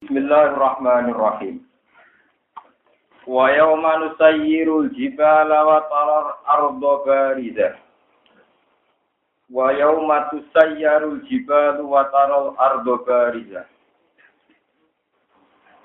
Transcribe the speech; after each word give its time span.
Bismillahirrahmanirrahim. 0.00 1.60
Wa 3.28 3.52
yawma 3.52 4.00
nusayyirul 4.00 4.88
jibala 4.96 5.60
wa 5.60 5.84
tarar 5.92 6.40
arda 6.48 6.92
baridah. 7.04 7.76
Wa 9.52 9.76
yawma 9.76 10.32
tusayyarul 10.32 11.20
jibalu 11.28 11.84
wa 11.84 12.08
taral 12.08 12.56
arda 12.56 12.96
baridah. 13.04 13.68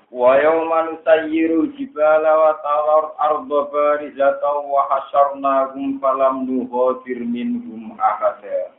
Wa 0.08 0.40
yawma 0.40 0.96
nusayyirul 0.96 1.76
jibala 1.76 2.32
wa 2.40 2.52
tarar 2.64 3.04
arda 3.20 3.60
barizatan 3.68 4.58
wa 4.64 4.96
hasyarnahum 4.96 6.00
falam 6.00 6.48
nughadir 6.48 7.20
minhum 7.20 7.92
ahada. 8.00 8.72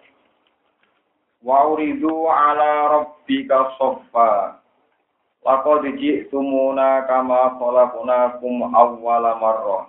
Wa 1.46 1.70
uridu 1.70 2.26
ala 2.26 2.90
rabbika 2.90 3.78
saffa. 3.78 4.66
Laqad 5.48 5.88
ji'tumuna 5.96 7.08
kama 7.08 7.56
khalaqnakum 7.56 8.68
awwala 8.76 9.40
marrah. 9.40 9.88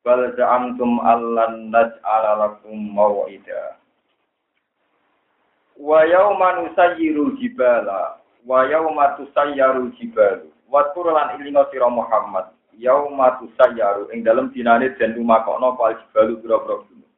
Bal 0.00 0.32
za'amtum 0.40 1.04
allan 1.04 1.68
naj'ala 1.68 2.32
lakum 2.40 2.96
maw'ida. 2.96 3.76
Wa 5.76 6.08
yawma 6.08 6.64
nusayyirul 6.64 7.36
jibala 7.36 8.24
wa 8.48 8.64
yawma 8.64 9.20
tusayyarul 9.20 9.92
jibalu. 10.00 10.48
Wa 10.72 10.88
lan 10.96 11.36
ilinga 11.36 11.68
sira 11.68 11.92
Muhammad. 11.92 12.48
Yauma 12.80 13.36
tusayyaru 13.38 14.08
ing 14.16 14.24
dalem 14.24 14.48
dinane 14.50 14.96
den 14.96 15.12
lumakokno 15.12 15.76
pal 15.76 15.92
jibalu 15.92 16.40
pira-pira 16.40 16.82
gunung. 16.88 17.12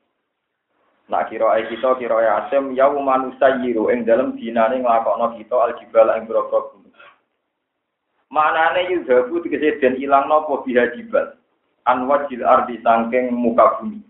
Kira 1.30 1.46
ai 1.54 1.64
kita 1.70 1.94
kira 1.96 2.18
ya 2.26 2.32
asem 2.44 2.74
yauma 2.74 3.22
nusayyiru 3.22 3.88
ing 3.94 4.02
dalem 4.02 4.34
dinane 4.34 4.82
nglakokno 4.82 5.38
kita 5.38 5.56
al 5.56 5.72
jibala 5.78 6.18
ing 6.18 6.26
pira-pira. 6.26 6.85
Manane 8.30 8.90
yudhabu 8.90 9.38
tegese 9.42 9.78
den 9.78 9.96
ilang 10.02 10.26
napa 10.26 10.62
biha 10.66 10.90
jibal. 10.98 11.38
An 11.86 12.10
wajil 12.10 12.42
ardi 12.42 12.82
sangking 12.82 13.30
muka 13.30 13.78
bumi. 13.78 14.02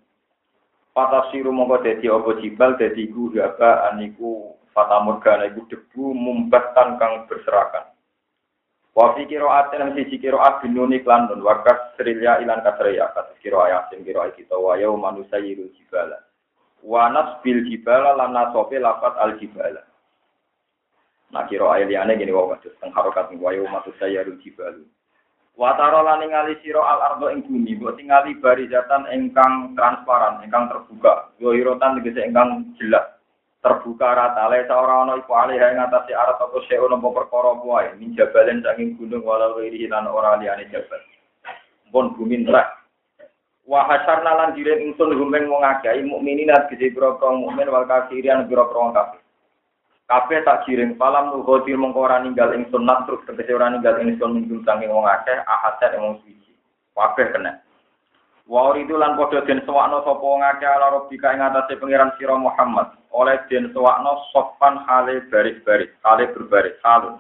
Patasiru 0.97 1.53
mongko 1.53 1.85
dadi 1.85 2.09
apa 2.09 2.41
jibal 2.41 2.81
dadi 2.81 3.05
iku 3.05 3.29
haba 3.37 3.93
aniku 3.93 4.57
fatamurgana 4.73 5.53
iku 5.53 5.69
debu 5.69 6.17
mumbatan 6.17 6.97
kang 6.97 7.29
berserakan. 7.29 7.93
Wa 8.97 9.13
fi 9.13 9.29
lan 9.29 9.93
siji 9.93 10.17
qira'at 10.17 10.65
binuni 10.65 11.05
klan 11.05 11.29
nun 11.29 11.45
wakas 11.45 11.93
srilya 12.01 12.41
ilan 12.41 12.65
kasriya 12.65 13.13
kados 13.13 13.37
qira'at 13.45 13.93
yasin 13.93 14.01
qira'at 14.09 14.33
kita 14.41 14.57
wa 14.57 14.73
yauma 14.81 15.13
nusayyiru 15.13 15.69
jibala. 15.77 16.17
Wa 16.81 17.13
nasbil 17.13 17.69
jibala 17.69 18.17
lan 18.17 18.33
nasofe 18.33 18.81
lafat 18.81 19.21
al 19.21 19.37
jibala. 19.37 19.85
Nah 21.35 21.43
kira 21.51 21.67
ayat 21.75 21.91
gini 21.91 22.31
wau 22.31 22.55
kados 22.55 22.77
teng 22.79 22.95
harokat 22.95 23.35
wayu 23.39 23.67
matu 23.67 23.91
saya 23.99 24.23
ruji 24.23 24.55
balu. 24.55 24.87
Wataro 25.57 26.05
lan 26.05 26.21
ningali 26.21 26.61
sira 26.61 26.85
al 26.85 27.01
ardo 27.01 27.33
ing 27.33 27.41
bumi, 27.49 27.81
mbok 27.81 27.97
tingali 27.97 28.37
barizatan 28.37 29.09
ingkang 29.09 29.73
transparan, 29.73 30.45
ingkang 30.45 30.69
terbuka. 30.69 31.33
Yo 31.41 31.57
irotan 31.57 31.97
tegese 31.97 32.29
ingkang 32.29 32.77
jelas. 32.77 33.17
Terbuka 33.65 34.13
rata 34.13 34.53
le 34.53 34.69
ora 34.69 35.09
ana 35.09 35.17
iku 35.17 35.33
alih 35.33 35.57
ing 35.57 35.81
atase 35.81 36.13
arat 36.13 36.37
apa 36.37 36.61
seo 36.69 36.85
napa 36.93 37.09
perkara 37.09 37.57
wae, 37.57 37.89
min 37.97 38.13
jabalen 38.13 38.61
saking 38.61 39.01
gunung 39.01 39.25
walau 39.25 39.57
iri 39.65 39.89
lan 39.89 40.05
ora 40.05 40.37
liyane 40.37 40.69
jabal. 40.69 41.01
Pun 41.89 42.13
bumi 42.21 42.45
nerak. 42.45 42.77
Wa 43.65 43.89
hasyarna 43.89 44.37
lan 44.37 44.55
diren 44.55 44.93
ingsun 44.93 45.17
rumeng 45.17 45.49
wong 45.49 45.65
akeh 45.65 46.05
mukminin 46.05 46.53
lan 46.53 46.69
gede 46.69 46.93
pira-pira 46.93 47.33
mukmin 47.33 47.73
wal 47.73 47.89
kafirin 47.89 48.45
pira-pira 48.45 48.93
kafir. 48.93 49.26
Kabeh 50.07 50.47
tak 50.47 50.63
giring 50.71 50.95
palam 50.95 51.35
nuhoti 51.35 51.75
mongko 51.75 52.07
ora 52.07 52.23
ninggal 52.23 52.55
ing 52.55 52.71
sunat 52.71 53.11
terus 53.11 53.27
tegese 53.27 53.59
ora 53.59 53.75
ninggal 53.75 53.99
ing 53.99 54.15
sun 54.23 54.39
minggu 54.39 54.63
sange 54.63 54.87
wong 54.87 55.03
akeh 55.03 55.35
ahadat 55.43 55.99
wong 55.99 56.23
suci. 56.23 56.55
Kabeh 56.95 57.35
kena. 57.35 57.59
Wa 58.47 58.71
itu 58.79 58.95
lan 58.95 59.19
padha 59.19 59.43
den 59.43 59.67
sewakno 59.67 60.07
sapa 60.07 60.23
wong 60.23 60.47
akeh 60.47 60.71
ala 60.71 60.95
rabbika 60.95 61.35
ing 61.35 61.43
atase 61.43 61.75
pangeran 61.83 62.15
sira 62.15 62.39
Muhammad. 62.39 62.95
Oleh 63.11 63.43
den 63.51 63.75
sewakno 63.75 64.23
sopan 64.31 64.79
hale 64.87 65.27
baris-baris, 65.27 65.91
hale 66.07 66.31
berbaris, 66.31 66.79
halun. 66.87 67.19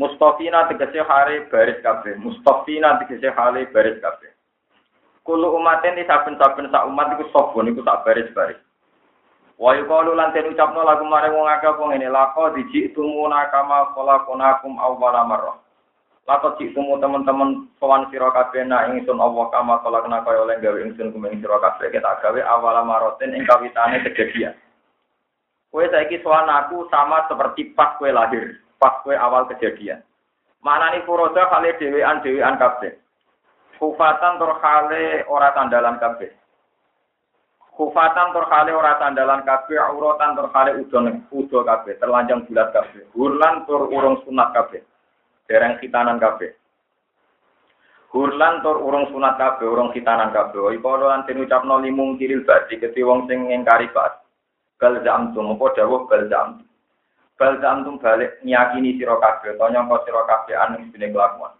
Mustafina 0.00 0.64
tegese 0.72 1.04
hale 1.04 1.44
baris 1.52 1.84
kabeh. 1.84 2.16
Mustafina 2.16 2.96
tegese 2.96 3.28
hale 3.28 3.68
baris 3.76 4.00
kabeh. 4.00 4.32
Kulo 5.20 5.52
umaten 5.52 6.00
di 6.00 6.08
saben-saben 6.08 6.72
sak 6.72 6.88
umat 6.88 7.12
iku 7.12 7.28
sapa 7.28 7.60
niku 7.60 7.84
sak 7.84 8.08
baris-baris. 8.08 8.65
Wa 9.56 9.72
yuqalu 9.72 10.12
lan 10.12 10.36
den 10.36 10.52
ucapno 10.52 10.84
lagu 10.84 11.08
mare 11.08 11.32
wong 11.32 11.48
akeh 11.48 11.72
apa 11.72 11.80
ngene 11.80 12.12
lako 12.12 12.52
diji 12.52 12.92
tumuna 12.92 13.48
kama 13.48 13.88
khalaqnakum 13.96 14.76
awwala 14.76 15.24
marrah. 15.24 15.56
Lako 16.28 16.60
tumu 16.60 17.00
teman-teman 17.00 17.64
sowan 17.80 18.04
sira 18.12 18.28
kabeh 18.34 18.68
nak 18.68 18.92
ingsun 18.92 19.16
Allah 19.16 19.48
kama 19.48 19.80
khalaqna 19.80 20.26
kaya 20.28 20.44
oleh 20.44 20.60
gawe 20.60 20.78
ingsun 20.84 21.08
kumeng 21.14 21.40
sira 21.40 21.56
kabeh 21.56 21.88
kita 21.88 22.20
gawe 22.20 22.40
awala 22.44 22.84
maroten 22.84 23.32
ing 23.32 23.48
kawitane 23.48 24.04
kejadian. 24.04 24.52
Kowe 25.72 25.86
saiki 25.88 26.20
sowan 26.20 26.52
aku 26.52 26.84
sama 26.92 27.24
seperti 27.24 27.72
pas 27.72 27.96
kowe 27.96 28.12
lahir, 28.12 28.60
pas 28.76 29.00
kowe 29.06 29.16
awal 29.16 29.48
kejadian. 29.56 30.04
Manani 30.60 31.00
furoda 31.08 31.48
kali 31.48 31.72
dhewean 31.80 32.20
dhewean 32.20 32.60
kabeh. 32.60 32.92
Kufatan 33.80 34.36
tur 34.36 34.58
kale 34.60 35.24
ora 35.30 35.54
tandalan 35.56 35.96
kabeh. 35.96 36.28
Kufatan 37.76 38.32
terkali 38.32 38.72
ora 38.72 38.96
tandalan 38.96 39.44
kabeh, 39.44 39.76
auratan 39.76 40.32
terkali 40.32 40.80
udon 40.80 41.28
udo 41.28 41.60
kabeh, 41.60 42.00
terlanjang 42.00 42.48
bulat 42.48 42.72
kabeh. 42.72 43.04
Hurlan 43.12 43.68
tur 43.68 43.92
urung 43.92 44.24
sunat 44.24 44.56
kabeh. 44.56 44.80
Dereng 45.44 45.76
khitanan 45.76 46.16
kabeh. 46.16 46.56
Hurlan 48.16 48.64
tur 48.64 48.80
urung 48.80 49.12
sunat 49.12 49.36
kabeh, 49.36 49.68
urung 49.68 49.92
khitanan 49.92 50.32
kabeh. 50.32 50.72
Iku 50.72 50.88
lan 51.04 51.28
den 51.28 51.44
ucapno 51.44 51.76
limung 51.76 52.16
kiril 52.16 52.48
badi 52.48 52.80
keti 52.80 53.04
wong 53.04 53.28
sing 53.28 53.44
ngingkari 53.44 53.92
bas. 53.92 54.24
Bal 54.80 55.04
zamtum 55.04 55.52
apa 55.52 55.76
dawuh 55.76 56.08
bal 56.08 56.24
zamtum. 56.32 56.64
Bal 57.36 57.60
zamtum 57.60 58.00
balik 58.00 58.40
nyakini 58.40 58.96
sira 58.96 59.20
kabeh, 59.20 59.52
to 59.52 59.66
nyangka 59.68 60.00
sira 60.08 60.24
kabeh 60.24 60.56
anu 60.56 60.80
dene 60.96 61.12
kelakuan. 61.12 61.52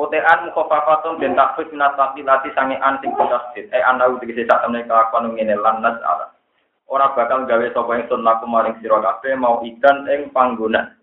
Utean 0.00 0.48
mukhafafatun 0.48 1.20
bin 1.20 1.36
takfif 1.36 1.68
minat 1.76 1.92
lati 2.00 2.48
sange 2.56 2.80
an 2.80 2.96
sing 3.04 3.12
tasdid. 3.12 3.68
Eh 3.68 3.84
ana 3.84 4.08
tegese 4.16 4.48
sak 4.48 4.64
temne 4.64 4.88
kelakuan 4.88 5.36
ngene 5.36 5.60
lan 5.60 5.84
nas 5.84 6.00
ala. 6.00 6.32
Ora 6.88 7.12
bakal 7.12 7.44
gawe 7.44 7.68
sapa 7.76 8.00
ingsun 8.00 8.24
laku 8.24 8.48
maring 8.48 8.80
sira 8.80 8.96
kabeh 8.96 9.36
mau 9.36 9.60
ikan 9.60 10.08
ing 10.08 10.32
panggonan. 10.32 10.96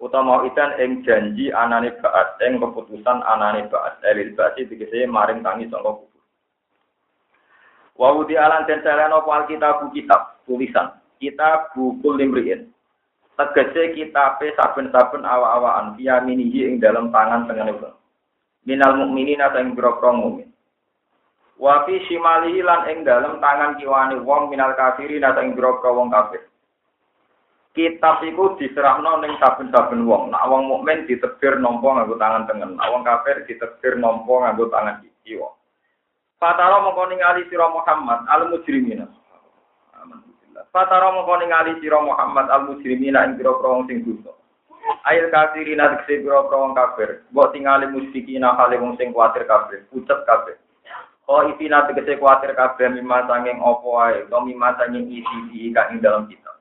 Utawa 0.00 0.24
mau 0.24 0.40
ikan 0.48 0.72
ing 0.80 1.04
janji 1.04 1.52
anane 1.52 1.92
baat 2.00 2.40
ing 2.40 2.64
keputusan 2.64 3.20
anane 3.28 3.68
baat. 3.68 4.00
Elil 4.08 4.32
basi 4.32 4.72
tegese 4.72 5.04
maring 5.04 5.44
tangi 5.44 5.68
sangka 5.68 5.92
kubur. 5.92 6.24
Wa 8.00 8.08
wudi 8.16 8.40
alan 8.40 8.64
den 8.64 8.80
saleno 8.80 9.20
apa 9.20 9.44
alkitab 9.44 9.92
kitab 9.92 10.40
tulisan. 10.48 10.96
Kitab 11.20 11.76
buku 11.76 12.08
limriin. 12.16 12.72
Tegese 13.36 13.92
kitabe 13.92 14.48
saben-saben 14.56 15.28
awa-awaan 15.28 15.92
via 16.00 16.24
minihi 16.24 16.72
ing 16.72 16.80
dalam 16.80 17.12
tangan 17.12 17.44
tengene 17.44 17.76
minal 18.64 18.96
mukminin 18.96 19.40
atau 19.40 19.60
ing 19.60 19.76
boro 19.76 19.96
mukmin. 20.12 20.48
Wa 21.60 21.86
fi 21.86 22.02
shimalihi 22.08 22.60
lan 22.64 22.90
ing 22.90 23.06
tangan 23.06 23.78
kiwane 23.78 24.18
wong 24.20 24.50
minal 24.50 24.74
kafirin 24.74 25.24
atau 25.24 25.44
ing 25.44 25.54
boro 25.54 25.80
wong 25.80 26.10
kafir. 26.10 26.42
Kitab 27.74 28.22
iku 28.22 28.54
diserahno 28.54 29.18
ning 29.18 29.34
saben-saben 29.42 30.06
wong. 30.06 30.30
Nak 30.30 30.46
wong 30.46 30.70
mukmin 30.70 31.10
ditebir 31.10 31.58
nampa 31.58 31.90
nganggo 31.90 32.14
tangan 32.18 32.46
tengen, 32.46 32.78
nak 32.78 32.86
wong 32.90 33.02
kafir 33.02 33.42
ditebir 33.50 33.98
nampa 33.98 34.30
nganggo 34.30 34.70
tangan 34.70 35.02
kiwa. 35.26 35.50
Fatara 36.38 36.76
mongko 36.84 37.08
ningali 37.08 37.48
sira 37.48 37.66
Muhammad 37.72 38.28
al 38.28 38.52
mujrimina. 38.52 39.08
Fatara 40.70 41.08
mongko 41.10 41.34
ningali 41.40 41.80
sira 41.80 41.98
Muhammad 41.98 42.46
al 42.52 42.68
mujrimina 42.68 43.24
ing 43.26 43.40
boro 43.40 43.58
wong 43.58 43.88
sing 43.88 44.04
dosa. 44.04 44.43
Ail 45.04 45.28
kafirin 45.32 45.80
atekse 45.80 46.20
biro 46.20 46.48
wong 46.48 46.76
kafir. 46.76 47.24
Mbok 47.32 47.52
tingali 47.52 47.88
musyrikina 47.88 48.56
kale 48.56 48.76
wong 48.76 48.96
sing 49.00 49.12
kuatir 49.12 49.44
kafir, 49.48 49.84
pucet 49.88 50.24
kafir. 50.28 50.56
Oh 51.24 51.40
ipina 51.48 51.88
tegese 51.88 52.20
kuatir 52.20 52.52
kabeh 52.52 52.92
mimma 52.92 53.24
sanging 53.24 53.56
apa 53.56 53.88
wae, 53.88 54.28
to 54.28 54.38
mimma 54.44 54.76
sanging 54.76 55.08
isi 55.08 55.38
di 55.48 55.72
kang 55.72 55.96
ing 55.96 56.04
dalam 56.04 56.28
kita. 56.28 56.52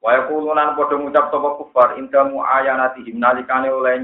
Wa 0.00 0.16
yaqulunan 0.16 0.72
padha 0.80 0.96
ngucap 0.96 1.28
sapa 1.28 1.48
kufar 1.60 1.88
indamu 2.00 2.40
ayanatihim 2.40 3.20
nalikane 3.20 3.68
oleh 3.68 4.00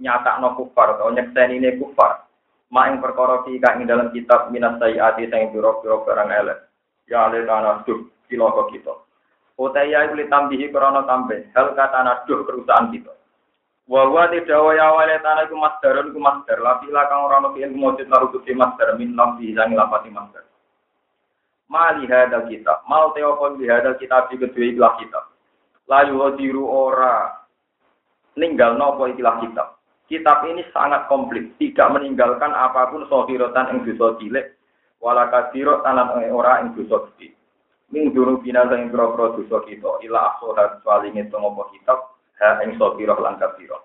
nyatakno 0.00 0.56
kufar 0.56 0.96
utawa 0.96 1.12
nyeksenine 1.12 1.76
kufar. 1.76 2.24
Ma 2.72 2.88
ing 2.88 3.04
perkara 3.04 3.44
ki 3.44 3.60
kang 3.60 3.84
ing 3.84 3.86
dalam 3.88 4.08
kitab 4.16 4.48
minas 4.48 4.80
sayiati 4.80 5.28
sing 5.28 5.52
biro-biro 5.52 6.08
barang 6.08 6.32
elek. 6.32 6.58
Ya 7.04 7.28
le 7.28 7.44
tanah 7.44 7.84
duh 7.84 8.08
cilaka 8.32 8.72
kita. 8.72 8.96
Utaya 9.60 10.08
iku 10.08 10.16
tambihi 10.26 10.72
krana 10.72 11.04
tambe. 11.04 11.52
Hal 11.52 11.76
kata 11.76 12.00
naduh 12.02 12.44
perusahaan 12.48 12.88
kita. 12.88 13.12
Wa 13.90 14.08
wa 14.08 14.24
tidawa 14.30 14.72
ya 14.72 14.88
wale 14.94 15.16
tanah 15.20 15.44
iku 15.44 15.56
masdarun 15.60 16.08
iku 16.08 16.20
masdar. 16.22 16.58
Lafi 16.62 16.88
kang 16.88 17.20
ora 17.28 17.42
ono 17.42 17.52
fi'il 17.52 17.74
mujud 17.74 18.08
lalu 18.08 18.32
kusi 18.32 18.56
masdar 18.56 18.96
min 18.96 19.12
lambi 19.12 19.52
sangi 19.52 19.76
lapati 19.76 20.08
masdar. 20.08 20.44
Mali 21.68 22.08
hadal 22.08 22.48
kitab. 22.48 22.84
Mal 22.88 23.12
teopon 23.12 23.60
di 23.60 23.68
hadal 23.68 24.00
kitab 24.00 24.32
di 24.32 24.40
kedua 24.40 24.64
ikhlas 24.72 24.94
kitab. 25.02 25.24
Layu 25.90 26.16
hadiru 26.24 26.64
ora 26.64 27.42
ninggal 28.38 28.80
nopo 28.80 29.04
ikilah 29.10 29.42
kitab. 29.44 29.76
Kitab 30.08 30.44
ini 30.44 30.60
sangat 30.76 31.08
komplit, 31.08 31.56
tidak 31.56 31.88
meninggalkan 31.88 32.52
apa 32.52 32.92
pun 32.92 33.08
sohirotan 33.08 33.72
yang 33.72 33.96
dosa 33.96 34.20
cilik, 34.20 34.60
wala 35.00 35.32
kasiro 35.32 35.80
tanan 35.80 36.20
yang 36.20 36.76
dosa 36.76 37.08
gede. 37.08 37.32
Ming 37.92 38.16
dulu 38.16 38.40
bina 38.40 38.64
yang 38.72 38.88
pro-pro 38.88 39.36
dosa 39.36 39.60
kita, 39.68 40.00
ila 40.08 40.32
aksohat 40.32 40.80
soal 40.80 41.04
ingin 41.04 41.28
apa 41.28 41.62
kitab, 41.76 42.16
ha 42.40 42.64
yang 42.64 42.72
sohiroh 42.80 43.20
lan 43.20 43.36
kabiro. 43.36 43.84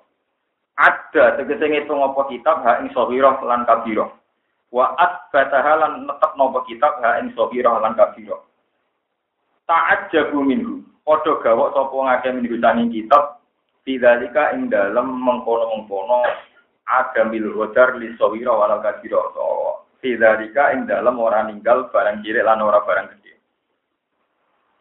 Ada 0.79 1.35
tegese 1.35 1.67
ngitung 1.67 1.99
apa 1.99 2.21
kitab, 2.31 2.63
ha 2.63 2.79
yang 2.79 2.87
sohiroh 2.95 3.35
lan 3.43 3.67
kabiro. 3.67 4.15
Wa 4.71 4.95
asbataha 4.95 5.73
lan 5.83 6.07
netep 6.07 6.31
nopo 6.39 6.63
kitab, 6.63 7.03
ha 7.03 7.19
yang 7.19 7.35
sohiroh 7.35 7.83
lan 7.83 7.99
kabiro. 7.99 8.47
Ta'at 9.67 10.07
jabu 10.15 10.39
minhu. 10.39 10.87
Podo 11.03 11.43
gawok 11.43 11.75
sopo 11.75 12.03
ngake 12.07 12.31
minggu 12.35 12.59
sanging 12.63 12.91
kitab, 12.91 13.37
Tidalika 13.87 14.51
ing 14.51 14.67
dalam 14.67 15.15
mengkono-mengkono 15.23 16.27
agamil 16.91 17.55
hodar 17.55 17.95
li 17.95 18.11
sawira 18.19 18.51
walau 18.51 18.83
kadiro 18.83 19.31
so. 19.31 19.43
Tidalika 20.03 20.75
ing 20.75 20.91
dalam 20.91 21.15
orang 21.15 21.55
ninggal 21.55 21.87
barang 21.95 22.19
kiri 22.19 22.43
lan 22.43 22.59
ora 22.59 22.83
barang 22.83 23.15
gede. 23.15 23.36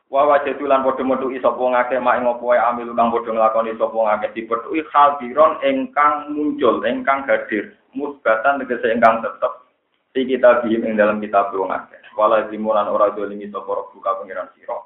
Wa 0.07 0.23
wajadu 0.23 0.71
lan 0.71 0.87
padha 0.87 1.03
metuki 1.03 1.43
sapa 1.43 1.59
ngake 1.59 1.99
mak 1.99 2.23
ing 2.23 2.31
apa 2.31 2.47
amil 2.71 2.95
kang 2.95 3.11
padha 3.11 3.31
nglakoni 3.35 3.75
sapa 3.75 3.99
ngake 3.99 4.27
dipethuki 4.39 4.87
hadiron 4.95 5.59
ingkang 5.67 6.31
muncul 6.31 6.79
ingkang 6.87 7.27
hadir 7.27 7.75
musbatan 7.91 8.63
tegese 8.63 8.95
ingkang 8.95 9.19
tetep 9.27 9.67
di 10.15 10.23
kita 10.31 10.63
bihim 10.63 10.87
ing 10.87 10.95
dalam 10.95 11.19
kitab 11.19 11.51
wong 11.51 11.75
akeh. 11.75 11.99
Wala 12.15 12.47
dimulan 12.47 12.87
ora 12.87 13.11
dolimi 13.13 13.51
sapa 13.51 13.91
buka 13.91 14.23
pengiran 14.23 14.47
sira. 14.55 14.79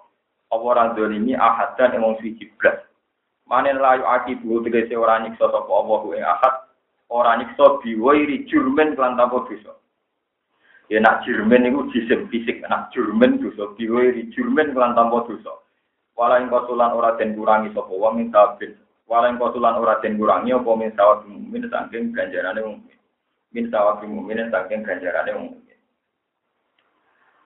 Apa 0.51 0.65
ora 0.65 0.97
dolimi 0.97 1.37
ahadan 1.37 2.01
emong 2.01 2.17
suci 2.25 2.49
blas. 2.57 2.81
Manen 3.45 3.77
layu 3.77 4.03
aki 4.09 4.41
bu 4.41 4.65
tegese 4.65 4.97
ora 4.97 5.21
nyiksa 5.21 5.53
sapa 5.53 5.69
Allah 5.69 6.01
ing 6.17 6.25
ahad, 6.25 6.55
ora 7.13 7.37
nyiksa 7.39 7.79
biwairi 7.85 8.49
jurmen 8.49 8.97
kelan 8.97 9.21
tanpa 9.21 9.45
dosa. 9.47 9.77
Ya 10.91 10.99
nak 10.99 11.23
jurmen 11.23 11.71
iku 11.71 11.87
jisim 11.95 12.27
fisik, 12.35 12.67
nak 12.67 12.91
jurmen 12.91 13.39
dosa 13.39 13.71
biwairi 13.79 14.27
jurmen 14.35 14.75
kelan 14.75 14.99
tanpa 14.99 15.23
dosa. 15.23 15.63
Wala 16.19 16.43
ing 16.43 16.51
kosulan 16.51 16.99
ora 16.99 17.15
den 17.15 17.39
kurangi 17.39 17.71
sapa 17.71 17.95
wong 17.95 18.19
ing 18.19 18.35
tabin. 18.35 18.75
Wala 19.07 19.31
ing 19.31 19.39
kosulan 19.39 19.79
ora 19.79 20.03
den 20.03 20.19
kurangi 20.19 20.51
apa 20.51 20.71
min 20.75 20.91
sawab 20.99 21.23
mukmin 21.31 21.71
saking 21.71 22.11
ganjarane 22.11 22.61
mukmin. 22.67 22.99
Min 23.55 23.71
sawab 23.71 24.03
mukmin 24.03 24.51
saking 24.51 24.83
ganjarane 24.83 25.31
mukmin. 25.39 25.79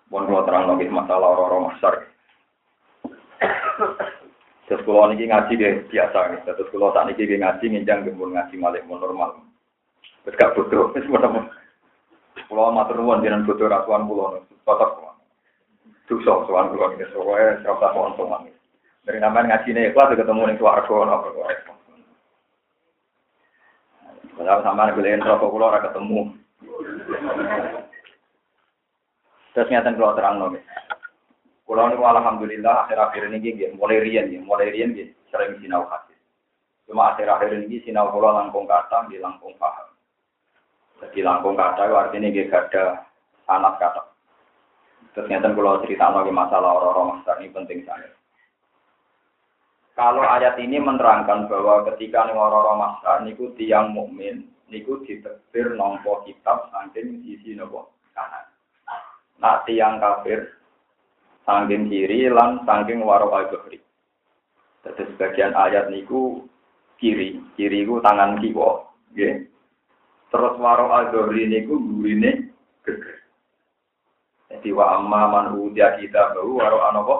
Bon 0.08 0.24
terang 0.24 0.64
lagi 0.64 0.88
masalah 0.88 1.36
orang-orang 1.36 1.68
masar. 1.68 1.94
Terus 4.64 4.80
kalau 4.88 5.12
ini 5.12 5.28
ngaji 5.28 5.52
deh 5.60 5.72
biasa. 5.92 6.48
Terus 6.48 6.72
kalau 6.72 6.96
saat 6.96 7.12
ini 7.12 7.36
ngaji 7.36 7.64
nginjang 7.76 8.08
gembul 8.08 8.32
ngaji 8.32 8.56
mau 8.56 8.96
normal. 8.96 9.44
Terus 10.24 10.38
gak 10.40 10.56
butuh. 10.56 10.96
Mau 11.12 11.44
Pulau 12.50 12.74
matur 12.74 12.98
nuwun 12.98 13.22
jenengan 13.22 13.46
butuh 13.46 13.70
rasuan 13.70 14.06
pulau 14.10 14.42
Totok 14.66 14.90
pulau. 14.98 15.14
Dosa 16.10 16.32
soal 16.44 16.68
pulau 16.74 16.92
ini 16.94 17.06
soalnya 17.14 17.62
serasa 17.62 17.94
mohon 17.94 18.12
soal 18.18 18.42
Dari 19.04 19.20
namanya 19.20 19.60
ngaji 19.60 19.70
nih 19.76 19.92
kelas 19.92 20.16
ketemu 20.16 20.42
nih 20.48 20.56
suaraku 20.56 20.92
nopo. 21.04 21.28
Kalau 24.34 24.62
sama 24.66 24.90
beliin 24.90 25.22
rokok 25.22 25.52
pulau 25.52 25.70
ora 25.70 25.84
ketemu. 25.84 26.20
Terus 29.54 29.70
nyata 29.70 29.94
kalau 29.94 30.16
terang 30.18 30.36
nih. 30.50 30.62
Kulo 31.64 31.80
niku 31.88 32.04
alhamdulillah 32.04 32.84
akhir-akhir 32.84 33.32
ini 33.32 33.36
nggih 33.40 33.70
mulai 33.80 34.02
riyen 34.04 34.28
nggih, 34.28 34.42
mulai 34.44 34.68
riyen 34.68 34.92
nggih 34.92 35.08
sering 35.32 35.56
sinau 35.64 35.88
hadis. 35.88 36.20
Cuma 36.84 37.16
akhir-akhir 37.16 37.56
ini 37.56 37.80
sinau 37.88 38.12
kulo 38.12 38.36
langkung 38.36 38.68
kata 38.68 39.08
di 39.08 39.16
langkung 39.16 39.56
paham. 39.56 39.93
Jadi 41.04 41.20
langkung 41.20 41.58
itu 41.58 41.94
artinya 41.94 42.28
nggih 42.32 42.48
ada 42.48 43.04
sanat 43.44 43.74
kata. 43.76 44.02
Terus 45.14 45.28
nyata 45.30 45.54
kulo 45.54 45.84
cerita 45.84 46.10
lagi 46.10 46.32
masalah 46.34 46.70
orang-orang 46.80 47.08
master 47.20 47.36
ini 47.38 47.54
penting 47.54 47.80
saya. 47.86 48.10
Kalau 49.94 50.26
ayat 50.26 50.58
ini 50.58 50.82
menerangkan 50.82 51.46
bahwa 51.46 51.86
ketika 51.94 52.26
orang-orang 52.26 52.82
master 52.82 53.14
niku 53.22 53.54
tiang 53.54 53.94
mukmin 53.94 54.50
niku 54.66 54.98
diterbir 55.06 55.78
nompo 55.78 56.26
kitab 56.26 56.66
saking 56.74 57.22
sisi 57.22 57.54
nopo 57.54 57.94
kanan. 58.10 58.48
Nah 59.38 59.62
tiang 59.62 60.02
kafir 60.02 60.50
Sangking 61.44 61.92
kiri 61.92 62.32
lan 62.32 62.64
sangking 62.64 63.04
waro 63.04 63.28
al-zuhri. 63.28 63.76
Jadi 64.80 65.02
sebagian 65.12 65.52
ayat 65.52 65.92
niku 65.92 66.40
kiri, 66.96 67.36
kiri 67.52 67.84
ku 67.84 68.00
tangan. 68.00 68.40
Okay. 68.40 69.44
Terus 70.34 70.58
waro 70.58 70.90
al-zuhri 70.90 71.46
niku 71.46 71.78
gurine 71.78 72.50
geger. 72.82 73.22
Jadi 74.50 74.74
wa 74.74 74.98
amma 74.98 75.30
man 75.30 75.46
udia 75.54 75.94
kita 75.94 76.34
baru 76.34 76.58
waro 76.58 76.78
anopo 76.90 77.14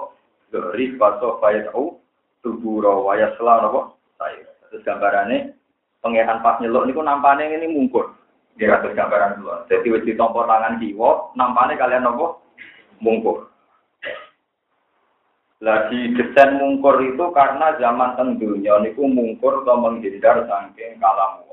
zuhri 0.51 0.99
faso 0.99 1.39
fayatau 1.39 1.95
tuburo 2.43 3.07
wa 3.07 3.15
yasla 3.15 3.63
anopo 3.63 3.95
saya. 4.19 4.51
Terus 4.67 4.83
gambarannya 4.83 5.55
pengehan 6.03 6.43
pas 6.43 6.59
nyeluk 6.59 6.91
niku 6.91 6.99
nampane 6.99 7.55
ini 7.55 7.71
mungkur. 7.71 8.19
Dia 8.59 8.75
kata 8.75 8.91
gambaran 8.91 9.39
dulu. 9.39 9.63
Jadi 9.71 9.87
wis 9.95 10.03
ditompo 10.03 10.43
tangan 10.43 10.75
kiwa, 10.83 11.31
nampane 11.39 11.79
kalian 11.79 12.03
nopo 12.03 12.43
mungkur. 12.99 13.47
Lagi 15.63 16.11
desain 16.19 16.59
mungkur 16.59 16.99
itu 16.99 17.31
karena 17.31 17.79
zaman 17.79 18.19
tentunya 18.19 18.75
niku 18.83 19.07
mungkur 19.07 19.63
atau 19.63 19.79
menghindar 19.79 20.43
saking 20.51 20.99
kalam 20.99 21.45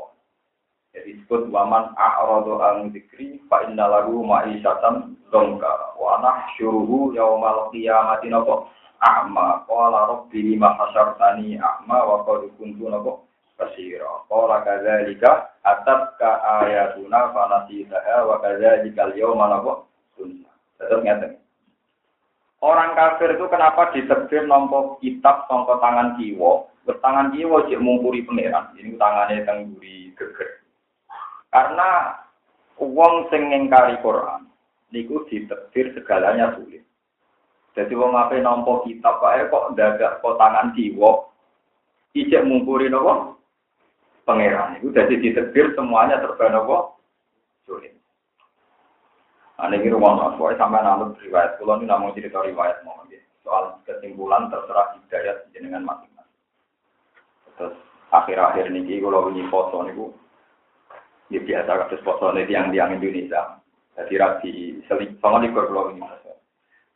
Jadi 0.93 1.17
disebut 1.17 1.49
waman 1.49 1.97
a'radu 1.97 2.61
an 2.61 2.93
dzikri 2.93 3.41
fa 3.49 3.65
inna 3.65 3.89
lahu 3.89 4.21
ma'isyatan 4.29 5.17
dongka 5.33 5.97
wa 5.97 6.21
nahsyuruhu 6.21 7.17
yaumal 7.17 7.73
qiyamati 7.73 8.29
napa? 8.29 8.69
A'ma. 9.01 9.65
Qala 9.65 10.13
rabbi 10.13 10.53
lima 10.53 10.77
hasyartani 10.77 11.57
a'ma 11.57 11.99
wa 12.05 12.17
qad 12.29 12.45
kuntu 12.61 12.93
napa? 12.93 13.25
Basira. 13.57 14.29
Qala 14.29 14.61
kadzalika 14.69 15.57
atabka 15.65 16.45
ayatuna 16.61 17.33
fa 17.33 17.43
nasitaha 17.49 18.29
wa 18.29 18.37
kadzalika 18.45 19.09
al-yawma 19.09 19.49
napa? 19.49 19.73
Sunna 20.13 20.53
tetep 20.77 21.01
ngeten. 21.07 21.33
Orang 22.63 22.95
kafir 22.95 23.35
itu 23.35 23.47
kenapa 23.51 23.91
ditebir 23.91 24.47
nompo 24.47 24.99
kitab 25.03 25.51
songko 25.51 25.83
tangan 25.83 26.15
kiwo, 26.15 26.71
bertangan 26.87 27.35
kiwo 27.35 27.67
cek 27.67 27.83
mungkuri 27.83 28.23
pangeran, 28.23 28.71
ini 28.79 28.95
tangannya 28.95 29.43
tengguri 29.43 30.15
geger. 30.15 30.62
Karena 31.53 32.17
uang 32.81 33.29
sing 33.29 33.53
ngingkari 33.53 34.01
Quran, 34.01 34.49
niku 34.89 35.29
ditebir 35.29 35.93
segalanya 35.93 36.57
sulit. 36.57 36.81
Jadi 37.73 37.93
wong 37.97 38.17
apa 38.17 38.37
nompo 38.41 38.85
kitab 38.85 39.21
pak 39.21 39.49
kok 39.49 39.77
dadak 39.77 40.21
kok 40.21 40.37
tangan 40.37 40.73
kiwo, 40.77 41.33
ijek 42.17 42.45
mungkuri 42.45 42.89
nopo 42.89 43.37
pangeran. 44.25 44.81
Itu 44.81 44.93
jadi 44.93 45.13
ditebir 45.13 45.77
semuanya 45.77 46.21
serba 46.21 46.53
nopo 46.53 47.01
sulit. 47.65 47.97
Ane 49.61 49.79
nah, 49.79 49.89
rumah 49.95 50.13
mas, 50.19 50.35
pokoknya 50.41 50.59
sampai 50.59 50.83
namun 50.83 51.15
riwayat. 51.23 51.55
Kalau 51.61 51.79
ini 51.79 51.87
namun 51.87 52.17
cerita 52.19 52.43
riwayat 52.43 52.83
mau 52.83 53.05
soal 53.43 53.79
kesimpulan 53.87 54.49
terserah 54.49 54.97
hidayat 54.97 55.51
dengan 55.53 55.85
masing-masing. 55.87 56.41
Terus 57.59 57.75
akhir-akhir 58.11 58.71
ini 58.71 59.03
kalau 59.03 59.29
ini 59.35 59.47
foto 59.51 59.83
ini 59.85 59.93
bu, 59.95 60.15
ya 61.33 61.41
biasa 61.41 61.89
kasus 61.89 62.05
foto 62.05 62.29
ini 62.37 62.53
yang 62.53 62.69
tiang 62.69 63.01
Indonesia. 63.01 63.57
Jadi 63.97 64.15
rapi 64.21 64.53
selik, 64.89 65.17
sama 65.21 65.41
di 65.41 65.53
kalau 65.53 65.93
ini 65.93 66.05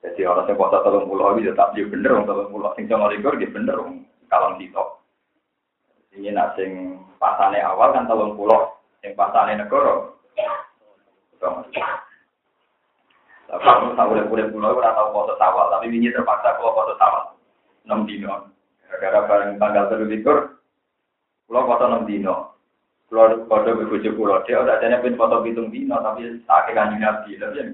Jadi 0.05 0.23
orang 0.29 0.49
yang 0.49 0.61
foto 0.61 0.77
tolong 0.85 1.09
pulau 1.09 1.35
ini 1.35 1.49
tetap 1.49 1.73
dia 1.73 1.89
bener, 1.89 2.15
orang 2.15 2.29
tolong 2.29 2.49
pulau 2.53 2.71
sing 2.77 2.87
sama 2.87 3.11
likur 3.11 3.35
dia 3.41 3.51
bener, 3.51 3.77
kalau 4.29 4.57
top. 4.57 4.89
Ini 6.15 6.33
nasing 6.33 7.01
pasane 7.21 7.61
awal 7.61 7.93
kan 7.97 8.09
tolong 8.09 8.37
pulau, 8.39 8.77
yang 9.03 9.17
pasane 9.17 9.57
negara. 9.57 10.15
Tapi 13.47 13.63
aku 13.63 13.95
tahu 13.95 14.11
udah 14.15 14.27
kulit 14.27 14.47
pulau, 14.51 14.75
udah 14.75 14.93
tahu 14.95 15.09
foto 15.15 15.33
sawal, 15.39 15.71
tapi 15.71 15.93
ini 15.93 16.11
terpaksa 16.11 16.59
kalau 16.59 16.75
foto 16.75 16.95
sawal. 16.99 17.25
Enam 17.87 18.03
dino. 18.09 18.51
Gara-gara 18.87 19.27
bareng 19.27 19.59
tanggal 19.59 19.85
terlikur, 19.91 20.59
pulau 21.47 21.67
foto 21.67 21.85
enam 21.87 22.07
dino. 22.09 22.56
Pulau 23.07 23.47
foto 23.47 23.71
bebujuk 23.79 24.19
pulau, 24.19 24.43
dia 24.43 24.59
udah 24.59 24.83
ada 24.83 24.99
pin 24.99 25.15
foto 25.15 25.39
hitung 25.47 25.71
dino, 25.71 25.95
tapi 26.03 26.43
tak 26.43 26.75
kanji 26.75 26.99
nabi. 26.99 27.39
Tapi 27.39 27.55
yang 27.63 27.71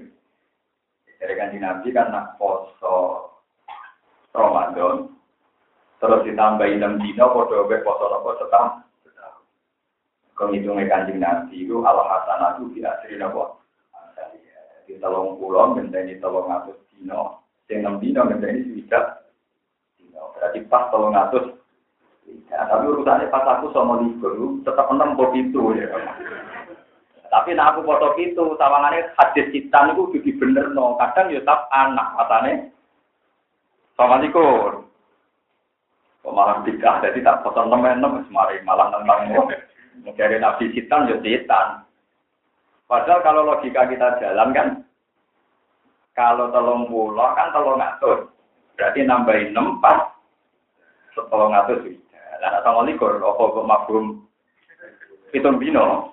dari 1.17 1.33
kanji 1.33 1.57
nabi 1.57 1.89
kan 1.89 2.13
nak 2.13 2.37
foto 2.37 3.29
Ramadan. 4.29 5.09
Terus 5.97 6.21
ditambahin 6.29 6.85
enam 6.85 7.01
dino, 7.01 7.33
foto 7.33 7.65
foto 7.65 8.03
apa 8.13 8.29
setahun. 8.37 8.73
Kehitungnya 10.37 10.89
kanjeng 10.89 11.17
nabi 11.17 11.65
itu 11.65 11.81
Allah 11.81 12.05
hasanatu 12.09 12.69
di 12.73 12.85
asri 12.85 13.17
nabo 13.17 13.63
di 14.93 14.99
telung 14.99 15.39
pulau 15.39 15.73
ngenteni 15.73 16.19
telung 16.19 16.51
atus 16.51 16.77
dino 16.93 17.41
enam 17.71 17.97
dino 17.97 18.21
ngenteni 18.27 18.61
swidak 18.67 19.25
dino 19.97 20.35
berarti 20.35 20.59
pas 20.67 20.91
telung 20.91 21.15
atus 21.15 21.49
Ya, 22.53 22.65
tapi 22.69 22.85
urusannya 22.85 23.33
pas 23.33 23.45
aku 23.45 23.73
sama 23.73 24.01
likur, 24.01 24.61
tetap 24.61 24.89
enam 24.89 25.17
kopi 25.17 25.45
itu 25.45 25.73
ya. 25.77 25.89
Tapi 27.33 27.57
nah 27.57 27.73
aku 27.73 27.81
foto 27.81 28.13
itu, 28.21 28.53
tawangannya 28.61 29.09
hadis 29.17 29.49
citan 29.49 29.97
itu 29.97 30.13
jadi 30.17 30.31
bener 30.37 30.65
no. 30.73 30.93
Kadang 31.01 31.33
ya 31.33 31.41
tetap 31.41 31.65
anak 31.73 32.13
katanya 32.13 32.53
sama 33.97 34.21
likur. 34.21 34.85
Kok 36.21 36.31
malah 36.31 36.61
tidak, 36.61 37.03
jadi 37.03 37.19
tak 37.25 37.41
foto 37.41 37.65
enam 37.65 37.83
enam, 37.83 38.21
semari 38.29 38.61
malah 38.61 38.93
tentang 38.93 39.49
Dari 40.13 40.37
nabi 40.37 40.69
citan 40.77 41.09
ya 41.09 41.17
citan. 41.25 41.85
Padahal 42.85 43.25
kalau 43.25 43.41
logika 43.49 43.89
kita 43.89 44.21
jalan 44.21 44.53
kan, 44.53 44.67
kalau 46.13 46.53
telung 46.53 46.85
pulau 46.85 47.33
kan 47.33 47.49
telung 47.49 47.81
ngatur. 47.81 48.29
Berarti 48.77 48.99
nambahin 49.05 49.57
enam 49.57 49.81
pas 49.81 50.13
ngatur. 51.17 51.97
Lah 52.43 52.59
sama 52.59 52.83
likur, 52.83 53.23
apa 53.23 53.39
kok 53.39 53.63
mabum 53.63 54.27
hitung 55.31 55.63
bino. 55.63 56.11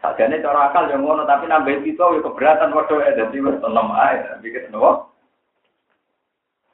Sajane 0.00 0.40
cara 0.40 0.72
akal 0.72 0.88
yang 0.88 1.04
ngono 1.04 1.28
tapi 1.28 1.46
nambahin 1.46 1.84
itu 1.84 2.00
ya 2.00 2.24
keberatan 2.24 2.72
waduh 2.72 2.98
ya 3.04 3.14
jadi 3.14 3.38
wis 3.38 3.60
enam 3.60 3.92
ae 3.92 4.18
bikin 4.40 4.72
nopo. 4.72 5.12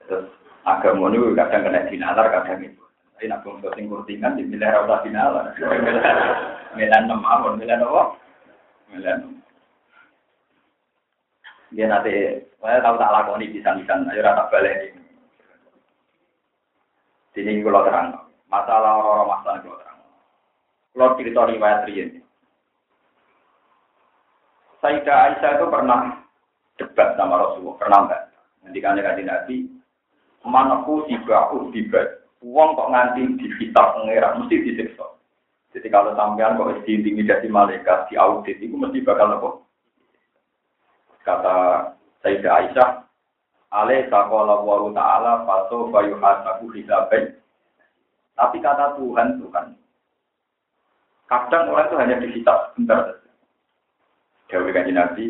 Terus 0.07 0.31
agama 0.65 1.11
ini 1.13 1.35
kadang 1.35 1.67
kena 1.67 1.91
dinalar 1.91 2.27
kadang 2.31 2.63
itu. 2.63 2.81
Tapi 3.19 3.27
nak 3.27 3.43
bungsu 3.43 3.69
sing 3.75 3.91
kurtingan 3.91 4.39
di 4.39 4.47
milih 4.55 4.71
ora 4.71 5.03
dinalar. 5.03 5.53
Milih 6.79 6.89
enam 6.95 7.27
awon 7.27 7.59
milih 7.59 7.77
nopo? 7.83 8.17
Enam. 8.95 9.43
Dia 11.69 11.85
nanti, 11.85 12.33
saya 12.65 12.81
tahu 12.81 12.97
tak 12.97 13.13
lakoni 13.13 13.53
bisa-bisa, 13.53 13.93
ayo 14.09 14.25
rata 14.25 14.49
balik 14.49 14.89
ini. 14.89 15.05
Sini 17.37 17.61
kalau 17.61 17.85
terang, 17.85 18.28
masalah 18.49 19.01
orang-orang 19.01 19.29
masalah 19.29 19.59
kalau 19.63 19.79
terang. 19.81 20.01
Kalau 20.97 21.17
cerita 21.21 21.41
riwayat 21.47 21.81
ini. 21.89 22.21
Sayyidah 24.79 25.17
Aisyah 25.31 25.51
itu 25.59 25.67
pernah 25.69 26.01
debat 26.79 27.19
sama 27.19 27.35
Rasulullah, 27.43 27.79
pernah 27.83 27.99
enggak? 28.07 28.23
Nanti 28.63 28.79
kan 28.79 28.99
kanji 28.99 29.23
Nabi, 29.27 29.57
manaku 30.47 31.03
tiba 31.11 31.51
tiba, 31.75 32.01
uang 32.47 32.79
kok 32.79 32.91
nganti 32.95 33.23
di 33.43 33.47
kitab 33.59 33.99
pengerak, 33.99 34.39
mesti 34.39 34.55
disiksa. 34.63 35.07
Jadi 35.75 35.89
kalau 35.91 36.15
sampean 36.15 36.55
kok 36.55 36.87
diintimidasi 36.87 37.51
malaikat, 37.51 38.07
di 38.07 38.15
audit, 38.15 38.63
itu 38.63 38.79
mesti 38.79 39.03
bakal 39.03 39.35
apa? 39.35 39.51
Kata 41.27 41.57
Sayyidah 42.23 42.53
Aisyah, 42.63 42.89
alaih 43.75 44.07
sakola 44.07 44.63
wa 44.63 44.95
ta'ala 44.95 45.43
faso 45.43 45.91
bayu 45.91 46.15
hasabu 46.23 46.71
hisabai. 46.73 47.35
Tapi 48.39 48.63
kata 48.63 48.95
Tuhan 48.95 49.35
itu 49.35 49.51
kan, 49.51 49.75
kadang 51.27 51.75
orang 51.75 51.91
itu 51.91 51.97
hanya 51.99 52.17
dihisap 52.23 52.71
sebentar 52.71 52.99
saja. 53.11 53.31
Dewi 54.47 54.71
kanji 54.71 54.95
Nabi, 54.95 55.25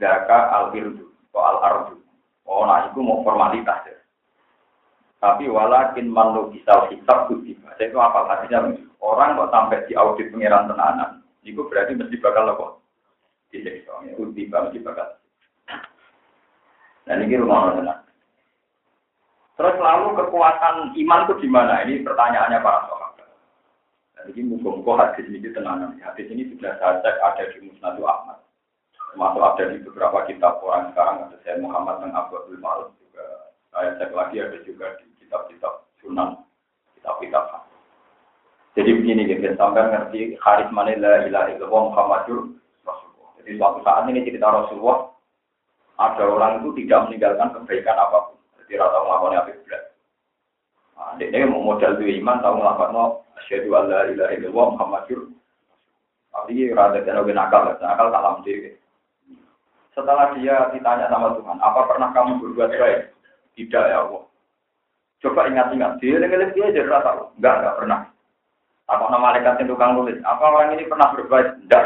Zaka 0.00 0.48
al-irdu, 0.48 1.12
al-ardu. 1.36 2.00
Oh, 2.48 2.64
nah 2.64 2.88
itu 2.88 3.04
mau 3.04 3.20
formalitas 3.20 3.84
ya. 3.84 3.96
Tapi 5.20 5.48
walakin 5.48 6.08
manu 6.08 6.52
bisa 6.52 6.88
hisab 6.92 7.28
kutiba. 7.28 7.72
Itu 7.80 7.96
apa 7.96 8.28
artinya? 8.28 8.72
Orang 9.00 9.36
kok 9.36 9.52
sampai 9.52 9.84
di 9.84 9.92
audit 9.96 10.32
pengiran 10.32 10.68
tenanan, 10.68 11.20
itu 11.44 11.60
berarti 11.68 11.96
mesti 11.96 12.16
bakal 12.20 12.48
apa? 12.48 12.80
Disiksa. 13.52 13.92
Kutiba 14.16 14.68
mesti 14.68 14.80
bakal. 14.80 15.20
Dan 17.04 17.24
ini 17.24 17.36
rumah 17.36 17.76
tenan. 17.76 18.03
Terus 19.54 19.76
lalu 19.78 20.18
kekuatan 20.18 20.98
iman 20.98 21.20
itu 21.30 21.34
di 21.38 21.48
mana? 21.48 21.86
Ini 21.86 22.02
pertanyaannya 22.02 22.58
para 22.58 22.90
sahabat. 22.90 23.28
Ini 24.34 24.42
muka-muka 24.50 25.14
hadis 25.14 25.30
ini 25.30 25.46
tenanan. 25.54 25.94
Hadis 26.02 26.26
ini 26.26 26.50
sudah 26.50 26.74
saya 26.82 26.98
cek 27.04 27.16
ada 27.22 27.44
di 27.54 27.70
Musnadu 27.70 28.02
Ahmad 28.02 28.44
termasuk 29.14 29.46
ada 29.46 29.70
di 29.70 29.78
beberapa 29.86 30.26
kitab 30.26 30.58
orang 30.58 30.90
sekarang 30.90 31.30
ada 31.30 31.38
saya 31.46 31.62
Muhammad 31.62 32.02
dan 32.02 32.10
Abu 32.18 32.34
Abdul 32.34 32.58
juga 32.98 33.26
saya 33.70 33.94
cek 33.94 34.10
lagi 34.10 34.42
ada 34.42 34.58
juga 34.66 34.98
di 34.98 35.06
kitab-kitab 35.22 35.86
Sunan 36.02 36.42
kitab-kitab 36.98 37.62
jadi 38.74 38.90
begini 38.90 39.30
gitu 39.30 39.54
sampai 39.54 39.86
ngerti 39.86 40.34
haris 40.42 40.66
mana 40.74 40.98
la 40.98 41.30
ilaha 41.30 41.46
illallah 41.54 41.82
Muhammadur 41.94 42.58
Rasulullah 42.82 43.30
jadi 43.38 43.50
suatu 43.54 43.78
saat 43.86 44.10
ini 44.10 44.26
cerita 44.26 44.50
Rasulullah 44.50 45.14
ada 45.94 46.24
orang 46.26 46.52
itu 46.66 46.74
tidak 46.82 47.06
meninggalkan 47.06 47.54
kebaikan 47.54 47.94
apa 47.94 48.18
pun 48.34 48.38
jadi 48.66 48.80
rata 48.80 48.98
melakukan 49.04 49.38
apa 49.40 49.52
berat 49.64 49.84
nah, 50.96 51.12
ini 51.20 51.46
modal 51.48 51.92
itu 52.00 52.04
iman 52.24 52.42
tahu 52.42 52.54
melakukan 52.60 52.98
asyhadu 53.42 53.68
alla 53.76 53.98
ilaha 54.08 54.32
illallah 54.34 54.66
Muhammadur 54.74 55.20
tapi 56.34 56.66
rada 56.74 56.98
dan 56.98 57.22
nakal, 57.30 57.78
nakal 57.78 58.10
tak 58.10 58.22
lama 58.26 58.42
setelah 59.94 60.34
dia 60.34 60.74
ditanya 60.74 61.06
sama 61.06 61.38
Tuhan, 61.38 61.62
apa 61.62 61.86
pernah 61.86 62.10
kamu 62.10 62.42
berbuat 62.42 62.70
baik? 62.74 63.14
Tidak 63.54 63.84
ya 63.86 64.02
Allah. 64.02 64.26
Coba 65.22 65.46
ingat-ingat, 65.46 66.02
dia 66.02 66.18
dengan 66.18 66.50
dia 66.50 66.74
jadi 66.74 66.90
rasa, 66.90 67.30
enggak, 67.38 67.54
enggak 67.62 67.76
pernah. 67.78 68.00
Apa 68.90 69.08
nama 69.08 69.32
malaikat 69.32 69.62
yang 69.62 69.70
tukang 69.70 69.96
nulis? 69.96 70.18
Apa 70.26 70.44
orang 70.44 70.76
ini 70.76 70.90
pernah 70.90 71.14
berbuat? 71.14 71.64
Tidak. 71.64 71.84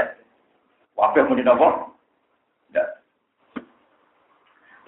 Wabah 0.99 1.23
mau 1.29 1.39
dinopo? 1.39 1.69
Tidak. 2.67 2.89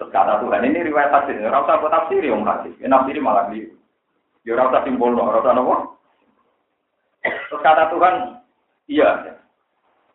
kata 0.11 0.43
Tuhan, 0.43 0.67
ini 0.67 0.91
riwayat 0.91 1.11
hadis, 1.11 1.39
rasa 1.41 1.79
buat 1.79 1.91
tafsir 1.91 2.21
yang 2.21 2.43
hadis. 2.43 2.75
Ya 2.83 2.91
nafsir 2.91 3.17
malah 3.23 3.47
di, 3.49 3.71
ya 4.43 4.59
rasa 4.59 4.83
simbol, 4.83 5.15
rasa 5.15 5.55
nopo. 5.55 5.97
Terus 7.23 7.63
kata 7.63 7.89
Tuhan, 7.89 8.15
iya, 8.91 9.39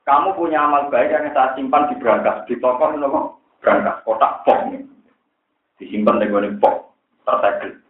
kamu 0.04 0.36
punya 0.36 0.62
amal 0.68 0.92
baik 0.92 1.10
yang 1.10 1.32
saya 1.32 1.56
simpan 1.56 1.88
di 1.88 1.98
berangkas, 1.98 2.44
di 2.46 2.54
toko 2.60 2.92
nopo? 2.94 3.40
Berangkas, 3.64 4.04
kotak 4.04 4.44
nih. 4.68 4.84
Disimpan 5.80 6.20
di 6.20 6.28
gue 6.28 6.56
pok, 6.60 6.92
tersegel. 7.24 7.80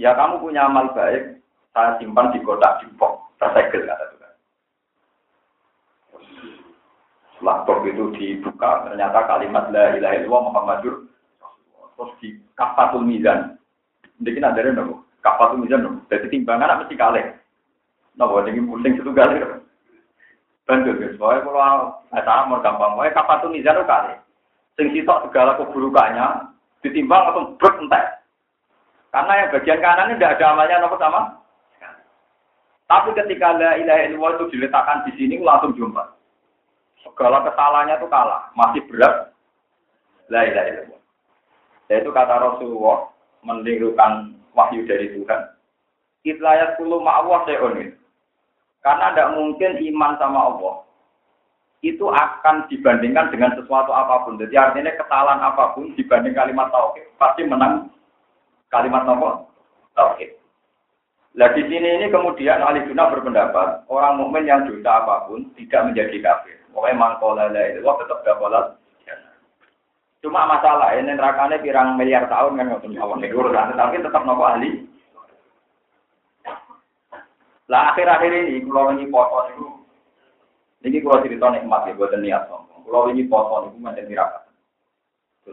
Ya 0.00 0.16
kamu 0.16 0.40
punya 0.40 0.68
amal 0.68 0.92
baik, 0.92 1.40
saya 1.72 1.96
simpan 1.96 2.32
di 2.32 2.44
kotak 2.44 2.84
di 2.84 2.92
pok, 3.00 3.34
tersegel 3.40 3.88
kata 3.88 4.09
Pok 7.40 7.88
itu 7.88 8.12
dibuka, 8.20 8.84
ternyata 8.84 9.24
kalimat 9.24 9.72
la 9.72 9.96
ilaha 9.96 10.14
illallah 10.20 10.42
Muhammadur 10.52 10.94
terus 11.96 12.12
di 12.20 12.28
kafatul 12.52 13.00
mizan. 13.04 13.56
Jadi 14.20 14.40
ada 14.44 14.60
nopo, 14.76 15.08
kafatul 15.24 15.64
mizan 15.64 15.80
nopo. 15.80 16.04
Jadi 16.12 16.28
timbangan 16.28 16.84
mesti 16.84 16.96
kalih. 17.00 17.24
Nopo, 18.20 18.44
jadi 18.44 18.60
pusing 18.60 18.92
satu 19.00 19.12
kali. 19.16 19.40
Banjur 20.68 20.94
guys, 21.00 21.16
pokoknya 21.16 21.40
kalau 21.48 21.80
saya 22.12 22.44
mau 22.44 22.60
gampang, 22.60 22.92
kapan 23.08 23.40
tuh 23.40 23.52
mizan 23.52 23.80
kali. 23.88 24.14
Sing 24.76 24.92
sitok 24.92 25.28
segala 25.28 25.56
keburukannya 25.56 26.52
ditimbang 26.84 27.24
atau 27.32 27.56
brut 27.56 27.76
entek. 27.80 28.20
Karena 29.10 29.32
yang 29.42 29.52
bagian 29.52 29.80
kanan 29.82 30.08
ini 30.12 30.16
tidak 30.20 30.38
ada 30.38 30.44
amalnya 30.54 30.80
nopo 30.84 30.96
sama. 31.00 31.40
Tapi 32.84 33.16
ketika 33.16 33.56
la 33.56 33.80
ilaha 33.80 34.00
illallah 34.06 34.32
itu 34.36 34.46
diletakkan 34.56 35.08
di 35.08 35.12
sini 35.16 35.40
langsung 35.40 35.72
jumpa. 35.72 36.19
Segala 37.04 37.44
kesalahannya 37.48 37.96
itu 37.96 38.08
kalah, 38.08 38.52
masih 38.52 38.82
berat. 38.88 39.32
La 40.30 40.46
ilaha 40.46 40.68
illallah. 40.68 41.00
Itu 41.90 42.10
kata 42.14 42.34
Rasulullah 42.38 43.10
menirukan 43.42 44.38
wahyu 44.54 44.86
dari 44.86 45.10
Tuhan. 45.16 45.42
Itlayat 46.22 46.76
kulu 46.76 47.02
se'onin. 47.48 47.96
Karena 48.80 49.12
tidak 49.12 49.36
mungkin 49.36 49.76
iman 49.76 50.12
sama 50.16 50.40
Allah 50.52 50.74
itu 51.80 52.04
akan 52.12 52.68
dibandingkan 52.68 53.32
dengan 53.32 53.56
sesuatu 53.56 53.88
apa 53.92 54.28
pun. 54.28 54.36
Jadi 54.36 54.52
artinya 54.52 54.92
kesalahan 55.00 55.40
apa 55.40 55.72
pun 55.72 55.96
dibanding 55.96 56.36
kalimat 56.36 56.68
tauhid 56.68 57.08
pasti 57.16 57.44
menang 57.48 57.88
kalimat 58.68 59.08
apa? 59.08 59.48
Tauhid. 59.96 60.30
Di 61.30 61.62
sini 61.64 61.88
ini 62.00 62.06
kemudian 62.12 62.60
ahli 62.60 62.84
sunnah 62.84 63.08
berpendapat 63.08 63.88
orang 63.88 64.20
mukmin 64.20 64.44
yang 64.44 64.68
dosa 64.68 65.00
apa 65.00 65.24
pun 65.24 65.48
tidak 65.56 65.88
menjadi 65.88 66.16
kafir. 66.20 66.59
Pokoknya 66.70 66.98
mangkola 66.98 67.50
itu 67.50 67.82
tetap 67.82 68.18
dapat 68.22 68.78
Cuma 70.20 70.44
masalah 70.44 70.92
ini 71.00 71.16
nerakane 71.16 71.56
pirang 71.64 71.96
miliar 71.96 72.28
tahun 72.28 72.60
kan 72.60 72.68
nggak 72.68 72.92
mawon 72.92 73.24
urusan, 73.24 73.72
tapi 73.72 74.04
tetap 74.04 74.20
nopo 74.28 74.44
ahli 74.44 74.84
lah 77.70 77.94
akhir-akhir 77.94 78.34
ini 78.34 78.66
kalau 78.66 78.90
ini 78.90 79.06
foto 79.06 79.46
itu, 79.54 79.66
ini 80.82 80.98
kalau 81.06 81.22
cerita 81.22 81.46
nikmat 81.54 81.86
ya 81.86 81.94
buat 81.94 82.10
niat 82.18 82.50
sombong. 82.50 82.82
Kalau 82.82 83.14
ini 83.14 83.22
foto 83.30 83.70
itu 83.70 83.78
macam 83.78 84.10
tirakat. 84.10 84.42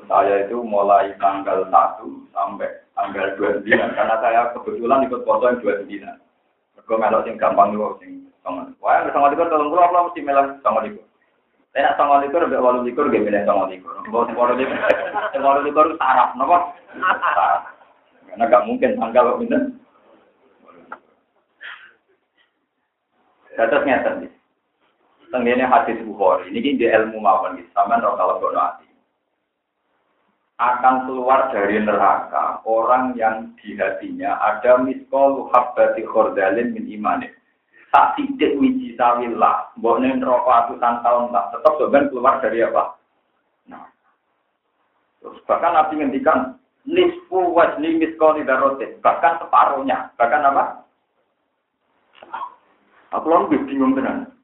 Saya 0.09 0.49
itu 0.49 0.57
mulai 0.65 1.13
tanggal 1.21 1.69
1 1.69 2.33
sampai 2.33 2.69
tanggal 2.97 3.37
29 3.37 3.69
karena 3.69 4.15
saya 4.17 4.49
kebetulan 4.57 5.05
ikut 5.05 5.21
foto 5.29 5.45
yang 5.45 5.61
29. 5.61 6.09
Mereka 6.73 6.93
melok 6.97 7.23
sing 7.29 7.35
gampang 7.37 7.69
juga 7.77 8.01
sing. 8.01 8.25
Wah, 8.81 8.93
yang 8.97 9.13
sama 9.13 9.29
likur 9.29 9.47
tolong 9.53 9.69
kalau 9.69 10.09
mesti 10.09 10.21
melok 10.25 10.57
sama 10.65 10.79
likur. 10.89 11.06
Saya 11.77 11.93
nak 11.93 12.01
sama 12.01 12.25
likur 12.25 12.41
mbek 12.41 12.57
walu 12.57 12.89
likur 12.89 13.05
gak 13.05 13.21
milih 13.21 13.45
sama 13.45 13.69
likur. 13.69 13.93
Kalau 14.09 14.33
walu 14.33 14.65
likur, 14.65 14.81
walu 15.37 15.61
likur 15.61 15.85
saraf, 16.01 16.33
napa? 16.33 16.73
Karena 18.25 18.49
gak 18.49 18.65
mungkin 18.65 18.97
tanggal 18.97 19.37
kok 19.37 19.45
Dados 23.53 23.85
ngeten 23.85 24.25
iki. 24.25 24.37
Tenggene 25.29 25.69
hadis 25.69 26.01
Bukhari, 26.01 26.49
ini 26.49 26.81
di 26.81 26.89
ilmu 26.89 27.21
mawon 27.21 27.61
sampean 27.77 28.01
ora 28.01 28.17
kalau 28.17 28.41
kono 28.41 28.57
ati. 28.57 28.89
Akan 30.57 31.05
keluar 31.05 31.53
dari 31.53 31.77
neraka 31.77 32.65
orang 32.65 33.13
yang 33.13 33.53
di 33.61 33.77
hatinya 33.77 34.33
ada 34.41 34.81
miskol 34.81 35.53
habbati 35.53 36.01
khordalin 36.09 36.73
min 36.73 36.89
imanin. 36.89 37.36
Tak 37.87 38.19
sidik 38.19 38.59
wiji 38.59 38.99
sawillah, 38.99 39.71
mbok 39.79 40.03
ning 40.03 40.19
neraka 40.19 40.67
atusan 40.67 40.99
tahun 41.01 41.31
lah, 41.31 41.47
tetap 41.55 41.73
sebenarnya 41.79 42.11
keluar 42.11 42.35
dari 42.43 42.59
apa? 42.67 42.83
Nah. 43.71 43.87
Terus 45.23 45.39
bahkan 45.47 45.71
Nabi 45.71 45.93
ngendikan 46.03 46.59
nisfu 46.83 47.55
wajni 47.55 47.95
miskol 47.95 48.35
darotin, 48.43 48.99
bahkan 48.99 49.39
separuhnya, 49.39 50.11
bahkan 50.19 50.43
apa? 50.43 50.83
Aku 53.15 53.27
lebih 53.31 53.63
bingung 53.71 53.95
tenan. 53.95 54.35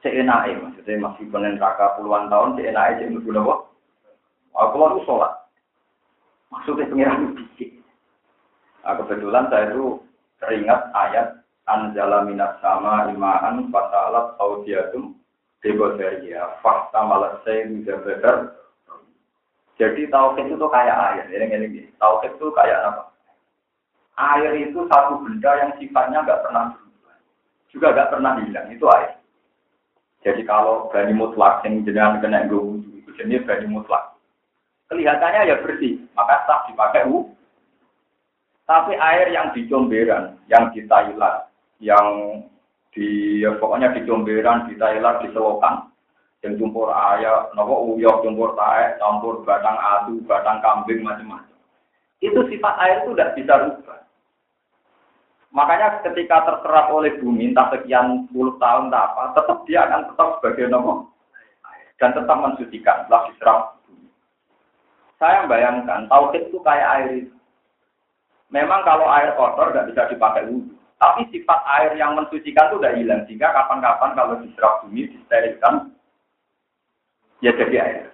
Seenake 0.00 0.56
maksudnya 0.56 1.04
masih 1.04 1.28
penen 1.28 1.60
neraka 1.60 2.00
puluhan 2.00 2.32
tahun, 2.32 2.56
seenake 2.56 3.00
sing 3.00 3.12
mlebu 3.12 3.28
napa? 3.32 3.54
Aku 4.56 4.76
lalu 4.80 5.04
sholat. 5.04 5.32
Maksudnya 6.48 6.88
pengiran 6.88 7.34
itu 7.36 7.84
Nah, 8.84 9.00
kebetulan 9.00 9.48
saya 9.48 9.72
itu 9.72 9.96
teringat 10.44 10.92
ayat 10.92 11.43
Anjala 11.64 12.28
minas 12.28 12.60
sama 12.60 13.08
imaan 13.08 13.72
fasalat 13.72 14.36
audiatum 14.36 15.16
debodaria 15.64 16.60
fakta 16.60 17.00
malas 17.08 17.40
saya 17.40 17.64
juga 17.72 18.04
benar. 18.04 18.36
Jadi 19.80 20.06
tauhid 20.12 20.52
itu 20.52 20.66
kayak 20.68 20.96
air. 20.96 21.24
Ini 21.32 21.56
ini 21.56 21.80
tauhid 21.96 22.36
itu 22.36 22.52
kayak 22.52 22.78
apa? 22.92 23.02
Air 24.14 24.52
itu 24.60 24.84
satu 24.86 25.24
benda 25.24 25.50
yang 25.58 25.72
sifatnya 25.80 26.22
nggak 26.22 26.42
pernah 26.46 26.76
berubah, 26.76 27.16
juga 27.72 27.86
nggak 27.96 28.10
pernah 28.12 28.32
hilang. 28.44 28.68
Itu 28.70 28.86
air. 28.92 29.16
Jadi 30.22 30.44
kalau 30.44 30.92
bani 30.92 31.16
mutlak 31.16 31.64
yang 31.64 31.82
jenengan 31.82 32.20
kena 32.20 32.46
gue 32.46 32.80
itu 33.00 33.10
jenis 33.18 33.44
bani 33.48 33.66
mutlak 33.72 34.14
kelihatannya 34.94 35.50
ya 35.50 35.56
bersih, 35.58 35.98
maka 36.14 36.46
sah 36.46 36.62
dipakai 36.70 37.08
u. 37.10 37.34
Tapi 38.64 38.96
air 38.96 39.28
yang 39.28 39.52
di 39.52 39.68
Comberan, 39.68 40.40
yang 40.48 40.72
di 40.72 40.86
yang 41.78 42.40
di 42.94 43.40
ya 43.42 43.58
pokoknya 43.58 43.94
di 43.94 44.06
Comberan, 44.06 44.70
di 44.70 44.78
Thailand, 44.78 45.22
di 45.24 45.28
Selokan, 45.34 45.90
yang 46.46 46.60
campur 46.60 46.94
ayam, 46.94 47.50
nopo 47.58 47.94
uyok, 47.94 48.22
campur 48.22 48.54
tae, 48.54 48.94
campur 49.00 49.42
batang 49.42 49.78
adu, 49.80 50.22
batang 50.28 50.62
kambing, 50.62 51.02
macam-macam. 51.02 51.56
Itu 52.22 52.46
sifat 52.46 52.74
air 52.84 52.96
itu 53.02 53.12
tidak 53.16 53.34
bisa 53.34 53.54
rubah. 53.66 54.00
Makanya 55.54 56.02
ketika 56.02 56.46
terserap 56.46 56.90
oleh 56.90 57.14
bumi, 57.22 57.54
entah 57.54 57.70
sekian 57.70 58.26
puluh 58.30 58.58
tahun, 58.58 58.90
tak 58.90 59.02
apa, 59.14 59.22
tetap 59.38 59.58
dia 59.66 59.86
akan 59.86 60.02
tetap 60.10 60.28
sebagai 60.38 60.66
nopo 60.70 61.14
dan 62.02 62.10
tetap 62.10 62.36
mensucikan 62.42 63.06
setelah 63.06 63.22
diserap 63.30 63.60
saya 65.24 65.46
bayangkan, 65.46 66.10
tauhid 66.10 66.50
itu 66.50 66.58
kayak 66.60 66.90
air. 67.00 67.24
Memang 68.50 68.84
kalau 68.84 69.06
air 69.08 69.32
kotor 69.38 69.72
nggak 69.72 69.88
bisa 69.94 70.10
dipakai 70.10 70.44
wudhu. 70.50 70.73
Tapi 71.04 71.28
sifat 71.28 71.60
air 71.68 72.00
yang 72.00 72.16
mensucikan 72.16 72.72
itu 72.72 72.80
udah 72.80 72.96
hilang. 72.96 73.28
Sehingga 73.28 73.52
kapan-kapan 73.52 74.16
kalau 74.16 74.40
diserap 74.40 74.80
bumi, 74.80 75.12
disterilkan, 75.12 75.92
ya 77.44 77.52
jadi 77.52 77.76
air. 77.76 78.04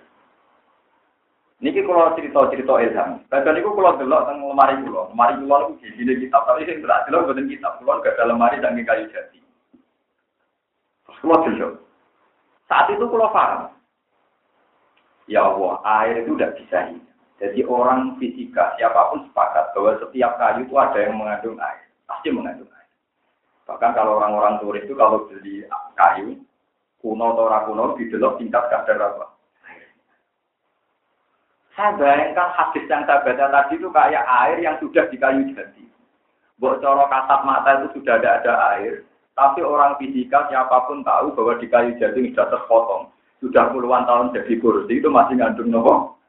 Niki 1.62 1.86
kalau 1.86 2.18
cerita-cerita 2.18 2.74
ilham. 2.82 3.22
Kadang 3.30 3.54
niku 3.54 3.76
kalau 3.78 3.94
delok 3.94 4.26
teng 4.26 4.42
lemari 4.42 4.74
kula. 4.82 5.12
Lemari 5.14 5.38
kula 5.38 5.56
niku 5.70 5.86
sini 5.94 6.18
kitab, 6.18 6.48
tapi 6.50 6.66
sing 6.66 6.82
berat 6.82 7.06
delok 7.06 7.30
boten 7.30 7.46
kitab. 7.46 7.78
Kula 7.78 8.02
gak 8.02 8.18
ada 8.18 8.32
lemari 8.32 8.58
dan 8.58 8.74
kayu 8.80 9.06
jati. 9.14 9.38
Terus 11.06 11.20
kula 11.22 11.46
delok. 11.46 11.72
Saat 12.66 12.90
itu 12.90 13.06
kula 13.06 13.30
paham. 13.30 13.70
Ya 15.30 15.46
Allah, 15.46 15.78
air 16.02 16.26
itu 16.26 16.34
tidak 16.34 16.58
bisa 16.58 16.78
hidup. 16.90 17.06
Jadi 17.38 17.60
orang 17.62 18.18
fisika, 18.18 18.74
siapa 18.74 19.14
pun 19.14 19.30
sepakat 19.30 19.70
bahwa 19.76 19.94
setiap 20.02 20.32
kayu 20.42 20.66
itu 20.66 20.74
ada 20.74 20.98
yang 20.98 21.14
mengandung 21.14 21.60
air. 21.60 21.86
Pasti 22.08 22.32
mengandung 22.32 22.72
air. 22.72 22.79
Bahkan 23.70 23.94
kalau 23.94 24.18
orang-orang 24.18 24.58
turis 24.58 24.82
itu 24.82 24.98
kalau 24.98 25.30
beli 25.30 25.62
kayu, 25.94 26.42
kuno 26.98 27.38
atau 27.38 27.70
kuno, 27.70 27.94
didelok 27.94 28.42
tingkat 28.42 28.66
kadar 28.66 28.98
apa? 28.98 29.30
Saya 31.78 31.94
bayangkan 31.94 32.50
hadis 32.58 32.84
yang 32.90 33.06
saya 33.06 33.22
baca 33.22 33.46
tadi 33.46 33.78
itu 33.78 33.88
kayak 33.94 34.26
air 34.26 34.58
yang 34.58 34.74
sudah 34.82 35.06
di 35.06 35.16
kayu 35.22 35.46
jadi. 35.54 35.84
Buat 36.58 36.82
coro 36.82 37.06
kasat 37.06 37.40
mata 37.46 37.78
itu 37.78 38.02
sudah 38.02 38.18
ada 38.18 38.42
ada 38.42 38.52
air. 38.74 39.06
Tapi 39.38 39.62
orang 39.62 39.96
fisika 40.02 40.50
siapa 40.50 40.90
pun 40.90 41.06
tahu 41.06 41.32
bahwa 41.32 41.56
di 41.62 41.70
kayu 41.70 41.94
jadi 41.96 42.20
sudah 42.34 42.50
terpotong 42.50 43.08
sudah 43.40 43.72
puluhan 43.72 44.04
tahun 44.04 44.36
jadi 44.36 44.60
kursi 44.60 45.00
itu 45.00 45.08
masih 45.08 45.40
ngandung 45.40 45.72
nopo. 45.72 46.19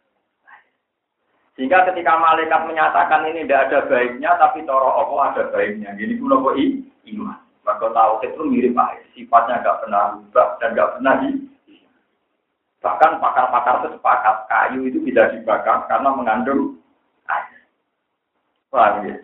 Sehingga 1.59 1.83
ketika 1.91 2.15
malaikat 2.15 2.63
menyatakan 2.63 3.27
ini 3.27 3.43
tidak 3.43 3.67
ada 3.67 3.79
baiknya, 3.91 4.31
tapi 4.39 4.63
coro 4.63 4.87
Allah 4.87 5.35
ada 5.35 5.43
baiknya. 5.51 5.91
Gini 5.99 6.15
pun 6.15 6.31
nopo 6.31 6.55
i, 6.55 6.79
iman. 7.11 7.39
Maka 7.61 7.91
tahu 7.91 8.13
itu 8.25 8.41
mirip 8.47 8.73
air, 8.73 9.05
sifatnya 9.13 9.61
nggak 9.61 9.79
pernah 9.85 10.17
berubah 10.17 10.47
dan 10.57 10.69
nggak 10.73 10.91
pernah 10.97 11.13
di. 11.21 11.29
Bahkan 12.81 13.11
pakar-pakar 13.21 13.75
itu 13.85 13.89
sepakat 13.93 14.37
kayu 14.49 14.89
itu 14.89 14.97
bisa 15.05 15.29
dibakar 15.29 15.85
karena 15.85 16.09
mengandung 16.09 16.81
air. 17.29 17.61
Wah, 18.73 19.05
ya. 19.05 19.21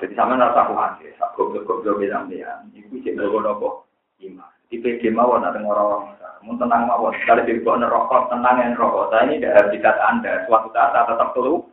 Jadi 0.00 0.16
sama 0.16 0.40
nasa 0.40 0.72
kuat 0.72 0.96
ya, 1.04 1.12
goblok-goblok 1.36 2.00
bilang 2.00 2.26
dia, 2.32 2.64
itu 2.72 2.98
sih 3.04 3.12
nopo 3.12 3.84
iman. 4.24 4.50
PD 4.82 5.12
mawon 5.12 5.44
ada 5.44 5.60
orang-orang 5.60 6.14
mau 6.44 6.60
tenang 6.60 6.84
mawon. 6.84 7.16
Kalau 7.24 7.42
di 7.42 7.56
bawah 7.64 7.80
nerokok, 7.80 8.22
tenang 8.28 8.56
yang 8.60 8.76
rokok. 8.76 9.08
Saya 9.10 9.24
ini 9.26 9.40
tidak 9.40 9.56
habitat 9.64 9.96
Anda. 10.04 10.32
Suatu 10.44 10.68
saat 10.76 10.92
saya 10.92 11.08
tetap 11.08 11.28
keluar. 11.32 11.64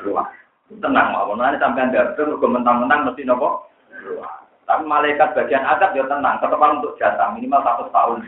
Keluar. 0.00 0.28
Tenang 0.68 1.08
mawon. 1.16 1.40
Nanti 1.40 1.58
sampai 1.58 1.88
Anda 1.88 2.12
itu 2.12 2.36
mentang-mentang 2.36 3.08
mesti 3.08 3.24
nopo. 3.24 3.64
Keluar. 3.96 4.44
Tapi 4.68 4.86
malaikat 4.86 5.34
bagian 5.34 5.66
adab 5.66 5.96
ya 5.96 6.04
tenang. 6.06 6.36
Tetap 6.38 6.60
untuk 6.60 6.94
jatah 7.00 7.28
minimal 7.34 7.64
satu 7.64 7.84
tahun. 7.90 8.18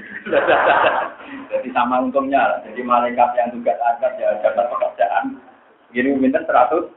Jadi 1.53 1.69
sama 1.71 2.03
untungnya. 2.03 2.65
Jadi 2.67 2.81
malaikat 2.83 3.29
yang 3.37 3.53
tugas 3.53 3.79
adab 3.79 4.13
ya 4.17 4.41
jatah 4.41 4.67
pekerjaan. 4.73 5.39
Gini 5.93 6.17
minta 6.17 6.41
seratus 6.49 6.89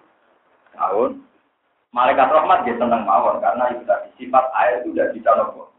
tahun. 0.74 1.20
Malaikat 1.92 2.28
rahmat 2.28 2.68
dia 2.68 2.76
tenang 2.76 3.08
mawon 3.08 3.40
karena 3.40 3.72
itu 3.72 3.84
tadi 3.88 4.12
sifat 4.20 4.52
air 4.52 4.84
itu 4.84 4.92
tidak 4.92 5.16
bisa 5.16 5.32
nopo 5.32 5.75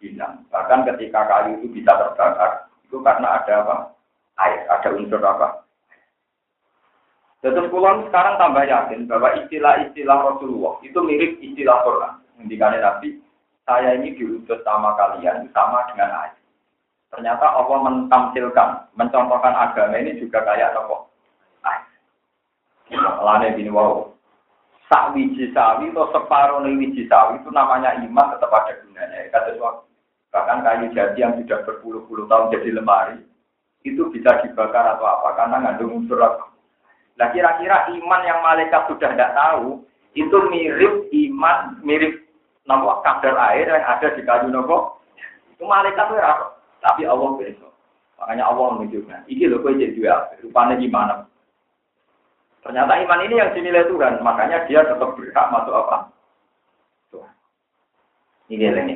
hilang. 0.00 0.44
Bahkan 0.52 0.84
ketika 0.94 1.24
kayu 1.28 1.60
itu 1.60 1.80
bisa 1.80 1.92
terbakar, 1.96 2.68
itu 2.84 2.96
karena 3.00 3.40
ada 3.40 3.52
apa? 3.64 3.76
Air, 4.36 4.68
ada 4.68 4.88
unsur 4.92 5.20
apa? 5.22 5.64
Terus 7.40 7.70
pulang 7.70 8.08
sekarang 8.10 8.40
tambah 8.42 8.64
yakin 8.66 9.06
bahwa 9.06 9.32
istilah-istilah 9.38 10.18
Rasulullah 10.18 10.82
itu 10.82 10.98
mirip 10.98 11.38
istilah 11.38 11.78
Quran. 11.86 12.14
Ngendikane 12.36 12.82
Nabi, 12.82 13.22
saya 13.62 13.94
ini 13.96 14.18
diutus 14.18 14.60
sama 14.66 14.98
kalian 14.98 15.46
sama 15.54 15.86
dengan 15.92 16.26
air. 16.26 16.36
Ternyata 17.14 17.46
Allah 17.46 17.78
mentamsilkan, 17.86 18.90
mencontohkan 18.98 19.54
agama 19.54 19.94
ini 19.94 20.18
juga 20.18 20.42
kayak 20.42 20.74
apa? 20.74 20.96
Air. 21.64 21.84
Lane 22.98 23.54
bini 23.54 23.70
wow. 23.70 24.15
Sak 24.86 25.18
wiji 25.18 25.50
sawi 25.50 25.90
atau 25.90 26.10
separuh 26.14 26.62
wiji 26.62 27.10
sawi 27.10 27.42
itu 27.42 27.50
namanya 27.50 27.98
iman 27.98 28.30
tetap 28.34 28.54
ada 28.54 28.78
gunanya. 28.86 29.26
Kata 29.34 29.58
suatu 29.58 29.86
Bahkan 30.36 30.68
kayu 30.68 30.92
jati 30.92 31.24
yang 31.24 31.32
sudah 31.40 31.64
berpuluh-puluh 31.64 32.28
tahun 32.28 32.52
jadi 32.52 32.76
lemari, 32.76 33.24
itu 33.88 34.04
bisa 34.12 34.44
dibakar 34.44 34.84
atau 34.84 35.08
apa, 35.08 35.32
karena 35.32 35.56
ngandung 35.64 36.04
unsur 36.04 36.20
apa. 36.20 36.52
Nah 37.16 37.32
kira-kira 37.32 37.88
iman 37.88 38.20
yang 38.20 38.44
malaikat 38.44 38.84
sudah 38.84 39.16
tidak 39.16 39.32
tahu, 39.32 39.80
itu 40.12 40.36
mirip 40.52 41.08
iman, 41.08 41.80
mirip 41.80 42.20
nopo 42.68 43.00
kadar 43.00 43.32
air 43.48 43.64
yang 43.64 43.80
ada 43.80 44.12
di 44.12 44.22
kayu 44.28 44.52
nopo. 44.52 45.00
Itu 45.56 45.64
malaikat 45.64 46.04
itu 46.04 46.20
apa? 46.20 46.46
Tapi 46.84 47.08
Allah 47.08 47.30
besok. 47.40 47.72
Makanya 48.20 48.44
Allah 48.52 48.66
menunjukkan. 48.76 49.24
Ini 49.32 49.44
loh 49.48 49.64
kue 49.64 49.72
jadi 49.72 49.96
dua, 49.96 50.36
rupanya 50.44 50.76
gimana? 50.76 51.24
Ternyata 52.66 52.98
iman 52.98 53.22
ini 53.22 53.38
yang 53.38 53.54
dinilai 53.54 53.86
Tuhan, 53.86 54.18
makanya 54.26 54.66
dia 54.66 54.82
tetap 54.82 55.14
berhak 55.14 55.46
masuk 55.54 55.70
apa? 55.70 56.10
Tuhan. 57.14 57.32
Ini 58.50 58.74
ini. 58.74 58.94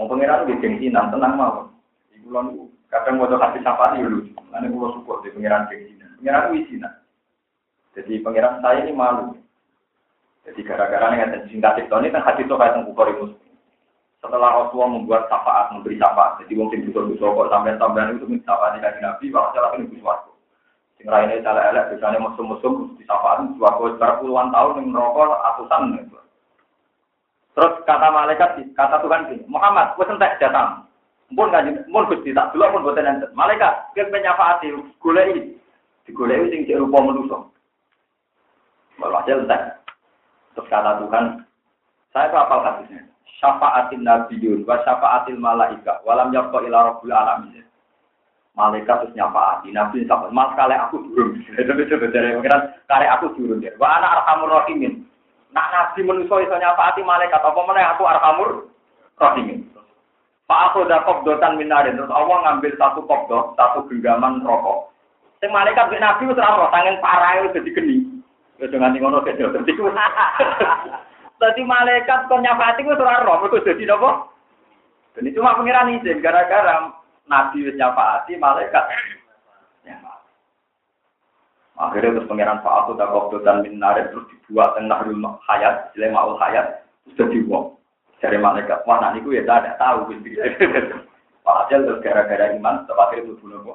Mau 0.00 0.08
pengiran 0.08 0.48
di 0.48 0.56
gengsinan, 0.56 1.12
tenang 1.12 1.36
mau. 1.36 1.68
Ibu 2.16 2.32
lalu 2.32 2.72
kadang 2.88 3.20
mau 3.20 3.28
kasih 3.28 3.60
sapa 3.60 3.92
nih 3.92 4.08
lucu. 4.08 4.32
Nanti 4.48 4.72
gue 4.72 4.88
support 4.96 5.20
di 5.20 5.36
pengiran 5.36 5.68
gengsinan. 5.68 6.16
Pengiran 6.16 6.48
wisinan. 6.56 6.92
Jadi 7.92 8.24
pengiran 8.24 8.64
saya 8.64 8.88
ini 8.88 8.96
malu. 8.96 9.36
Jadi 10.48 10.64
gara-gara 10.64 11.12
nih 11.12 11.44
singkat 11.52 11.76
itu 11.76 11.92
ini 11.92 12.08
kan 12.08 12.24
hati 12.24 12.48
sokai 12.48 12.72
tentang 12.72 12.88
bukori 12.88 13.12
muslim. 13.20 13.52
Setelah 14.24 14.64
Rasulullah 14.64 14.96
membuat 14.96 15.28
syafaat, 15.28 15.76
memberi 15.76 16.00
syafaat, 16.00 16.40
jadi 16.40 16.54
mungkin 16.54 16.86
butuh-butuh 16.88 17.26
kok 17.26 17.50
sampai-sampai 17.52 18.16
itu 18.16 18.26
minta 18.30 18.54
syafaat 18.54 18.78
di 18.78 19.02
Nabi, 19.02 19.24
kalau 19.34 19.50
salah 19.50 19.74
ini 19.74 19.90
butuh 19.90 20.31
Sing 21.02 21.10
ini 21.10 21.42
salah 21.42 21.74
elek, 21.74 21.98
musuh-musuh 21.98 22.94
di 22.94 23.02
syafaat, 23.02 23.42
suatu 23.58 23.90
sekitar 23.90 24.22
puluhan 24.22 24.54
tahun 24.54 24.78
yang 24.78 24.86
merokok 24.94 25.34
atusan. 25.34 25.98
Gitu. 25.98 26.18
Terus 27.58 27.74
kata 27.82 28.08
malaikat, 28.14 28.62
kata 28.78 29.02
Tuhan 29.02 29.26
gini, 29.26 29.42
Muhammad, 29.50 29.98
wes 29.98 30.06
entek 30.06 30.38
datang. 30.38 30.86
Mpun 31.34 31.50
kan, 31.50 31.66
mpun 31.90 32.06
gusti 32.06 32.30
tak 32.30 32.54
dulu 32.54 32.78
pun 32.78 32.84
buatan 32.86 33.18
enten. 33.18 33.34
Malaikat, 33.34 33.90
dia 33.98 34.06
menyafaati, 34.14 34.70
golei, 35.02 35.58
digolei 36.06 36.48
sing 36.54 36.70
cek 36.70 36.78
rupa 36.78 37.02
manusia. 37.02 37.38
Walhasil 39.02 39.42
entek. 39.42 39.82
Terus 40.54 40.70
kata 40.70 41.02
Tuhan, 41.02 41.42
saya 42.14 42.30
itu 42.30 42.36
apal 42.38 42.62
hadisnya. 42.62 43.02
Syafaatin 43.42 44.06
nabiyun 44.06 44.62
wa 44.62 44.78
syafaatil 44.86 45.40
malaika 45.40 45.98
walam 46.06 46.30
yabqa 46.30 46.62
ila 46.62 46.94
rabbil 46.94 47.10
alamin. 47.10 47.66
Malaikat 48.52 49.08
terus 49.08 49.16
nyafaati, 49.16 49.72
nabi 49.72 50.04
sampai 50.04 50.28
mas 50.28 50.52
kali 50.52 50.76
aku 50.76 51.00
turun. 51.08 51.40
Itu 51.60 51.72
itu 51.72 51.96
dari 52.12 52.36
pengiran 52.36 52.68
kali 52.84 53.08
aku 53.08 53.32
turun 53.32 53.64
dia. 53.64 53.72
Wa 53.80 53.96
ana 53.96 54.20
arhamur 54.20 54.52
rahimin. 54.52 55.08
Nak 55.56 55.72
nabi 55.72 56.04
manusia 56.04 56.44
iso 56.44 56.56
nyafaati 56.60 57.00
malaikat 57.00 57.40
apa 57.40 57.60
mana 57.64 57.96
aku 57.96 58.04
arhamur 58.04 58.68
rahimin. 59.16 59.64
Pak 60.44 60.60
aku 60.68 60.84
udah 60.84 61.00
dotan 61.24 61.56
minarin 61.56 61.96
terus 61.96 62.12
Allah 62.12 62.44
ngambil 62.44 62.76
satu 62.76 63.00
kopdo, 63.08 63.56
satu 63.56 63.88
genggaman 63.88 64.44
rokok. 64.44 64.92
Sing 65.40 65.48
malaikat 65.48 65.88
mek 65.88 66.04
nabi 66.04 66.28
wis 66.28 66.36
ora 66.36 66.68
tangen 66.68 67.00
parah 67.00 67.40
wis 67.40 67.56
dadi 67.56 67.72
geni. 67.72 68.04
Wis 68.60 68.68
nganti 68.68 69.00
ngono 69.00 69.24
kek 69.24 69.40
dadi 69.40 69.72
Dadi 71.40 71.62
malaikat 71.64 72.28
kon 72.28 72.44
nyafati 72.44 72.84
wis 72.84 73.00
ora 73.00 73.24
roh, 73.24 73.40
mergo 73.40 73.64
dadi 73.64 73.88
napa? 73.88 74.28
Dan 75.16 75.32
cuma 75.32 75.56
pengiran 75.56 75.92
izin 75.96 76.20
gara-gara 76.20 77.00
nabi 77.26 77.66
wis 77.66 77.78
nyafaati 77.78 78.38
malaikat. 78.38 78.84
Ya. 79.86 79.98
Akhirnya 81.78 82.20
terus 82.20 82.28
pengiran 82.28 82.60
Pak 82.60 82.74
Aku 82.84 82.94
tak 82.94 83.10
waktu 83.10 83.42
dan 83.42 83.64
minaret 83.64 84.12
terus 84.12 84.28
dibuat 84.28 84.76
tengah 84.76 85.02
rumah 85.08 85.40
hayat, 85.48 85.90
maul 86.12 86.36
hayat, 86.38 86.84
sudah 87.12 87.26
dibuang. 87.32 87.66
Dari 88.22 88.38
malaikat, 88.38 88.86
wah 88.86 89.02
nanti 89.02 89.18
gue 89.18 89.34
ya 89.34 89.42
tidak 89.42 89.82
tahu. 89.82 90.14
Acel 91.42 91.80
terus 91.90 92.02
gara-gara 92.06 92.54
iman, 92.54 92.86
terakhir 92.86 93.26
itu 93.26 93.34
dulu 93.42 93.74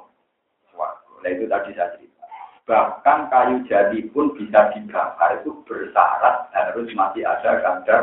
Wah, 0.80 0.94
nah 1.20 1.28
itu 1.28 1.52
tadi 1.52 1.76
saya 1.76 1.92
cerita. 2.00 2.24
Bahkan 2.64 3.20
kayu 3.28 3.56
jadi 3.68 4.00
pun 4.16 4.32
bisa 4.40 4.72
dibakar 4.72 5.44
itu 5.44 5.52
bersyarat 5.68 6.48
harus 6.56 6.88
masih 6.96 7.28
ada 7.28 7.60
kadar 7.60 8.02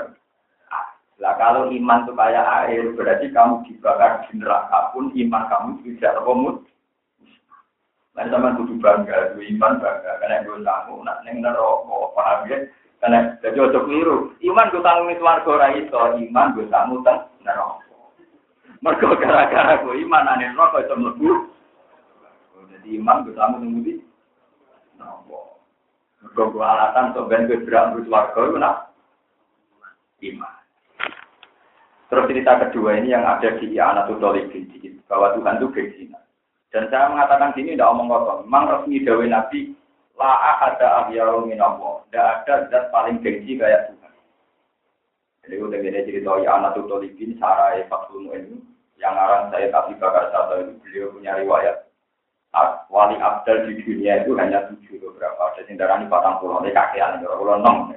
Lah 1.22 1.38
kalau 1.38 1.70
iman 1.70 2.02
itu 2.02 2.12
kayak 2.18 2.46
air, 2.66 2.90
berarti 2.98 3.30
kamu 3.30 3.62
dibakar 3.70 4.26
di 4.26 4.42
neraka 4.42 4.90
pun 4.90 5.14
iman 5.14 5.42
kamu 5.46 5.68
tidak 5.86 6.18
terkomut. 6.18 6.56
Lain 8.14 8.30
sama 8.30 8.54
kudu 8.54 8.78
bangga, 8.78 9.34
itu 9.34 9.54
iman 9.54 9.82
bangga, 9.82 10.22
karena 10.22 10.46
gue 10.46 10.62
tamu, 10.62 11.02
nak 11.02 11.18
neng 11.26 11.42
neraka, 11.42 11.98
paham 12.14 12.46
ya? 12.46 12.58
Karena 13.02 13.34
jadi 13.42 13.58
ojo 13.58 13.78
keliru, 13.86 14.16
iman 14.42 14.70
gue 14.70 14.82
tamu 14.82 15.10
itu 15.10 15.22
warga 15.22 15.50
ora 15.50 15.68
iso, 15.74 16.00
iman 16.18 16.54
gue 16.54 16.66
tamu 16.70 17.02
teng 17.06 17.26
neraka. 17.42 17.82
Mergo 18.82 19.16
gara-gara 19.16 19.82
gue 19.82 19.94
iman 20.02 20.30
ane 20.34 20.50
neraka 20.50 20.82
itu 20.82 20.94
mlebu. 20.98 21.30
Jadi 22.74 22.88
iman 22.98 23.22
gue 23.26 23.34
tamu 23.38 23.54
teng 23.62 24.02
nopo. 24.98 25.62
Mergo 26.22 26.58
alasan 26.58 27.14
to 27.14 27.26
ben 27.26 27.46
kowe 27.50 27.62
berak 27.62 27.98
urus 27.98 28.10
warga 28.10 28.40
iku 28.46 28.56
nak 28.58 28.76
iman. 30.22 30.63
Terus 32.12 32.28
cerita 32.28 32.52
kedua 32.60 33.00
ini 33.00 33.16
yang 33.16 33.24
ada 33.24 33.56
di 33.56 33.74
Anatul 33.80 34.20
Tolibin 34.20 34.68
bahwa 35.08 35.32
Tuhan 35.34 35.56
itu 35.58 35.68
berzina. 35.72 36.20
Dan 36.74 36.90
saya 36.90 37.10
mengatakan 37.10 37.54
sini 37.54 37.78
tidak 37.78 37.90
omong 37.94 38.10
kosong. 38.10 38.50
Memang 38.50 38.64
resmi 38.66 39.02
dawe 39.06 39.24
Nabi 39.24 39.60
la 40.18 40.32
ada 40.58 40.88
ahyaru 41.06 41.46
minallah. 41.46 42.02
Tidak 42.10 42.26
ada 42.44 42.54
zat 42.68 42.84
paling 42.90 43.22
gengsi 43.22 43.56
kayak 43.56 43.94
Tuhan. 43.94 44.12
Jadi 45.44 45.54
udah 45.60 45.78
gini 45.80 46.06
cerita 46.06 46.32
ya 46.42 46.50
Anatul 46.58 46.90
Tolibin 46.90 47.36
Sarai 47.38 47.86
Fatul 47.86 48.28
ini 48.32 48.58
yang 48.98 49.14
arang 49.14 49.50
saya 49.50 49.68
tapi 49.68 49.98
bakar 49.98 50.30
satu 50.30 50.64
itu 50.64 50.72
beliau 50.80 51.12
punya 51.12 51.36
riwayat 51.36 51.84
wali 52.88 53.18
abdal 53.18 53.66
di 53.66 53.82
dunia 53.82 54.22
itu 54.22 54.38
hanya 54.38 54.70
tujuh 54.70 55.02
beberapa. 55.02 55.50
Ada 55.50 55.66
yang 55.66 55.76
darah 55.78 55.98
ini 55.98 56.06
pulau, 56.10 56.62
ini 56.62 56.70
kakean, 56.70 57.26
pulau 57.26 57.58
enam. 57.58 57.90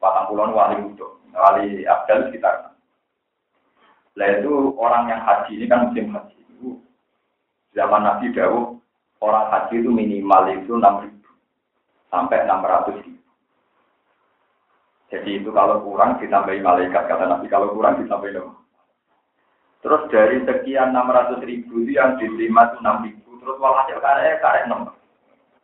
Patang 0.00 0.26
pulau 0.32 0.52
wali 0.52 0.80
untuk 0.80 1.20
wali 1.36 1.84
abdal 1.84 2.28
sekitar. 2.28 2.73
Lah 4.14 4.28
itu 4.30 4.78
orang 4.78 5.10
yang 5.10 5.20
haji 5.26 5.58
ini 5.58 5.66
kan 5.66 5.90
musim 5.90 6.14
haji 6.14 6.38
itu 6.38 6.78
zaman 7.74 8.06
Nabi 8.06 8.30
Dawud 8.30 8.78
orang 9.18 9.50
haji 9.50 9.82
itu 9.82 9.90
minimal 9.90 10.42
itu 10.54 10.72
enam 10.78 11.02
ribu 11.02 11.30
sampai 12.14 12.46
enam 12.46 12.62
ratus 12.62 12.94
ribu. 13.02 13.22
Jadi 15.10 15.30
itu 15.42 15.50
kalau 15.50 15.82
kurang 15.82 16.22
ditambahi 16.22 16.62
malaikat 16.62 17.10
kata 17.10 17.26
Nabi 17.26 17.46
kalau 17.50 17.74
kurang 17.74 17.98
ditambahi 18.02 18.38
Terus 19.84 20.02
dari 20.08 20.40
sekian 20.46 20.94
enam 20.94 21.10
ratus 21.10 21.42
ribu 21.42 21.82
itu 21.82 21.98
yang 21.98 22.14
diterima 22.16 22.70
itu 22.70 22.76
enam 22.80 23.04
ribu 23.04 23.30
terus 23.42 23.60
walhasil 23.60 24.00
karya 24.00 24.40
karya 24.40 24.64
enam. 24.70 24.94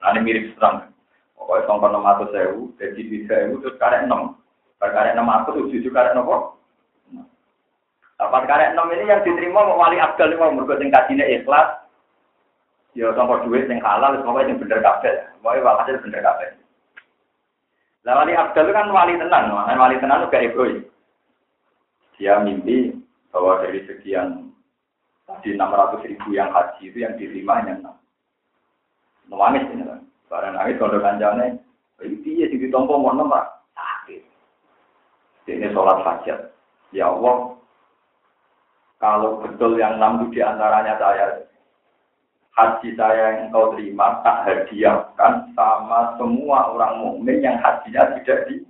Nah 0.02 0.10
ini 0.12 0.20
mirip 0.20 0.52
serang. 0.58 0.92
Pokoknya 1.38 1.64
sampai 1.64 1.88
enam 1.88 2.04
ratus 2.04 2.28
sewu, 2.36 2.62
jadi 2.76 3.00
bisa 3.00 3.32
sewu 3.48 3.64
terus 3.64 3.80
karya 3.80 4.04
enam. 4.04 4.36
Karya 4.76 5.16
enam 5.16 5.30
ratus 5.30 5.72
karya 5.72 6.12
nopo. 6.12 6.59
Dapat 8.20 8.44
karya 8.44 8.76
enam 8.76 8.92
ini 8.92 9.08
yang 9.08 9.24
diterima 9.24 9.64
wali 9.64 9.96
abdal 9.96 10.28
ini 10.28 10.36
mau 10.36 10.52
mergo 10.52 10.76
sing 10.76 10.92
ikhlas. 10.92 11.80
Ya 12.92 13.08
sampai 13.16 13.46
duit 13.48 13.64
yang 13.70 13.80
halal, 13.80 14.20
semoga 14.20 14.44
yang 14.44 14.60
bener 14.60 14.82
kabel. 14.84 15.14
Pokoknya 15.40 15.64
walhasil 15.64 15.96
bener 16.04 16.20
kabel. 16.20 16.52
Lah 18.04 18.14
wali 18.20 18.36
abdal 18.36 18.68
kan 18.76 18.92
wali 18.92 19.16
tenang, 19.16 19.48
wali 19.56 19.96
tenang 20.02 20.20
itu 20.20 20.28
gak 20.28 20.44
egois. 20.52 20.84
Dia 22.20 22.44
mimpi 22.44 22.92
bahwa 23.32 23.64
dari 23.64 23.88
sekian 23.88 24.52
di 25.40 25.56
600 25.56 26.04
ribu 26.04 26.28
yang 26.36 26.52
haji 26.52 26.92
itu 26.92 27.00
yang 27.00 27.16
diterima 27.16 27.64
hanya 27.64 27.80
6. 27.80 29.32
Nangis 29.32 29.64
ini 29.72 29.86
kan. 29.86 30.00
Barang 30.26 30.54
nangis 30.58 30.76
kalau 30.76 31.00
kancane, 31.00 31.58
itu 32.02 32.20
dia 32.22 32.50
di 32.50 32.58
ditompo 32.58 32.98
mau 32.98 33.14
nomor 33.14 33.46
sakit. 33.72 34.22
Ini 35.48 35.72
sholat 35.72 36.02
hajat. 36.02 36.52
Ya 36.90 37.10
Allah, 37.10 37.59
kalau 39.00 39.40
betul 39.40 39.80
yang 39.80 39.96
enam 39.96 40.28
itu 40.28 40.36
di 40.36 40.40
antaranya 40.44 40.94
saya, 41.00 41.26
haji 42.54 42.88
saya 42.94 43.22
yang 43.32 43.48
engkau 43.48 43.72
terima 43.72 44.20
tak 44.20 44.44
hadiahkan 44.44 45.48
sama 45.56 46.14
semua 46.20 46.76
orang 46.76 47.00
mukmin 47.00 47.40
yang 47.40 47.56
hajinya 47.64 48.12
tidak 48.20 48.44
di 48.46 48.62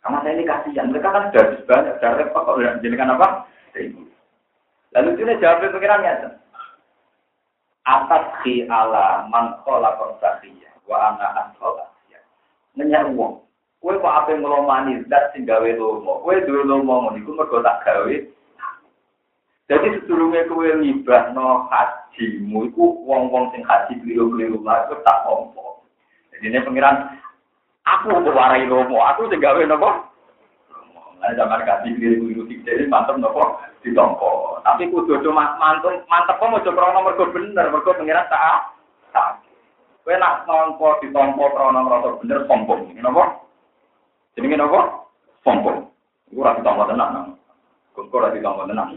karena 0.00 0.24
saya 0.24 0.32
ini 0.32 0.48
kasihan, 0.48 0.88
mereka 0.88 1.12
kan 1.12 1.28
sudah 1.28 1.44
banyak, 1.68 1.94
sudah 2.00 2.12
repot, 2.16 2.42
kalau 2.48 2.56
tidak 2.56 3.04
apa? 3.04 3.28
Terima. 3.76 4.00
Lalu 4.96 5.08
itu 5.14 5.22
jawab 5.38 5.60
pengirannya. 5.70 6.40
Atas 7.84 8.24
ki 8.42 8.64
ala 8.68 9.28
man 9.28 9.60
kola 9.62 9.94
konsakiya 10.00 10.72
wa 10.88 11.14
ana 11.14 11.26
ashola. 11.46 11.86
Nanya 12.76 13.06
uang. 13.12 13.44
Kue 13.80 13.96
kok 13.96 14.12
apa 14.12 14.36
ngelomani 14.36 15.00
zat 15.08 15.32
sing 15.32 15.48
gawe 15.48 15.64
lomo. 15.78 16.20
Kue 16.20 16.44
duwe 16.44 16.68
lomo 16.68 17.08
ngono 17.08 17.16
iku 17.16 17.32
mergo 17.32 17.64
tak 17.64 17.80
gawe. 17.86 18.14
Jadi 19.70 20.02
sedurunge 20.02 20.50
kue 20.50 20.66
ngibah 20.82 21.30
no 21.30 21.70
hajimu 21.70 22.66
iku 22.66 23.06
wong-wong 23.06 23.54
sing 23.54 23.62
haji 23.62 24.02
keliru-keliru 24.02 24.58
iku 24.58 24.94
tak 25.06 25.22
ompo. 25.30 25.86
Jadi 26.34 26.50
ini 26.50 26.58
pengiran 26.66 27.14
aku 27.86 28.18
warai 28.34 28.66
lomo, 28.66 28.98
aku 28.98 29.30
sing 29.30 29.38
gawe 29.38 29.62
nopo. 29.62 30.10
Nah, 31.22 31.30
zaman 31.38 31.62
kasih 31.62 31.94
keliru-keliru 31.94 32.50
jadi 32.66 32.90
mantep 32.90 33.14
nopo 33.22 33.62
ditompo. 33.86 34.58
Tapi 34.66 34.90
kudu 34.90 35.22
cuma 35.22 35.54
mantep 35.62 36.02
mantep 36.10 36.42
kok 36.42 36.66
coba 36.66 36.90
nomor 36.90 37.14
mergo 37.14 37.30
bener, 37.30 37.70
mergo 37.70 37.94
pengiran 37.94 38.26
tak 38.26 38.74
tak. 39.14 39.38
Kowe 40.02 40.18
nak 40.18 40.50
nompo 40.50 40.98
ditompo 40.98 41.46
krono 41.46 41.86
merasa 41.86 42.18
bener 42.18 42.42
sombong. 42.50 42.90
Napa? 42.98 43.38
Jenenge 44.34 44.58
napa? 44.58 45.06
Sombong. 45.46 45.86
Iku 46.34 46.42
ora 46.42 46.58
ditompo 46.58 46.90
tenan. 46.90 47.38
Kok 48.08 48.16
ora 48.16 48.32
ditompo 48.32 48.64
tenan. 48.64 48.96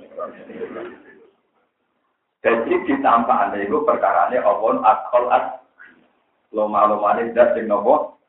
Jadi 2.44 2.72
ditambah 2.88 3.38
anda 3.40 3.58
itu 3.60 3.84
perkara 3.88 4.28
ini 4.28 4.40
awon 4.44 4.84
akol 4.84 5.32
at 5.32 5.64
loma-loma 6.52 7.20
ini 7.20 7.32
dat 7.32 7.56
sing 7.56 7.72
nopo. 7.72 8.20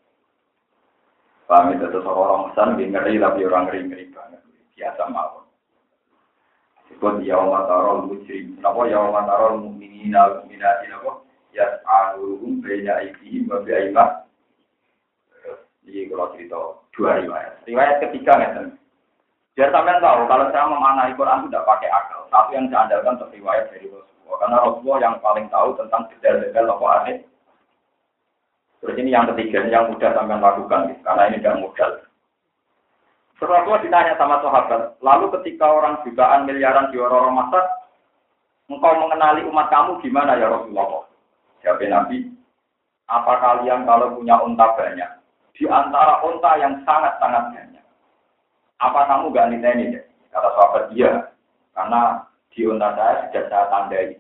Paham 1.51 1.77
itu 1.77 1.91
seorang 1.91 2.51
pesan 2.51 2.79
ngeri 2.79 3.21
tapi 3.21 3.45
orang 3.45 3.69
ngeri 3.69 3.81
ngeri 3.91 4.05
banget 4.15 4.41
biasa 4.79 5.03
mawon. 5.11 5.45
Sebut 6.89 7.27
yaum 7.27 7.51
matarol 7.51 8.07
mujrim. 8.07 8.55
Napa 8.63 8.87
yaum 8.87 9.11
matarol 9.11 9.61
mu'minina 9.67 10.41
mu'minati 10.41 10.87
napa? 10.95 11.27
Yas'aluhum 11.55 12.63
baina 12.63 13.03
aydihim 13.03 13.51
wa 13.51 13.63
bi'aimah. 13.67 14.25
Ini 15.85 16.09
kalau 16.09 16.33
cerita 16.33 16.59
dua 16.97 17.21
riwayat. 17.21 17.67
Riwayat 17.67 17.97
ketiga 18.09 18.41
ngeten. 18.41 18.67
Biar 19.55 19.71
sampean 19.71 20.03
tahu 20.03 20.27
kalau 20.27 20.51
saya 20.51 20.67
memanai 20.67 21.15
Quran 21.15 21.47
tidak 21.47 21.67
pakai 21.67 21.91
akal. 21.91 22.27
Tapi 22.31 22.59
yang 22.59 22.67
saya 22.71 22.91
andalkan 22.91 23.15
untuk 23.23 23.31
riwayat 23.31 23.71
dari 23.71 23.87
Rasulullah. 23.87 24.37
Karena 24.43 24.57
Rasulullah 24.67 25.01
yang 25.03 25.17
paling 25.23 25.47
tahu 25.47 25.69
tentang 25.79 26.03
detail-detail 26.11 26.75
apa 26.75 26.87
aneh. 26.99 27.17
Terus 28.83 28.99
ini 28.99 29.15
yang 29.15 29.31
ketiga, 29.31 29.63
yang 29.71 29.95
mudah 29.95 30.11
sampean 30.11 30.43
lakukan. 30.43 30.99
Karena 31.07 31.23
ini 31.31 31.39
tidak 31.39 31.63
modal. 31.63 31.91
Rasulullah 33.45 33.83
ditanya 33.83 34.15
sama 34.17 34.41
sahabat, 34.41 34.97
lalu 35.03 35.27
ketika 35.41 35.67
orang 35.67 36.01
jutaan 36.07 36.47
miliaran 36.49 36.89
di 36.95 36.97
orang 36.97 37.35
masak, 37.35 37.67
engkau 38.71 38.95
mengenali 38.97 39.45
umat 39.51 39.69
kamu 39.69 40.01
gimana 40.01 40.39
ya 40.39 40.49
Rasulullah? 40.49 41.05
Jawab 41.61 41.83
Nabi, 41.85 42.31
apa 43.11 43.33
kalian 43.41 43.85
kalau 43.85 44.17
punya 44.17 44.39
unta 44.41 44.67
banyak, 44.79 45.11
di 45.57 45.65
antara 45.69 46.25
unta 46.25 46.51
yang 46.57 46.81
sangat-sangat 46.89 47.45
banyak, 47.53 47.84
apa 48.81 49.01
kamu 49.07 49.35
gak 49.35 49.49
niteni 49.51 49.95
ya? 49.99 50.01
Kata 50.35 50.49
sahabat 50.59 50.85
dia, 50.91 51.31
karena 51.75 52.27
di 52.51 52.67
unta 52.67 52.91
saya 52.99 53.31
sudah 53.31 53.45
saya 53.47 53.65
tandai. 53.71 54.19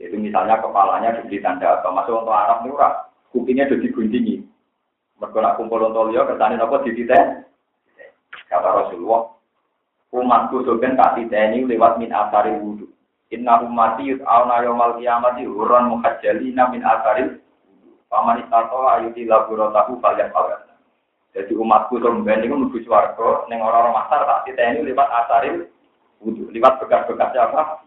Yaitu 0.00 0.16
misalnya 0.18 0.58
kepalanya 0.58 1.14
diberi 1.20 1.38
tanda 1.38 1.78
apa, 1.78 1.88
masuk 1.94 2.24
untuk 2.24 2.34
Arab 2.34 2.66
murah, 2.66 3.06
kupingnya 3.30 3.70
sudah 3.70 3.84
diguntingi. 3.84 4.42
Mereka 5.20 5.54
kumpul 5.60 5.86
untuk 5.86 6.10
liya, 6.10 6.24
kesannya 6.26 6.58
apa 6.58 6.82
di 6.82 6.96
titik? 6.96 7.24
Kata 8.48 8.68
Rasulullah, 8.72 9.30
umatku 10.10 10.66
sebenarnya 10.66 10.98
tak 10.98 11.12
titeni 11.20 11.68
lewat 11.68 12.00
min 12.00 12.10
asari 12.10 12.56
wudhu. 12.58 12.90
Inna 13.30 13.62
umati 13.62 14.10
yud'auna 14.10 14.66
yawmal 14.66 14.98
qiyamati 14.98 15.46
hurran 15.46 15.86
muhajjalina 15.94 16.66
min 16.74 16.82
asari 16.82 17.38
Paman 18.10 18.42
ayuti 18.50 19.22
laburotahu 19.22 20.02
kalian 20.02 20.34
kalian. 20.34 20.69
Jadi 21.30 21.52
umatku 21.54 22.02
sebenarnya 22.02 22.42
itu 22.42 22.50
menuju 22.50 22.78
suarga, 22.82 23.46
neng 23.46 23.62
orang-orang 23.62 24.02
masar 24.02 24.26
tak 24.26 24.50
titeni 24.50 24.82
lewat 24.82 25.06
asari 25.06 25.62
wudhu, 26.18 26.50
lewat 26.50 26.82
bekas-bekasnya 26.82 27.54
apa? 27.54 27.86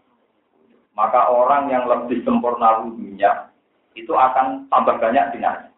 Maka 0.96 1.28
orang 1.28 1.68
yang 1.68 1.84
lebih 1.84 2.24
sempurna 2.24 2.80
wudhunya 2.80 3.52
itu 3.92 4.16
akan 4.16 4.64
tambah 4.72 4.96
banyak 4.96 5.36
dinanya. 5.36 5.68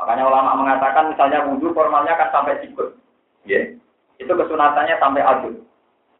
Makanya 0.00 0.24
ulama 0.24 0.56
mengatakan 0.56 1.12
misalnya 1.12 1.44
wudhu 1.44 1.76
formalnya 1.76 2.16
akan 2.16 2.28
sampai 2.32 2.64
sikut. 2.64 2.96
Yeah 3.44 3.76
itu 4.20 4.32
kesunatannya 4.36 5.00
sampai 5.00 5.24
aduk. 5.24 5.56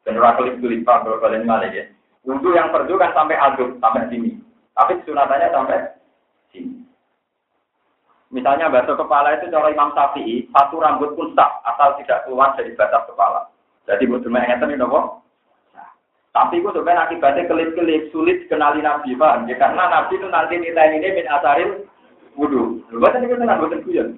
Dan 0.09 0.17
kelip 0.17 0.57
kelip 0.65 0.81
pak 0.89 1.05
kalian 1.05 1.45
malah 1.45 1.69
ya. 1.69 1.85
Wudhu 2.25 2.57
yang 2.57 2.73
perdu 2.73 2.97
kan 2.97 3.13
sampai 3.13 3.37
aduk 3.37 3.77
sampai 3.79 4.09
sini. 4.09 4.41
Tapi 4.73 5.05
kesunatannya 5.05 5.49
sampai 5.53 5.79
sini. 6.51 6.81
Misalnya 8.31 8.71
basuh 8.71 8.95
kepala 8.95 9.35
itu 9.35 9.51
cara 9.51 9.75
Imam 9.75 9.91
Syafi'i, 9.91 10.47
satu 10.55 10.79
rambut 10.79 11.19
pun 11.19 11.35
sah, 11.35 11.51
asal 11.67 11.99
tidak 11.99 12.23
keluar 12.23 12.55
dari 12.55 12.71
batas 12.79 13.03
kepala. 13.11 13.51
Jadi 13.91 14.07
buat 14.07 14.23
cuma 14.23 14.47
yang 14.47 14.63
ini 14.71 14.79
nopo. 14.79 15.19
Nah, 15.75 15.91
tapi 16.31 16.63
itu 16.63 16.71
sebenarnya 16.71 17.11
akibatnya 17.11 17.51
kelip-kelip 17.51 18.07
sulit 18.15 18.47
kenali 18.47 18.87
Nabi, 18.87 19.19
pak. 19.19 19.51
Ya, 19.51 19.59
karena 19.59 19.83
Nabi 19.91 20.15
itu 20.15 20.31
nanti 20.31 20.63
nilai 20.63 20.95
ini 20.95 21.11
min 21.11 21.27
asaril 21.27 21.91
wudhu. 22.39 22.87
Bukan 22.95 23.27
itu 23.27 23.35
tenang, 23.35 23.67
bukan 23.67 23.83
kuyon. 23.83 24.09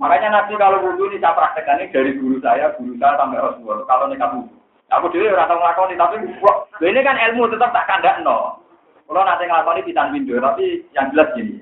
Makanya 0.00 0.40
nanti 0.40 0.56
kalau 0.56 0.80
wudhu 0.80 1.12
ini 1.12 1.20
saya 1.20 1.76
ini 1.76 1.92
dari 1.92 2.16
guru 2.16 2.40
saya, 2.40 2.72
guru 2.80 2.96
saya 2.96 3.20
sampai 3.20 3.44
Rasulullah. 3.44 3.84
Kalau 3.84 4.08
nikah 4.08 4.30
wudhu. 4.40 4.56
Aku 4.88 5.12
dulu 5.12 5.36
rasa 5.36 5.52
ngelakoni, 5.52 6.00
tapi 6.00 6.16
kok 6.40 6.56
ini 6.80 7.00
kan 7.04 7.20
ilmu 7.20 7.52
tetap 7.52 7.76
tak 7.76 7.88
kandak 7.92 8.24
no. 8.24 8.56
Kalau 9.04 9.20
nanti 9.20 9.44
ngelakoni 9.44 9.84
di 9.84 9.92
window, 9.92 10.40
tapi 10.40 10.80
yang 10.96 11.12
jelas 11.12 11.28
gini. 11.36 11.60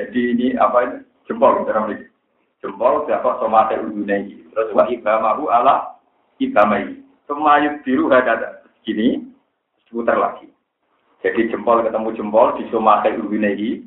Jadi 0.00 0.20
ini 0.32 0.46
apa 0.56 0.78
ini? 0.88 0.96
Jempol, 1.28 1.68
dalam 1.68 1.92
ini. 1.92 2.08
Jempol, 2.64 3.04
dapat 3.04 3.36
somate 3.36 3.76
udune 3.76 4.16
ini. 4.24 4.48
Terus 4.48 4.72
wa 4.72 4.88
ibamahu 4.88 5.52
ala 5.52 6.00
ibamai. 6.40 6.96
Semayuk 7.28 7.84
biru 7.84 8.08
hadada. 8.08 8.64
Gini, 8.80 9.28
seputar 9.84 10.16
lagi. 10.16 10.48
Jadi 11.20 11.52
jempol 11.52 11.84
ketemu 11.84 12.16
jempol 12.16 12.56
di 12.56 12.64
somate 12.72 13.12
udune 13.12 13.52
ini. 13.52 13.84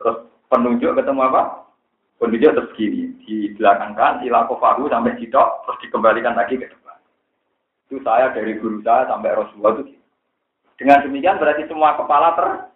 Terus 0.00 0.24
penunjuk 0.48 0.96
ketemu 0.96 1.20
apa? 1.28 1.68
Kondisi 2.16 2.46
terus 2.48 2.70
kiri, 2.78 3.12
dibelakangkan, 3.26 4.22
ilaku 4.22 4.54
fahu 4.62 4.86
sampai 4.86 5.18
sitok, 5.18 5.66
terus 5.66 5.80
dikembalikan 5.82 6.38
lagi 6.38 6.54
ke 6.54 6.70
depan. 6.70 6.94
Itu 7.90 7.98
saya 8.06 8.30
dari 8.30 8.62
guru 8.62 8.78
saya 8.86 9.10
sampai 9.10 9.34
Rasulullah 9.34 9.82
itu. 9.82 9.98
Dengan 10.78 11.02
demikian 11.02 11.42
berarti 11.42 11.66
semua 11.66 11.98
kepala 11.98 12.38
ter. 12.38 12.71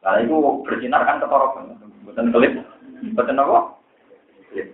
Nah 0.00 0.16
itu 0.20 0.36
bersinar 0.64 1.04
kan 1.04 1.20
ketorokan, 1.20 1.76
bukan 2.08 2.32
kelip, 2.32 2.52
bukan 3.12 3.36
apa? 3.36 3.58
Ya. 4.56 4.64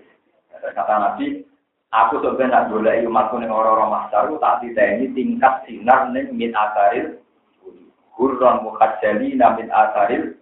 Kata 0.71 0.95
Nabi, 1.03 1.43
aku 1.91 2.23
sebenarnya 2.23 2.71
boleh 2.71 3.03
umatku 3.07 3.43
ning 3.43 3.51
orang-orang 3.51 4.07
masyarakat 4.07 4.39
tak 4.39 4.62
ini 4.67 5.11
tingkat 5.15 5.67
sinar 5.67 6.15
ning 6.15 6.31
min 6.31 6.55
asaril 6.55 7.19
hurran 8.15 8.62
mukhajjalina 8.65 9.59
min 9.59 9.69
asaril 9.69 10.37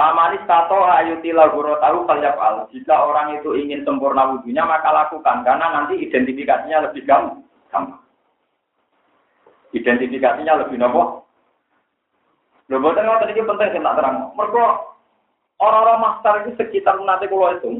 Pamanis 0.00 0.40
tato 0.48 0.80
ayuti 0.80 1.28
lagu 1.28 1.60
tahu 1.60 2.08
al. 2.08 2.64
Jika 2.72 3.04
orang 3.04 3.36
itu 3.36 3.52
ingin 3.52 3.84
sempurna 3.84 4.32
wudhunya 4.32 4.64
maka 4.64 4.88
lakukan 4.88 5.44
karena 5.44 5.66
nanti 5.76 6.00
identifikasinya 6.00 6.88
lebih 6.88 7.04
gampang. 7.04 8.00
Identifikasinya 9.76 10.64
lebih 10.64 10.80
nopo. 10.80 11.28
Lho 12.70 12.78
boten 12.78 13.02
ngoten 13.02 13.34
iki 13.34 13.42
penting 13.42 13.68
sing 13.74 13.82
tak 13.82 13.98
terang. 13.98 14.30
Mergo 14.38 14.94
orang-orang 15.58 15.98
master 15.98 16.34
itu 16.46 16.50
sekitar 16.54 16.94
nanti 17.02 17.26
kalau 17.26 17.50
itu 17.50 17.70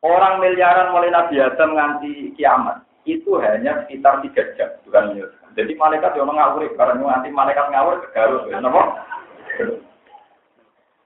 orang 0.00 0.40
miliaran 0.40 0.88
mulai 0.88 1.12
Nabi 1.12 1.36
Adam 1.36 1.76
nganti 1.76 2.32
kiamat 2.32 2.80
itu 3.04 3.36
hanya 3.44 3.84
sekitar 3.84 4.24
tiga 4.24 4.42
jam 4.56 4.72
bukan 4.88 5.12
miliar. 5.12 5.30
Jadi 5.54 5.76
malaikat 5.76 6.16
yang 6.16 6.32
ngawur 6.32 6.66
karena 6.74 6.98
nanti 6.98 7.28
malaikat 7.30 7.68
ngawur 7.70 8.02
ke 8.02 8.08
Garut, 8.16 8.48
nopo. 8.48 8.82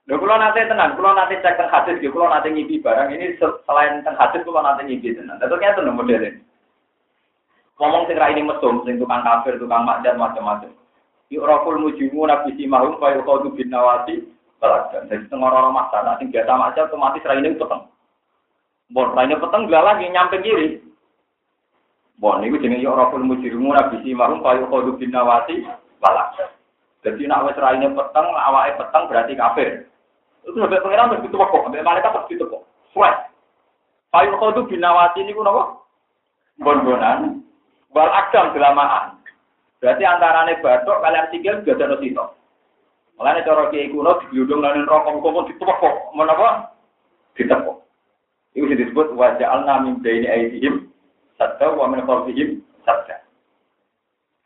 Lho 0.09 0.17
kula 0.17 0.41
nate 0.41 0.65
tenan, 0.65 0.97
kula 0.97 1.13
nate 1.13 1.37
cek 1.45 1.61
teng 1.61 1.69
hadis 1.69 2.01
nggih, 2.01 2.09
kula 2.09 2.33
nate 2.33 2.49
ngipi 2.49 2.81
barang 2.81 3.13
ini 3.13 3.37
selain 3.37 4.01
teng 4.07 4.17
hadis 4.17 4.41
kula 4.41 4.65
nate 4.65 4.89
ngipi 4.89 5.13
tenan. 5.13 5.37
Terus 5.37 5.61
ngeten 5.61 5.85
lho 5.85 5.93
modele. 5.93 6.31
Ngomong 7.77 8.09
sing 8.09 8.17
ra 8.17 8.33
ini 8.33 8.41
mesum, 8.41 8.83
sing 8.89 8.97
tukang 8.97 9.21
kafir, 9.21 9.61
tukang 9.61 9.85
maksiat 9.85 10.17
macam-macam. 10.17 10.73
Yu'raful 11.29 11.79
mujimu 11.81 12.25
nabi 12.25 12.57
simahum 12.57 12.97
fa 12.97 13.13
yuqadu 13.13 13.53
bin 13.53 13.69
nawati. 13.69 14.25
Jadi 14.59 15.31
teng 15.31 15.39
orang-orang 15.39 15.77
maksiat, 15.77 16.19
sing 16.19 16.35
biasa 16.35 16.51
maksiat 16.51 16.89
otomatis 16.91 17.23
ra 17.23 17.39
ini 17.39 17.55
peteng. 17.55 17.83
Bon, 18.91 19.15
ra 19.15 19.23
ini 19.23 19.39
peteng 19.39 19.71
gak 19.71 19.87
lagi 19.87 20.11
nyampe 20.11 20.43
kiri. 20.43 20.83
Bon, 22.19 22.43
niku 22.43 22.59
jenenge 22.59 22.83
yu'raful 22.83 23.23
mujimu 23.23 23.71
nabi 23.71 24.03
simahum 24.03 24.43
fa 24.43 24.59
yuqadu 24.59 24.99
bin 24.99 25.15
nawati 25.15 25.63
baladan. 26.03 26.51
Jadi 27.07 27.31
nak 27.31 27.47
wis 27.47 27.61
raine 27.63 27.95
peteng, 27.95 28.27
awake 28.35 28.75
peteng 28.75 29.05
berarti 29.07 29.39
kafir. 29.39 29.87
Itu 30.43 30.59
sampai 30.59 30.83
pengiran 30.83 31.13
harus 31.13 31.23
ditepok, 31.29 31.63
sampai 31.69 31.85
malaikat 31.85 32.11
harus 32.11 32.31
ditepok. 32.33 32.63
Suwet. 32.91 33.15
Payu 34.09 34.33
kodu 34.41 34.65
binawati 34.65 35.21
ini 35.21 35.37
kuno 35.37 35.85
Bon-bonan. 36.59 37.45
Wal 37.93 38.11
agam 38.11 38.57
gelamaan. 38.57 39.18
Berarti 39.79 40.03
antarane 40.03 40.59
batok 40.59 41.01
kalian 41.03 41.31
sikil 41.31 41.63
gak 41.63 41.79
ada 41.79 41.97
sito. 42.03 42.25
Mulane 43.19 43.43
cara 43.43 43.71
kiai 43.71 43.91
kuno 43.91 44.19
digludung 44.23 44.63
lan 44.63 44.87
rokok 44.87 45.23
kok 45.23 45.47
ditepok. 45.51 45.95
Menapa? 46.15 46.71
Ditepok. 47.35 47.83
Itu 48.55 48.75
disebut 48.75 49.15
wajah 49.15 49.47
al 49.47 49.63
min 49.87 50.03
baini 50.03 50.27
aidihim 50.27 50.91
sadda 51.39 51.75
wa 51.75 51.91
min 51.91 52.03
khalfihim 52.07 52.63
sadda. 52.87 53.23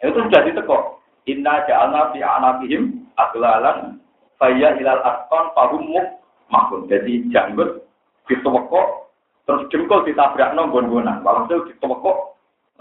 Itu 0.00 0.24
sudah 0.24 0.42
ditekok. 0.44 1.00
Inna 1.28 1.62
ja'alna 1.68 2.10
fi 2.10 2.18
anabihim 2.18 3.06
aglalan 3.14 4.02
Faya 4.42 4.74
hilal 4.74 4.98
askon 5.06 5.54
pahumuk 5.54 6.18
makun. 6.50 6.90
Jadi 6.90 7.30
janggut 7.30 7.86
ditewekok 8.26 9.14
terus 9.46 9.70
jengkol 9.70 10.02
ditabrak 10.02 10.50
nong 10.58 10.74
gon-gonan. 10.74 11.22
Walhasil 11.22 11.62
ditewekok 11.70 12.31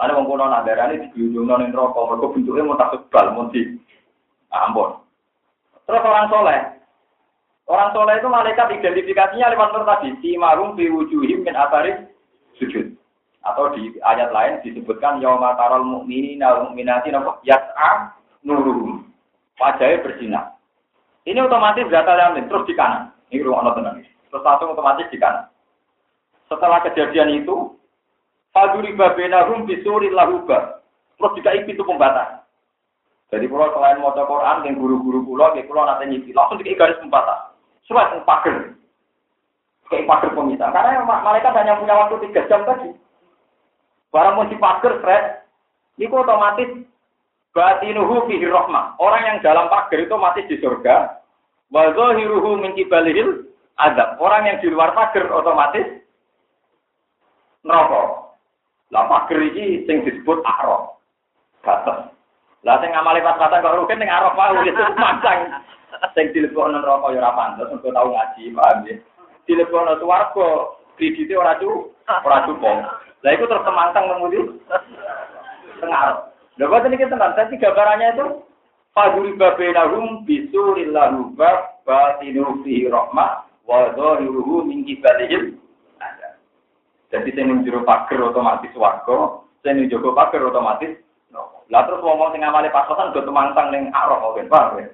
Mana 0.01 0.17
wong 0.17 0.25
kono 0.25 0.49
nak 0.49 0.65
darane 0.65 1.13
diunjungno 1.13 1.61
ning 1.61 1.69
neraka 1.69 2.01
mergo 2.09 2.33
bentuke 2.33 2.65
mau 2.65 2.73
tak 2.73 2.97
sebal 2.97 3.37
mau 3.37 3.53
di 3.53 3.77
ampun. 4.49 4.97
Terus 5.85 6.01
orang 6.01 6.25
soleh. 6.33 6.61
Orang 7.69 7.93
soleh 7.93 8.17
itu 8.17 8.25
malaikat 8.25 8.81
identifikasinya 8.81 9.53
lewat 9.53 9.69
nur 9.69 9.85
tadi. 9.85 10.09
Si 10.25 10.41
marum 10.41 10.73
fi 10.73 10.89
wujuhim 10.89 11.45
min 11.45 11.53
asaris 11.53 12.01
sujud. 12.57 12.97
Atau 13.45 13.77
di 13.77 13.93
ayat 14.01 14.33
lain 14.33 14.65
disebutkan 14.65 15.21
yauma 15.21 15.53
taral 15.53 15.85
mu'minina 15.85 16.49
wal 16.49 16.73
mu'minati 16.73 17.13
yas'a 17.45 18.17
nuruhum. 18.41 19.05
Wajahnya 19.61 20.01
bersinar. 20.01 20.57
Ini 21.29 21.45
otomatis 21.45 21.85
data 21.93 22.17
yamin 22.17 22.49
terus 22.49 22.65
di 22.65 22.73
kanan. 22.73 23.13
Ini 23.29 23.45
ruang 23.45 23.69
tenang. 23.77 24.01
Terus 24.33 24.41
langsung 24.41 24.73
otomatis 24.73 25.05
di 25.13 25.21
kanan. 25.21 25.45
Setelah 26.49 26.81
kejadian 26.89 27.45
itu, 27.45 27.77
Faduri 28.51 28.91
rum 28.95 29.63
bisuri 29.63 30.11
lahuba. 30.11 30.83
Terus 31.15 31.35
jika 31.39 31.51
itu 31.55 31.83
pembatas. 31.87 32.43
Jadi 33.31 33.47
kalau 33.47 33.71
selain 33.71 34.03
mau 34.03 34.11
Quran, 34.11 34.67
yang 34.67 34.75
guru-guru 34.75 35.23
pulau, 35.23 35.55
yang 35.55 35.63
pulau 35.63 35.87
nanti 35.87 36.03
nyipi, 36.11 36.35
langsung 36.35 36.59
dikai 36.59 36.75
garis 36.75 36.99
pembatas. 36.99 37.55
Surat 37.87 38.11
pagar. 38.27 38.75
Kayak 39.87 40.07
pagar 40.07 40.29
pemisah. 40.35 40.67
Karena 40.67 40.99
mereka 41.07 41.55
hanya 41.55 41.79
punya 41.79 41.95
waktu 41.95 42.15
tiga 42.27 42.43
jam 42.51 42.67
tadi. 42.67 42.91
Barang 44.11 44.35
mau 44.35 44.43
pagar, 44.43 44.99
Fred, 44.99 45.47
itu 45.95 46.11
otomatis 46.11 46.67
batinuhu 47.55 48.27
fihi 48.27 48.51
rahmah. 48.51 48.99
Orang 48.99 49.23
yang 49.23 49.37
dalam 49.39 49.71
pagar 49.71 49.99
itu 50.03 50.15
mati 50.19 50.43
di 50.51 50.59
surga. 50.59 51.23
Wa 51.71 51.95
zahiruhu 51.95 52.59
min 52.59 52.75
kibalihil. 52.75 53.47
Orang 54.19 54.43
yang 54.43 54.59
di 54.59 54.67
luar 54.67 54.91
pagar 54.91 55.31
otomatis 55.31 55.87
neraka. 57.63 58.30
Lah 58.91 59.07
pager 59.07 59.39
iki 59.39 59.87
sing 59.87 60.03
disebut 60.03 60.43
arok. 60.43 60.99
Batas. 61.63 62.11
Lah 62.67 62.75
sing 62.83 62.91
ngamali 62.91 63.23
pas-pasan 63.23 63.63
kok 63.63 63.75
rugen 63.79 63.99
ning 63.99 64.11
arok 64.11 64.35
wae 64.35 64.67
itu 64.67 64.83
mancang. 64.99 65.63
Sing 66.15 66.31
dilebokno 66.35 66.79
neraka 66.79 67.11
ya 67.15 67.19
ora 67.23 67.31
pantes, 67.35 67.71
engko 67.71 67.91
tau 67.91 68.11
ngaji, 68.11 68.55
paham 68.55 68.87
ya. 68.87 68.95
Dilebokno 69.47 69.99
swarga, 69.99 70.49
kredite 70.95 71.35
ora 71.35 71.55
cukup, 71.59 71.91
ora 72.07 72.37
cukup. 72.47 72.77
Lah 73.21 73.31
iku 73.31 73.45
terus 73.45 73.65
temantang 73.67 74.05
nemu 74.09 74.25
di 74.33 74.39
tengah. 75.79 76.31
Lha 76.59 76.63
kok 76.67 76.83
niki 76.87 77.07
tenan, 77.07 77.31
tadi 77.37 77.55
gambarannya 77.59 78.07
itu 78.17 78.25
Faduri 78.91 79.39
babainahum 79.39 80.27
bisuril 80.27 80.91
lahu 80.91 81.31
bab 81.39 81.79
batinu 81.87 82.59
fihi 82.59 82.91
rahmah 82.91 83.47
wa 83.63 83.87
dhahiruhu 83.95 84.67
min 84.67 84.83
kibalihim 84.83 85.60
Jadi 87.11 87.29
ning 87.35 87.67
jero 87.67 87.83
pager 87.83 88.23
otomatis 88.23 88.71
warga, 88.79 89.43
sing 89.61 89.75
ning 89.75 89.91
jogo 89.91 90.15
pager 90.15 90.47
otomatis 90.47 90.95
Lah 91.71 91.87
terus 91.87 92.03
ngomong 92.03 92.35
sing 92.35 92.43
amale 92.43 92.67
pasokan 92.67 93.15
do 93.15 93.23
temantang 93.23 93.71
ning 93.71 93.87
arah 93.95 94.19
oke, 94.19 94.43
paham 94.51 94.83
ya? 94.83 94.91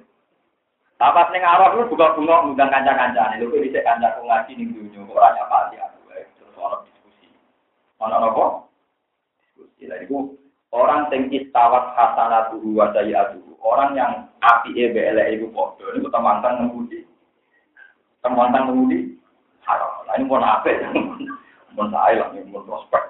Tapas 0.94 1.26
ning 1.34 1.42
arah 1.42 1.74
lu 1.74 1.90
buka 1.90 2.14
bunga 2.14 2.46
ngundang 2.46 2.70
kanca-kancane, 2.70 3.42
lho 3.42 3.50
kok 3.50 3.62
dhisik 3.66 3.82
kancaku 3.82 4.22
ngaji 4.22 4.52
ning 4.54 4.68
dunyo 4.70 5.02
kok 5.10 5.18
ora 5.18 5.34
nyapa 5.34 5.74
aku 5.74 5.98
terus 6.38 6.54
ono 6.54 6.76
diskusi. 6.86 7.26
Ono 7.98 8.14
apa? 8.14 8.44
Diskusi. 9.42 9.90
Lah 9.90 9.98
iku 10.06 10.38
orang 10.70 11.10
sing 11.10 11.34
istawat 11.34 11.98
hasanatuhu 11.98 12.78
wa 12.78 12.94
sayiatuhu, 12.94 13.58
orang 13.58 13.98
yang 13.98 14.12
api 14.38 14.70
e 14.78 14.94
eleke 14.94 15.34
iku 15.34 15.46
padha 15.50 15.86
niku 15.98 16.06
temantang 16.14 16.62
ngemudi. 16.62 17.02
Temantang 18.22 18.70
ngemudi 18.70 19.18
haram. 19.66 20.06
Lah 20.06 20.14
ini 20.14 20.30
pun 20.30 20.46
apik. 20.46 20.78
Sae 21.86 22.18
lah 22.18 22.28
mun 22.34 22.66
prospek. 22.66 23.02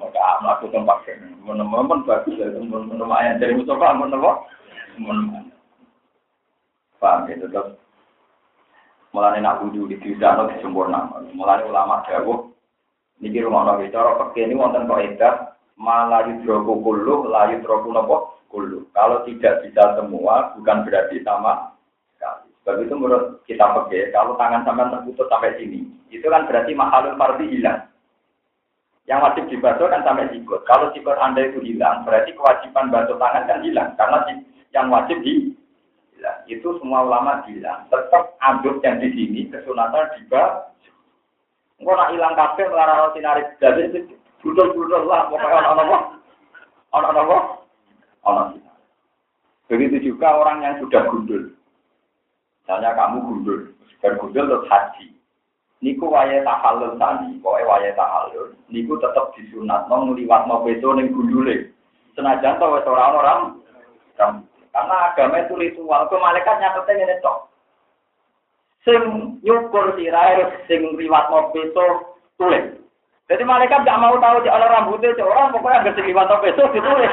Maka 0.00 0.24
mlaku 0.42 0.66
tempat 0.72 1.04
mun 1.44 1.60
bagus 2.08 2.40
mun 2.64 2.96
lumayan 2.96 3.36
dari 3.36 3.52
Mustafa? 3.52 3.92
Mun 3.92 5.42
Paham 7.02 7.26
ya, 7.26 7.34
tetap 7.34 7.82
mulane 9.10 9.42
nak 9.42 9.58
wudu 9.58 9.90
di 9.90 9.98
tidak 9.98 10.38
di 10.54 10.62
sempurna. 10.62 11.10
Mulane 11.34 11.66
ulama 11.66 12.06
dawuh 12.06 12.46
niki 13.18 13.42
rumah 13.42 13.66
nabi 13.66 13.90
cara 13.90 14.14
pakai 14.22 14.46
ini 14.46 14.54
wonten 14.54 14.86
kok 14.86 15.02
edah 15.02 15.34
malah 15.74 16.22
yudroku 16.30 16.78
kulu, 16.78 17.26
layu 17.26 17.58
yudroku 17.58 17.90
nopo 17.90 18.38
kulu. 18.54 18.86
Kalau 18.94 19.26
tidak 19.26 19.66
bisa 19.66 19.98
semua, 19.98 20.54
bukan 20.54 20.86
berarti 20.86 21.18
sama. 21.26 21.71
Sebab 22.62 22.78
itu 22.86 22.94
menurut 22.94 23.42
kita 23.50 23.74
pakai, 23.74 24.14
kalau 24.14 24.38
tangan 24.38 24.62
sampai 24.62 24.86
terputus 24.94 25.26
sampai 25.26 25.58
sini, 25.58 25.82
itu 26.14 26.26
kan 26.30 26.46
berarti 26.46 26.72
mahalul 26.78 27.18
fardi 27.18 27.50
hilang. 27.50 27.90
Yang 29.10 29.18
wajib 29.18 29.44
dibantu 29.50 29.90
kan 29.90 30.06
sampai 30.06 30.30
sikut. 30.30 30.62
Kalau 30.62 30.94
sikut 30.94 31.18
Anda 31.18 31.50
itu 31.50 31.58
hilang, 31.58 32.06
berarti 32.06 32.30
kewajiban 32.38 32.94
bantu 32.94 33.18
tangan 33.18 33.50
kan 33.50 33.66
hilang. 33.66 33.98
Karena 33.98 34.18
yang 34.70 34.86
wajib 34.94 35.18
di 35.26 35.50
bilang. 36.22 36.38
Itu 36.46 36.78
semua 36.78 37.02
ulama 37.02 37.42
bilang. 37.42 37.90
Tetap 37.90 38.38
aduk 38.38 38.78
yang 38.86 39.02
di 39.02 39.10
sini, 39.10 39.50
kesunatan 39.50 40.06
juga. 40.22 40.70
Enggak 41.82 41.98
nak 41.98 42.10
hilang 42.14 42.34
kafe 42.38 42.62
melarang 42.70 43.10
sinari. 43.10 43.42
Jadi 43.58 43.82
gudul-gudul 44.38 45.02
lah. 45.10 45.26
Pokoknya 45.26 45.58
orang-orang. 45.66 46.04
Orang-orang. 46.94 47.44
Orang 48.22 48.48
Begitu 49.66 50.14
juga 50.14 50.38
orang 50.38 50.62
yang 50.62 50.78
sudah 50.78 51.10
gundul. 51.10 51.58
Misalnya 52.62 52.94
kamu 52.94 53.18
gundul. 53.26 53.60
Gundul 54.02 54.44
terus 54.46 54.70
haji. 54.70 55.06
Niku 55.82 56.06
waya 56.06 56.46
tahallul 56.46 56.94
tani, 56.94 57.42
pokoknya 57.42 57.66
waya 57.66 57.90
tahallul. 57.98 58.54
Niku 58.70 59.02
tetap 59.02 59.34
disunat, 59.34 59.90
nong 59.90 60.14
liwat 60.14 60.46
no 60.46 60.62
beto 60.62 60.94
neng 60.94 61.10
gundule. 61.10 61.74
Senajan 62.14 62.62
tau 62.62 62.78
orang-orang, 62.78 63.58
karena 64.14 64.96
agama 65.10 65.42
itu 65.42 65.58
ritual. 65.58 66.06
Ke 66.06 66.16
malaikat 66.22 66.56
nyatetnya 66.62 67.02
ini 67.02 67.16
cok. 67.18 67.38
Sing 68.86 69.02
nyukur 69.42 69.98
sirai, 69.98 70.42
sing 70.70 70.86
liwat 70.94 71.30
mau 71.34 71.50
beto 71.50 72.18
tulis. 72.38 72.78
Jadi 73.30 73.42
malaikat 73.48 73.86
gak 73.86 74.02
mau 74.02 74.18
tahu 74.20 74.44
orang 74.44 74.70
rambutnya 74.70 75.16
orang 75.24 75.54
pokoknya 75.54 75.78
agak 75.82 75.94
sing 75.98 76.06
liwat 76.10 76.30
mau 76.30 76.42
beto 76.42 76.62
ditulis. 76.70 77.12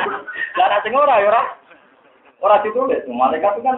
Gak 0.53 0.81
sing 0.85 0.93
ora 0.93 1.21
ya 1.21 1.29
ora. 1.33 1.41
Ora 2.41 2.55
ditulis. 2.61 3.01
Malaikat 3.09 3.57
itu 3.57 3.65
kan 3.65 3.77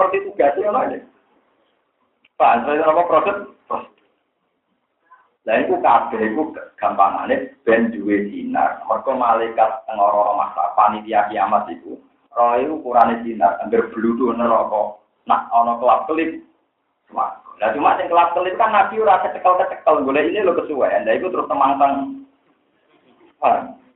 seperti 0.00 0.32
tugasnya 0.32 0.72
lah 0.72 0.88
ya. 0.88 1.04
Pak, 2.40 2.64
saya 2.64 2.88
apa 2.88 3.04
proses? 3.04 3.36
Lah 5.44 5.56
iku 5.60 5.76
kabeh 5.84 6.20
iku 6.32 6.56
gampangane 6.80 7.52
ben 7.68 7.92
duwe 7.92 8.32
sinar. 8.32 8.80
Mergo 8.88 9.12
malaikat 9.12 9.84
teng 9.84 10.00
ora 10.00 10.40
masa 10.40 10.72
panitia 10.72 11.28
kiamat 11.28 11.68
iku 11.68 12.00
itu 12.64 12.72
ukurane 12.80 13.20
sinar, 13.20 13.60
hampir 13.60 13.84
bludu 13.92 14.32
neraka. 14.32 14.96
Nah, 15.28 15.52
ana 15.52 15.76
kelap 15.76 16.08
kelip. 16.08 16.40
Nah, 17.12 17.68
cuma 17.76 18.00
sing 18.00 18.08
kelap 18.08 18.32
kelip 18.32 18.56
kan 18.56 18.72
nabi 18.72 19.04
ora 19.04 19.20
kecekel-kecekel, 19.20 20.00
boleh 20.00 20.32
ini 20.32 20.40
lo 20.40 20.56
kesuwen. 20.56 21.04
Lah 21.04 21.12
iku 21.12 21.28
terus 21.28 21.44
temangtang. 21.44 22.24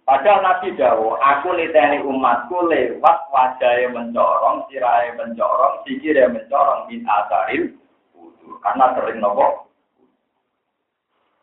Padahal 0.04 0.44
Nabi 0.44 0.76
Dawo, 0.76 1.16
aku 1.16 1.56
niteni 1.56 2.04
umatku 2.04 2.68
lewat 2.68 3.18
wajahnya 3.32 3.88
mencorong, 3.88 4.68
sirahnya 4.68 5.16
mencorong, 5.16 5.80
sikirnya 5.88 6.28
mencorong, 6.28 6.92
min 6.92 7.08
asaril 7.08 7.72
Karena 8.60 8.92
sering 8.92 9.24
nopo. 9.24 9.72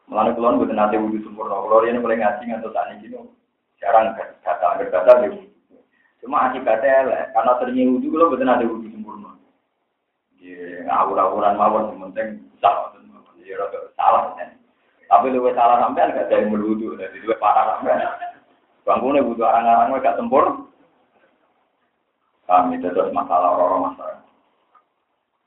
Melani 0.06 0.38
kulon 0.38 0.62
buat 0.62 0.70
nanti 0.78 1.02
wudhu 1.02 1.26
sempurna. 1.26 1.58
Kalau 1.58 1.88
ini 1.90 1.98
mulai 1.98 2.22
ngaji 2.22 2.44
ngantuk 2.46 2.74
tani 2.76 3.02
gini, 3.02 3.18
jarang 3.82 4.14
kata, 4.14 4.38
kata, 4.46 4.86
kata, 4.94 5.12
Cuma 6.22 6.54
akibatnya 6.54 7.10
lah, 7.10 7.22
karena 7.34 7.52
seringnya 7.58 7.90
wudhu, 7.98 8.14
kalau 8.14 8.30
betul 8.30 8.46
ada 8.46 8.66
wudhu 8.70 8.88
sempurna. 8.94 9.32
Ya, 10.38 10.86
awur-awuran 11.02 11.58
mawon, 11.58 11.98
penting 12.14 12.46
salah. 12.62 12.94
Salah. 13.98 14.38
Tapi 15.10 15.26
lu 15.34 15.50
salah 15.58 15.82
sampai 15.82 16.14
gak 16.14 16.30
ada 16.30 16.36
yang 16.40 16.54
berwudhu, 16.54 16.96
jadi 16.96 17.18
lu 17.26 17.36
parah 17.42 17.82
sampai. 17.82 18.31
Bangunnya 18.82 19.22
wudhu 19.22 19.46
orang-orang 19.46 20.02
gak 20.02 20.18
sempurna. 20.18 20.66
Kami 22.50 22.82
terus 22.82 23.14
masalah 23.14 23.56
orang-orang 23.56 23.94
masalah. 23.94 24.20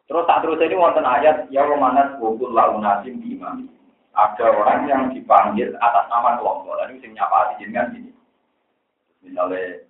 Terus 0.04 0.24
saat 0.28 0.40
terus 0.44 0.60
ini 0.60 0.76
wonten 0.78 1.04
ayat 1.04 1.48
ya 1.48 1.64
mana 1.74 2.16
wukul 2.20 2.54
launasim 2.54 3.18
di 3.20 3.34
imam. 3.36 3.66
Ada 4.14 4.46
orang 4.46 4.86
yang 4.86 5.02
dipanggil 5.10 5.74
atas 5.82 6.06
nama 6.06 6.38
kelompok. 6.38 6.78
Lalu 6.78 7.02
sing 7.02 7.12
nyapa 7.18 7.58
jenengan 7.58 7.90
ini. 7.98 8.12
Misalnya 9.26 9.82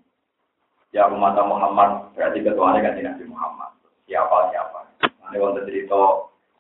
ya 0.94 1.11
umat 1.11 1.35
Muhammad 1.42 2.14
berarti 2.14 2.38
ketuanya 2.38 2.87
kan 2.87 2.94
Nabi 2.94 3.26
Muhammad 3.26 3.70
siapa 4.07 4.54
siapa 4.54 4.78
nanti 5.26 5.42
waktu 5.42 5.66
cerita 5.66 5.98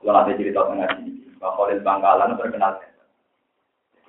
kalau 0.02 0.10
nanti 0.10 0.34
cerita 0.42 0.60
tengah 0.66 0.90
sini 0.98 1.22
Bang 1.38 1.54
Bangkalan 1.86 2.34
terkenal 2.34 2.82
jadi 2.82 2.93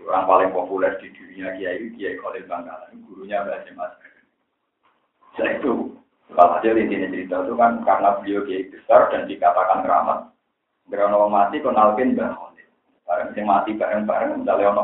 orang 0.04 0.28
paling 0.28 0.50
populer 0.52 0.92
di 1.00 1.08
dunia 1.16 1.56
Kiai 1.56 1.88
Kiai 1.96 2.20
Khalil 2.20 2.44
Bangkalan 2.50 3.00
gurunya 3.08 3.46
Mbak 3.48 3.72
Mas 3.80 3.94
setelah 5.36 5.54
itu 5.56 5.74
kalau 6.34 6.58
aja 6.58 6.70
intinya 6.74 7.08
cerita 7.08 7.36
itu 7.46 7.54
kan 7.56 7.72
karena 7.88 8.10
beliau 8.20 8.42
Kiai 8.44 8.68
besar 8.68 9.08
dan 9.14 9.30
dikatakan 9.30 9.88
keramat 9.88 10.20
orang 10.92 11.32
mati 11.32 11.58
kenalkin 11.64 12.14
Mbak 12.18 12.32
Khalil 12.36 12.68
bareng 13.06 13.30
yang 13.38 13.46
mati 13.48 13.72
bareng-bareng 13.78 14.30
misalnya 14.44 14.72
ono 14.76 14.84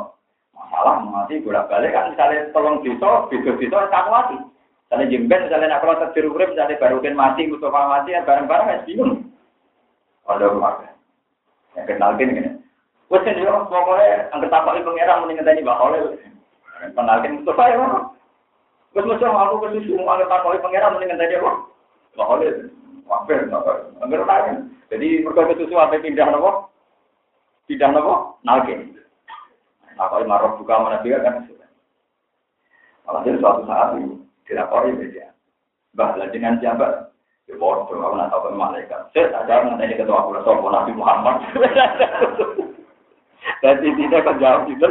masalah 0.56 1.04
mati 1.04 1.41
bolak 1.41 1.67
balik 1.67 1.91
kan 1.91 2.13
misalnya 2.13 2.47
tolong 2.56 2.80
desa 2.86 3.28
beda 3.28 3.52
desa 3.58 3.89
tak 3.91 4.08
mati 4.08 4.38
Misalnya 4.91 5.08
jemben, 5.08 5.47
misalnya 5.47 5.67
nak 5.71 5.88
kalau 5.88 5.95
terjeru 6.04 6.36
misalnya 6.36 6.76
barukin 6.76 7.15
mati, 7.15 7.47
Mustafa 7.47 7.88
mati, 7.88 8.12
ya 8.12 8.28
bareng-bareng 8.28 8.67
ya 8.67 8.84
bingung. 8.84 9.24
Ada 10.28 10.52
rumah. 10.52 10.84
Yang 11.80 11.95
kenal 11.95 12.20
gini 12.20 12.32
gini. 12.36 12.51
Wes 13.12 13.28
kan 13.28 13.36
dia 13.36 13.51
pokoknya 13.68 14.32
angker 14.32 14.47
tapak 14.47 14.80
ibu 14.80 14.95
ngira 14.95 15.20
mending 15.20 15.43
ngenteni 15.43 15.68
Mbak 15.68 15.80
Khalil. 15.84 16.05
Kenalkin 16.95 17.43
Mustafa 17.43 17.64
ya. 17.68 17.88
Wes 18.95 19.03
mesti 19.03 19.26
aku 19.28 19.55
ke 19.59 19.68
susu 19.76 19.99
angker 19.99 20.32
tapak 20.32 20.55
ibu 20.55 20.68
ngira 20.72 20.88
mending 20.95 21.09
ngenteni 21.12 21.36
apa? 21.43 21.51
Mbak 22.16 22.28
Khalil. 22.32 22.55
Wae, 23.12 23.36
angker 23.99 24.22
nanya. 24.24 24.53
Jadi 24.88 25.07
mergo 25.28 25.43
ke 25.43 25.59
susu 25.59 25.76
apa 25.76 25.99
pindah 25.99 26.28
nopo? 26.32 26.72
Pindah 27.68 27.91
nopo? 27.91 28.39
Nalkin. 28.47 28.95
Nah, 29.99 30.07
kalau 30.07 30.24
marah 30.24 30.55
buka 30.55 30.80
mana 30.80 31.03
dia 31.03 31.20
kan. 31.20 31.51
Malah 33.03 33.28
suatu 33.28 33.68
saat 33.68 33.99
ini 33.99 34.24
dilakoni 34.47 34.95
beda. 34.95 35.36
Bah, 35.99 36.16
dengan 36.32 36.55
siapa? 36.64 37.12
Ya 37.51 37.59
bodoh, 37.59 37.91
aku 37.91 38.16
nak 38.16 38.32
tahu 38.32 38.55
malaikat. 38.55 39.12
Saya 39.12 39.28
tak 39.36 39.51
jawab 39.51 39.76
nanti 39.76 39.99
ketua 39.99 40.24
aku 40.24 40.39
rasa 40.39 40.55
Nabi 40.55 40.91
Muhammad. 40.95 41.36
Dan 43.61 43.81
tidak 43.81 44.21
akan 44.25 44.37
jawab 44.41 44.63
itu. 44.69 44.89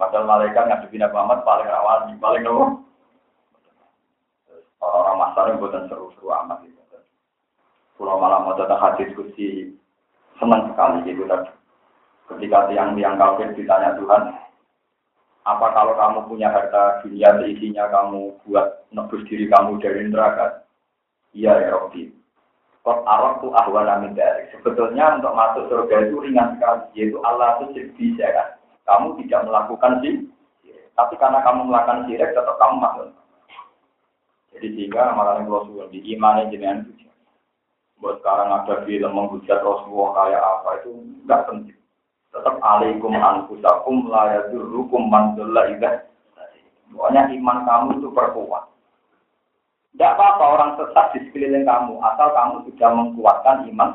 Padahal 0.00 0.24
malaikat 0.24 0.64
ngadepi 0.64 0.96
Nabi 0.96 1.12
Muhammad 1.12 1.40
paling 1.44 1.68
rawan, 1.68 2.00
paling 2.16 2.42
nopo. 2.42 2.64
Orang-orang 4.80 5.18
masalah 5.20 5.48
yang 5.52 5.60
buatan 5.60 5.84
seru-seru 5.92 6.32
amat 6.32 6.64
gitu. 6.64 6.80
Pulau 8.00 8.16
malam 8.16 8.48
mau 8.48 8.56
datang 8.56 8.80
hadis 8.80 9.12
kursi 9.12 9.76
senang 10.40 10.72
sekali 10.72 11.04
gitu 11.04 11.28
tadi. 11.28 11.52
Ketika 12.32 12.72
tiang-tiang 12.72 13.20
kafir 13.20 13.52
ditanya 13.52 13.92
Tuhan, 14.00 14.32
apa 15.44 15.66
kalau 15.76 15.92
kamu 16.00 16.18
punya 16.32 16.48
harta 16.48 17.04
dunia 17.04 17.28
seisinya 17.36 17.92
kamu 17.92 18.40
buat 18.48 18.88
nebus 18.88 19.20
diri 19.28 19.52
kamu 19.52 19.84
dari 19.84 20.08
neraka? 20.08 20.64
Iya 21.36 21.60
ya 21.60 21.68
Robbi. 21.76 22.19
Kok 22.80 23.04
arok 23.04 23.44
tuh 23.44 23.52
ahwan 23.52 23.88
amin 23.88 24.16
dari. 24.16 24.48
Sebetulnya 24.56 25.20
untuk 25.20 25.36
masuk 25.36 25.68
surga 25.68 26.08
itu 26.08 26.16
ringan 26.24 26.56
sekali, 26.56 26.84
yaitu 26.96 27.20
Allah 27.20 27.60
itu 27.60 27.92
bisa 27.92 28.24
kan. 28.24 28.48
Kamu 28.88 29.20
tidak 29.20 29.44
melakukan 29.44 30.00
sih, 30.00 30.24
tapi 30.96 31.14
karena 31.20 31.44
kamu 31.44 31.68
melakukan 31.68 32.08
sirik 32.08 32.32
tetap 32.32 32.56
kamu 32.56 32.76
masuk. 32.80 33.06
Jadi 34.56 34.66
sehingga 34.74 35.12
malah 35.12 35.44
yang 35.44 35.52
Rasul 35.52 35.92
di 35.92 36.00
iman 36.16 36.48
jenengan 36.48 36.88
itu. 36.88 37.06
Buat 38.00 38.24
sekarang 38.24 38.48
ada 38.48 38.74
film 38.88 39.12
menghujat 39.12 39.60
Rasulullah 39.60 40.10
kayak 40.16 40.40
apa 40.40 40.70
itu 40.80 40.90
nggak 41.28 41.44
penting 41.52 41.80
tetap 42.30 42.62
alaikum 42.62 43.10
anfusakum 43.14 44.06
la 44.06 44.38
yadurrukum 44.38 45.10
man 45.10 45.34
dhalla 45.34 45.66
idza 45.74 46.06
Pokoknya 46.90 47.30
iman 47.38 47.58
kamu 47.62 48.02
itu 48.02 48.08
perkuat. 48.10 48.66
Tidak 49.94 50.12
apa-apa 50.16 50.44
orang 50.44 50.70
sesat 50.78 51.06
di 51.12 51.18
sekeliling 51.28 51.66
kamu, 51.66 51.98
asal 51.98 52.28
kamu 52.32 52.54
sudah 52.70 52.90
menguatkan 52.94 53.66
iman. 53.74 53.90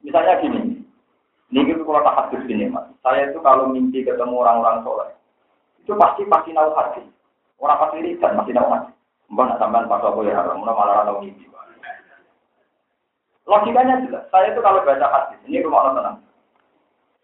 Misalnya 0.00 0.40
gini, 0.40 0.80
ini 1.52 1.60
itu 1.68 1.82
kalau 1.84 2.00
tak 2.06 2.16
hadis 2.16 2.46
gini 2.48 2.70
mas, 2.70 2.88
saya 3.04 3.28
itu 3.28 3.42
kalau 3.44 3.68
mimpi 3.68 4.06
ketemu 4.06 4.32
orang-orang 4.40 4.80
soleh, 4.86 5.10
itu 5.82 5.92
pasti 5.98 6.24
pasti 6.30 6.56
tahu 6.56 6.70
hati. 6.72 7.02
Orang 7.60 7.76
pasti 7.76 8.00
lihat 8.00 8.32
masih 8.32 8.56
tahu 8.56 8.68
hati. 8.72 8.92
Mbak 9.30 9.44
nak 9.46 9.58
sampean 9.60 9.86
pas 9.90 10.02
aku 10.02 10.24
ya 10.24 10.38
haram, 10.38 10.62
malah 10.64 11.04
tahu 11.04 11.26
mimpi. 11.26 11.50
Logikanya 13.50 14.06
jelas. 14.06 14.30
Saya 14.30 14.54
itu 14.54 14.62
kalau 14.62 14.86
baca 14.86 15.06
hadis, 15.10 15.42
ini 15.50 15.58
rumah 15.66 15.90
orang 15.90 15.94
tenang. 15.98 16.16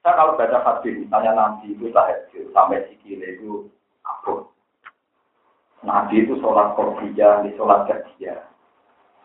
Saya 0.02 0.14
kalau 0.18 0.34
baca 0.34 0.58
hadis, 0.58 0.98
misalnya 0.98 1.32
Nabi 1.38 1.70
itu 1.70 1.86
tahajud 1.94 2.50
sampai 2.50 2.82
sikile 2.90 3.38
itu 3.38 3.70
apa? 4.02 4.42
Nabi 5.86 6.26
itu 6.26 6.34
sholat 6.42 6.74
korbija, 6.74 7.46
di 7.46 7.54
sholat 7.54 7.86
kerja. 7.86 8.42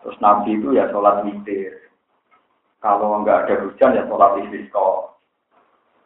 Terus 0.05 0.18
Nabi 0.22 0.62
itu 0.62 0.78
ya 0.78 0.86
sholat 0.93 1.26
witir. 1.26 1.89
Kalau 2.82 3.18
nggak 3.22 3.49
ada 3.49 3.66
hujan 3.66 3.97
ya 3.97 4.05
sholat 4.05 4.45
istisqa. 4.45 4.89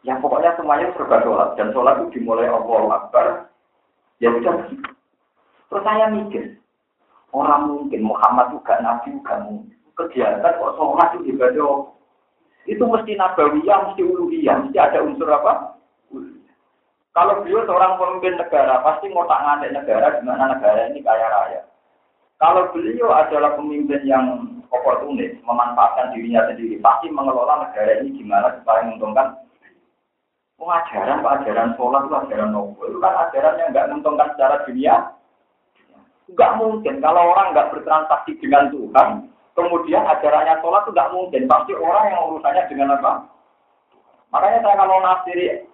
Ya 0.00 0.16
pokoknya 0.16 0.56
semuanya 0.56 0.96
serba 0.96 1.20
sholat. 1.20 1.60
Dan 1.60 1.76
sholat 1.76 2.00
itu 2.00 2.20
dimulai 2.20 2.48
Allah 2.48 2.88
Akbar. 2.96 3.26
Ya 4.16 4.32
sudah 4.32 4.64
Terus 5.66 5.82
saya 5.82 6.08
mikir, 6.08 6.56
orang 7.36 7.68
mungkin 7.68 8.00
Muhammad 8.06 8.56
juga 8.56 8.80
Nabi 8.80 9.12
juga 9.12 9.44
mungkin. 9.44 9.76
Kegiatan 9.92 10.56
kok 10.56 10.74
sholat 10.80 11.20
itu 11.20 11.36
ibadah 11.36 11.92
itu 12.66 12.82
mesti 12.82 13.14
nabawiyah, 13.14 13.78
mesti 13.90 14.02
uluhiyah, 14.02 14.66
mesti 14.66 14.78
ada 14.82 14.98
unsur 14.98 15.30
apa? 15.30 15.78
Kalau 17.16 17.40
beliau 17.40 17.64
seorang 17.64 17.96
pemimpin 17.96 18.36
negara, 18.36 18.84
pasti 18.84 19.08
mau 19.08 19.24
tak 19.24 19.40
ngadek 19.40 19.72
negara, 19.72 20.20
di 20.20 20.22
mana 20.28 20.52
negara 20.52 20.92
ini 20.92 21.00
kaya 21.00 21.26
raya. 21.32 21.60
Kalau 22.36 22.68
beliau 22.76 23.08
adalah 23.08 23.56
pemimpin 23.56 24.04
yang 24.04 24.44
oportunis, 24.68 25.32
memanfaatkan 25.40 26.12
dirinya 26.12 26.44
sendiri, 26.52 26.76
pasti 26.84 27.08
mengelola 27.08 27.64
negara 27.64 28.04
ini 28.04 28.20
gimana 28.20 28.60
supaya 28.60 28.84
menguntungkan. 28.84 29.32
Pengajaran, 30.60 31.24
ajaran 31.24 31.72
sholat 31.80 32.04
itu 32.04 32.14
ajaran 32.16 32.48
nopo. 32.52 32.80
Itu 32.84 33.00
kan 33.00 33.28
ajaran 33.28 33.60
yang 33.60 33.68
nggak 33.72 33.88
menguntungkan 33.92 34.28
secara 34.36 34.56
dunia. 34.68 34.94
Nggak 36.32 36.52
mungkin 36.60 36.94
kalau 37.00 37.32
orang 37.32 37.56
nggak 37.56 37.70
bertransaksi 37.72 38.32
dengan 38.40 38.72
Tuhan, 38.72 39.08
Kemudian 39.56 40.04
ajarannya 40.04 40.60
sholat 40.60 40.84
itu 40.84 40.92
tidak 40.92 41.12
mungkin. 41.16 41.48
Pasti 41.48 41.72
orang 41.72 42.12
yang 42.12 42.28
urusannya 42.28 42.68
dengan 42.68 43.00
apa? 43.00 43.24
Makanya 44.28 44.60
saya 44.60 44.76
kalau 44.84 45.00
nafsiri 45.00 45.64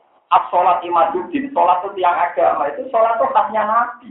sholat 0.48 0.80
imaduddin, 0.80 1.52
sholat 1.52 1.84
itu 1.84 2.00
tiang 2.00 2.16
agama, 2.16 2.68
itu 2.72 2.88
sholat 2.88 3.20
itu 3.20 3.26
khasnya 3.32 3.62
Nabi. 3.68 4.10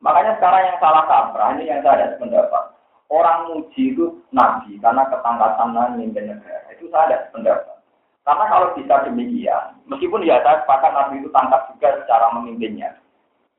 Makanya 0.00 0.40
sekarang 0.40 0.62
yang 0.64 0.78
salah 0.80 1.04
kaprah, 1.04 1.52
ini 1.56 1.68
yang 1.68 1.84
saya 1.84 2.08
ada 2.08 2.16
pendapat. 2.16 2.64
Orang 3.12 3.52
muji 3.52 3.92
itu 3.92 4.24
Nabi, 4.32 4.80
karena 4.80 5.04
ketangkasan 5.12 5.76
memimpin 5.76 6.32
negara. 6.32 6.64
Itu 6.72 6.88
saya 6.88 7.12
ada 7.12 7.18
pendapat. 7.34 7.76
Karena 8.24 8.44
kalau 8.48 8.72
bisa 8.78 8.94
demikian, 9.04 9.76
meskipun 9.90 10.24
ya 10.24 10.40
saya 10.40 10.64
sepakat 10.64 10.92
Nabi 10.96 11.20
itu 11.20 11.28
tangkap 11.34 11.68
juga 11.74 12.00
secara 12.00 12.32
memimpinnya. 12.36 12.96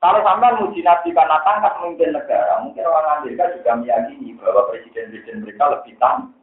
Kalau 0.02 0.18
sampai 0.26 0.58
muji 0.58 0.82
Nabi 0.82 1.14
karena 1.14 1.38
tangkap 1.46 1.78
memimpin 1.78 2.10
negara, 2.10 2.58
mungkin 2.58 2.82
orang 2.82 3.22
Amerika 3.22 3.54
juga 3.54 3.78
meyakini 3.78 4.34
bahwa 4.34 4.66
presiden-presiden 4.66 5.46
mereka 5.46 5.70
lebih 5.78 5.94
tangkap. 6.02 6.34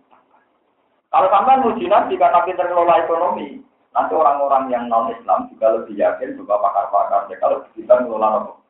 Kalau 1.10 1.28
sampai 1.28 1.60
muji 1.66 1.86
Nabi 1.90 2.14
karena 2.16 2.40
pintar 2.46 2.70
mengelola 2.70 3.04
ekonomi, 3.04 3.66
nanti 3.96 4.14
orang-orang 4.14 4.70
yang 4.70 4.86
non-Islam 4.88 5.50
juga 5.54 5.82
lebih 5.82 5.96
yakin 5.98 6.38
bahwa 6.46 6.70
pakar-pakar 6.70 7.20
mereka 7.28 7.46
lebih 7.50 7.70
pintar 7.74 7.98
mengelola 8.06 8.28
ekonomi. 8.46 8.68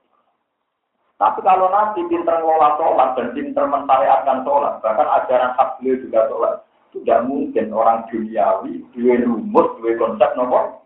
Tapi 1.20 1.40
kalau 1.44 1.68
Nabi 1.68 2.02
pintar 2.08 2.36
mengelola 2.40 2.70
sholat 2.80 3.10
dan 3.20 3.28
pintar 3.36 3.66
mentariatkan 3.68 4.38
sholat, 4.48 4.74
bahkan 4.80 5.08
ajaran 5.20 5.56
hak 5.60 5.70
beliau 5.80 6.00
juga 6.00 6.20
sholat, 6.32 6.54
tidak 6.96 7.20
mungkin 7.28 7.66
orang 7.76 8.08
duniawi, 8.08 8.84
dua 8.96 9.16
rumus, 9.28 9.68
dua 9.84 9.92
konsep 10.00 10.30
nomor 10.40 10.80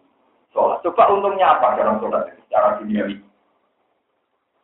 sholat. 0.49 0.81
Coba 0.81 1.13
untungnya 1.13 1.53
apa 1.53 1.77
dalam 1.77 2.01
sholat 2.01 2.33
secara 2.45 2.81
duniawi? 2.81 3.21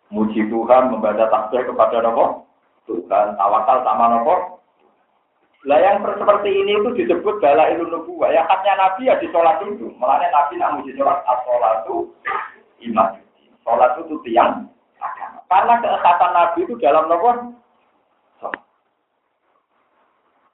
muji 0.09 0.41
Tuhan, 0.49 0.89
membaca 0.89 1.29
tasbih 1.29 1.69
kepada 1.69 2.01
nopo 2.01 2.49
Tuhan, 2.89 3.37
tawakal 3.37 3.85
sama 3.85 4.05
nopo. 4.09 4.58
Lah 5.67 5.79
yang 5.83 5.99
seperti 5.99 6.49
ini 6.55 6.79
itu 6.79 6.89
disebut 6.95 7.43
bala 7.43 7.67
ilmu 7.75 7.91
nubuah. 7.91 8.31
Ya 8.31 8.47
khasnya 8.47 8.79
Nabi 8.79 9.11
ya 9.11 9.19
di 9.19 9.27
sholat 9.27 9.59
itu. 9.67 9.91
Makanya 9.99 10.31
Nabi 10.31 10.53
nak 10.55 10.73
muji 10.79 10.95
sholat, 10.95 11.19
as 11.27 11.43
itu 11.83 11.95
iman. 12.87 13.19
Sholat 13.67 13.91
itu 13.99 14.15
tiang 14.23 14.71
agama. 15.03 15.43
Karena 15.51 15.73
keekatan 15.83 16.31
Nabi 16.31 16.59
itu 16.63 16.73
dalam 16.79 17.11
nopo. 17.11 17.31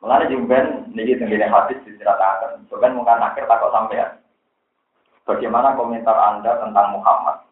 Mulanya 0.01 0.29
jumben 0.29 0.65
niki 0.93 1.17
tenggine 1.21 1.49
hadis 1.49 1.81
diceritakan. 1.85 2.65
Bukan 2.69 2.93
mungkin 2.97 3.25
akhir 3.25 3.45
takut 3.49 3.73
sampai 3.73 4.05
Bagaimana 5.25 5.73
komentar 5.73 6.13
Anda 6.13 6.61
tentang 6.61 6.93
Muhammad? 6.93 7.45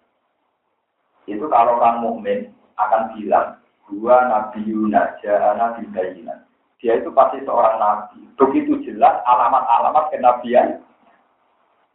itu 1.23 1.47
kalau 1.47 1.79
orang 1.79 2.03
mukmin 2.03 2.51
akan 2.75 3.15
bilang 3.15 3.55
dua 3.87 4.27
nabi 4.27 4.59
Yunus 4.67 5.23
nabi 5.55 5.87
bayinan. 5.95 6.43
Dia 6.83 6.99
itu 6.99 7.09
pasti 7.15 7.39
seorang 7.47 7.79
nabi. 7.79 8.19
Begitu 8.35 8.83
jelas 8.83 9.23
alamat-alamat 9.23 10.11
kenabian. 10.11 10.83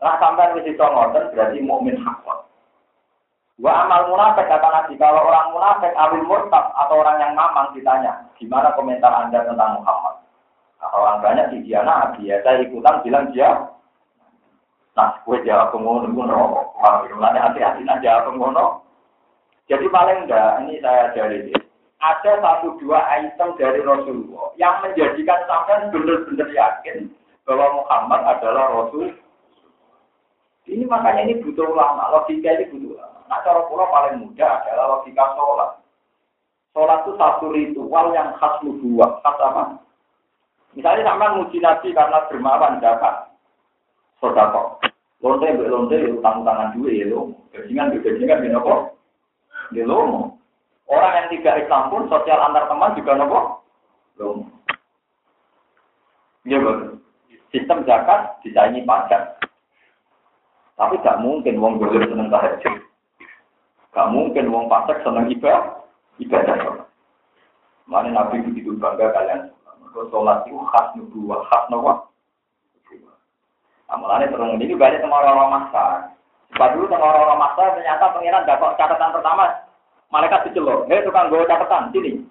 Nah 0.00 0.16
sampai 0.16 0.56
di 0.56 0.72
situ 0.72 0.80
ngoten 0.80 1.28
berarti 1.36 1.60
mukmin 1.60 2.00
hakon. 2.00 2.48
Wa 3.58 3.84
amal 3.84 4.08
munafik 4.08 4.46
kata 4.46 4.70
Nabi, 4.70 4.94
kalau 4.96 5.26
orang 5.26 5.50
munafik 5.50 5.90
awil 5.98 6.22
murtad 6.24 6.70
atau 6.78 7.02
orang 7.02 7.18
yang 7.18 7.34
mamang 7.34 7.74
ditanya, 7.74 8.22
gimana 8.38 8.70
komentar 8.78 9.10
Anda 9.10 9.42
tentang 9.42 9.82
Muhammad? 9.82 10.22
Nah, 10.78 10.90
orang 10.94 11.18
banyak 11.26 11.46
di 11.50 11.66
dia 11.66 11.82
nabi, 11.82 12.30
ya 12.30 12.38
saya 12.46 12.62
ikutan 12.62 13.02
bilang 13.02 13.34
dia 13.34 13.66
Nah, 14.98 15.14
gue 15.22 15.46
jawab 15.46 15.70
pengono, 15.70 16.10
gue 16.10 16.26
rokok. 16.26 16.66
Kalau 16.82 17.06
hati-hati 17.22 17.86
aja 17.86 18.26
pengono. 18.26 18.82
Jadi 19.70 19.86
paling 19.94 20.26
enggak, 20.26 20.66
ini 20.66 20.82
saya 20.82 21.14
dari 21.14 21.54
ada 21.98 22.32
satu 22.38 22.78
dua 22.78 23.02
item 23.18 23.58
dari 23.58 23.82
Rasulullah 23.82 24.54
yang 24.54 24.78
menjadikan 24.86 25.42
sampai 25.50 25.90
benar-benar 25.90 26.48
yakin 26.54 27.10
bahwa 27.42 27.82
Muhammad 27.82 28.20
adalah 28.38 28.64
Rasul. 28.70 29.18
Ini 30.68 30.84
makanya 30.84 31.24
ini 31.24 31.40
butuh 31.40 31.64
ulama, 31.64 32.12
logika 32.12 32.54
ini 32.54 32.70
butuh 32.70 33.00
ulama. 33.00 33.18
Nah 33.26 33.40
cara 33.42 33.60
pulau 33.66 33.88
paling 33.88 34.20
mudah 34.20 34.62
adalah 34.62 34.84
logika 35.00 35.24
sholat. 35.34 35.70
Sholat 36.76 36.98
itu 37.02 37.12
satu 37.18 37.46
ritual 37.50 38.06
yang 38.14 38.36
khas 38.38 38.62
nubuah, 38.62 39.18
khas 39.24 39.36
apa? 39.42 39.62
Misalnya 40.76 41.10
sama 41.10 41.34
muji 41.34 41.58
Nabi 41.58 41.90
karena 41.90 42.22
dermawan 42.30 42.78
dapat 42.78 43.32
sodako. 44.22 44.78
Lonte, 45.18 45.50
lonte, 45.66 45.98
utang 46.14 46.46
tangan 46.46 46.78
dua 46.78 46.94
ya 46.94 47.10
lo. 47.10 47.34
Gajingan, 47.50 47.90
gajingan, 47.98 48.38
gini 48.38 48.54
kok. 48.54 48.94
Di 49.74 49.82
lomo. 49.82 50.37
Orang 50.88 51.12
yang 51.20 51.28
tidak 51.28 51.68
Islam 51.68 51.92
pun 51.92 52.08
sosial 52.08 52.40
antar 52.40 52.64
teman 52.64 52.96
juga 52.96 53.12
nopo. 53.12 53.60
Lomo. 54.16 54.48
Iya. 56.48 56.96
Sistem 57.52 57.84
zakat 57.84 58.40
disaingi 58.40 58.88
pajak. 58.88 59.36
Tapi 60.80 60.96
gak 61.04 61.20
mungkin 61.20 61.60
wong 61.60 61.76
boleh 61.76 62.08
seneng 62.08 62.32
tahajud. 62.32 62.76
Gak 63.92 64.10
mungkin 64.12 64.48
wong 64.48 64.72
pajak 64.72 65.04
seneng 65.04 65.28
ibadah. 65.28 65.84
Ibadah. 66.16 66.88
Mana 67.84 68.08
Nabi 68.12 68.44
begitu 68.48 68.72
bangga 68.80 69.12
kalian. 69.12 69.52
Kalau 69.88 70.04
sholat 70.12 70.44
itu 70.44 70.60
khas 70.72 70.86
nubuah, 70.96 71.44
khas 71.52 71.64
nopo. 71.68 72.08
Amalannya 73.88 74.28
terus 74.28 74.52
ini 74.60 74.76
banyak 74.76 75.00
sama 75.00 75.24
orang-orang 75.24 75.64
masak. 75.64 76.12
Sebab 76.52 76.68
dulu 76.76 76.92
tengah 76.92 77.08
orang 77.08 77.40
masa 77.40 77.72
ternyata 77.76 78.12
pengiran 78.12 78.44
dapat 78.44 78.76
catatan 78.76 79.14
pertama. 79.16 79.67
Malaikat 80.08 80.48
dicelok, 80.48 80.88
hei 80.88 81.04
tukang 81.04 81.28
gue 81.28 81.44
catatan, 81.44 81.92
sini. 81.92 82.24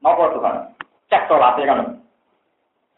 Nopo 0.00 0.32
Tuhan? 0.32 0.72
Cek 1.12 1.28
sholatnya 1.28 1.68
kan. 1.68 1.80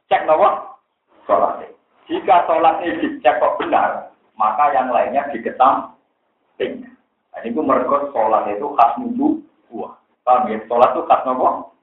Cek 0.07 0.23
nopo? 0.31 0.79
Sholatnya. 1.27 1.75
Jika 2.07 2.47
sholatnya 2.47 2.95
dicek 3.03 3.43
kok 3.43 3.59
benar, 3.59 4.15
maka 4.39 4.71
yang 4.71 4.95
lainnya 4.95 5.27
dikesamping. 5.35 6.87
Nah, 6.87 7.39
ini 7.43 7.51
gue 7.51 7.65
merekod 7.67 8.15
sholat 8.15 8.47
itu 8.55 8.71
khas 8.79 8.95
nubu 9.03 9.43
buah. 9.67 9.99
Paham 10.23 10.47
ya? 10.47 10.62
Sholat 10.71 10.95
itu 10.95 11.03
khas 11.11 11.25
nopo. 11.27 11.75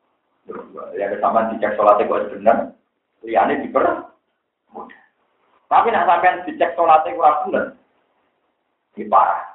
Yang 0.96 1.20
kesamaan 1.20 1.52
dicek 1.52 1.76
sholatnya 1.76 2.08
kok 2.08 2.32
benar, 2.32 2.58
liane 3.28 3.60
diper 3.60 4.08
mudah. 4.72 5.04
Tapi 5.68 5.88
nak 5.92 6.08
sampean 6.08 6.48
dicek 6.48 6.80
sholatnya 6.80 7.12
kurang 7.12 7.38
benar, 7.44 7.66
di 8.96 9.04
parah. 9.12 9.52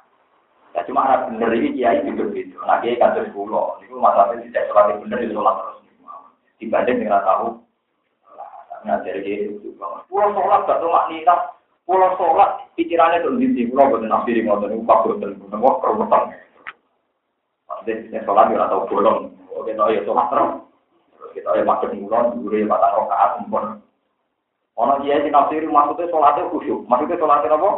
Ya 0.77 0.85
cuma 0.85 1.09
ada 1.09 1.25
bener 1.25 1.49
ini 1.57 1.73
kiai 1.73 2.05
gitu 2.05 2.29
gitu. 2.37 2.61
Nah 2.61 2.77
kiai 2.85 3.01
terus 3.01 3.33
pulau. 3.33 3.81
Itu 3.81 3.97
masalahnya 3.97 4.45
dicek 4.45 4.69
sholatnya 4.69 5.01
benar 5.01 5.25
di 5.25 5.33
sholat 5.33 5.55
terus. 5.57 5.77
Dibanding 6.61 6.97
dengan 7.01 7.25
tahu 7.25 7.47
ngajari 8.85 9.21
gitu. 9.25 9.73
Pulau 10.05 10.29
sholat 10.37 10.69
gak 10.69 10.77
tuh 10.77 10.93
maknina. 10.93 11.35
Pulau 11.89 12.13
sholat 12.21 12.69
pikirannya 12.77 13.25
tuh 13.25 13.33
di 13.41 13.65
pulau 13.73 13.97
buat 13.97 14.05
nafsiri 14.05 14.45
ngotot 14.45 14.69
itu 14.69 14.85
pak 14.85 15.01
buat 15.01 15.17
dan 15.17 15.57
wah 15.57 15.81
kerumutan. 15.81 16.23
Pasti 17.65 18.13
sholat 18.13 18.53
ya 18.53 18.69
atau 18.69 18.85
bolong. 18.85 19.33
Oke, 19.57 19.73
tahu 19.73 19.97
ya 19.97 20.05
sholat 20.05 20.29
terus. 20.29 20.51
Terus 21.17 21.29
kita 21.33 21.57
ya 21.57 21.65
pakai 21.65 21.97
mulon, 21.97 22.45
ya 22.53 22.69
batang 22.69 22.93
rokaat, 23.01 23.31
mumpun. 23.41 23.65
Orang 24.77 25.01
dia 25.01 25.17
di 25.25 25.33
nafsiri 25.33 25.65
maksudnya 25.65 26.05
sholatnya 26.13 26.53
khusyuk. 26.53 26.85
Maksudnya 26.85 27.17
sholatnya 27.17 27.57
apa? 27.57 27.69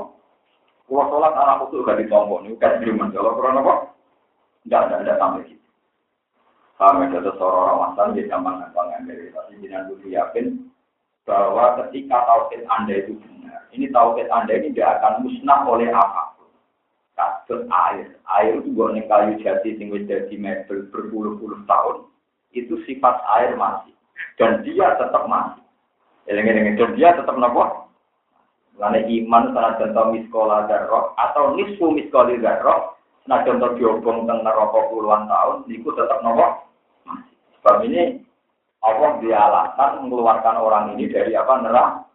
Pulau 0.89 1.05
sholat 1.13 1.37
anak 1.37 1.69
khusyuk 1.69 1.85
gak 1.85 2.01
ditompo. 2.01 2.41
Ini 2.41 2.57
kan 2.57 2.81
firman. 2.81 3.13
Kalau 3.13 3.37
kurang 3.37 3.61
apa? 3.61 3.93
Enggak, 4.65 4.81
enggak, 4.89 4.99
enggak 5.05 5.19
sampai 5.21 5.45
gitu. 5.45 5.69
Kami 6.79 7.11
ada 7.11 7.31
seorang 7.35 7.77
masan 7.83 8.15
di 8.15 8.23
zaman 8.31 8.63
gampang 8.63 9.03
dari 9.03 9.29
tapi 9.35 9.59
jangan 9.59 9.91
dulu 9.91 10.07
yakin 10.07 10.71
bahwa 11.27 11.75
ketika 11.83 12.23
tauhid 12.23 12.63
Anda 12.71 13.03
itu 13.03 13.19
benar, 13.19 13.67
ini 13.75 13.91
tauhid 13.91 14.31
Anda 14.31 14.55
ini 14.57 14.71
tidak 14.71 15.03
akan 15.03 15.27
musnah 15.27 15.67
oleh 15.67 15.91
apa 15.91 16.39
pun. 16.39 16.47
Kasus 17.19 17.67
air, 17.67 18.15
air 18.31 18.63
itu 18.63 18.71
gue 18.71 19.05
kayu 19.11 19.33
jati 19.43 19.75
sing 19.75 19.91
wis 19.91 20.07
jadi 20.07 20.31
mebel 20.39 20.87
berpuluh-puluh 20.87 21.67
tahun, 21.67 22.07
itu 22.55 22.79
sifat 22.87 23.27
air 23.37 23.59
masih, 23.59 23.91
dan 24.39 24.63
dia 24.63 24.95
tetap 24.95 25.27
masih. 25.27 25.61
Eleng-eleng 26.31 26.79
dan 26.79 26.95
dia 26.95 27.11
tetap 27.11 27.35
nopo. 27.35 27.78
Karena 28.79 29.03
iman 29.03 29.51
salah 29.51 29.75
contoh 29.75 30.05
miskola 30.15 30.63
darroh 30.71 31.11
atau 31.19 31.51
nisfu 31.51 31.91
miskoli 31.91 32.39
darroh, 32.39 32.95
nah 33.27 33.43
contoh 33.43 33.75
diobong 33.75 34.23
teng 34.23 34.39
neraka 34.39 34.87
puluhan 34.87 35.27
tahun, 35.27 35.67
itu 35.67 35.91
tetap 35.99 36.23
nopo. 36.23 36.63
Sebab 37.59 37.83
ini 37.83 38.23
Allah 38.79 39.19
dia 39.19 39.35
alasan 39.35 40.07
mengeluarkan 40.07 40.55
orang 40.63 40.95
ini 40.95 41.11
dari 41.11 41.35
apa 41.35 41.59
neraka. 41.59 42.07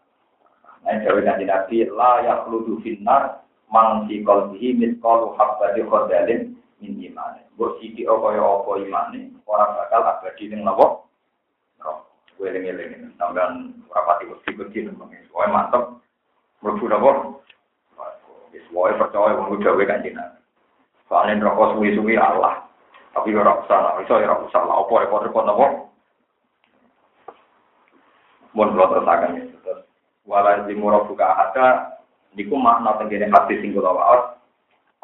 Nah, 0.84 1.00
Jawa 1.04 1.20
Nabi 1.20 1.44
Nabi 1.44 1.76
la 1.92 2.12
yakhludu 2.24 2.80
finnar 2.80 3.44
mang 3.68 4.08
fi 4.08 4.24
qalbihi 4.24 4.76
mithqalu 4.80 5.36
habbati 5.36 5.84
khardalin 5.84 6.56
min 6.80 6.92
iman. 7.12 7.44
Mbok 7.56 7.76
siki 7.84 8.08
kaya 8.08 8.40
apa 8.40 8.70
imane 8.80 9.36
ora 9.44 9.68
bakal 9.76 10.00
abadi 10.00 10.48
ning 10.48 10.64
neraka. 10.64 11.04
Gue 12.34 12.50
eling-eling 12.50 13.14
sampean 13.14 13.78
rapati 13.92 14.26
mesti-mesti 14.26 14.90
nembang. 14.90 15.12
Soale 15.30 15.48
mantep 15.54 16.03
mlebu 16.64 16.88
napa? 16.88 17.10
Wis 18.56 18.64
wae 18.72 18.96
percaya 18.96 19.36
wong 19.36 19.60
dawuh 19.60 19.84
kanjeng 19.84 20.16
Nabi. 20.16 20.40
Soale 21.04 21.36
neraka 21.36 21.76
suwi-suwi 21.76 22.16
Allah. 22.16 22.64
Tapi 23.12 23.36
ora 23.36 23.60
usah, 23.62 24.00
iso 24.02 24.16
ora 24.16 24.40
usah 24.42 24.62
lah 24.64 24.80
opo 24.80 24.98
repot-repot 24.98 25.44
napa? 25.44 25.66
Mun 28.56 28.72
kula 28.72 28.88
terusaken 28.88 29.36
ya. 29.36 29.44
Terus 29.60 29.80
wala 30.24 30.64
zimura 30.64 31.04
buka 31.04 31.28
ada 31.28 31.66
niku 32.32 32.56
makna 32.56 32.96
tenggene 32.96 33.28
hati 33.28 33.60
sing 33.60 33.76
kula 33.76 33.92
waos. 33.92 34.22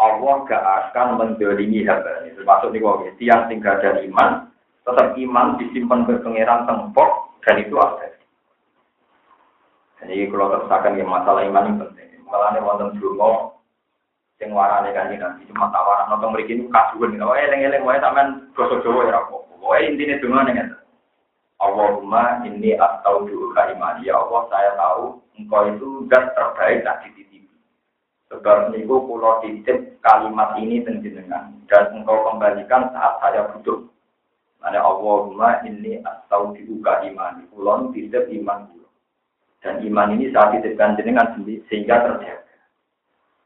Allah 0.00 0.48
gak 0.48 0.64
akan 0.64 1.20
mendolimi 1.20 1.84
hamba 1.84 2.24
ini. 2.24 2.32
Termasuk 2.32 2.72
niku 2.72 3.04
tiang 3.20 3.52
sing 3.52 3.60
gak 3.60 3.84
ada 3.84 4.00
iman, 4.00 4.48
tetap 4.88 5.12
iman 5.12 5.60
disimpan 5.60 6.08
ke 6.08 6.24
pangeran 6.24 6.64
tempok 6.64 7.36
dan 7.44 7.60
itu 7.60 7.76
ada. 7.76 8.19
Jadi 10.10 10.26
kalau 10.26 10.50
terusakan 10.50 10.98
ya 10.98 11.06
masalah 11.06 11.46
iman 11.46 11.70
ini 11.70 11.80
penting. 11.86 12.08
Malah 12.26 12.50
nih 12.50 12.66
wonten 12.66 12.98
dulu 12.98 13.54
sing 14.42 14.50
warane 14.50 14.90
kanjeng 14.90 15.22
Nabi 15.22 15.46
cuma 15.46 15.70
tawaran 15.70 16.10
nonton 16.10 16.34
mriki 16.34 16.58
niku 16.58 16.74
kasuwen. 16.74 17.22
Oh 17.22 17.38
eling-eling 17.38 17.86
wae 17.86 18.02
sampean 18.02 18.50
basa 18.58 18.82
Jawa 18.82 19.06
ya 19.06 19.22
apa. 19.22 19.38
Wae 19.62 19.86
intine 19.86 20.18
donga 20.18 20.50
ning 20.50 20.58
Allahumma 21.62 22.42
inni 22.42 22.74
astaudiuka 22.74 23.76
imani. 23.76 24.10
Ya 24.10 24.18
Allah, 24.18 24.48
saya 24.50 24.74
tahu 24.80 25.20
engkau 25.38 25.62
itu 25.70 25.88
zat 26.08 26.32
terbaik 26.32 26.82
tak 26.82 27.04
dititipi. 27.04 27.52
Sebab 28.32 28.72
niku 28.74 29.04
kula 29.04 29.44
titip 29.44 30.00
kalimat 30.02 30.56
ini 30.56 30.82
tenjenengan 30.82 31.54
dan 31.68 31.92
engkau 31.94 32.24
kembalikan 32.26 32.88
saat 32.96 33.14
saya 33.22 33.46
butuh. 33.52 33.86
Mana 34.58 34.80
Allahumma 34.80 35.60
inni 35.68 36.00
astaudiuka 36.00 37.04
imani. 37.06 37.44
Kula 37.52 37.92
titip 37.92 38.26
iman. 38.40 38.79
Dan 39.60 39.84
iman 39.84 40.16
ini 40.16 40.32
saat 40.32 40.56
titipkan 40.56 40.96
jenengan 40.96 41.36
sehingga 41.68 42.00
terjaga. 42.00 42.56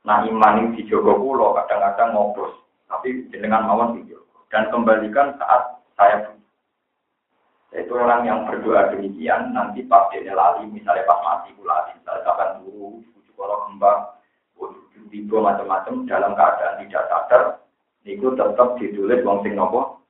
Nah 0.06 0.22
iman 0.30 0.58
ini 0.62 0.78
dijogo 0.78 1.18
kula 1.18 1.58
kadang-kadang 1.64 2.14
ngopos. 2.14 2.54
Tapi 2.86 3.26
jenengan 3.34 3.66
mawon 3.66 3.98
dijogo. 3.98 4.46
Dan 4.46 4.70
kembalikan 4.70 5.34
saat 5.42 5.82
saya 5.98 6.30
butuh. 6.30 6.42
Itu 7.74 7.98
orang 7.98 8.22
yang 8.22 8.46
berdoa 8.46 8.94
demikian, 8.94 9.50
nanti 9.50 9.82
pas 9.82 10.06
dia 10.14 10.30
lali, 10.30 10.70
misalnya 10.70 11.02
pas 11.10 11.18
mati 11.26 11.50
pula, 11.58 11.90
misalnya 11.90 12.22
kapan 12.22 12.62
guru, 12.62 13.02
bujuk 13.02 13.34
kalau 13.34 13.66
kembang, 13.66 14.14
tiba 15.14 15.38
macam-macam 15.38 16.10
dalam 16.10 16.34
keadaan 16.34 16.82
tidak 16.82 17.06
sadar, 17.06 17.42
itu 18.02 18.34
tetap 18.34 18.68
ditulis 18.82 19.22
wong 19.22 19.46
sing 19.46 19.54
nopo, 19.54 20.02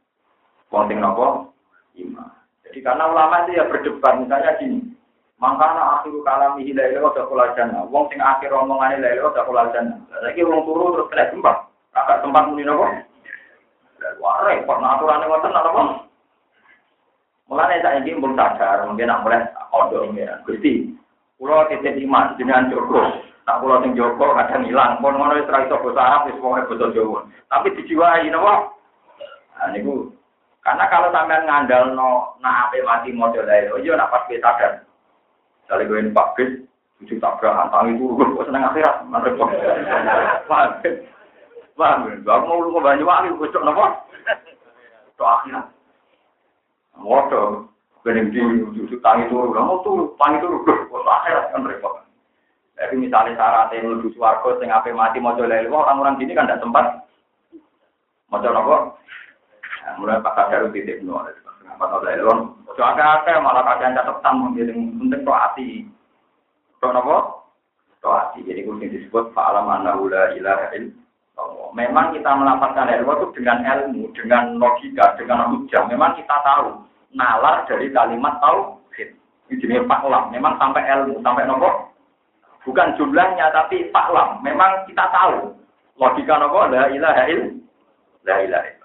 wong 0.72 0.88
sing 0.88 0.96
nopo, 0.96 1.52
iman. 2.00 2.32
Jadi 2.64 2.78
karena 2.80 3.12
ulama 3.12 3.44
itu 3.44 3.60
ya 3.60 3.68
berdebat, 3.68 4.24
misalnya 4.24 4.56
gini, 4.56 4.93
Mangkana 5.42 5.98
akhiru 5.98 6.22
kalami 6.22 6.62
hilai 6.62 6.94
lewat 6.94 7.18
dakul 7.18 7.42
jannah. 7.58 7.82
Wong 7.90 8.06
sing 8.06 8.22
akhir 8.22 8.54
omongan 8.54 8.96
hilai 8.98 9.18
lewat 9.18 9.34
dakul 9.34 9.58
jannah. 9.74 9.98
Lagi 10.22 10.46
wong 10.46 10.62
turu 10.62 10.94
terus 10.94 11.10
kena 11.10 11.30
gempa. 11.34 11.52
Kakak 11.94 12.22
tempat 12.22 12.42
muni 12.50 12.62
nopo. 12.62 12.86
Wah 14.20 14.36
repot, 14.44 14.78
nah 14.78 14.98
aturannya 14.98 15.26
ngoten 15.26 15.52
nopo. 15.54 15.82
Mulane 17.44 17.76
saya 17.84 18.00
ini 18.00 18.16
belum 18.16 18.40
sadar, 18.40 18.88
mungkin 18.88 19.04
nak 19.04 19.20
mulai 19.20 19.44
odo 19.68 20.08
ini 20.08 20.24
ya. 20.24 20.40
Gusti, 20.48 20.96
pulau 21.36 21.68
titip 21.68 21.92
iman 22.08 22.32
dengan 22.40 22.72
Joko. 22.72 23.20
Tak 23.44 23.60
pulau 23.60 23.84
sing 23.84 23.92
Joko 23.92 24.32
kadang 24.32 24.64
hilang, 24.64 24.96
pun 25.04 25.12
ngono 25.12 25.36
wis 25.36 25.50
ra 25.52 25.60
iso 25.60 25.76
basa 25.76 26.00
Arab 26.00 26.32
wis 26.32 26.40
pokoke 26.40 26.72
basa 26.72 26.86
Jawa. 26.96 27.20
Tapi 27.52 27.76
dijiwai 27.76 28.32
napa? 28.32 28.72
Nah 29.60 29.68
niku 29.76 30.08
karena 30.64 30.88
kalau 30.88 31.12
sampean 31.12 31.44
ngandal 31.44 31.92
no 31.92 32.40
nak 32.40 32.72
ape 32.72 32.80
mati 32.80 33.12
model 33.12 33.44
lain, 33.44 33.76
oh 33.76 33.80
iya 33.84 33.92
nak 34.00 34.08
pas 34.08 34.24
kita 34.24 34.40
sadar. 34.40 34.72
Misalnya 35.64 35.88
gue 35.88 36.12
pabrik, 36.12 36.50
cuci 37.00 37.16
tabrakan, 37.16 37.72
tangan 37.72 37.96
itu, 37.96 38.04
gue 38.36 38.44
seneng 38.44 38.68
akhirat, 38.68 39.08
mantep 39.08 39.32
kok. 39.40 39.48
Paham 40.44 40.70
ya? 40.84 40.92
Paham 41.72 41.98
ya? 42.04 42.12
Gue 42.20 42.36
mau 42.44 42.60
lu 42.60 42.76
kebanyi 42.76 43.04
wangi, 43.08 43.32
gue 43.32 43.48
cok 43.48 43.64
nopo. 43.64 43.84
Cok 45.16 45.30
akhirat. 45.40 45.66
Mwoto, 47.00 47.64
gue 48.04 48.12
yang 48.12 48.28
di 48.28 48.44
cuci 48.76 49.00
tangan 49.00 49.24
itu, 49.24 49.40
gue 49.40 49.56
mau 49.64 49.80
turu, 49.80 50.12
tangan 50.20 50.36
itu, 50.36 50.48
gue 50.68 51.00
akhirat, 51.00 51.44
kan 51.56 51.64
repot. 51.64 52.04
Tapi 52.76 53.00
misalnya 53.00 53.40
syarat 53.40 53.72
yang 53.72 53.88
lu 53.88 54.04
cuci 54.04 54.20
warga, 54.20 54.60
yang 54.60 55.00
mati, 55.00 55.16
mau 55.16 55.32
jual 55.32 55.48
lewat, 55.48 55.72
orang-orang 55.72 56.20
gini 56.20 56.36
kan 56.36 56.44
tidak 56.44 56.60
sempat. 56.60 57.08
Mau 58.28 58.36
jual 58.44 58.52
nopo? 58.52 59.00
Mulai 59.96 60.20
pakai 60.20 60.52
jarum 60.52 60.76
titik, 60.76 61.00
nol. 61.00 61.24
Apa 61.68 61.84
tahu 61.88 62.00
dari 62.04 62.20
luar. 62.20 62.38
Coba 62.74 62.92
ada 62.98 63.34
malah 63.38 63.62
kalian 63.62 63.94
catatan 63.94 64.34
menjadi 64.42 64.72
penting 64.74 65.22
to 65.22 65.32
hati. 65.32 65.68
To 66.82 66.90
apa? 66.90 67.16
To 68.02 68.08
hati. 68.10 68.40
Jadi 68.42 68.66
kucing 68.66 68.90
disebut 68.90 69.30
fa'alam 69.30 69.70
annahu 69.70 70.10
la 70.10 70.34
ilaha 70.34 70.74
Memang 71.74 72.14
kita 72.14 72.30
melapatkan 72.38 72.86
ilmu 72.86 73.10
itu 73.18 73.26
dengan 73.42 73.58
ilmu, 73.66 74.14
dengan 74.14 74.54
logika, 74.62 75.18
dengan 75.18 75.50
hujah. 75.50 75.82
Memang 75.90 76.14
kita 76.14 76.38
tahu 76.46 76.86
nalar 77.10 77.66
dari 77.66 77.90
kalimat 77.90 78.38
tauhid. 78.38 79.10
Ini 79.50 79.58
jenis 79.58 79.86
faklam. 79.90 80.30
Memang 80.30 80.54
sampai 80.62 80.86
ilmu, 80.86 81.18
sampai 81.26 81.42
nopo. 81.50 81.90
Bukan 82.62 82.94
jumlahnya, 82.94 83.50
tapi 83.50 83.90
faklam. 83.90 84.38
Memang 84.46 84.86
kita 84.86 85.10
tahu. 85.10 85.50
Logika 85.98 86.38
nopo, 86.38 86.70
la 86.70 86.86
ilaha 86.94 87.22
il. 87.26 87.58
La 88.22 88.38
ilaha 88.38 88.70
il. 88.70 88.78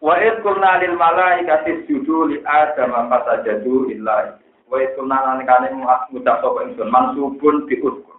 Wa 0.00 0.16
id 0.16 0.40
kulna 0.40 0.80
lil 0.80 0.96
malaikati 0.96 1.84
sujudu 1.84 2.32
li 2.32 2.36
adam 2.48 2.96
fasajadu 3.12 3.92
illa 3.92 4.40
wa 4.72 4.76
id 4.80 4.96
kulna 4.96 5.16
lan 5.28 5.44
kane 5.44 5.76
ngucap 5.76 6.40
sapa 6.40 6.64
ingsun 6.64 6.88
mansubun 6.88 7.68
bi 7.68 7.76
uskur 7.84 8.16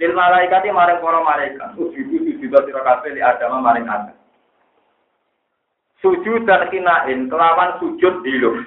lil 0.00 0.12
malaikati 0.16 0.72
maring 0.72 1.04
para 1.04 1.20
malaikat. 1.20 1.76
Sujudu 1.76 2.24
sujudu 2.24 2.56
sira 2.64 2.80
kabeh 2.80 3.12
li 3.12 3.20
adam 3.20 3.60
maring 3.60 3.84
adam. 3.84 4.16
Sujud 6.00 6.44
dan 6.44 6.68
kinain 6.68 7.32
kelawan 7.32 7.80
sujud 7.80 8.20
diluk. 8.20 8.60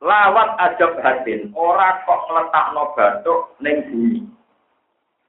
Lawat 0.00 0.56
ajab 0.56 0.96
hatin, 1.04 1.52
ora 1.52 2.00
kok 2.08 2.24
ngletakno 2.24 2.96
batuk 2.96 3.52
ning 3.60 3.84
bumi. 3.92 4.24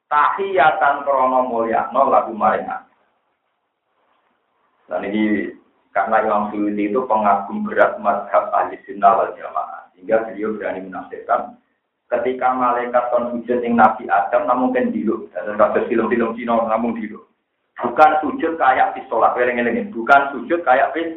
Tahiyatan 0.08 1.04
krana 1.04 1.44
mulyakno 1.44 2.08
lagu 2.08 2.32
maring 2.32 2.72
Dan 4.92 5.08
ini 5.08 5.48
karena 5.96 6.20
Imam 6.20 6.52
Suyuti 6.52 6.92
itu 6.92 7.00
pengagum 7.08 7.64
berat 7.64 7.96
madhab 8.04 8.52
ahli 8.52 8.76
sunnah 8.84 9.16
wal 9.16 9.32
jamaah. 9.40 9.88
Sehingga 9.96 10.28
beliau 10.28 10.60
berani 10.60 10.92
menafsirkan 10.92 11.56
ketika 12.12 12.52
malaikat 12.52 13.08
kon 13.08 13.32
sujud 13.32 13.64
yang 13.64 13.80
Nabi 13.80 14.04
Adam 14.12 14.52
namun 14.52 14.76
kan 14.76 14.92
dulu. 14.92 15.32
Dan 15.32 15.56
kasus 15.56 15.88
film-film 15.88 16.36
Cina 16.36 16.60
namun 16.68 17.00
dulu. 17.00 17.24
Bukan 17.80 18.12
sujud 18.20 18.60
kayak 18.60 18.94
di 18.94 19.02
sholat. 19.08 19.32
Bukan 19.96 20.22
sujud 20.36 20.60
kayak 20.68 20.92
di 20.92 21.16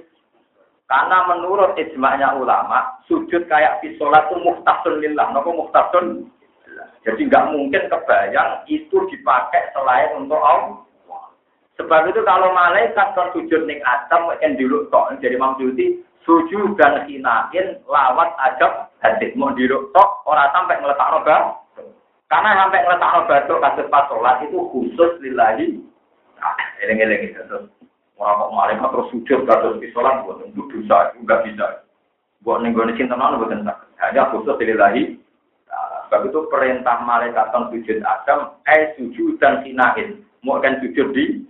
karena 0.85 1.25
menurut 1.25 1.75
ijma'nya 1.81 2.37
ulama, 2.37 3.01
sujud 3.09 3.49
kayak 3.49 3.81
di 3.81 3.97
sholat 3.97 4.29
itu 4.29 4.37
muhtasun 4.45 5.01
lillah. 5.01 5.33
Nopo 5.33 5.51
muhtasun? 5.57 6.29
Jadi 7.05 7.29
nggak 7.29 7.53
mungkin 7.53 7.89
kebayang 7.89 8.65
itu 8.69 8.97
dipakai 9.13 9.73
selain 9.73 10.25
untuk 10.25 10.41
Allah. 10.41 10.85
Sebab 11.75 12.07
itu 12.07 12.23
kalau 12.23 12.55
malaikat 12.55 13.19
kan 13.19 13.35
sujud 13.35 13.67
ning 13.67 13.83
Adam, 13.83 14.31
kan 14.39 14.55
dulu 14.55 14.87
kok 14.95 15.11
jadi 15.19 15.35
maksudnya 15.35 15.99
sujud 16.23 16.79
dan 16.79 17.03
hinain 17.11 17.83
lawat 17.91 18.31
ajab 18.51 18.95
hadis 19.03 19.35
mau 19.35 19.51
dulu 19.53 19.91
tok 19.91 20.23
orang 20.31 20.51
sampai 20.55 20.79
ngeletak 20.79 21.11
roba. 21.11 21.37
Karena 22.31 22.63
sampai 22.63 22.83
ngeletak 22.87 23.13
roba 23.19 23.35
itu 23.43 23.55
kasus 23.59 23.87
pas 23.91 24.07
sholat 24.07 24.37
itu 24.47 24.59
khusus 24.71 25.13
lillahi. 25.19 25.67
Nah, 26.39 26.57
eleng-eleng 26.83 27.31
itu 27.31 27.43
terus 27.47 27.67
Orang 28.15 28.47
kok 28.47 28.55
malaikat 28.55 28.89
terus 28.95 29.11
sujud 29.11 29.41
terus 29.43 29.81
di 29.83 29.91
sholat 29.91 30.23
buat 30.23 30.47
itu 30.47 30.63
dosa 30.71 31.11
itu 31.11 31.27
nggak 31.27 31.43
bisa. 31.51 31.67
Buat 32.47 32.63
nenggone 32.63 32.95
cinta 32.95 33.19
mana 33.19 33.43
buat 33.43 33.51
Hanya 33.51 34.31
khusus 34.31 34.55
lillahi. 34.55 35.19
Nah, 35.67 36.07
sebab 36.07 36.31
itu 36.31 36.47
perintah 36.47 37.03
malaikat 37.03 37.51
kan 37.51 37.75
sujud 37.75 37.99
Adam, 38.07 38.55
eh 38.71 38.95
sujud 38.95 39.43
dan 39.43 39.67
sinain. 39.67 40.23
Mau 40.47 40.63
kan 40.63 40.79
sujud 40.79 41.11
di 41.11 41.43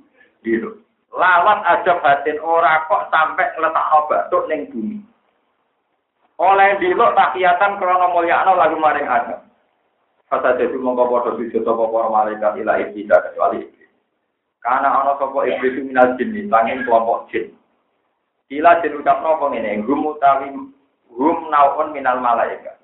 biru. 0.45 0.85
Lawat 1.15 1.65
aja 1.65 1.97
batin 2.05 2.37
ora 2.45 2.85
kok 2.85 3.09
sampai 3.09 3.49
ngeletak 3.57 3.91
batuk 4.11 4.45
ning 4.53 4.69
bumi. 4.69 4.99
Oleh 6.37 6.77
diluk 6.83 7.15
tahiyatan 7.15 7.79
krono 7.79 8.11
mulyakno 8.11 8.59
lagu 8.59 8.77
maring 8.77 9.07
Adam. 9.07 9.41
Kata 10.27 10.59
jadi 10.59 10.75
mongko 10.75 11.07
padha 11.07 11.31
sujud 11.39 11.63
apa 11.63 11.85
para 11.95 12.09
malaikat 12.11 12.53
ila 12.59 12.75
iblis 12.83 13.07
kecuali 13.07 13.63
iblis. 13.63 13.91
Karena 14.59 14.91
ana 14.91 15.15
sapa 15.15 15.47
iblis 15.47 15.79
minal 15.79 16.19
jin, 16.19 16.51
sanging 16.51 16.83
kelompok 16.83 17.31
jin. 17.31 17.55
Kila 18.51 18.83
jin 18.83 18.99
ucapno 18.99 19.39
apa 19.39 19.47
ngene, 19.55 19.87
hum 19.87 20.11
utawi 20.11 20.51
hum 21.15 21.39
naun 21.55 21.95
minal 21.95 22.19
malaikat. 22.19 22.75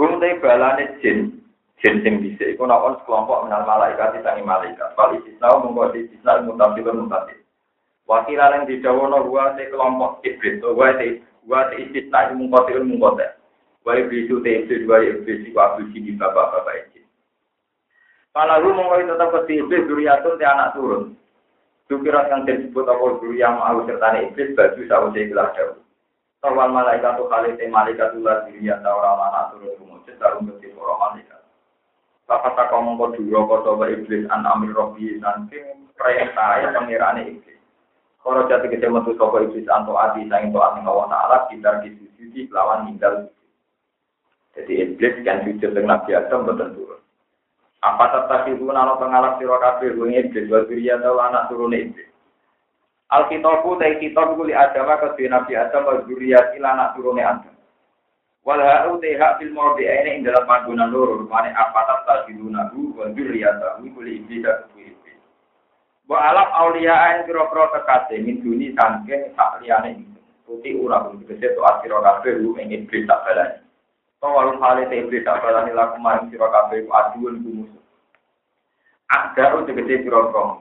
Hum 0.00 0.16
te 0.16 0.40
balane 0.40 0.96
jin, 1.04 1.43
jin 1.84 2.00
sing 2.00 2.24
bisa 2.24 2.48
iku 2.48 2.64
naun 2.64 2.96
sekelompok 3.04 3.44
minal 3.44 3.68
malaikat 3.68 4.16
disangi 4.16 4.40
malaikat. 4.40 4.96
Wal 4.96 5.20
istisna 5.20 5.60
mongko 5.60 5.92
istisna 5.92 6.40
mutasil 6.40 6.88
mutasil. 6.96 7.38
Wakil 8.08 8.40
yang 8.40 8.64
didawono 8.64 9.28
gua 9.28 9.52
te 9.52 9.68
kelompok 9.68 10.24
iblis, 10.24 10.64
gua 10.64 10.96
te 10.96 11.20
gua 11.44 11.68
te 11.68 11.84
istisna 11.84 12.32
mongko 12.32 12.72
mongko 12.80 13.20
te. 13.20 13.28
Wa 13.84 14.00
iblis 14.00 14.32
te 14.32 14.50
iblis 14.64 14.88
wa 14.88 14.96
iblis 15.04 15.52
wa 15.52 15.76
abdi 15.76 16.00
di 16.00 16.16
bapak-bapak 16.16 16.94
kalau 18.34 18.58
lu 18.66 18.74
mau 18.74 18.98
tetap 18.98 19.30
ke 19.46 19.54
iblis 19.54 19.86
duriatun 19.86 20.34
ti 20.34 20.42
anak 20.42 20.74
turun. 20.74 21.14
Dukirat 21.86 22.34
yang 22.34 22.42
disebut 22.42 22.82
apa 22.82 23.22
yang 23.30 23.62
mau 23.62 23.78
serta 23.86 24.18
iblis 24.26 24.58
baju 24.58 24.80
sausai 24.90 25.30
gelas 25.30 25.54
jauh. 25.54 25.78
Tawal 26.42 26.74
malaikat 26.74 27.14
tuh 27.14 27.30
kali 27.30 27.54
te 27.54 27.70
malaikat 27.70 28.10
ulah 28.18 28.42
diri 28.50 28.66
yang 28.66 28.82
tahu 28.82 28.98
ramah 28.98 29.30
anak 29.30 29.44
turun 29.54 29.78
kumujud 29.78 30.18
dalam 30.18 30.50
bentuk 30.50 30.74
orang 30.82 30.98
malaikat. 30.98 31.33
Bapak 32.34 32.58
tak 32.58 32.74
ngomong 32.74 32.98
kau 33.14 33.62
coba 33.62 33.86
iblis 33.86 34.26
an 34.26 34.42
amir 34.42 34.74
robi 34.74 35.22
nanti 35.22 35.54
perintah 35.94 36.66
pengiraan 36.74 37.22
iblis. 37.22 37.62
Kalau 38.26 38.50
jatuh 38.50 38.66
kita 38.66 38.90
metu 38.90 39.14
sopo 39.14 39.38
iblis 39.38 39.70
anto 39.70 39.94
adi 39.94 40.26
sang 40.26 40.50
itu 40.50 40.58
ati 40.58 40.82
Allah 40.82 41.06
Taala 41.06 41.36
kita 41.46 41.86
disujudi 41.86 42.50
lawan 42.50 42.90
ninggal. 42.90 43.30
Jadi 44.58 44.82
iblis 44.82 45.14
kan 45.22 45.46
jujur 45.46 45.70
dengan 45.70 46.02
Nabi 46.02 46.10
Adam 46.18 46.42
betul. 46.42 46.98
Apa 47.86 48.04
tetap 48.10 48.50
ibu 48.50 48.66
nalo 48.66 48.98
pengalap 48.98 49.38
siro 49.38 49.54
kabeh 49.62 49.94
bunyi 49.94 50.26
iblis 50.26 50.50
wa 50.50 50.66
atau 50.66 51.22
anak 51.22 51.46
turun 51.54 51.70
iblis. 51.70 52.10
Alkitabu 53.14 53.78
ta 53.78 53.94
kitab 54.02 54.34
kuli 54.34 54.58
Adam 54.58 54.90
ke 55.14 55.30
Nabi 55.30 55.54
Adam 55.54 55.86
wa 55.86 56.02
zuriyat 56.02 56.58
ila 56.58 56.74
anak 56.74 56.98
turune 56.98 57.22
Adam. 57.22 57.53
wal 58.44 58.60
ha'u 58.60 59.00
te 59.00 59.16
hak 59.16 59.40
fil 59.40 59.52
mawdi 59.56 59.88
ayna 59.88 60.10
eh, 60.10 60.16
ing 60.20 60.22
dalam 60.24 60.44
panggonan 60.44 60.92
loro 60.92 61.24
rupane 61.24 61.50
apa 61.56 61.80
ta 61.88 61.94
tasiduna 62.04 62.68
ru 62.70 62.92
wa 62.92 63.08
dzurriyata 63.08 63.80
ni 63.80 63.90
kuli 63.90 64.20
ibida 64.20 64.68
kuwi 64.70 64.92
wa 66.08 66.20
alaf 66.20 66.52
auliya 66.52 66.92
ayn 66.92 67.24
kira-kira 67.24 67.72
tekase 67.72 68.20
min 68.20 68.44
duni 68.44 68.76
sangke 68.76 69.32
sak 69.32 69.64
liyane 69.64 70.04
puti 70.44 70.76
ora 70.76 71.08
kudu 71.08 71.24
dicet 71.24 71.56
to 71.56 71.64
akhiro 71.64 72.04
kabeh 72.04 72.36
ru 72.36 72.52
ing 72.60 72.68
iblis 72.76 73.08
tak 73.08 73.24
balani. 73.24 73.64
To 74.20 74.28
walun 74.28 74.60
hale 74.60 74.84
te 74.92 75.00
iblis 75.00 75.24
tak 75.24 75.40
balani 75.40 75.72
lakumari 75.72 76.28
sira 76.28 76.52
kabeh 76.52 76.84
ku 76.84 76.90
aduun 76.92 77.34
ku 77.40 77.48
musuh. 77.64 77.82
Agar 79.08 79.56
utekete 79.56 80.04
kira-kira 80.04 80.60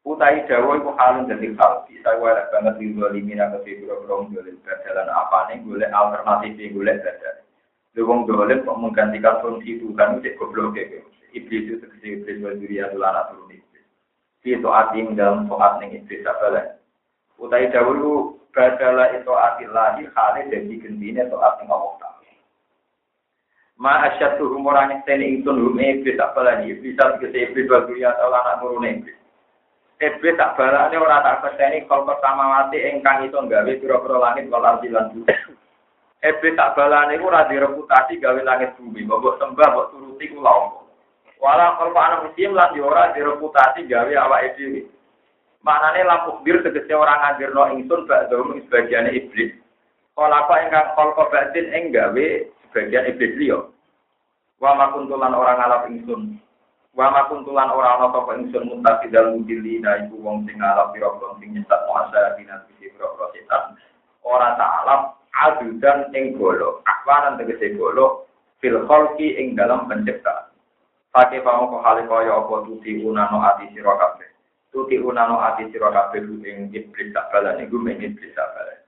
Utai 0.00 0.48
dawa 0.48 0.80
iku 0.80 0.96
halun 0.96 1.28
dadi 1.28 1.52
kalbi. 1.60 2.00
Saya 2.00 2.16
warak 2.16 2.48
banget 2.48 2.80
di 2.80 2.96
dua 2.96 3.12
limina 3.12 3.52
ke 3.52 3.60
piro-piro 3.68 4.24
golek 4.32 4.56
badalan 4.64 5.12
apa 5.12 5.52
nih 5.52 5.60
golek 5.60 5.92
alternatif 5.92 6.56
golek 6.72 7.04
badal. 7.04 7.36
Lewong 7.92 8.24
golek 8.24 8.64
kok 8.64 8.80
menggantikan 8.80 9.44
fungsi 9.44 9.76
Tuhan 9.76 10.24
itu 10.24 10.32
goblok 10.40 10.80
ya. 10.80 11.04
Iblis 11.36 11.62
itu 11.68 11.74
tegese 11.84 12.06
iblis 12.16 12.40
wa 12.40 12.56
duriya 12.56 12.88
tulana 12.90 13.28
turun 13.28 13.52
iblis. 13.52 13.84
Itu 14.40 14.72
arti 14.72 15.04
dalam 15.12 15.44
soat 15.52 15.84
ning 15.84 15.92
iblis 15.92 16.24
apa 16.24 16.46
lah. 16.48 16.66
Utai 17.36 17.68
dawa 17.68 17.92
iku 17.92 18.40
badala 18.56 19.04
itu 19.12 19.32
arti 19.36 19.64
lagi 19.68 20.04
hale 20.16 20.40
dadi 20.48 20.80
gendine 20.80 21.28
soat 21.28 21.60
ning 21.60 21.68
Allah 21.68 22.10
Ma 23.80 24.04
asyad 24.12 24.36
tuh 24.36 24.52
orang 24.60 25.00
ini 25.08 25.40
ingsun 25.40 25.56
hum 25.56 25.80
iblis 25.80 26.20
tak 26.20 26.36
balani 26.36 26.68
iblis 26.68 26.92
tak 27.00 27.16
kese 27.16 27.48
iblis 27.48 27.64
wa 27.64 27.80
atau 27.84 28.28
anak 28.28 28.60
turun 28.60 28.84
iblis. 28.84 29.19
Iblis 30.00 30.32
tak 30.40 30.56
balani 30.56 30.96
orang 30.96 31.20
tak 31.20 31.44
keseni 31.44 31.84
kalau 31.84 32.08
pertama 32.08 32.48
mati 32.48 32.80
engkang 32.80 33.20
itu 33.20 33.36
gawe 33.36 33.68
pira-pira 33.68 34.16
langit 34.16 34.48
wal 34.48 34.64
ardi 34.64 34.88
lan 34.88 35.12
bumi. 35.12 35.28
Iblis 36.24 36.56
tak 36.56 36.72
balani 36.72 37.20
ku 37.20 37.28
ora 37.28 37.44
direputasi 37.44 38.16
gawe 38.16 38.40
langit 38.40 38.72
bumi, 38.80 39.04
mbok 39.04 39.36
sembah 39.36 39.68
mbok 39.68 39.88
turuti 39.92 40.32
ku 40.32 40.40
lawo. 40.40 40.88
Wala 41.36 41.76
anak 41.76 42.32
muslim 42.32 42.56
lan 42.56 42.72
yo 42.72 42.88
ora 42.88 43.12
direputasi 43.12 43.84
gawe 43.92 44.12
awake 44.24 44.56
dhewe. 44.56 44.88
Maknane 45.60 46.00
lampu 46.08 46.40
bir 46.48 46.64
tegese 46.64 46.96
orang 46.96 47.20
ngajirno 47.20 47.62
ingsun 47.76 48.08
bak 48.08 48.32
dom 48.32 48.56
sebagian 48.56 49.12
iblis. 49.12 49.52
Apa 50.16 50.64
engkang 50.64 50.96
kalau 50.96 51.28
batin 51.28 51.68
enggawe 51.76 52.26
bagian 52.72 53.04
iblis 53.04 53.36
liya. 53.36 53.60
Wa 54.56 54.72
makuntulan 54.80 55.36
orang 55.36 55.60
ngalap 55.60 55.82
ingsun. 55.92 56.40
Wa 56.90 57.06
makuntulan 57.06 57.70
orang 57.70 58.02
ana 58.02 58.06
sapa 58.10 58.30
ingsun 58.34 58.66
mutasi 58.66 59.14
dalem 59.14 59.46
dilina 59.46 60.02
iku 60.02 60.18
wong 60.26 60.42
sing 60.42 60.58
ngalap 60.58 60.90
pira-pira 60.90 61.38
sing 61.38 61.54
nyesat 61.54 61.80
muasa 61.86 62.34
dinan 62.34 62.66
sisi 62.66 62.90
pira-pira 62.90 63.30
setan. 63.30 63.62
Ora 64.26 64.58
ta'alap 64.58 65.22
adudan 65.30 66.10
ing 66.10 66.34
golo. 66.34 66.82
Akwanan 66.82 67.38
tegese 67.38 67.78
golo 67.78 68.26
fil 68.58 68.82
khalqi 68.90 69.38
ing 69.38 69.54
dalam 69.54 69.86
penciptaan. 69.86 70.50
Pakai 71.14 71.42
pamoko 71.46 71.78
hale 71.82 72.06
kaya 72.10 72.38
apa 72.42 72.54
tuti 72.66 73.02
unano 73.06 73.38
ati 73.38 73.70
sira 73.70 73.94
kabeh. 73.94 74.30
Tuti 74.74 74.98
unano 74.98 75.38
ati 75.38 75.70
sira 75.70 75.94
kabeh 75.94 76.26
ing 76.26 76.74
iblis 76.74 77.14
tak 77.14 77.30
balane 77.30 77.70
iku 77.70 77.78
men 77.78 78.02
iblis 78.02 78.34
tak 78.34 78.50
balane. 78.50 78.82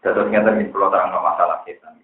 Terus 0.00 0.28
kita 0.32 0.50
ingin 0.52 0.68
pulau 0.72 0.88
terang 0.88 1.12
masalah 1.12 1.60
setan. 1.68 1.96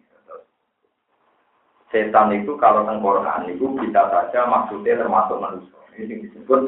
Setan 1.91 2.30
itu 2.30 2.55
kalau 2.62 2.86
tengkorak 2.86 3.51
itu 3.51 3.66
bisa 3.82 4.07
saja 4.14 4.47
maksudnya 4.47 5.03
termasuk 5.03 5.43
manusia. 5.43 5.78
Ini 5.99 6.22
disebut 6.30 6.62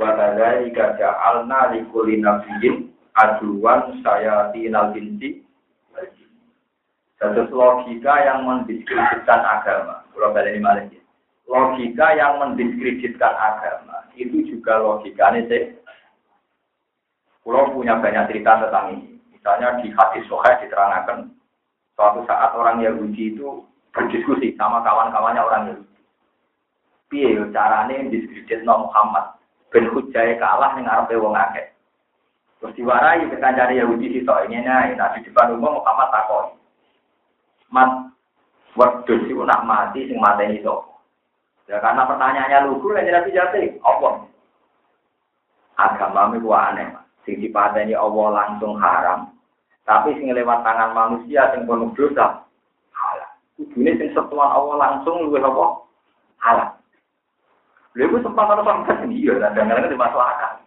wadada 0.00 0.64
ika 0.64 0.96
ja'alna 0.96 1.76
likuli 1.76 2.16
nabiyin 2.16 2.88
aduan 3.12 4.00
saya 4.00 4.48
tinal 4.56 4.96
binti. 4.96 5.44
Satu 7.20 7.46
logika 7.52 8.24
yang 8.24 8.48
mendiskreditkan 8.48 9.40
agama. 9.44 10.02
Kalau 10.12 10.34
ini 10.34 10.60
malah 10.60 10.84
Logika 11.44 12.16
yang 12.16 12.40
mendiskreditkan 12.40 13.36
agama 13.36 14.08
itu 14.16 14.48
juga 14.48 14.80
logikanya 14.80 15.44
sih. 15.46 15.76
Kalau 17.44 17.76
punya 17.76 18.00
banyak 18.00 18.32
cerita 18.32 18.64
tentang 18.64 18.96
ini. 18.96 19.20
Misalnya 19.28 19.76
di 19.84 19.92
hadis 19.92 20.24
soheh 20.24 20.56
diterangkan 20.64 21.28
suatu 21.92 22.24
saat 22.24 22.56
orang 22.56 22.80
Yahudi 22.80 23.36
itu 23.36 23.60
berdiskusi 23.94 24.58
sama 24.58 24.82
kawan-kawannya 24.82 25.40
orang 25.40 25.64
Yahudi. 25.70 25.96
Piye 27.08 27.38
carane 27.54 28.10
diskredit 28.10 28.66
no 28.66 28.90
Muhammad 28.90 29.38
ben 29.70 29.86
hujai 29.94 30.34
kalah 30.42 30.74
ning 30.74 30.90
arepe 30.90 31.14
wong 31.14 31.38
akeh. 31.38 31.70
Terus 32.58 32.74
diwarai 32.74 33.22
ke 33.30 33.38
kancane 33.38 33.78
Yahudi 33.78 34.10
sitok 34.18 34.50
ini 34.50 34.66
nah, 34.66 34.90
di 35.14 35.22
depan 35.22 35.54
umum 35.54 35.78
Muhammad 35.78 36.08
takon. 36.10 36.46
Mat 37.70 37.90
wedhus 38.74 39.30
iku 39.30 39.46
nak 39.46 39.62
mati 39.62 40.10
sing 40.10 40.18
mateni 40.18 40.58
sapa? 40.60 40.94
Ya 41.64 41.80
karena 41.80 42.04
pertanyaannya 42.04 42.68
lugu 42.68 42.92
ya 42.92 43.08
jadi 43.08 43.30
jati, 43.32 43.80
apa? 43.80 44.28
Agama 45.80 46.36
itu 46.36 46.52
aneh, 46.52 46.92
sing 47.24 47.40
dipateni 47.40 47.96
Allah 47.96 48.26
langsung 48.36 48.76
haram. 48.76 49.32
Tapi 49.88 50.12
sing 50.20 50.28
lewat 50.28 50.60
tangan 50.60 50.92
manusia 50.92 51.48
sing 51.56 51.64
penuh 51.64 51.88
dosa. 51.96 52.43
Kudune 53.54 53.92
sing 53.94 54.10
setuan 54.10 54.50
Allah 54.50 54.76
langsung 54.78 55.30
luwih 55.30 55.42
apa? 55.42 55.66
Halal. 56.42 56.70
Lha 57.94 58.02
iku 58.10 58.18
sempat 58.26 58.50
ana 58.50 58.66
sampeyan 58.66 59.14
iya, 59.14 59.38
kadang-kadang 59.38 59.86
di 59.86 59.94
masalah 59.94 60.58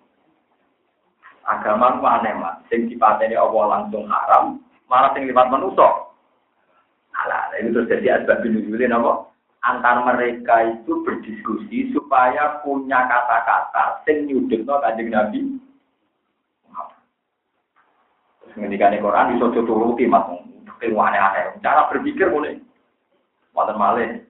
Agama 1.47 1.95
ku 1.99 2.03
aneh, 2.03 2.35
Mas. 2.35 2.59
Sing 2.67 2.91
dipateni 2.91 3.39
Allah 3.39 3.63
langsung 3.71 4.03
haram, 4.11 4.59
malah 4.91 5.15
sing 5.15 5.27
liwat 5.27 5.47
manusa. 5.47 6.11
Alah, 7.15 7.55
ini 7.57 7.71
terus 7.71 7.87
jadi 7.87 8.19
asbab 8.19 8.43
nuzulin 8.43 8.91
apa? 8.91 9.31
Antar 9.63 10.03
mereka 10.03 10.75
itu 10.75 11.01
berdiskusi 11.07 11.95
supaya 11.95 12.59
punya 12.61 12.99
kata-kata 13.07 14.03
sing 14.03 14.27
nyudutno 14.27 14.75
kanjeng 14.83 15.09
Nabi. 15.11 15.39
Terus 18.43 18.53
ngendikan 18.59 18.99
Quran 18.99 19.39
iso 19.39 19.51
turuti 19.55 20.03
Mas. 20.03 20.27
Ilmu 20.77 20.99
aneh-aneh. 20.99 21.57
Cara 21.63 21.89
berpikir 21.89 22.29
mulai. 22.29 22.59
Wonten 23.57 23.81
malih. 23.81 24.21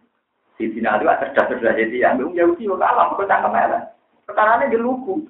Di 0.56 0.72
sini 0.72 0.88
ada 0.88 1.20
cerdas-cerdas 1.20 1.76
jadi 1.76 2.08
yang 2.08 2.18
Yahudi 2.34 2.66
kok 2.66 2.80
kalah, 2.80 3.14
kok 3.14 3.28
cangkem. 3.28 3.84
Sekarang 4.26 4.66
ini 4.66 4.80
lugu. 4.80 5.28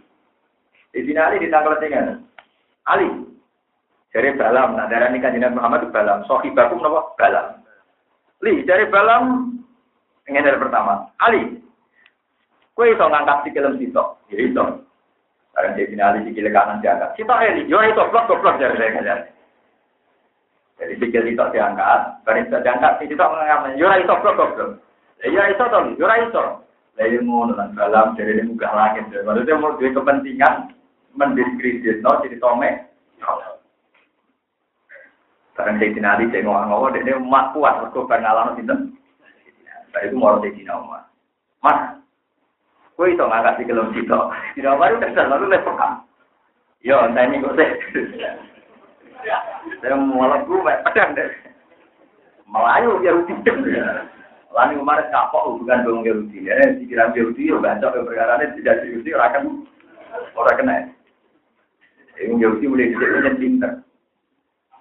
Di 0.94 1.04
sini 1.04 1.20
Ali 1.20 1.42
ditangkal 1.42 1.82
dengan 1.82 2.22
Ali. 2.86 3.10
Dari 4.14 4.34
Balam, 4.40 4.80
nah 4.80 4.88
darah 4.88 5.12
nikah 5.12 5.30
Nabi 5.36 5.58
Muhammad 5.60 5.84
itu 5.84 5.92
Balam. 5.92 6.24
Sohibakum 6.30 6.80
nopo 6.80 7.12
Balam. 7.20 7.60
Li, 8.40 8.64
dari 8.64 8.88
Balam, 8.88 9.58
ingin 10.30 10.48
dari 10.48 10.62
pertama. 10.62 11.12
Ali, 11.20 11.60
kue 12.72 12.94
iso 12.94 13.04
ngangkat 13.04 13.44
si 13.44 13.50
kelem 13.52 13.76
sitok. 13.82 14.16
Ya 14.32 14.38
iso. 14.48 14.64
Sekarang 15.52 15.76
di 15.76 15.92
sini 15.92 16.02
Ali 16.02 16.24
sikil 16.24 16.48
kanan 16.56 16.80
diangkat. 16.80 17.20
Sitok 17.20 17.44
Eli, 17.44 17.68
yo 17.68 17.84
itu 17.84 18.00
blok 18.00 18.32
blok 18.32 18.56
dari 18.62 18.80
saya 18.80 19.28
Jadi 20.78 20.94
sikil 21.02 21.26
sitok 21.26 21.52
diangkat, 21.58 22.22
bareng 22.22 22.46
sitok 22.46 22.62
diangkat, 22.62 22.92
si 23.02 23.10
sitok 23.10 23.32
mengangkat. 23.34 23.82
Yo 23.82 23.90
itu 23.98 24.14
blok 24.22 24.38
blok. 24.38 24.72
Ya 25.26 25.50
iso 25.50 25.66
toh, 25.74 25.82
yo 25.98 26.06
iso. 26.06 26.44
Lalu 26.98 27.22
mau 27.26 27.46
nonton 27.46 27.78
Balam 27.78 28.18
dari 28.18 28.42
muka 28.46 28.70
langit. 28.74 29.10
Maksudnya 29.10 29.58
mau 29.58 29.78
dua 29.78 29.90
kepentingan 29.94 30.74
mendiskredit 31.18 32.02
no 32.02 32.22
jadi 32.22 32.38
tome. 32.38 32.70
Barang 35.58 35.82
saya 35.82 35.90
dinali 35.90 36.30
saya 36.30 36.46
ngomong-ngomong, 36.46 37.02
dia 37.02 37.18
mak 37.18 37.50
kuat, 37.58 37.82
mereka 37.82 38.06
pengalaman 38.06 38.62
itu. 38.62 38.76
Nah 39.90 40.00
itu 40.06 40.14
mau 40.14 40.38
saya 40.38 40.54
dina 40.54 40.78
umat. 40.78 41.10
Mas, 41.66 41.98
kue 42.94 43.10
itu 43.10 43.26
nggak 43.26 43.42
kasih 43.42 43.66
kelom 43.66 43.90
situ. 43.98 44.20
Tidak 44.54 44.78
baru 44.78 45.02
terserah 45.02 45.34
lalu 45.34 45.58
lepas. 45.58 46.06
Yo, 46.86 47.02
ini 47.10 47.42
kok 47.42 47.58
saya. 47.58 48.38
Saya 49.82 49.96
malah 49.96 50.42
gue 50.46 50.74
pedang 50.86 51.18
deh. 51.18 51.30
Melayu 52.48 53.04
ya 53.04 53.12
rutin. 53.16 53.38
Lani 54.58 54.80
kemarin 54.80 55.12
kapok 55.14 55.46
hubungan 55.54 55.86
dengan 55.86 56.08
Yahudi. 56.08 56.48
Ya, 56.50 56.58
pikiran 56.82 57.14
Yahudi, 57.14 57.52
ya 57.52 57.62
bancok 57.62 58.10
perkara 58.10 58.42
ini 58.42 58.58
tidak 58.58 58.90
Yahudi, 58.90 59.10
orang 59.14 59.32
kan 59.36 59.44
orang 60.34 60.58
kena. 60.58 60.76
Yang 62.18 62.42
Yahudi 62.42 62.66
mulai 62.66 62.90
punya 62.96 63.32
pinter. 63.38 63.72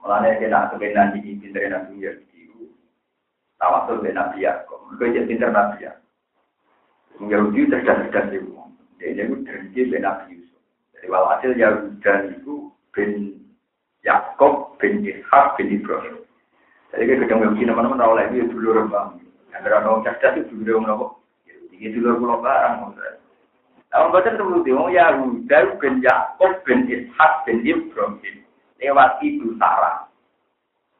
Mulanya 0.01 0.39
kena 0.41 0.70
kebenaran 0.72 1.12
di 1.18 1.37
pinter 1.37 1.68
Nabi 1.68 1.95
Yahudi. 2.01 2.43
Tawasul 3.61 4.01
dengan 4.01 4.32
Nabi 4.32 4.49
Yakob. 4.49 4.80
Mereka 4.97 5.12
jadi 5.12 5.28
pinter 5.28 5.51
Nabi. 5.53 5.78
Yang 7.20 7.26
Yahudi 7.28 7.61
cerdas-cerdas 7.68 8.26
itu. 8.32 8.53
Dia 8.97 9.12
itu 9.12 9.45
dengan 9.45 10.01
Nabi 10.09 10.41
Yusuf. 10.41 10.62
Jadi 10.97 11.07
walhasil 11.12 11.53
Yahuda 11.53 12.14
itu 12.32 12.72
bin 12.97 13.45
Yakob 14.07 14.79
bin 14.79 15.03
Ishak 15.03 15.59
bin 15.59 15.75
Ibrahim. 15.75 16.23
Jadi 16.95 17.03
kita 17.11 17.27
ketemu 17.27 17.43
Yahudi 17.51 17.63
nama-nama 17.67 17.99
rawal 17.99 18.23
itu 18.31 18.39
ya 18.39 18.45
dulu 18.47 18.69
rembang. 18.79 19.19
Yang 19.51 19.75
orang 19.75 20.05
cerdas 20.07 20.39
itu 20.39 20.55
dulu 20.63 20.87
rembang. 20.87 21.13
Jadi 21.75 21.99
dulu 21.99 22.23
pulau 22.23 22.39
barang. 22.39 22.95
Kalau 23.91 24.13
baca 24.15 24.31
dulu 24.39 24.63
dia, 24.63 24.79
Yahuda 24.79 25.59
bin 25.83 25.99
Yakob 26.01 26.53
bin 26.63 26.87
Ishak 26.87 27.33
bin 27.45 27.67
Ibrahim 27.67 28.37
lewat 28.79 29.19
ibu 29.27 29.59
Sarah. 29.59 30.07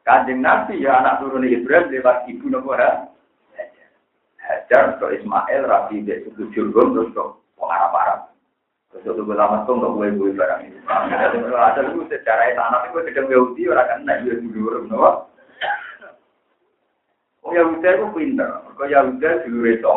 Kanjeng 0.03 0.43
Nabi 0.43 0.83
ya 0.83 1.03
anak 1.03 1.23
turun 1.23 1.47
Ibrahim 1.47 1.91
lewat 1.95 2.27
ibu 2.27 2.51
Nabi 2.51 2.75
Hajar 4.47 5.03
ke 5.03 5.07
Ismail, 5.19 5.67
Rabi 5.67 6.07
ke 6.07 6.23
suku 6.23 6.55
Jurgum, 6.55 6.95
terus 6.95 7.11
ke 7.11 7.23
orang 7.59 7.91
Arab. 7.91 8.21
Terus 9.03 9.19
itu 9.19 9.33
lama 9.33 9.67
tuh 9.69 9.77
untuk 9.77 9.99
gue 9.99 10.09
gue 10.15 10.37
barang 10.37 10.61
ini. 10.65 10.79
Ada 10.87 11.81
itu 11.85 12.01
secara 12.09 12.55
tanah 12.55 12.89
itu 12.89 12.99
sedang 13.05 13.27
Yahudi 13.29 13.63
orang 13.69 13.89
kan 13.91 14.01
naik 14.07 14.21
dia 14.25 14.35
dulu 14.41 14.87
Nabi. 14.87 15.11
Oh 17.47 17.53
Yahudi 17.53 17.89
itu 17.89 18.07
pinter. 18.15 18.51
Kau 18.75 18.87
Yahudi 18.89 19.29
dulu 19.47 19.69
itu 19.69 19.97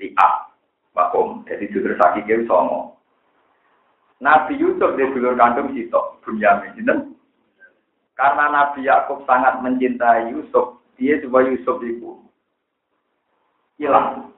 lihat 0.00 0.50
Makom, 0.96 1.46
jadi 1.46 1.70
judul 1.70 1.94
sakit 1.94 2.26
itu 2.26 2.50
songo. 2.50 2.98
Nabi 4.20 4.58
Yusuf 4.60 4.98
di 5.00 5.04
dulur 5.16 5.32
kandung 5.38 5.72
Sito, 5.72 6.20
Bunyamin, 6.20 6.76
gitu. 6.76 7.16
Karena 8.18 8.52
Nabi 8.52 8.84
Yakub 8.84 9.24
sangat 9.24 9.64
mencintai 9.64 10.28
Yusuf, 10.28 10.76
dia 11.00 11.16
coba 11.24 11.48
Yusuf 11.48 11.80
itu 11.80 12.20
hilang. 13.80 14.28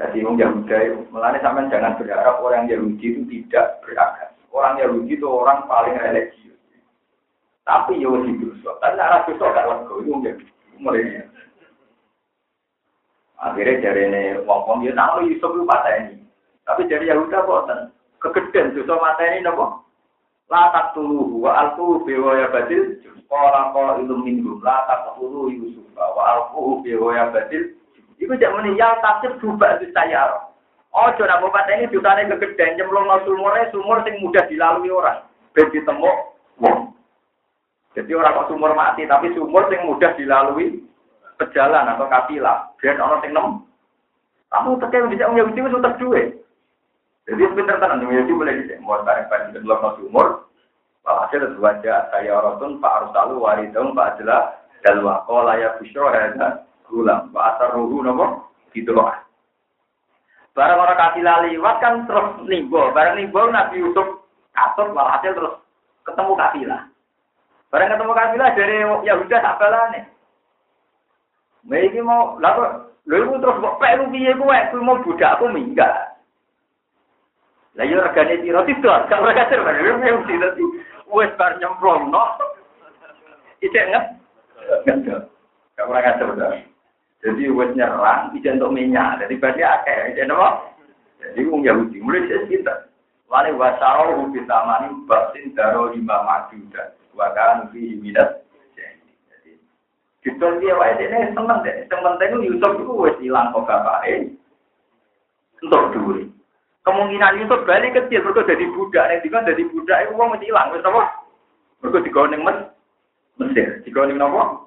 Jadi 0.00 0.24
orang 0.24 0.40
Yahudi, 0.40 1.12
melani 1.12 1.44
sampai 1.44 1.68
jangan 1.68 2.00
berharap 2.00 2.40
orang 2.40 2.64
Yahudi 2.72 3.04
itu 3.04 3.20
tidak 3.28 3.84
beragam. 3.84 4.32
Orang 4.48 4.80
Yahudi 4.80 5.20
itu 5.20 5.28
orang 5.28 5.68
paling 5.68 5.92
religius. 5.92 6.56
Tapi 7.68 8.00
ya 8.00 8.08
Yahudi 8.08 8.40
Yusuf, 8.40 8.80
tapi 8.80 8.96
arah 8.96 9.28
Yusuf 9.28 9.44
gak 9.52 9.68
lego, 9.68 10.00
itu 10.00 10.12
mulai 10.80 11.28
Akhirnya 13.40 13.80
dari 13.80 14.04
ini 14.08 14.22
wong-wong 14.44 14.84
ya 14.84 14.92
tahu 14.92 15.28
Yusuf 15.28 15.52
itu 15.52 15.64
mata 15.64 15.88
ini. 15.96 16.20
Tapi 16.64 16.88
dari 16.88 17.08
Yahuda 17.08 17.44
boten. 17.44 17.88
Kegedean 18.20 18.76
Yusuf 18.76 19.00
mata 19.00 19.24
ini 19.24 19.44
nopo. 19.44 19.80
Latak 20.52 20.92
tulu 20.92 21.40
wa 21.40 21.56
alku 21.56 22.04
bewa 22.04 22.36
ya 22.36 22.52
badil. 22.52 23.00
Orang 23.32 23.72
kau 23.72 23.96
ilmu 23.96 24.28
minggu. 24.28 24.60
Latak 24.60 25.16
tulu 25.16 25.48
Yusuf 25.48 25.88
wa 25.96 26.20
alku 26.36 26.84
bewa 26.84 27.16
ya 27.16 27.32
badil. 27.32 27.79
Iku 28.20 28.36
jak 28.36 28.52
meninggal 28.52 29.00
tafsir 29.00 29.32
berubah 29.40 29.80
itu 29.80 29.88
saya. 29.96 30.28
Oh, 30.92 31.08
nak 31.08 31.40
bapak 31.40 31.70
ini 31.72 31.88
jutane 31.88 32.26
kegedean 32.26 32.74
nyemplung 32.76 33.06
no 33.06 33.22
sumurnya 33.22 33.70
sumur 33.70 34.02
sing 34.02 34.20
mudah 34.20 34.44
dilalui 34.50 34.90
orang. 34.92 35.24
Ben 35.56 35.70
ditemu 35.70 36.10
wong. 36.60 36.92
Jadi 37.94 38.10
orang 38.12 38.36
kok 38.42 38.48
sumur 38.50 38.74
mati, 38.74 39.06
tapi 39.06 39.30
sumur 39.32 39.70
sing 39.70 39.86
mudah 39.86 40.12
dilalui 40.18 40.82
pejalan 41.38 41.94
atau 41.94 42.10
kafilah. 42.10 42.74
Biar 42.82 42.98
orang 42.98 43.22
sing 43.22 43.32
nem. 43.32 43.64
Kamu 44.50 44.82
tekan 44.82 45.08
bisa 45.08 45.30
punya 45.30 45.46
itu 45.46 45.78
tak 45.78 45.96
duwe. 46.02 46.22
Jadi 47.30 47.42
pinter 47.54 47.78
tenan 47.78 48.02
Yahudi 48.02 48.34
boleh 48.34 48.54
bisa. 48.58 48.82
Mau 48.82 48.98
tarik 49.06 49.30
pada 49.30 49.54
belum 49.54 49.78
masuk 49.78 50.10
umur. 50.10 50.50
Hasil 51.06 51.54
wajah 51.62 52.10
saya 52.10 52.34
orang 52.34 52.82
Pak 52.82 53.14
Arsalu 53.14 53.42
waridung 53.42 53.94
Pak 53.94 54.18
Adla 54.18 54.58
dalwa 54.82 55.22
kola 55.26 55.56
ya 55.56 55.74
busro 55.80 56.10
hada 56.10 56.69
gulam. 56.90 57.30
Pak 57.30 57.56
Asar 57.56 57.78
ruhu 57.78 58.02
gitu 58.74 58.90
loh. 58.90 59.14
Barang 60.50 60.82
orang 60.82 60.98
kasih 60.98 61.22
liwat 61.22 61.76
kan 61.78 62.04
terus 62.10 62.42
nimbo. 62.50 62.90
Barang 62.90 63.16
nimbo 63.16 63.46
Nabi 63.46 63.80
Yusuf 63.80 64.26
katut 64.50 64.90
hasil 64.92 65.32
terus 65.38 65.54
ketemu 66.02 66.32
kafilah. 66.34 66.82
Barang 67.70 67.88
ketemu 67.94 68.12
kafilah 68.12 68.48
dari 68.58 68.76
tak 69.30 69.58
nih. 69.94 70.04
Mereka 71.60 72.00
mau, 72.00 72.40
lalu, 72.40 72.88
lalu 73.04 73.36
terus 73.36 73.60
kok 73.60 73.78
pelu 73.84 74.04
piye 74.08 74.32
gue, 74.32 74.58
gue 74.72 74.80
mau 74.80 74.96
budak 75.04 75.36
aku 75.36 75.52
minggat. 75.52 76.16
Lah 77.76 77.84
yo 77.84 78.00
regane 78.00 78.40
piro 78.40 78.64
tidak, 78.64 79.06
gak 79.12 79.20
ora 79.20 79.36
kasir 79.36 79.60
kan, 79.60 79.76
yo 79.76 79.92
mesti 80.00 80.40
dadi 80.40 80.64
wis 81.12 81.30
bar 81.36 81.54
nyemplung 81.60 82.08
no. 82.10 82.24
Ijek 83.60 83.88
nget. 83.92 84.04
Gak 85.76 85.84
ora 85.84 86.00
kasir 86.00 86.28
dah. 86.32 86.69
Jadi 87.20 87.52
wis 87.52 87.70
nyerang, 87.76 88.32
ijek 88.32 88.56
untuk 88.56 88.72
minyak, 88.72 89.20
jadi 89.20 89.34
berarti 89.36 89.60
akeh, 89.60 89.98
ijek 90.16 90.24
nopo? 90.24 90.72
Jadi 91.20 91.40
wong 91.44 91.60
Yahudi 91.68 92.00
mulai 92.00 92.24
saya 92.24 92.48
cinta. 92.48 92.74
Wale 93.28 93.52
wasaro 93.54 94.24
kita 94.32 94.56
mani 94.64 94.88
batin 95.04 95.52
daro 95.52 95.92
lima 95.92 96.24
majuda. 96.24 96.96
Wakan 97.12 97.68
fi 97.70 98.00
minat 98.00 98.40
Gitu 100.20 100.46
dia 100.60 100.76
wae 100.76 101.00
dene 101.00 101.32
seneng 101.32 101.64
deh. 101.64 101.88
Sing 101.88 102.00
penting 102.04 102.44
Yusuf 102.44 102.76
iku 102.76 103.08
wis 103.08 103.16
ilang 103.24 103.56
kok 103.56 103.64
bapake. 103.64 104.36
Entuk 105.64 105.96
dhuwit. 105.96 106.28
Kemungkinan 106.84 107.40
Yusuf 107.40 107.64
balik 107.64 107.96
kecil, 107.96 108.24
mereka 108.24 108.48
jadi 108.48 108.64
budak, 108.72 109.04
yang 109.12 109.20
juga 109.20 109.48
jadi 109.48 109.62
budak, 109.68 109.98
itu 110.00 110.12
uang 110.16 110.28
mesti 110.32 110.48
hilang, 110.48 110.72
wis 110.72 110.84
apa? 110.84 111.02
Mereka 111.84 112.04
digoning 112.08 112.40
mes, 112.40 112.58
Mesir, 113.36 113.84
digoning 113.84 114.16
apa? 114.16 114.64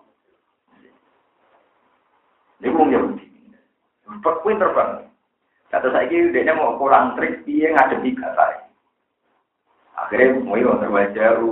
Ini 2.64 2.72
uang 2.72 2.90
Yahudi. 2.96 3.28
Pinter 4.24 4.72
banget. 4.72 5.04
Kata 5.68 5.88
saya 5.92 6.08
ini, 6.08 6.32
dia 6.32 6.56
mau 6.56 6.80
pulang 6.80 7.20
trik, 7.20 7.44
dia 7.44 7.76
ngadepi 7.76 8.16
kata 8.16 8.72
Akhirnya, 10.00 10.40
mau 10.40 10.56
yang 10.56 10.80
terwajah 10.80 11.44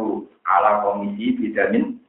ala 0.48 0.72
komisi 0.88 1.36
vitamin. 1.36 2.00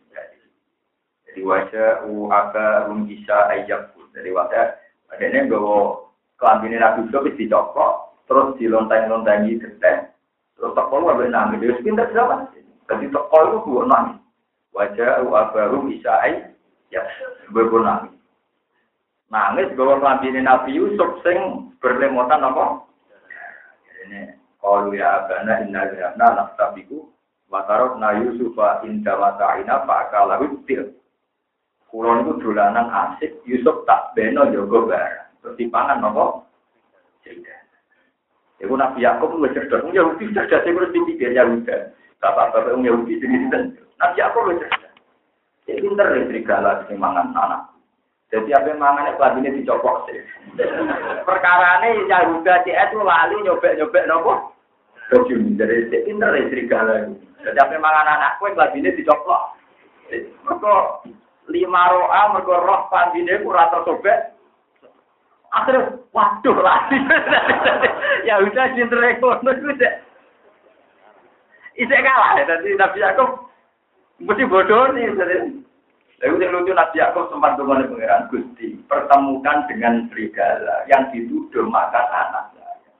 Jadi 1.32 1.40
wajah 1.48 2.04
u 2.12 2.28
apa 2.28 2.86
rum 2.86 3.08
bisa 3.08 3.48
ajak. 3.50 3.96
Jadi 4.12 4.30
wajah, 4.36 4.76
adanya 5.08 5.48
bawa 5.48 6.04
kelambini 6.36 6.76
Nabi 6.76 7.08
Yusuf 7.08 7.24
dicokok, 7.24 8.20
terus 8.28 8.52
dilonteng-lontengi 8.60 9.56
geteh, 9.56 10.12
terus 10.60 10.76
teko 10.76 10.94
lu 11.00 11.08
nangis, 11.32 11.56
dia 11.64 11.80
pintar 11.80 12.12
siapa? 12.12 12.52
Jadi 12.84 13.08
teko 13.08 13.38
itu 13.48 13.58
gue 13.64 13.88
nangis. 13.88 14.20
Wajah 14.76 15.24
abaru 15.24 15.88
isai, 15.88 16.52
ya 16.92 17.00
gue 17.48 17.80
nangis. 17.80 18.12
Nangis 19.32 19.72
bahwa 19.72 19.96
kelambini 19.96 20.44
Nabi 20.44 20.76
Yusuf 20.76 21.24
sing 21.24 21.72
berlemotan 21.80 22.44
apa? 22.44 22.84
Ini 24.04 24.36
kalau 24.60 24.92
ya 24.92 25.24
abana 25.24 25.64
inna 25.64 25.88
lihatna 25.88 26.36
naftabiku 26.36 27.08
watarok 27.48 27.96
na 27.96 28.12
Yusufa 28.20 28.84
inda 28.84 29.16
wata'ina 29.16 29.88
fa'akalahu 29.88 30.60
til. 30.68 30.92
Kulon 31.88 32.28
itu 32.28 32.44
dolanan 32.44 32.92
asik, 32.92 33.40
Yusuf 33.48 33.88
tak 33.88 34.12
beno 34.12 34.52
jogo 34.52 34.84
barang. 34.84 35.32
Terus 35.40 35.56
dipangan 35.56 36.04
apa? 36.04 36.44
Iku 38.62 38.78
Nabi 38.78 39.02
Yakub 39.02 39.34
lu 39.34 39.48
cerdas. 39.50 39.82
Wong 39.82 39.96
Yahudi 39.96 40.30
cerdas 40.30 40.62
iku 40.62 40.86
mesti 40.86 40.98
pikir 41.08 41.34
Yahudi. 41.34 41.66
Bapak-bapak 42.22 42.78
Yahudi 42.78 43.18
sini. 43.18 43.50
Nabi 43.50 44.16
Yakub 44.22 44.46
lu 44.46 44.54
cerdas. 44.60 44.94
Ya 45.66 45.78
pinter 45.82 46.06
ya 46.14 46.22
serigala 46.30 46.86
sing 46.86 47.02
anak. 47.02 47.71
Jadi 48.32 48.48
apa 48.56 48.72
yang 48.72 48.80
mangan 48.80 49.12
itu 49.12 49.20
lagi 49.20 49.38
ini 49.44 49.60
dicopok 49.60 50.08
sih. 50.08 50.16
Perkara 51.28 51.84
ini 51.84 52.08
Yahuda 52.08 52.64
CS 52.64 52.96
itu 52.96 53.04
lali 53.04 53.36
nyobek-nyobek 53.44 54.08
nopo. 54.08 54.56
Kecil, 55.12 55.52
jadi 55.60 55.92
pinter 56.08 56.32
ya 56.32 56.48
serigala 56.48 57.04
itu. 57.04 57.20
Jadi 57.44 57.58
apa 57.60 57.76
yang 57.76 57.84
mangan 57.84 58.08
anak 58.16 58.40
kue 58.40 58.48
lagi 58.56 58.80
ini 58.80 58.96
dicopok. 58.96 59.60
Mereka 60.08 60.74
lima 61.52 61.82
roa, 61.92 62.32
mereka 62.32 62.54
roh 62.64 62.80
pandine 62.88 63.44
kurang 63.44 63.68
tersobek. 63.68 64.32
Akhirnya, 65.52 66.00
waduh 66.16 66.56
lagi. 66.64 66.96
ya 68.28 68.40
udah 68.40 68.72
cinta 68.72 68.96
ngono 68.96 69.50
iku 69.52 69.76
cek. 69.76 69.94
Isek 71.76 72.00
kalah 72.00 72.40
ya 72.40 72.48
tadi 72.48 72.72
Nabi 72.80 73.04
Yakub 73.04 73.52
mesti 74.24 74.48
bodoh 74.48 74.92
nih. 74.96 75.12
Lalu 76.22 76.38
yang 76.38 76.54
lucu 76.54 76.70
Nabi 76.70 77.02
Yakub 77.02 77.34
sempat 77.34 77.58
dengan 77.58 77.82
pangeran 77.82 78.30
Gusti 78.30 78.78
pertemukan 78.86 79.66
dengan 79.66 80.06
serigala 80.06 80.86
yang 80.86 81.10
dituduh 81.10 81.66
makan 81.66 82.06
anak 82.14 82.54
saya. 82.54 82.94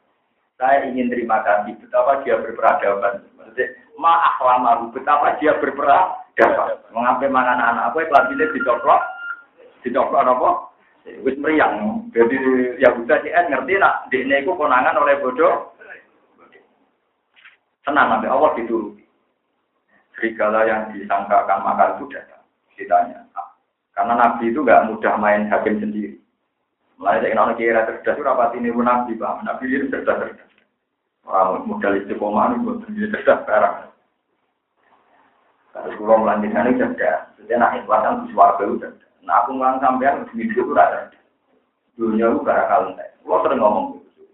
Saya 0.58 0.90
ingin 0.90 1.06
terima 1.06 1.38
kasih 1.46 1.78
betapa 1.78 2.18
dia 2.26 2.34
berperadaban. 2.42 3.22
Maksudnya, 3.38 3.78
maaf 3.94 4.42
lama 4.42 4.90
betapa 4.90 5.38
dia 5.38 5.54
berperadaban. 5.62 6.82
Mengambil 6.90 7.30
makan 7.30 7.62
anak 7.62 7.94
apa? 7.94 8.10
Kelanjutnya 8.10 8.50
dicoplok, 8.58 9.02
dicoplok 9.86 10.26
apa? 10.26 10.50
Wis 11.22 11.38
meriang. 11.38 12.02
Jadi 12.10 12.34
ya 12.82 12.90
Yahuda 12.90 13.22
CS 13.22 13.46
ngerti 13.54 13.78
nak 13.78 14.10
dene 14.10 14.42
iku 14.42 14.58
konangan 14.58 14.98
oleh 14.98 15.22
bodoh. 15.22 15.70
Tenang 17.86 18.18
nanti 18.18 18.26
Allah 18.26 18.50
dituruti. 18.58 19.02
Serigala 20.18 20.66
yang 20.66 20.90
disangkakan 20.90 21.62
makar 21.66 21.98
itu 21.98 22.06
datang. 22.76 22.78
Ditanya. 22.80 23.20
Karena 23.92 24.14
Nabi 24.16 24.48
itu 24.48 24.64
nggak 24.64 24.88
mudah 24.88 25.14
main 25.20 25.46
hakim 25.52 25.76
sendiri. 25.78 26.16
Mulai 26.96 27.20
dari 27.20 27.36
orang 27.36 27.58
kira 27.58 27.84
cerdas 27.84 28.16
itu 28.16 28.24
rapat 28.24 28.56
ini 28.56 28.72
pun 28.72 28.88
Nabi, 28.88 29.18
Pak. 29.18 29.44
Nabi 29.44 29.68
itu 29.68 29.92
cerdas 29.92 30.16
cerdas. 30.16 30.50
Orang 31.28 31.68
modal 31.68 32.00
istiqomah 32.00 32.56
itu 32.56 32.82
sendiri 32.88 33.12
cerdas 33.12 33.42
sekarang. 33.44 33.76
Kalau 35.72 35.96
pulau 36.00 36.24
melanjutkan 36.24 36.72
ini 36.72 36.80
cerdas. 36.80 37.20
Jadi 37.36 37.52
nak 37.58 37.74
ikhlasan 37.84 38.24
di 38.24 38.32
suarga 38.32 38.62
itu 38.64 38.76
cerdas. 38.80 39.10
Nah 39.22 39.34
aku 39.44 39.50
ngulang 39.54 39.78
sampean 39.78 40.24
di 40.30 40.46
hidup 40.46 40.66
itu 40.66 40.74
ada. 40.78 41.00
Dunia 41.98 42.32
itu 42.32 42.40
gara 42.46 42.64
kaleng. 42.70 42.96
Lo 43.28 43.36
sering 43.44 43.60
ngomong 43.60 43.84
gitu. 44.00 44.24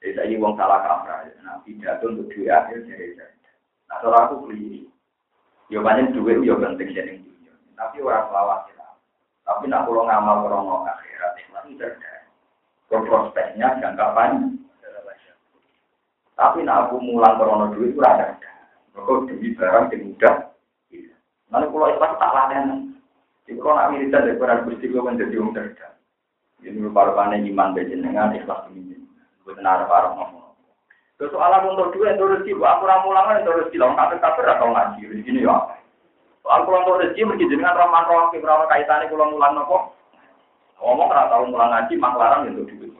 Jadi 0.00 0.12
saya 0.16 0.34
wong 0.40 0.54
salah 0.56 0.80
kaprah. 0.82 1.26
Nah 1.44 1.60
pidato 1.62 2.06
untuk 2.08 2.30
dua 2.32 2.64
akhir 2.64 2.86
dari 2.88 3.18
saya. 3.18 3.34
Nah 3.86 3.96
kalau 4.02 4.18
aku 4.18 4.34
beli, 4.48 4.86
ya 5.70 5.78
banyak 5.82 6.14
duit 6.14 6.42
ya 6.42 6.54
penting 6.54 6.90
jadi. 6.94 7.25
Tapi 7.76 8.00
orang 8.00 8.26
selawat 8.32 8.60
ya. 8.72 8.88
Tapi 9.44 9.64
nak 9.68 9.84
kalau 9.84 10.08
ngamal 10.08 10.36
krono 10.48 10.74
akhirat 10.88 11.32
itu 11.44 11.76
cerdas. 11.76 12.24
Prospeknya 12.88 13.76
jangka 13.78 14.16
panjang. 14.16 14.56
Tapi 16.36 16.58
nak 16.64 16.88
aku 16.88 16.96
mulang 17.04 17.36
krono 17.36 17.70
duit 17.76 17.92
itu 17.92 18.00
ada. 18.00 18.36
Kok 18.96 19.28
demi 19.28 19.52
barang 19.52 19.92
yang 19.92 20.00
mudah. 20.08 20.36
Nanti 21.52 21.66
kalau 21.68 21.92
ikhlas 21.92 22.12
tak 22.16 22.34
laden. 22.34 22.66
Jika 23.46 23.68
nak 23.70 23.88
wiridan 23.94 24.26
dari 24.26 24.40
para 24.40 24.64
gusti 24.66 24.90
gue 24.90 24.98
menjadi 24.98 25.38
orang 25.38 25.54
cerdas. 25.54 25.94
Ini 26.64 26.82
merupakan 26.82 27.30
iman 27.30 27.76
dengan 27.76 28.34
ikhlas 28.34 28.66
ini. 28.72 28.98
Gue 29.44 29.54
tenar 29.54 29.86
para 29.86 30.16
ngomong. 30.16 30.46
Terus 31.16 31.32
soal 31.32 31.48
untuk 31.64 31.96
dua 31.96 32.12
yang 32.12 32.20
rezeki, 32.20 32.60
aku 32.60 32.84
yang 32.84 33.48
rezeki, 33.48 33.80
lawan 33.80 33.96
kafir 33.96 34.20
kafir 34.20 34.44
atau 34.52 34.68
ngaji, 34.68 35.00
rezeki 35.08 35.48
ya. 35.48 35.56
Soal 36.46 36.62
pulang 36.62 36.86
untuk 36.86 37.02
rezeki, 37.02 37.26
mungkin 37.26 37.50
dengan 37.50 37.74
roman 37.74 38.06
roman 38.06 38.30
kibra 38.30 38.70
kaitannya 38.70 39.10
pulang 39.10 39.34
mulang 39.34 39.58
nopo. 39.58 39.98
Ngomong 40.78 41.10
karena 41.10 41.26
tahu 41.26 41.42
mulang 41.50 41.70
ngaji, 41.74 41.94
maklarang 41.98 42.46
untuk 42.54 42.70
duit. 42.70 42.94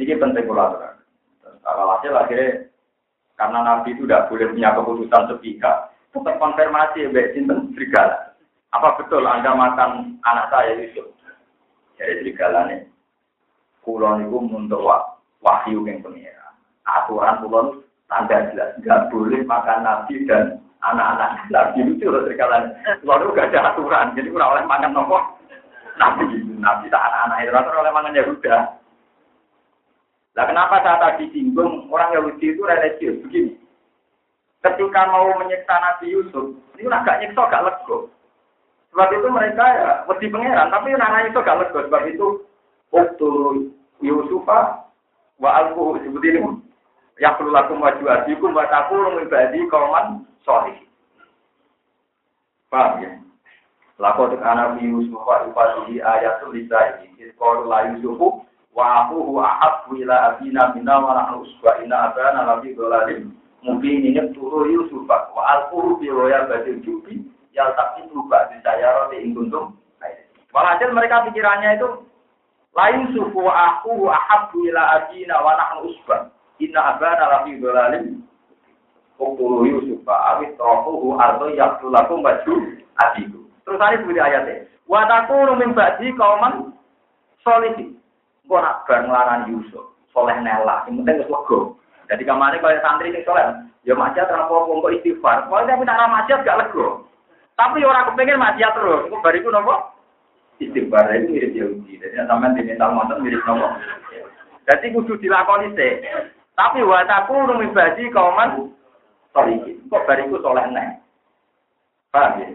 Ini 0.00 0.16
penting 0.16 0.48
pulang 0.48 0.72
terang. 0.72 0.96
Hasil 1.68 2.16
akhirnya 2.16 2.64
karena 3.36 3.58
Nabi 3.60 3.92
itu 3.92 4.08
tidak 4.08 4.32
boleh 4.32 4.56
punya 4.56 4.72
keputusan 4.72 5.28
sepihak, 5.28 5.76
tetap 6.16 6.34
konfirmasi 6.40 7.12
ya, 7.12 7.22
Sinten 7.36 7.76
serigala. 7.76 8.32
Apa 8.72 8.96
betul 8.96 9.28
Anda 9.28 9.52
makan 9.52 10.16
anak 10.24 10.48
saya 10.48 10.80
Yusuf? 10.80 11.12
Jadi 12.00 12.32
nih. 12.32 12.88
Kulon 13.84 14.24
itu 14.24 14.38
untuk 14.40 14.80
wahyu 15.44 15.84
yang 15.84 16.00
pengira. 16.00 16.56
Aturan 16.88 17.44
kulon 17.44 17.84
tanda 18.08 18.48
jelas. 18.48 18.80
Tidak 18.80 19.12
boleh 19.12 19.44
makan 19.44 19.84
nabi 19.84 20.24
dan 20.24 20.63
anak-anak 20.92 21.48
nabi 21.48 21.80
itu 21.86 22.06
loh. 22.10 22.24
Kulon 22.28 22.64
itu 23.00 23.30
gak 23.32 23.48
ada 23.52 23.72
aturan. 23.72 24.12
Jadi 24.12 24.28
kurang 24.28 24.52
oleh 24.58 24.64
makan 24.68 24.92
nopo. 24.92 25.18
Nabi, 25.94 26.42
nabi 26.58 26.90
tak 26.90 27.06
anak-anak 27.06 27.38
itu 27.46 27.78
oleh 27.78 27.92
makan 27.94 28.18
Yahuda. 28.18 28.56
Lah 30.34 30.44
kenapa 30.50 30.82
saya 30.82 30.98
tadi 30.98 31.30
singgung 31.30 31.86
orang 31.94 32.10
Yahudi 32.18 32.50
itu 32.50 32.62
religius 32.66 33.22
begini? 33.22 33.54
Ketika 34.66 35.06
mau 35.06 35.30
menyiksa 35.38 35.76
Nabi 35.78 36.10
Yusuf, 36.10 36.58
ini 36.74 36.90
agak 36.90 37.22
nyiksa 37.22 37.40
agak 37.46 37.64
lego. 37.70 38.10
Sebab 38.90 39.08
itu 39.14 39.28
mereka 39.30 39.62
ya 39.62 39.90
mesti 40.10 40.26
pangeran, 40.30 40.72
tapi 40.74 40.94
anak 40.96 41.30
itu 41.30 41.38
gak 41.38 41.58
lega. 41.62 41.80
Sebab 41.86 42.02
itu 42.10 42.26
waktu 42.90 43.30
Yusufa 44.02 44.90
wa 45.38 45.50
alquhu 45.62 46.02
seperti 46.02 46.34
ini. 46.34 46.42
Ya 47.22 47.30
perlu 47.38 47.54
lakum 47.54 47.78
waju 47.78 48.04
adikum 48.10 48.50
wa 48.54 48.66
takulu 48.66 49.22
ibadi 49.22 49.62
kauman 49.70 50.26
sorry. 50.42 50.74
Paham 52.70 53.02
ya? 53.06 53.10
Lakot 54.02 54.34
anak 54.42 54.82
Yusuf 54.82 55.22
wa 55.22 55.46
ibadihi 55.46 56.02
ayatul 56.02 56.50
lisai. 56.58 57.06
Iskol 57.22 57.70
la 57.70 57.94
Yusufu 57.94 58.42
wa 58.74 59.06
akuhu 59.06 59.38
ahabbu 59.38 60.02
ila 60.02 60.34
abina 60.34 60.74
minna 60.74 60.98
wa 60.98 61.14
nahnu 61.14 61.46
usba 61.46 61.78
inna 61.86 62.10
abana 62.10 62.42
lafi 62.42 62.74
dolalim. 62.74 63.30
Mungkin 63.62 64.10
ini 64.10 64.18
turu 64.34 64.66
Yusuf 64.66 65.06
wa 65.06 65.42
alquhu 65.54 66.02
bi 66.02 66.10
wa 66.10 66.26
badil 66.50 66.82
jubi 66.82 67.22
ya 67.54 67.70
tapi 67.78 68.02
berubah 68.10 68.50
di 68.50 68.58
saya 68.66 69.06
roti 69.06 69.22
ingkuntum. 69.22 69.78
Walhasil 70.50 70.90
mereka 70.90 71.22
pikirannya 71.30 71.78
itu 71.78 71.88
lain 72.74 73.14
suku 73.14 73.42
aku 73.46 74.10
ahabu 74.10 74.58
ila 74.66 74.82
adina 74.98 75.38
wa 75.38 75.54
nahnu 75.54 75.94
usbah. 75.94 76.33
Inna 76.62 76.94
abana 76.94 77.24
lafi 77.30 77.58
dolalim. 77.58 78.22
Kukulu 79.14 79.66
Yusuf 79.66 80.02
awit 80.06 80.58
tohuhu 80.58 81.14
ardo 81.18 81.50
yaktulakum 81.54 82.22
baju 82.22 82.54
adiku. 82.98 83.46
Terus 83.62 83.78
tadi 83.78 83.96
seperti 84.02 84.20
ayatnya. 84.20 84.54
Wa 84.90 85.06
takunu 85.06 85.54
min 85.54 85.70
ba'di 85.72 86.10
kauman 86.18 86.74
solihin. 87.46 87.96
Gue 88.44 88.60
nak 88.60 88.84
bar 88.84 89.06
ngelaran 89.06 89.48
Yusuf. 89.48 89.96
Soleh 90.12 90.36
nela. 90.42 90.84
Yang 90.86 91.02
penting 91.02 91.16
wis 91.24 91.32
lego. 91.32 91.58
Jadi 92.10 92.22
kemarin 92.28 92.60
kalau 92.60 92.82
santri 92.84 93.10
ini 93.10 93.24
soleh. 93.24 93.46
Ya 93.84 93.96
maksiat 93.96 94.28
terlalu 94.28 94.80
kok 94.82 94.94
istighfar. 95.00 95.38
Kalau 95.48 95.64
tapi 95.64 95.84
nak 95.86 96.12
maksiat 96.12 96.44
gak 96.44 96.58
lego. 96.60 97.08
Tapi 97.54 97.86
orang 97.86 98.12
kepengen 98.12 98.42
maksiat 98.42 98.72
terus. 98.76 99.08
Kok 99.08 99.22
bariku 99.24 99.48
nopo? 99.48 99.74
Istighfar 100.60 101.10
itu 101.16 101.26
mirip 101.32 101.52
Yahudi. 101.56 102.02
Jadi 102.02 102.14
sampai 102.28 102.54
di 102.58 102.62
mental 102.68 102.92
motor 102.92 103.16
mirip 103.22 103.40
nopo. 103.48 103.66
Jadi 104.68 104.86
kudu 104.92 105.16
dilakoni 105.20 105.72
sih. 105.72 105.92
Tapi 106.54 106.80
wataku 106.86 107.34
numi 107.50 107.66
baji 107.74 108.10
kauman 108.14 108.70
solih. 109.34 109.58
Kok 109.90 110.04
bariku 110.06 110.38
soleh 110.38 110.62
neng. 110.70 111.02
Paham 112.14 112.38
ya? 112.38 112.46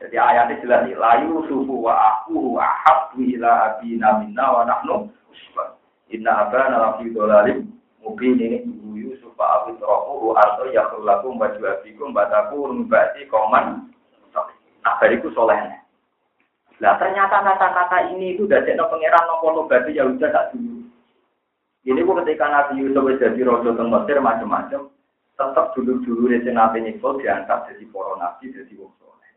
Jadi 0.00 0.16
ayatnya 0.16 0.60
jelas 0.64 0.88
layu 0.96 1.44
suhu 1.44 1.84
wa 1.84 1.92
aku 1.92 2.56
ahab 2.56 3.12
ila 3.20 3.74
abina 3.74 4.22
minna 4.22 4.46
wa 4.48 4.62
nahnu 4.64 5.12
usbah. 5.28 5.76
Inna 6.08 6.46
abana 6.46 6.78
lafi 6.78 7.12
dolalim 7.12 7.68
mungkin 8.00 8.40
ini 8.40 8.64
ibu 8.64 8.96
Yusuf 8.96 9.36
wa 9.36 9.60
abid 9.60 9.76
rohu 9.82 10.32
atau 10.32 10.72
yakhulakum 10.72 11.36
baju 11.36 11.60
abikum 11.68 12.16
bataku 12.16 12.70
numbati 12.72 13.28
koman. 13.28 13.92
Nah 14.80 14.94
bariku 14.96 15.28
solehnya. 15.36 15.84
Lah 16.80 16.96
ternyata 16.96 17.44
kata-kata 17.44 18.08
ini 18.08 18.32
itu 18.32 18.48
udah 18.48 18.64
jadi 18.64 18.80
pangeran 18.80 19.24
nopo 19.28 19.68
berarti 19.68 20.00
ya 20.00 20.08
udah 20.08 20.30
tak 20.32 20.56
dulu. 20.56 20.79
Ini 21.80 22.04
bu 22.04 22.12
ketika 22.20 22.44
Nabi 22.44 22.84
Yusuf 22.84 23.08
jadi 23.16 23.40
rojo 23.40 23.72
ke 23.72 23.80
Mesir 23.80 24.20
macam-macam, 24.20 24.92
tetap 25.40 25.72
dulu-dulu 25.72 26.28
di 26.28 26.52
Nabi 26.52 26.84
Nikol 26.84 27.16
diangkat 27.16 27.72
jadi 27.72 27.84
para 27.88 28.12
nabi 28.20 28.52
jadi 28.52 28.72
wong 28.76 28.92
soleh. 29.00 29.32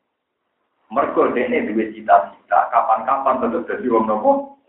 Mergo 0.91 1.31
ini 1.31 1.71
dua 1.71 1.87
cita-cita, 1.95 2.59
kapan-kapan 2.67 3.39
tetap 3.47 3.63
jadi 3.71 3.87
wong 3.87 4.11
nopo. 4.11 4.59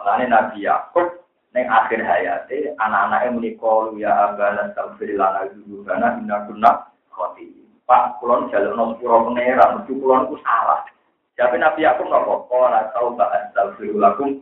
Mulane 0.00 0.24
Nabi 0.26 0.64
Yakub 0.64 1.28
neng 1.52 1.68
akhir 1.68 2.00
hayate 2.00 2.72
anak-anaknya 2.80 3.36
menikah 3.36 3.92
ya 4.00 4.32
abana 4.32 4.72
salfirillana 4.72 5.52
dulu 5.52 5.84
karena 5.84 6.16
inna 6.16 6.48
kunna 6.48 6.72
khoti. 7.12 7.52
Pak 7.84 8.16
kulon 8.18 8.48
jalur 8.48 8.72
nopo 8.72 8.98
pura 8.98 9.28
mesti 9.28 9.92
kulon 9.92 10.32
ku 10.32 10.40
salah. 10.40 10.88
Tapi 11.36 11.60
Nabi 11.60 11.84
aku 11.84 12.08
nopo 12.08 12.48
ora 12.48 12.88
tau 12.96 13.12
tak 13.20 13.52
astagfiru 13.52 14.00
lakum. 14.00 14.40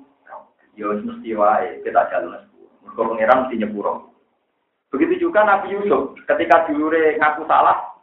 Ya 0.81 0.97
mesti 0.97 1.37
wae 1.37 1.85
kita 1.85 2.09
jalan 2.09 2.41
sepuluh. 2.41 2.73
Mergo 2.81 3.13
pangeran 3.13 3.45
mesti 3.45 3.61
nyepuro. 3.61 4.17
Begitu 4.89 5.29
juga 5.29 5.45
Nabi 5.45 5.77
Yusuf 5.77 6.17
ketika 6.25 6.65
dulure 6.65 7.21
ngaku 7.21 7.45
salah. 7.45 8.01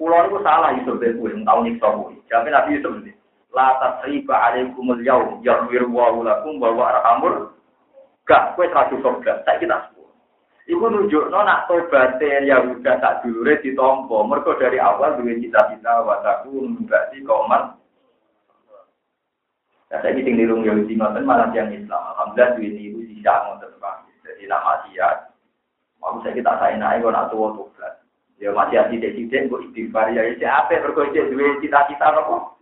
Kulo 0.00 0.16
niku 0.24 0.40
salah 0.40 0.72
Yusuf 0.80 0.96
ben 0.96 1.20
kuwi 1.20 1.36
tau 1.44 1.60
nyiksa 1.60 1.92
kuwi. 1.92 2.16
Tapi 2.24 2.48
Nabi 2.48 2.80
Yusuf 2.80 3.04
ini 3.04 3.12
la 3.52 3.76
tasriba 3.76 4.32
alaikumul 4.48 5.04
yaum 5.04 5.44
yaghfiru 5.44 5.92
wa 5.92 6.08
lakum 6.24 6.56
wa 6.56 6.72
wa 6.72 6.84
arhamur. 6.88 7.52
Gak 8.24 8.56
kowe 8.56 8.64
ra 8.64 8.88
surga. 8.88 9.44
Saiki 9.44 9.68
kita 9.68 9.92
sepuluh. 9.92 10.12
Iku 10.64 10.84
nunjukno 10.88 11.36
nak 11.44 11.68
tobaté 11.68 12.48
Yahuda 12.48 12.96
tak 12.96 13.20
dulure 13.20 13.60
ditampa. 13.60 14.24
Mergo 14.24 14.56
dari 14.56 14.80
awal 14.80 15.20
duwe 15.20 15.36
cita-cita 15.36 16.00
wa 16.00 16.24
takun 16.24 16.88
berarti 16.88 17.20
kauman 17.28 17.76
Nah, 19.94 20.02
saya 20.02 20.18
bikin 20.18 20.34
di 20.34 20.50
rumah 20.50 20.66
Yahudi 20.66 20.98
ngoten 20.98 21.22
malah 21.22 21.54
yang 21.54 21.70
Islam. 21.70 22.02
Alhamdulillah 22.02 22.58
duit 22.58 22.74
ibu 22.82 22.98
sisa 23.06 23.30
ngoten 23.46 23.78
pak. 23.78 24.02
Jadi 24.26 24.50
nama 24.50 24.82
dia. 24.90 25.30
Mau 26.02 26.18
saya 26.18 26.34
kita 26.34 26.50
saya 26.58 26.74
naik 26.74 27.06
kok 27.06 27.14
nak 27.14 27.30
tua 27.30 27.54
tuh 27.54 27.70
Ya 28.42 28.50
masih 28.50 28.82
ada 28.82 28.90
tidak-tidak 28.90 29.54
kok 29.54 29.62
istighfar 29.70 30.10
ya 30.10 30.26
siapa 30.34 30.82
berkocek 30.82 31.30
duit 31.30 31.62
cita-cita 31.62 32.10
nopo. 32.10 32.58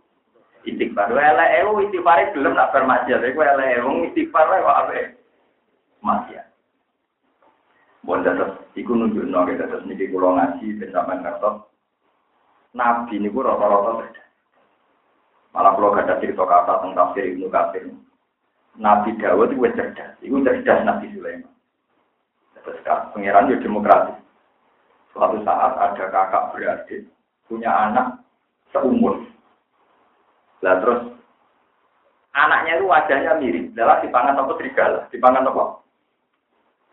Istighfar. 0.61 1.09
Wala 1.09 1.45
ewu 1.57 1.81
istighfar 1.81 2.37
belum 2.37 2.53
nak 2.53 2.69
bermaksiat. 2.69 3.25
Wala 3.33 3.65
ewu 3.81 4.13
istighfar 4.13 4.53
kok 4.53 4.77
apa? 4.85 5.17
Maksiat. 6.05 6.45
Bon 8.05 8.21
terus 8.21 8.61
iku 8.77 8.93
nunjuk 8.93 9.25
no 9.25 9.41
kita 9.49 9.65
terus 9.73 9.81
niki 9.89 10.05
kula 10.13 10.37
ngaji 10.37 10.77
ben 10.77 10.93
sampean 10.93 11.25
ngertos. 11.25 11.65
Nabi 12.77 13.17
niku 13.17 13.41
rata-rata 13.41 14.05
cerdas. 14.05 14.22
Malah 15.53 15.77
kalau 15.77 15.93
gak 15.93 16.09
ada 16.09 16.17
cerita 16.17 16.43
kata 16.43 16.81
tentang 16.81 16.97
tafsir 16.97 17.29
Ibnu 17.29 17.47
Katsir. 17.53 17.85
Nabi 18.73 19.13
Dawud 19.21 19.53
itu 19.53 19.69
cerdas. 19.77 20.17
Itu 20.25 20.41
cerdas 20.41 20.81
Nabi 20.81 21.13
Sulaiman. 21.13 21.53
Terus 22.57 22.81
pangeran 22.83 23.53
itu 23.53 23.61
demokratis. 23.61 24.17
Suatu 25.13 25.37
saat 25.45 25.77
ada 25.77 26.05
kakak 26.09 26.57
beradik 26.57 27.05
punya 27.45 27.69
anak 27.69 28.17
seumur. 28.73 29.21
Lah 30.65 30.81
terus 30.81 31.13
anaknya 32.33 32.81
itu 32.81 32.85
wajahnya 32.89 33.37
mirip. 33.37 33.65
Adalah 33.77 34.01
dipangan 34.01 34.39
apa 34.41 34.51
serigala? 34.57 34.99
Dipangan 35.13 35.49
apa? 35.53 35.63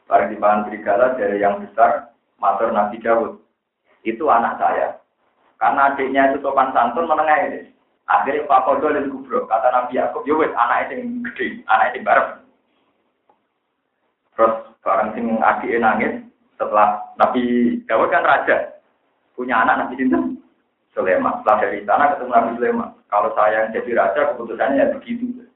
Barang 0.04 0.28
dipangan 0.34 0.64
serigala 0.68 1.16
dari 1.16 1.40
yang 1.40 1.64
besar, 1.64 2.12
matur 2.36 2.74
Nabi 2.74 3.00
Dawud. 3.00 3.40
Itu 4.04 4.28
anak 4.28 4.60
saya. 4.60 5.00
Karena 5.56 5.94
adiknya 5.94 6.34
itu 6.34 6.44
sopan 6.44 6.74
santun 6.76 7.08
menengah 7.08 7.38
ini. 7.46 7.60
Akhirnya 8.10 8.42
Pak 8.50 8.66
Kodo 8.66 8.90
dan 8.90 9.06
Kubro, 9.06 9.46
kata 9.46 9.70
Nabi 9.70 9.94
Yakub, 9.94 10.26
yo 10.26 10.42
wes 10.42 10.50
anak 10.58 10.90
yang 10.90 11.22
gede, 11.30 11.62
anak 11.70 11.94
yang 11.94 12.02
bareng. 12.02 12.30
Terus 14.34 14.54
bareng 14.82 15.08
sing 15.14 15.38
adiknya 15.38 15.78
nangis, 15.78 16.14
setelah 16.58 17.14
Nabi 17.22 17.78
Dawud 17.86 18.10
kan 18.10 18.26
raja, 18.26 18.82
punya 19.38 19.62
anak 19.62 19.86
Nabi 19.86 19.94
Sinten, 19.94 20.42
Sulaiman. 20.90 21.38
Setelah 21.40 21.56
dari 21.62 21.86
sana 21.86 22.10
ketemu 22.10 22.34
Nabi 22.34 22.50
Sulaiman. 22.58 22.90
Kalau 23.06 23.30
saya 23.38 23.70
yang 23.70 23.78
jadi 23.78 23.90
raja, 23.94 24.20
keputusannya 24.34 24.82
ya 24.82 24.90
begitu. 24.90 25.46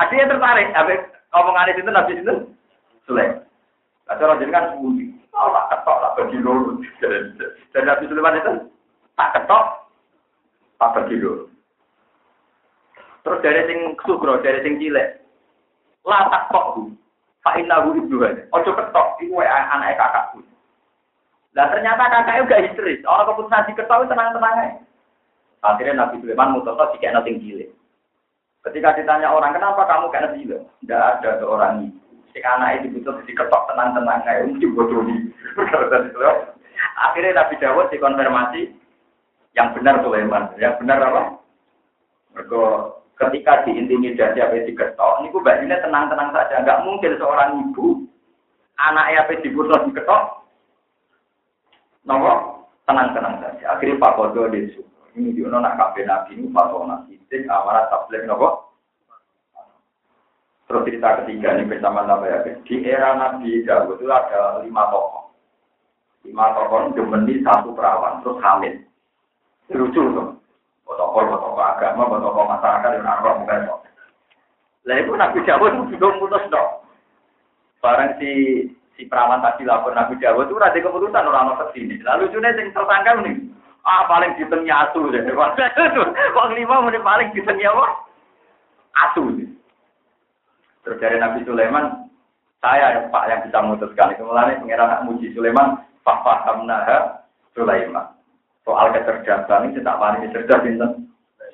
Adiknya 0.00 0.32
tertarik, 0.32 0.72
apa 0.72 1.04
omongan 1.36 1.68
itu 1.76 1.92
Nabi 1.92 2.12
Sinten, 2.16 2.38
Sulaiman. 3.04 3.44
Kata 4.08 4.24
orang 4.24 4.40
jadi 4.40 4.52
kan 4.56 4.64
sebuti, 4.72 5.04
oh 5.36 5.52
tak 5.52 5.66
ketok, 5.68 5.98
tak 6.00 6.14
bagi 6.16 6.38
lulu. 6.40 6.80
Dan 7.76 7.82
Nabi 7.84 8.08
Sulaiman 8.08 8.40
itu 8.40 8.52
tak 9.20 9.30
ketok, 9.36 9.79
tak 10.80 10.92
bagi 10.96 11.20
Terus 13.20 13.42
dari 13.44 13.62
sing 13.68 13.78
sugro, 14.08 14.40
dari 14.40 14.64
sing 14.64 14.80
cilik. 14.80 15.20
Latak 16.08 16.48
kok 16.48 16.72
bu. 16.72 16.88
Pak 17.44 17.60
Inahu 17.60 17.96
ibu. 18.00 18.16
Ojo 18.52 18.70
ketok, 18.72 19.20
itu 19.20 19.36
anak 19.36 20.00
kakakku. 20.00 20.40
Nah 21.52 21.68
ternyata 21.68 22.08
kakaknya 22.08 22.48
gak 22.48 22.64
histeris. 22.64 23.04
Orang 23.04 23.36
keputusan 23.36 23.68
di 23.68 23.72
ketok 23.76 24.08
tenang-tenang 24.08 24.56
aja. 24.56 24.80
Akhirnya 25.60 26.08
Nabi 26.08 26.24
Sulaiman 26.24 26.56
mutus 26.56 26.72
jika 26.96 27.12
nanti 27.12 27.36
cilik. 27.36 27.68
Ketika 28.64 28.96
ditanya 28.96 29.32
orang, 29.32 29.56
kenapa 29.56 29.84
kamu 29.88 30.08
kayak 30.08 30.24
Nabi? 30.32 30.48
Tidak 30.48 31.00
ada 31.00 31.30
seorang 31.40 31.92
ibu. 31.92 32.00
Si 32.32 32.40
anak 32.40 32.80
itu 32.80 32.96
butuh 32.96 33.20
ketok 33.28 33.62
tenang-tenang 33.68 34.24
aja. 34.24 34.48
Mungkin 34.48 34.72
bodoh 34.72 35.04
Akhirnya 37.04 37.36
Nabi 37.36 37.54
Dawud 37.60 37.92
dikonfirmasi, 37.92 38.79
yang 39.54 39.74
benar 39.74 40.02
Sulaiman. 40.02 40.54
Yang 40.58 40.74
benar 40.82 40.98
apa? 41.02 41.22
Mereka 42.34 42.62
ketika 43.18 43.66
diintimidasi 43.66 44.38
apa 44.38 44.64
diketok, 44.64 45.12
ini 45.22 45.28
ini 45.34 45.76
tenang-tenang 45.82 46.30
saja. 46.30 46.62
Enggak 46.62 46.82
mungkin 46.86 47.18
seorang 47.18 47.50
ibu 47.68 48.06
anaknya 48.78 49.26
apa 49.26 49.32
dibunuh 49.42 49.80
diketok, 49.90 50.22
nopo 52.06 52.32
tenang-tenang 52.86 53.42
saja. 53.42 53.64
Akhirnya 53.76 54.00
Pak 54.00 54.14
Kodo 54.16 54.48
disuruh. 54.48 54.88
Ini 55.10 55.34
di 55.34 55.42
nak 55.42 55.74
kafe 55.74 56.06
nabi 56.06 56.38
ini 56.38 56.54
fatona 56.54 57.02
sidik 57.10 57.50
amanat 57.50 57.90
tablet 57.90 58.30
nopo. 58.30 58.70
Terus 60.70 60.86
cerita 60.86 61.18
ketiga 61.22 61.58
ini 61.58 61.66
bersama 61.66 62.06
sama 62.06 62.30
ya. 62.30 62.46
Di 62.46 62.74
era 62.86 63.18
Nabi 63.18 63.66
Dawud 63.66 63.98
itu 63.98 64.06
ada 64.06 64.62
lima 64.62 64.86
tokoh. 64.86 65.34
Lima 66.22 66.54
tokoh 66.54 66.94
gemeni 66.94 67.42
satu 67.42 67.74
perawan 67.74 68.22
terus 68.22 68.38
hamil. 68.38 68.78
Lucu 69.70 70.02
tuh. 70.02 70.28
Protokol, 70.82 71.30
protokol 71.30 71.62
agama, 71.62 72.02
protokol 72.10 72.44
masyarakat 72.50 72.90
yang 72.98 73.06
bukan 73.22 73.66
kok. 73.70 73.80
Lah 74.88 74.96
itu 74.98 75.12
Nabi 75.14 75.38
Dawud 75.46 75.70
itu 75.70 75.84
juga 75.94 76.06
mutus 76.18 76.44
dong. 76.50 76.82
Barang 77.78 78.18
si 78.18 78.30
si 78.98 79.06
perawan 79.06 79.38
tadi 79.38 79.62
lapor 79.62 79.94
Nabi 79.94 80.18
Dawud 80.18 80.50
itu 80.50 80.58
ada 80.58 80.74
keputusan 80.74 81.28
orang 81.30 81.54
mau 81.54 81.58
ke 81.62 81.78
sini. 81.78 82.02
Lalu 82.02 82.26
lucunya 82.26 82.58
yang 82.58 82.74
tersangka 82.74 83.12
nih. 83.22 83.36
Ah 83.86 84.02
paling 84.10 84.34
ditengnya 84.34 84.90
asu 84.90 85.06
deh. 85.14 85.22
Wong 86.36 86.50
lima 86.58 86.82
menit 86.82 87.06
paling 87.06 87.30
ditengnya 87.30 87.70
apa? 87.70 87.86
Asu. 89.06 89.22
Terus 90.82 90.98
dari 90.98 91.16
Nabi 91.22 91.46
Sulaiman, 91.46 92.10
saya 92.58 93.06
Pak 93.14 93.24
yang 93.30 93.40
bisa 93.46 93.62
memutuskan 93.62 94.16
itu 94.16 94.26
mulai 94.26 94.58
pengiran 94.58 95.06
muji 95.06 95.30
Sulaiman, 95.36 95.86
Pak 96.02 96.24
Fahamnaha 96.24 97.22
Sulaiman 97.54 98.19
soal 98.64 98.92
kecerdasan 98.92 99.72
ini 99.72 99.80
tak 99.80 99.98
paling 99.98 100.28
cerdas 100.30 100.62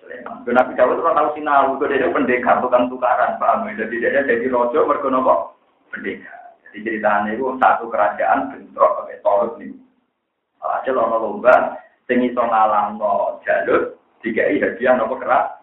Sulaiman. 0.06 0.46
Nabi 0.46 0.78
Dawud 0.78 1.02
orang 1.02 1.16
tahu 1.18 1.28
sinau, 1.34 1.74
itu 1.74 1.84
dia 1.90 2.06
pendekar, 2.06 2.62
tukang 2.62 2.86
tukaran, 2.86 3.38
paham 3.42 3.66
ya? 3.66 3.82
Jadi 3.84 3.98
dia 3.98 4.22
jadi 4.22 4.46
rojo, 4.46 4.86
mereka 4.86 5.10
nopo 5.10 5.34
pendekar. 5.90 6.54
Jadi 6.70 6.78
ceritanya 6.86 7.34
itu 7.34 7.50
satu 7.58 7.90
kerajaan 7.90 8.54
bentrok 8.54 9.02
pakai 9.02 9.18
tolut 9.26 9.58
nih. 9.58 9.74
Alhasil 10.62 10.94
orang 10.94 11.22
lomba, 11.22 11.54
tinggi 12.06 12.30
so 12.34 12.42
ngalang 12.46 12.98
no 12.98 13.42
jalur, 13.42 13.98
tiga 14.22 14.46
hadiah 14.46 14.94
nopo 14.94 15.18
kerak. 15.18 15.58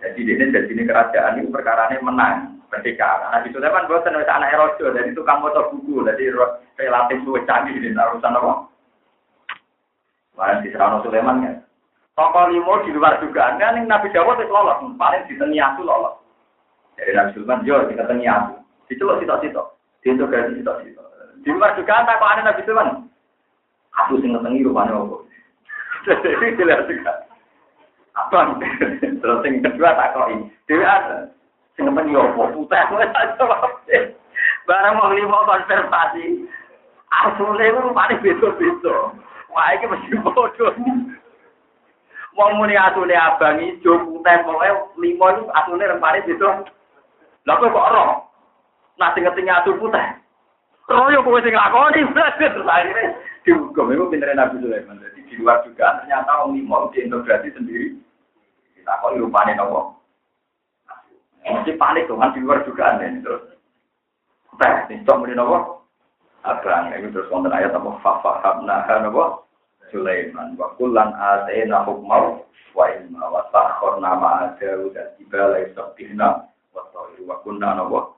Jadi 0.00 0.22
dia 0.22 0.46
jadi 0.48 0.70
ini 0.70 0.82
kerajaan 0.86 1.42
ini 1.42 1.50
perkara 1.50 1.90
ini 1.90 1.98
menang 2.00 2.62
pendekar. 2.70 3.26
Nabi 3.34 3.50
Sulaiman 3.50 3.90
buat 3.90 4.06
tenulis 4.06 4.30
anak 4.30 4.54
rojo, 4.54 4.94
jadi 4.94 5.10
tukang 5.12 5.42
motor 5.42 5.74
buku, 5.74 6.06
jadi 6.06 6.30
relatif 6.78 7.18
luwes 7.26 7.44
canggih 7.44 7.82
di 7.82 7.90
urusan 7.90 8.38
apa? 8.38 8.70
Malah 10.40 10.64
di 10.64 10.72
Serano 10.72 11.04
Sulaiman 11.04 11.44
kan. 11.44 11.56
Tokoh 12.16 12.48
limo 12.48 12.80
di 12.80 12.96
luar 12.96 13.20
dugaan 13.20 13.60
kan 13.60 13.76
Nabi 13.76 14.08
Dawud 14.08 14.40
itu 14.40 14.48
lolos, 14.48 14.80
paling 14.96 15.28
di 15.28 15.60
aku 15.60 15.84
lolos. 15.84 16.16
Jadi 16.96 17.12
Nabi 17.12 17.36
Sulaiman 17.36 17.68
yo 17.68 17.84
di 17.84 18.24
aku. 18.24 18.56
Dicelok 18.88 19.20
sitok-sitok. 19.20 19.66
Diintegrasi 20.00 20.56
sitok-sitok. 20.56 21.06
Di 21.44 21.52
luar 21.52 21.76
juga 21.76 22.08
tak 22.08 22.16
kok 22.16 22.30
ada 22.32 22.40
Nabi 22.48 22.64
Sulaiman. 22.64 23.04
Aku 24.00 24.16
sing 24.24 24.32
ngetengi 24.32 24.64
rupanya 24.64 24.96
apa. 24.96 25.16
Jadi 26.08 26.56
jelas 26.56 26.88
juga. 26.88 27.12
Abang. 28.16 28.58
Terus 29.20 29.44
yang 29.44 29.60
kedua 29.60 29.92
tak 29.92 30.16
kok 30.16 30.28
ini. 30.32 30.48
Dewi 30.66 30.82
ada. 30.88 31.28
Sing 31.76 31.84
ngetengi 31.84 32.16
apa. 32.16 32.42
Putih. 32.56 34.04
Barang 34.64 34.96
mau 34.96 35.12
lima 35.12 35.38
konservasi. 35.44 36.48
Asli 37.10 37.64
itu 37.68 37.78
rupanya 37.84 38.22
beda-beda. 38.24 38.96
Wah, 39.50 39.74
ini 39.74 39.84
mesti 39.90 40.14
bodoh. 40.22 40.72
Wong 42.38 42.50
muni 42.56 42.78
asune 42.78 43.14
abang 43.18 43.58
ijo 43.58 44.06
putih 44.06 44.36
pokoke 44.46 44.70
limo 45.02 45.26
itu 45.34 45.42
asune 45.50 45.84
rempane 45.84 46.22
beda. 46.22 46.62
Lah 47.44 47.54
kok 47.58 47.74
kok 47.74 47.88
ora? 47.90 48.04
Nah 49.02 49.10
sing 49.12 49.26
ngetingi 49.26 49.50
asu 49.50 49.74
putih. 49.74 50.06
Royo 50.86 51.26
kowe 51.26 51.42
sing 51.42 51.54
lakoni 51.54 52.06
terus 52.38 52.66
akhirnya 52.66 53.18
dihukum 53.42 53.90
itu 53.90 54.06
pintere 54.10 54.38
Nabi 54.38 54.62
Sulaiman. 54.62 55.02
Jadi 55.02 55.20
di 55.26 55.34
luar 55.42 55.66
juga 55.66 55.98
ternyata 56.02 56.46
wong 56.46 56.54
limo 56.54 56.86
diintegrasi 56.94 57.50
sendiri. 57.50 57.98
Kita 58.78 59.02
kok 59.02 59.18
rupane 59.18 59.58
nopo? 59.58 59.98
Mesti 61.42 61.74
panik 61.74 62.06
kan 62.06 62.30
di 62.30 62.40
luar 62.46 62.62
juga 62.62 62.94
aneh 62.94 63.18
terus. 63.26 63.42
Teh, 64.60 64.74
ini 64.92 65.02
cok 65.02 65.18
muni 65.18 65.34
nopo? 65.34 65.79
Abang, 66.40 66.96
ini 66.96 67.12
terus 67.12 67.28
konten 67.28 67.52
ayat 67.52 67.76
apa? 67.76 68.00
Fafahabna 68.00 68.88
nopo? 69.04 69.50
Sulaiman 69.90 70.54
wa 70.54 70.72
kullan 70.78 71.10
atayna 71.12 71.82
hukmau 71.84 72.46
wa 72.72 72.84
ilma 72.88 73.26
wa 73.26 73.42
sakhorna 73.50 74.14
ma'a 74.16 74.54
Dawud 74.56 74.94
dan 74.94 75.10
Ibala 75.18 75.66
yusabihna 75.66 76.46
wa 76.72 76.82
ta'iru 76.94 77.26
wa 77.26 77.42
kunna 77.42 77.74
nawa 77.76 78.14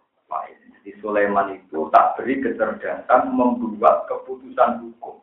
Jadi 0.82 0.98
Sulaiman 0.98 1.54
itu 1.56 1.86
tak 1.94 2.18
beri 2.18 2.42
kecerdasan 2.42 3.32
membuat 3.32 4.06
keputusan 4.10 4.82
hukum. 4.82 5.22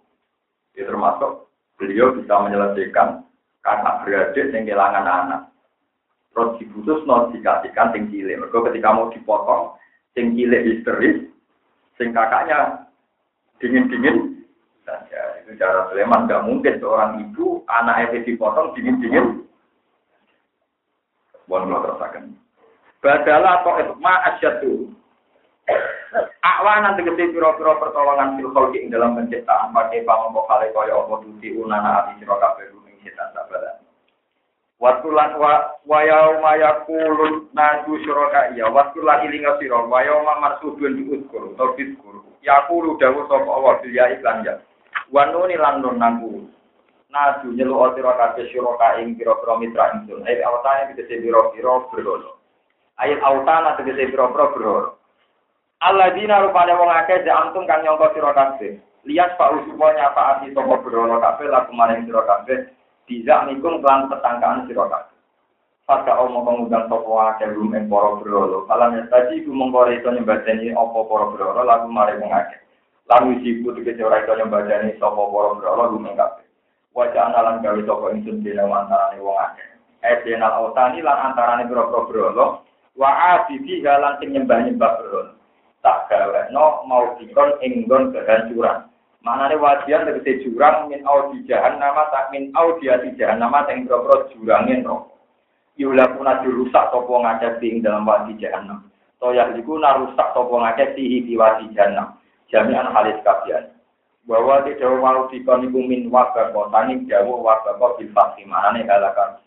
Dia 0.71 0.87
termasuk 0.87 1.51
beliau 1.75 2.15
bisa 2.15 2.31
menyelesaikan 2.31 3.27
kakak 3.59 3.95
beradik 4.07 4.55
yang 4.55 4.63
kehilangan 4.63 5.03
anak. 5.03 5.41
Terus 6.31 6.55
diputus 6.63 7.03
no 7.03 7.27
dikasihkan 7.35 7.91
sing 7.91 8.07
cilik. 8.07 8.39
Ketika 8.47 8.89
mau 8.95 9.11
dipotong, 9.11 9.75
sing 10.15 10.31
cilik 10.31 10.63
histeris, 10.63 11.27
sing 11.99 12.15
kakaknya 12.15 12.87
dingin-dingin 13.59 14.43
saja. 14.87 15.43
Itu 15.43 15.55
cara 15.59 15.87
Sulaiman 15.91 16.25
nggak 16.25 16.45
mungkin 16.47 16.79
seorang 16.79 17.19
ibu 17.29 17.61
anak 17.67 18.09
itu 18.09 18.33
dipotong 18.33 18.73
dingin-dingin. 18.73 19.45
Buat 21.45 21.65
lo 21.65 21.81
terasakan. 21.81 22.33
Badalah 22.99 23.63
atau 23.63 23.95
ma 23.97 24.21
asyadu. 24.35 24.91
Akwanan 26.41 26.97
tegesi 26.97 27.29
piro-piro 27.29 27.77
pertolongan 27.77 28.41
khalqi 28.41 28.81
ing 28.81 28.89
dalam 28.89 29.13
penciptaan 29.13 29.69
pakai 29.69 30.01
pamongko 30.01 30.49
kale 30.49 30.73
kaya 30.73 30.97
apa 30.97 31.15
tuti 31.21 31.53
unana 31.53 32.01
ati 32.01 32.17
sira 32.17 32.35
kabeh 32.41 32.73
ruming 32.73 32.97
setan 33.05 33.29
sabaran. 33.37 33.77
Watulan 34.81 35.37
wa 35.37 35.77
wa 35.85 35.99
yauma 36.01 36.57
yaqulun 36.57 37.53
nadu 37.53 38.01
syuraka 38.01 38.57
ya 38.57 38.65
watulan 38.71 39.29
ilinga 39.29 39.61
sira 39.61 39.85
wa 39.85 40.01
yauma 40.01 40.41
marsudun 40.41 40.97
diuskur. 40.97 41.53
Yaqulu 42.39 42.95
dawuh 42.95 43.27
sapa 43.27 43.49
Allah 43.51 43.73
bil 43.83 43.91
ya 43.91 44.07
iklan 44.15 44.47
ya. 44.47 44.55
Wanuni 45.11 45.59
lan 45.59 45.83
nun 45.83 45.99
nangku. 45.99 46.47
Nadu 47.09 47.51
nyelu 47.51 47.73
otiro 47.73 48.13
kabeh 48.15 48.47
syuraka 48.53 49.01
ing 49.01 49.17
pira-pira 49.17 49.57
mitra 49.59 49.91
ingsun. 49.97 50.23
Ayo 50.23 50.45
awtane 50.45 50.93
tegese 50.93 51.19
pira-pira 51.19 51.83
berhala. 51.89 52.31
Ayo 53.01 53.17
awtana 53.19 53.75
tegese 53.75 54.13
pira-pira 54.13 54.45
berhala. 54.55 54.89
Alladzina 55.83 56.45
rupane 56.45 56.73
wong 56.77 56.91
akeh 56.91 57.25
jamtum 57.27 57.67
kang 57.67 57.83
nyangka 57.83 58.13
sira 58.15 58.31
kabeh. 58.31 58.79
Lias 59.07 59.31
pak 59.35 59.51
usuwa 59.57 59.95
nyapa 59.95 60.21
ati 60.37 60.53
sapa 60.53 60.75
berhala 60.85 61.17
kabeh 61.19 61.47
laku 61.49 61.71
maring 61.75 62.07
sira 62.07 62.23
kabeh. 62.23 62.71
Bisa 63.09 63.43
nikum 63.49 63.81
kelan 63.83 64.07
petangkaan 64.07 64.63
sira 64.69 64.85
kabeh. 64.87 65.18
Pada 65.89 66.21
omong 66.21 66.45
pengundang 66.45 66.85
sopo 66.85 67.17
akeh 67.17 67.49
rum 67.49 67.73
ing 67.73 67.89
para 67.89 68.21
berhala. 68.21 68.61
Falam 68.69 69.09
tadi 69.09 69.41
ku 69.41 69.49
mengko 69.49 69.89
iso 69.89 70.13
nyembadani 70.13 70.69
apa 70.69 70.99
para 71.01 71.25
berhala 71.33 71.61
laku 71.65 71.89
maring 71.89 72.21
wong. 72.21 72.33
Lalu 73.09 73.41
sibu 73.41 73.73
tegese 73.73 74.05
iso 74.05 74.33
nyembadani 74.37 74.93
sapa 75.01 75.17
para 75.17 75.57
berhala 75.57 75.89
rum 75.89 76.05
ing. 76.05 76.21
Wajah 76.93 77.33
analan 77.33 77.65
gawe 77.65 77.81
sapa 77.89 78.05
ingsun 78.13 78.45
dene 78.45 78.69
antarane 78.69 79.17
wong 79.17 79.33
akeh. 79.33 79.65
Edenal 80.05 80.61
autani 80.61 81.01
lan 81.01 81.33
antarane 81.33 81.65
pira-pira 81.65 82.05
berhala 82.05 82.45
wa 82.93 83.09
abidi 83.33 83.81
halan 83.81 84.13
sing 84.21 84.29
nyembah-nyembah 84.37 84.91
berhala. 85.01 85.33
tak 85.81 86.11
gaweno 86.11 86.83
mau 86.85 87.15
dikon 87.17 87.55
enggon 87.63 88.11
kehancuran. 88.11 88.87
Manane 89.19 89.55
wajian 89.59 90.07
tegese 90.07 90.47
jurang 90.47 90.87
min 90.87 91.03
audi 91.03 91.43
jahan 91.43 91.75
nama 91.79 92.07
tak 92.11 92.31
min 92.31 92.51
audi 92.55 92.87
ati 92.87 93.15
jahan 93.19 93.39
nama 93.39 93.67
sing 93.67 93.83
boro 93.87 94.27
jurangin 94.31 94.85
ro. 94.87 95.11
Yula 95.79 96.11
kuna 96.11 96.43
dirusak 96.43 96.91
sapa 96.91 97.07
ngakeh 97.07 97.63
ing 97.63 97.79
dalam 97.79 98.03
wadi 98.03 98.35
jahanam. 98.35 98.83
Toyah 99.15 99.55
iku 99.55 99.79
narusak 99.79 100.35
sapa 100.35 100.51
ngakeh 100.51 100.91
sihi 100.99 101.23
di 101.23 101.39
wadi 101.39 101.71
jahanam. 101.71 102.19
Jami'an 102.51 102.91
halis 102.91 103.15
kabian. 103.23 103.71
Bahwa 104.27 104.59
di 104.67 104.75
dawa 104.75 104.99
mau 104.99 105.31
dikon 105.31 105.71
iku 105.71 105.79
min 105.79 106.11
wabah 106.11 106.51
kotani 106.51 107.07
dawa 107.07 107.31
wabah 107.31 107.79
kok 107.79 107.95
bil 107.95 108.11
fakhi 108.11 108.43
manane 108.43 108.83
halakan. 108.91 109.39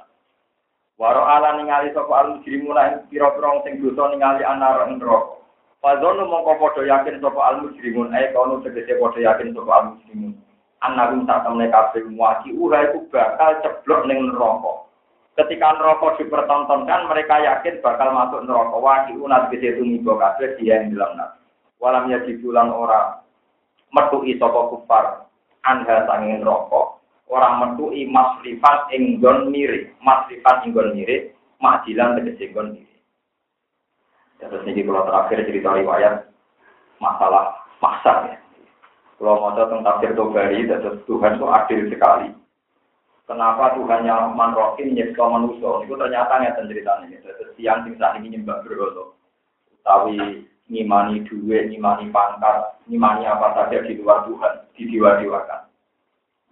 Waro 0.97 1.21
ala 1.21 1.61
ningali 1.61 1.93
sapa 1.93 2.15
al 2.17 2.27
mujrimuna 2.41 3.05
pira-pira 3.13 3.61
sing 3.69 3.85
dosa 3.85 4.09
ningali 4.09 4.41
anar 4.41 4.89
neraka. 4.89 5.37
Fadzonu 5.85 6.33
mongko 6.33 6.57
padha 6.65 6.89
yakin 6.89 7.21
sapa 7.21 7.41
al 7.45 7.57
mujrimun 7.61 8.09
ae 8.17 8.33
kono 8.33 8.65
tegese 8.65 8.97
padha 8.97 9.21
yakin 9.21 9.53
sapa 9.53 9.73
al 9.77 9.85
mujrimun. 9.93 10.33
Annahum 10.81 11.29
tak 11.29 11.45
temne 11.45 11.69
kabeh 11.69 12.09
muaki 12.09 12.57
iku 12.57 12.73
bakal 13.13 13.61
ceblok 13.61 14.09
ning 14.09 14.33
neraka. 14.33 14.89
Ketika 15.33 15.81
neraka 15.81 16.21
dipertontonkan 16.21 17.09
mereka 17.09 17.41
yakin 17.41 17.81
bakal 17.81 18.13
masuk 18.13 18.45
neraka. 18.45 18.77
Waki 18.77 19.13
unat 19.17 19.49
gede 19.49 19.81
tumiba 19.81 20.21
kabeh 20.21 20.61
dia 20.61 20.85
yang 20.85 20.93
dalam 20.93 21.17
neraka. 21.17 21.41
Walam 21.81 22.13
ya 22.13 22.21
dibulan 22.23 22.69
ora 22.69 23.25
metuki 23.91 24.37
sapa 24.37 24.69
kufar 24.69 25.05
anha 25.65 26.05
sanging 26.05 26.45
neraka. 26.45 27.01
Orang 27.33 27.65
metuki 27.65 28.05
maslifan 28.05 28.93
ing 28.93 29.17
nggon 29.17 29.49
mirip, 29.49 29.97
maslifan 30.05 30.69
ing 30.69 30.77
nggon 30.77 30.93
mirip, 30.93 31.33
majilan 31.65 32.21
tegese 32.21 32.53
nggon 32.53 32.77
mirip. 32.77 33.01
Terus 34.37 34.67
ini 34.69 34.85
kalau 34.85 35.07
terakhir 35.09 35.49
cerita 35.49 35.71
riwayat 35.73 36.15
masalah 37.01 37.57
maksa 37.81 38.13
ya. 38.29 38.37
Kalau 39.23 39.39
mau 39.39 39.55
tentang 39.55 39.87
tafsir 39.87 40.19
Tobari, 40.19 40.67
terus 40.67 40.99
Tuhan 41.07 41.39
itu 41.39 41.47
adil 41.47 41.81
sekali. 41.87 42.35
Kenapa 43.33 43.73
Tuhan 43.81 44.05
yang 44.05 44.37
manrokin 44.37 44.93
nyekso 44.93 45.25
manusia? 45.25 45.89
Itu 45.89 45.97
ternyata 45.97 46.37
nggak 46.37 46.69
ceritanya. 46.69 47.17
Terus 47.25 47.57
siang 47.57 47.81
sing 47.89 47.97
saat 47.97 48.21
ini 48.21 48.37
nyembah 48.37 48.61
berhala. 48.61 49.17
Tapi 49.81 50.45
ngimani 50.69 51.25
duit, 51.25 51.73
ngimani 51.73 52.13
pangkat, 52.13 52.77
ngimani 52.93 53.25
apa 53.25 53.57
saja 53.57 53.81
di 53.89 53.97
luar 53.97 54.29
Tuhan, 54.29 54.69
di 54.77 54.85
diwa-diwakan. 54.85 55.65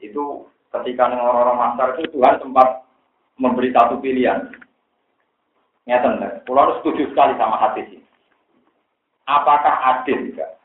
Itu 0.01 0.49
ketika 0.73 1.13
orang-orang 1.13 1.61
masar 1.61 2.01
itu 2.01 2.17
Tuhan 2.17 2.41
sempat 2.41 2.89
memberi 3.37 3.77
satu 3.77 4.01
pilihan. 4.01 4.49
Ngeten, 5.85 6.17
Pulau 6.49 6.65
harus 6.65 6.81
setuju 6.81 7.13
sekali 7.13 7.37
sama 7.37 7.61
hati 7.61 7.85
ini. 7.93 8.01
Apakah 9.29 10.01
adil 10.01 10.33
juga? 10.33 10.57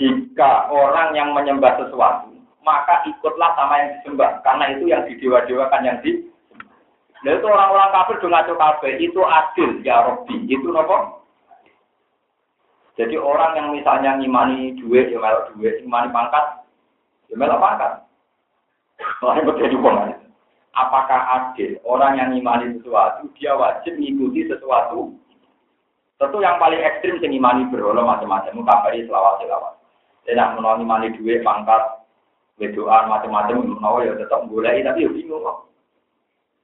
Jika 0.00 0.72
orang 0.72 1.12
yang 1.12 1.36
menyembah 1.36 1.84
sesuatu, 1.84 2.31
maka 2.62 3.02
ikutlah 3.06 3.54
sama 3.58 3.74
yang 3.78 3.90
disembah. 3.98 4.42
Karena 4.46 4.64
itu 4.74 4.84
yang 4.90 5.02
didewa-dewakan 5.06 5.82
yang 5.86 5.98
di 6.02 6.30
Nah 7.22 7.38
itu 7.38 7.46
orang-orang 7.46 7.94
kafir 7.94 8.18
do 8.18 8.26
ngaco 8.26 8.54
kafir, 8.58 8.98
itu 8.98 9.20
adil 9.22 9.78
ya 9.86 10.02
Robbi. 10.02 10.42
Itu 10.50 10.74
nopo? 10.74 11.22
Jadi 12.98 13.14
orang 13.14 13.54
yang 13.54 13.68
misalnya 13.70 14.18
ngimani 14.18 14.74
duit, 14.82 15.06
ya 15.06 15.22
melok 15.22 15.54
duit, 15.54 15.78
ngimani 15.86 16.10
pangkat, 16.10 16.66
ya 17.30 17.38
melok 17.38 17.62
pangkat. 17.62 17.92
Wah, 19.22 19.38
itu 19.38 19.54
jadi 19.54 19.78
apakah 20.72 21.20
adil 21.28 21.76
orang 21.84 22.16
yang 22.16 22.30
imani 22.32 22.80
sesuatu 22.80 23.28
dia 23.36 23.52
wajib 23.52 23.92
mengikuti 23.96 24.48
sesuatu 24.48 25.12
tentu 26.16 26.38
yang 26.40 26.56
paling 26.56 26.80
ekstrim 26.80 27.20
sing 27.20 27.32
imani 27.36 27.68
berhala 27.68 28.00
macam-macam 28.00 28.64
kabari 28.64 29.04
selawat 29.04 29.44
selawat 29.44 29.74
tidak 30.24 30.56
menawa 30.56 30.80
imani 30.80 31.12
duit 31.20 31.44
pangkat 31.44 31.82
wedoan 32.60 33.08
macam-macam 33.08 33.64
menawa 33.64 34.04
ya 34.04 34.12
tetap 34.16 34.44
boleh 34.48 34.84
tapi 34.84 35.04
ya 35.04 35.10
bingung 35.12 35.44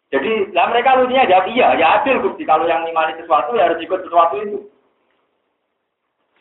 jadi 0.08 0.48
lah 0.56 0.72
mereka 0.72 0.96
lucunya 0.96 1.28
jawab 1.28 1.52
iya 1.52 1.76
ya 1.76 2.00
adil 2.00 2.24
gusti. 2.24 2.48
Kalau 2.48 2.64
yang 2.64 2.80
imani 2.88 3.12
sesuatu 3.20 3.52
ya 3.52 3.68
harus 3.68 3.76
ikut 3.84 4.00
sesuatu 4.08 4.40
itu. 4.40 4.58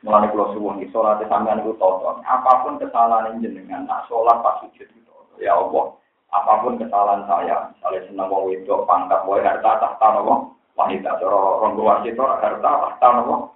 Mulai 0.08 0.32
kalau 0.32 0.56
suwun 0.56 0.80
di 0.80 0.88
sholat 0.88 1.20
sampean 1.28 1.60
itu 1.60 1.76
tonton 1.76 2.24
apa 2.24 2.64
pun 2.64 2.80
kesalahan 2.80 3.44
jenengan 3.44 3.84
nak 3.84 4.08
sholat 4.08 4.40
pas 4.40 4.64
sujud 4.64 4.88
itu 4.88 5.14
ya 5.44 5.58
Allah 5.58 6.00
apa 6.32 6.64
pun 6.64 6.80
kesalahan 6.80 7.24
saya, 7.28 7.72
misalnya 7.72 8.04
senang 8.08 8.28
mau 8.28 8.48
itu 8.52 8.72
pangkat, 8.84 9.24
mau 9.24 9.40
harta 9.40 9.80
tahta 9.80 10.08
nopo? 10.16 10.60
Wanita, 10.76 11.18
coro 11.24 11.64
ronggo 11.64 11.88
wasit 11.88 12.20
harta 12.20 12.62
tahta 12.62 13.08
nopo? 13.20 13.56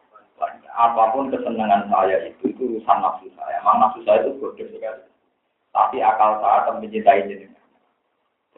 Apa 0.72 1.14
pun 1.14 1.30
kesenangan 1.30 1.88
saya 1.88 2.26
itu 2.26 2.52
itu 2.52 2.64
urusan 2.80 2.98
nafsu 3.00 3.28
saya. 3.38 3.60
Emang 3.60 3.80
nafsu 3.80 4.02
saya 4.08 4.24
itu 4.24 4.40
bodoh 4.40 4.68
sekali. 4.72 5.11
Tapi 5.72 6.04
akal 6.04 6.44
saya 6.44 6.68
akan 6.68 6.84
mencintai 6.84 7.32
jenengan. 7.32 7.64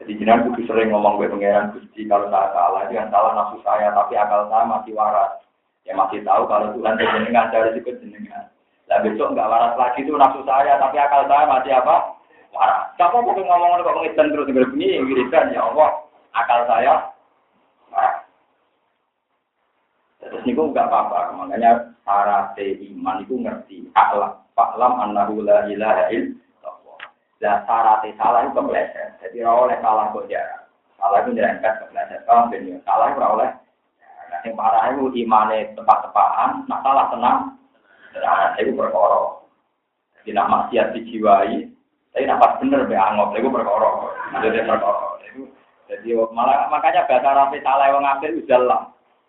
Jadi 0.02 0.18
jenengan 0.18 0.50
kudu 0.50 0.66
sering 0.66 0.90
ngomong 0.90 1.22
ke 1.22 1.30
pangeran 1.30 1.70
Gusti 1.70 2.02
kalau 2.10 2.26
saya 2.26 2.50
salah, 2.50 2.82
jangan 2.90 3.10
salah 3.14 3.32
nafsu 3.38 3.58
saya, 3.62 3.94
tapi 3.94 4.18
akal 4.18 4.50
saya 4.50 4.64
masih 4.66 4.92
waras. 4.98 5.38
Ya 5.86 5.94
masih 5.94 6.26
tahu 6.26 6.42
kalau 6.50 6.74
Tuhan 6.74 6.98
jenengan 6.98 7.54
dari 7.54 7.78
itu 7.78 7.90
jenengan. 8.02 8.50
Nah 8.90 8.98
besok 9.06 9.30
nggak 9.30 9.46
waras 9.46 9.74
lagi 9.78 10.02
itu 10.02 10.10
nafsu 10.18 10.42
saya, 10.42 10.74
tapi 10.82 10.96
akal 10.98 11.22
saya 11.30 11.46
masih 11.46 11.72
apa? 11.78 11.96
Waras. 12.50 12.90
Kamu 12.98 13.22
mau 13.22 13.38
ngomong 13.38 13.82
kok 13.86 13.98
ngidan 14.02 14.30
terus 14.34 14.50
begini, 14.50 15.02
wiridan 15.06 15.54
ya 15.54 15.62
Allah, 15.70 15.90
akal 16.34 16.60
saya 16.66 17.14
waras. 17.94 18.26
Terus 20.18 20.42
niku 20.42 20.74
nggak 20.74 20.90
apa-apa, 20.90 21.38
makanya 21.38 21.94
syarat 22.02 22.58
iman 22.58 23.22
itu 23.22 23.34
ngerti. 23.38 23.76
Aklam, 23.94 24.42
faklam 24.58 24.92
annahu 24.98 25.46
la 25.46 25.70
ilaha 25.70 26.10
illallah. 26.10 26.43
Dan 27.44 27.60
syarat 27.68 28.00
salah 28.16 28.48
itu 28.48 28.56
kepleset. 28.56 29.20
Jadi 29.20 29.44
oleh 29.44 29.76
salah 29.84 30.08
kok 30.16 30.24
jarang. 30.32 30.64
Salah 30.96 31.20
itu 31.20 31.36
nyerempet 31.36 31.72
kepleset. 31.84 32.24
Kalau 32.24 32.48
benar, 32.48 32.80
salah 32.88 33.06
itu 33.12 33.20
oleh 33.20 33.50
Nah, 34.34 34.42
yang 34.42 34.58
parah 34.58 34.90
itu 34.90 35.14
imane 35.14 35.78
tepat-tepatan, 35.78 36.66
nah 36.66 36.82
salah 36.82 37.06
tenang. 37.06 37.54
Nah, 38.18 38.58
itu 38.58 38.74
perkara. 38.74 39.46
Jadi 40.18 40.34
nak 40.34 40.50
maksiat 40.50 40.90
dijiwai, 40.90 41.70
tapi 42.10 42.26
nak 42.26 42.58
bener 42.58 42.82
be 42.90 42.98
angop, 42.98 43.30
itu 43.38 43.46
perkara. 43.46 44.10
Jadi 44.42 44.66
perkara. 44.66 45.06
Jadi 45.86 46.08
malah 46.34 46.66
makanya 46.66 47.06
bahasa 47.06 47.30
rapi 47.30 47.62
salah 47.62 47.86
yang 47.92 48.02
ngambil 48.02 48.30
itu 48.34 48.42
jalan. 48.50 48.82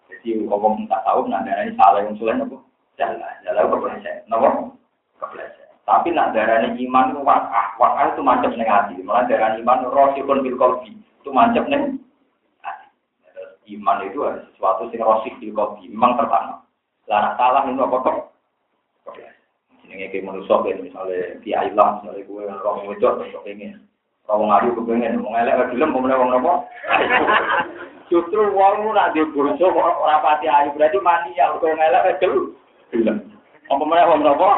Jadi 0.10 0.42
ngomong 0.48 0.90
tak 0.90 1.06
tahu 1.06 1.30
nah 1.30 1.46
darah 1.46 1.68
ini 1.68 1.78
salah 1.78 2.02
yang 2.02 2.18
sulit 2.18 2.42
apa? 2.42 2.58
Jalan, 2.98 3.36
jalan 3.46 3.70
kepleset, 3.70 4.26
nopo 4.26 4.74
kepleset. 5.22 5.65
Tapi 5.86 6.10
nak 6.12 6.34
darah 6.34 6.66
ini 6.66 6.90
iman 6.90 7.14
itu 7.14 7.22
wakah, 7.22 7.78
wakah 7.78 8.18
itu 8.18 8.22
macam 8.26 8.52
negatif. 8.58 8.98
Malah 9.06 9.30
darah 9.30 9.54
iman 9.62 9.86
rosikun 9.94 10.42
bil 10.42 10.58
kolbi 10.58 10.98
itu 10.98 11.30
macam 11.30 11.66
nih 11.70 11.98
iman 13.74 14.06
itu 14.06 14.22
ada 14.22 14.46
sesuatu 14.54 14.90
yang 14.94 15.06
rosik 15.06 15.34
di 15.42 15.50
kopi, 15.50 15.90
memang 15.90 16.18
tertanam. 16.22 16.62
Lah 17.10 17.34
salah 17.38 17.66
itu 17.66 17.82
apa 17.82 17.98
kok? 18.02 18.18
Ini 19.86 20.10
kayak 20.10 20.26
manusia 20.26 20.54
kayak 20.66 20.82
misalnya 20.82 21.38
kiai 21.46 21.70
lah, 21.78 22.02
misalnya 22.02 22.26
gue 22.26 22.42
orang 22.42 22.90
itu 22.90 23.06
atau 23.06 23.42
pengen, 23.46 23.86
orang 24.26 24.50
ngadu 24.50 24.82
kepengen, 24.82 25.22
mau 25.22 25.30
ngelak 25.34 25.70
film, 25.70 25.90
mau 25.94 26.02
ngelak 26.02 26.42
apa? 26.42 26.54
Justru 28.10 28.42
uang 28.50 28.94
nak 28.94 29.14
di 29.14 29.22
burjo 29.30 29.66
orang 29.70 30.22
pati 30.26 30.50
ayu 30.50 30.74
berarti 30.74 30.98
mania, 31.06 31.54
kalau 31.62 31.78
ngelak 31.78 32.18
film, 32.18 32.58
film. 32.90 33.18
Apa 33.70 33.82
mana 33.86 34.10
orang 34.10 34.30
apa? 34.30 34.50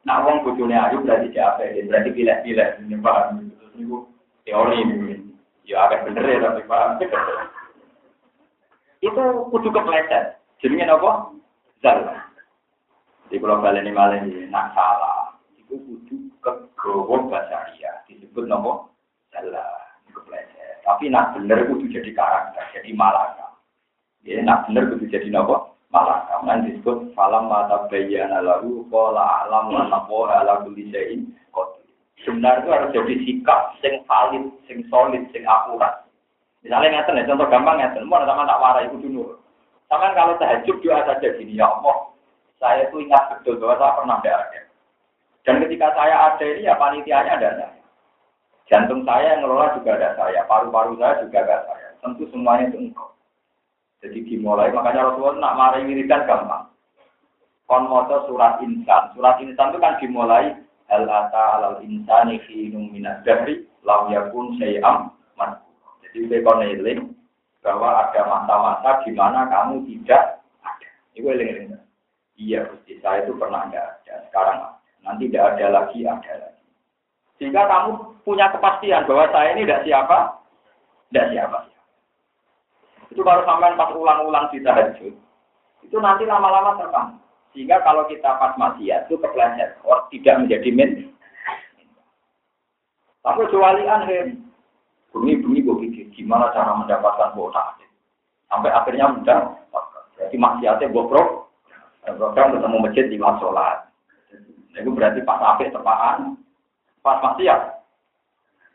Nah, 0.00 0.24
uang 0.24 0.48
bujurnya 0.48 0.88
ayu 0.88 1.04
berarti 1.04 1.28
siapa? 1.36 1.60
Berarti 1.60 2.10
pilih-pilih, 2.16 2.88
ini 2.88 2.96
paham? 3.04 3.52
Itu 3.76 4.08
teori 4.48 4.80
ini. 4.80 5.28
Ya 5.68 5.86
agak 5.86 6.08
bener 6.08 6.24
ya 6.24 6.40
tapi 6.40 6.64
paham. 6.64 6.96
Itu 9.00 9.48
kudu 9.48 9.68
kepleset. 9.72 10.36
Jenenge 10.60 10.92
apa? 10.92 11.32
Zalah. 11.80 12.20
Di 13.32 13.40
kalau 13.40 13.64
kalian 13.64 13.88
ini 13.88 13.96
malah 13.96 14.20
nak 14.52 14.76
salah. 14.76 15.40
Itu 15.56 15.80
kudu 15.80 16.16
kegawa 16.44 17.16
basaria. 17.32 18.04
Disebut 18.08 18.44
apa? 18.48 18.92
Zalah. 19.32 19.72
Kepleset. 20.12 20.84
Tapi 20.84 21.08
nak 21.08 21.32
bener 21.32 21.64
kudu 21.64 21.88
jadi 21.88 22.12
karakter, 22.12 22.64
jadi 22.76 22.92
malaka. 22.92 23.56
Ya, 24.20 24.44
nak 24.44 24.68
bener 24.68 24.92
kudu 24.92 25.08
jadi 25.08 25.32
apa? 25.32 25.72
Malaka. 25.90 26.38
Nanti 26.46 26.78
disebut 26.78 27.12
falam 27.18 27.50
mata 27.50 27.90
bayana 27.90 28.38
lalu 28.38 28.86
kola 28.86 29.42
alam 29.42 29.74
naqwa 29.74 30.30
ala 30.30 30.62
syai'in 30.62 31.34
qadir. 31.50 31.86
Sebenarnya 32.22 32.62
itu 32.62 32.68
harus 32.70 32.94
jadi 32.94 33.14
sikap 33.26 33.60
sing 33.82 33.94
valid, 34.06 34.44
sing 34.70 34.86
solid, 34.86 35.26
sing 35.34 35.42
akurat. 35.50 36.06
Misalnya 36.62 37.00
ngeten 37.02 37.18
ya, 37.18 37.28
contoh 37.32 37.48
gampang 37.48 37.80
ngeten, 37.80 38.04
mau 38.04 38.22
sama 38.22 38.44
tak 38.44 38.60
warai 38.60 38.86
itu 38.86 39.00
dulu. 39.00 39.40
Sama 39.88 40.12
kalau 40.14 40.36
tahajud 40.38 40.76
doa 40.84 41.02
saja 41.02 41.28
gini, 41.34 41.56
ya 41.58 41.66
Allah, 41.66 42.12
saya 42.60 42.86
itu 42.86 43.00
ingat 43.00 43.32
betul 43.32 43.58
bahwa 43.58 43.80
saya 43.80 43.96
pernah 43.96 44.16
ada. 44.22 44.60
Dan 45.42 45.64
ketika 45.64 45.88
saya 45.96 46.14
ada 46.30 46.44
ini 46.44 46.68
ya 46.68 46.76
panitianya 46.76 47.32
ada 47.40 47.48
saya. 47.56 47.80
Jantung 48.70 49.02
saya 49.02 49.34
yang 49.34 49.42
ngelola 49.42 49.74
juga 49.74 49.98
ada 49.98 50.14
saya, 50.14 50.46
paru-paru 50.46 50.94
saya 51.00 51.24
juga 51.24 51.42
ada 51.42 51.56
saya. 51.66 51.88
Tentu 52.04 52.28
semuanya 52.30 52.70
itu 52.70 52.78
engkau. 52.78 53.10
Jadi 54.00 54.18
dimulai, 54.24 54.72
makanya 54.72 55.12
Rasulullah 55.12 55.36
nak 55.36 55.56
mari 55.60 55.84
wiridan 55.84 56.24
gampang. 56.24 56.72
Kon 57.68 57.86
surat 58.26 58.58
insan. 58.64 59.14
Surat 59.14 59.38
insan 59.44 59.70
itu 59.70 59.78
kan 59.78 60.00
dimulai 60.00 60.56
hal 60.90 61.06
ata 61.06 61.44
alal 61.60 61.78
insani 61.86 62.42
khinum 62.48 62.90
minad 62.90 63.22
dahri 63.22 63.68
lam 63.86 64.10
yakun 64.10 64.58
syai'am 64.58 65.14
man. 65.38 65.60
Jadi 66.02 66.26
bekon 66.26 66.66
eling 66.66 67.14
bahwa 67.60 68.08
ada 68.08 68.20
masa-masa 68.26 69.04
di 69.06 69.12
mana 69.14 69.46
kamu 69.46 69.84
tidak 69.86 70.42
ada. 70.64 70.90
Itu 71.14 71.30
eling-eling. 71.30 71.78
Iya, 72.40 72.64
Gusti, 72.72 72.96
saya 73.04 73.28
itu 73.28 73.36
pernah 73.36 73.68
ada, 73.68 74.00
sekarang 74.32 74.64
ada. 74.64 74.80
Nanti 75.04 75.28
tidak 75.28 75.54
ada 75.54 75.66
lagi, 75.68 76.08
ada 76.08 76.32
lagi. 76.40 76.64
Sehingga 77.36 77.68
kamu 77.68 78.20
punya 78.24 78.48
kepastian 78.48 79.04
bahwa 79.04 79.28
saya 79.28 79.52
ini 79.52 79.68
tidak 79.68 79.84
siapa, 79.84 80.18
tidak 81.12 81.26
siapa. 81.36 81.58
Itu 83.10 83.26
baru 83.26 83.42
sampai 83.42 83.74
pas 83.74 83.90
ulang-ulang 83.90 84.46
di 84.54 84.62
tahajud. 84.62 85.14
Itu 85.82 85.96
nanti 85.98 86.22
lama-lama 86.24 86.78
terbang. 86.78 87.18
Sehingga 87.50 87.82
kalau 87.82 88.06
kita 88.06 88.38
pas 88.38 88.54
maksiat 88.54 89.10
itu 89.10 89.18
kepleset, 89.18 89.74
or 89.82 90.06
tidak 90.14 90.38
menjadi 90.46 90.70
min. 90.70 90.90
Tapi 93.26 93.42
jualian 93.50 94.06
hem. 94.06 94.28
Bumi-bumi 95.10 95.66
gue 95.66 95.76
pikir 95.90 96.06
gimana 96.14 96.54
cara 96.54 96.70
mendapatkan 96.78 97.34
kuota 97.34 97.74
Sampai 98.46 98.70
akhirnya 98.70 99.10
mudah. 99.10 99.58
Jadi 100.14 100.38
maksiatnya 100.38 100.86
gue 100.94 101.04
pro. 101.10 101.50
Program 102.06 102.54
ketemu 102.54 102.76
masjid 102.78 103.04
di 103.10 103.18
sholat. 103.18 103.90
Itu 104.78 104.94
berarti 104.94 105.26
pas 105.26 105.42
akhir 105.42 105.74
tepaan. 105.74 106.38
Pas 107.02 107.18
maksiat. 107.18 107.79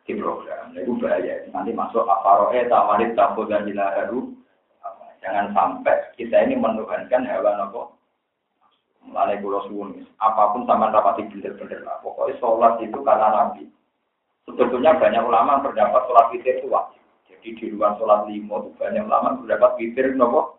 Di 0.06 0.14
program. 0.14 0.72
Itu 0.78 1.02
bahaya. 1.02 1.50
Nanti 1.50 1.74
masuk 1.74 2.06
aparoe 2.06 2.62
tawarit 2.70 3.18
tabu 3.18 3.50
dan 3.50 3.66
jilaharu. 3.66 4.32
Jangan 5.26 5.58
sampai 5.58 6.14
kita 6.14 6.46
ini 6.46 6.54
menuhankan 6.54 7.26
hewan 7.26 7.58
apa 7.58 7.90
Mulai 9.06 9.38
kulo 9.38 9.62
suwun, 9.70 10.02
apa 10.18 10.50
pun 10.50 10.66
sama 10.66 10.90
rapati 10.90 11.30
bener-bener 11.30 11.86
lah. 11.86 12.02
Pokoknya 12.02 12.42
sholat 12.42 12.82
itu 12.82 12.98
karena 13.06 13.30
Nabi. 13.30 13.70
Sebetulnya 14.50 14.98
banyak 14.98 15.22
ulama 15.22 15.62
berdapat 15.62 16.10
sholat 16.10 16.34
witir 16.34 16.58
itu 16.58 16.70
wajib. 16.74 17.02
Jadi 17.30 17.54
di 17.54 17.66
luar 17.70 17.98
sholat 18.02 18.26
lima 18.26 18.66
itu 18.66 18.70
banyak 18.82 19.06
ulama 19.06 19.38
berdapat 19.42 19.72
witir 19.78 20.10
nopo 20.18 20.58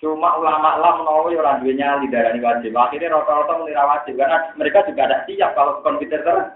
Cuma 0.00 0.36
ulama 0.36 0.80
lah 0.80 1.00
mau 1.00 1.28
ya 1.32 1.40
orang 1.40 1.64
di 1.64 2.08
darah 2.08 2.36
wajib. 2.36 2.72
Akhirnya 2.72 3.12
rata-rata 3.12 3.52
mengira 3.56 3.84
wajib 3.84 4.16
karena 4.16 4.38
mereka 4.56 4.88
juga 4.88 5.00
ada 5.04 5.24
siap 5.28 5.52
kalau 5.56 5.84
komputer 5.84 6.20
terus. 6.24 6.48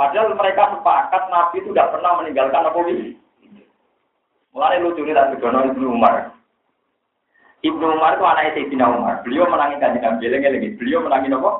Padahal 0.00 0.32
mereka 0.32 0.72
sepakat 0.72 1.28
Nabi 1.28 1.60
itu 1.60 1.76
tidak 1.76 1.92
pernah 1.92 2.16
meninggalkan 2.16 2.64
apa 2.64 2.80
ini. 2.88 3.20
Mulai 4.56 4.80
lucu 4.80 5.04
nih 5.04 5.12
tapi 5.12 5.36
Ibnu 5.36 5.92
Umar. 5.92 6.32
Ibnu 7.60 7.84
Umar 7.84 8.16
itu 8.16 8.24
anaknya 8.24 8.56
Sayyidina 8.56 8.96
Umar. 8.96 9.20
Beliau 9.20 9.44
menangi 9.44 9.76
kajian 9.76 10.00
Nabi. 10.00 10.24
Lengi 10.32 10.72
Beliau 10.80 11.04
menangi 11.04 11.28
apa? 11.36 11.52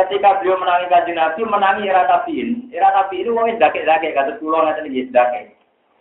Ketika 0.00 0.40
beliau 0.40 0.56
menangi 0.56 0.88
kajian 0.88 1.20
Nabi, 1.20 1.40
menangi 1.44 1.92
era 1.92 2.08
tabiin. 2.08 2.72
Era 2.72 2.88
tabiin 2.96 3.28
itu 3.28 3.36
wong 3.36 3.52
dake-dake 3.60 4.16
kata 4.16 4.40
pulau 4.40 4.64
nanti 4.64 4.88
nih 4.88 5.12
dake. 5.12 5.52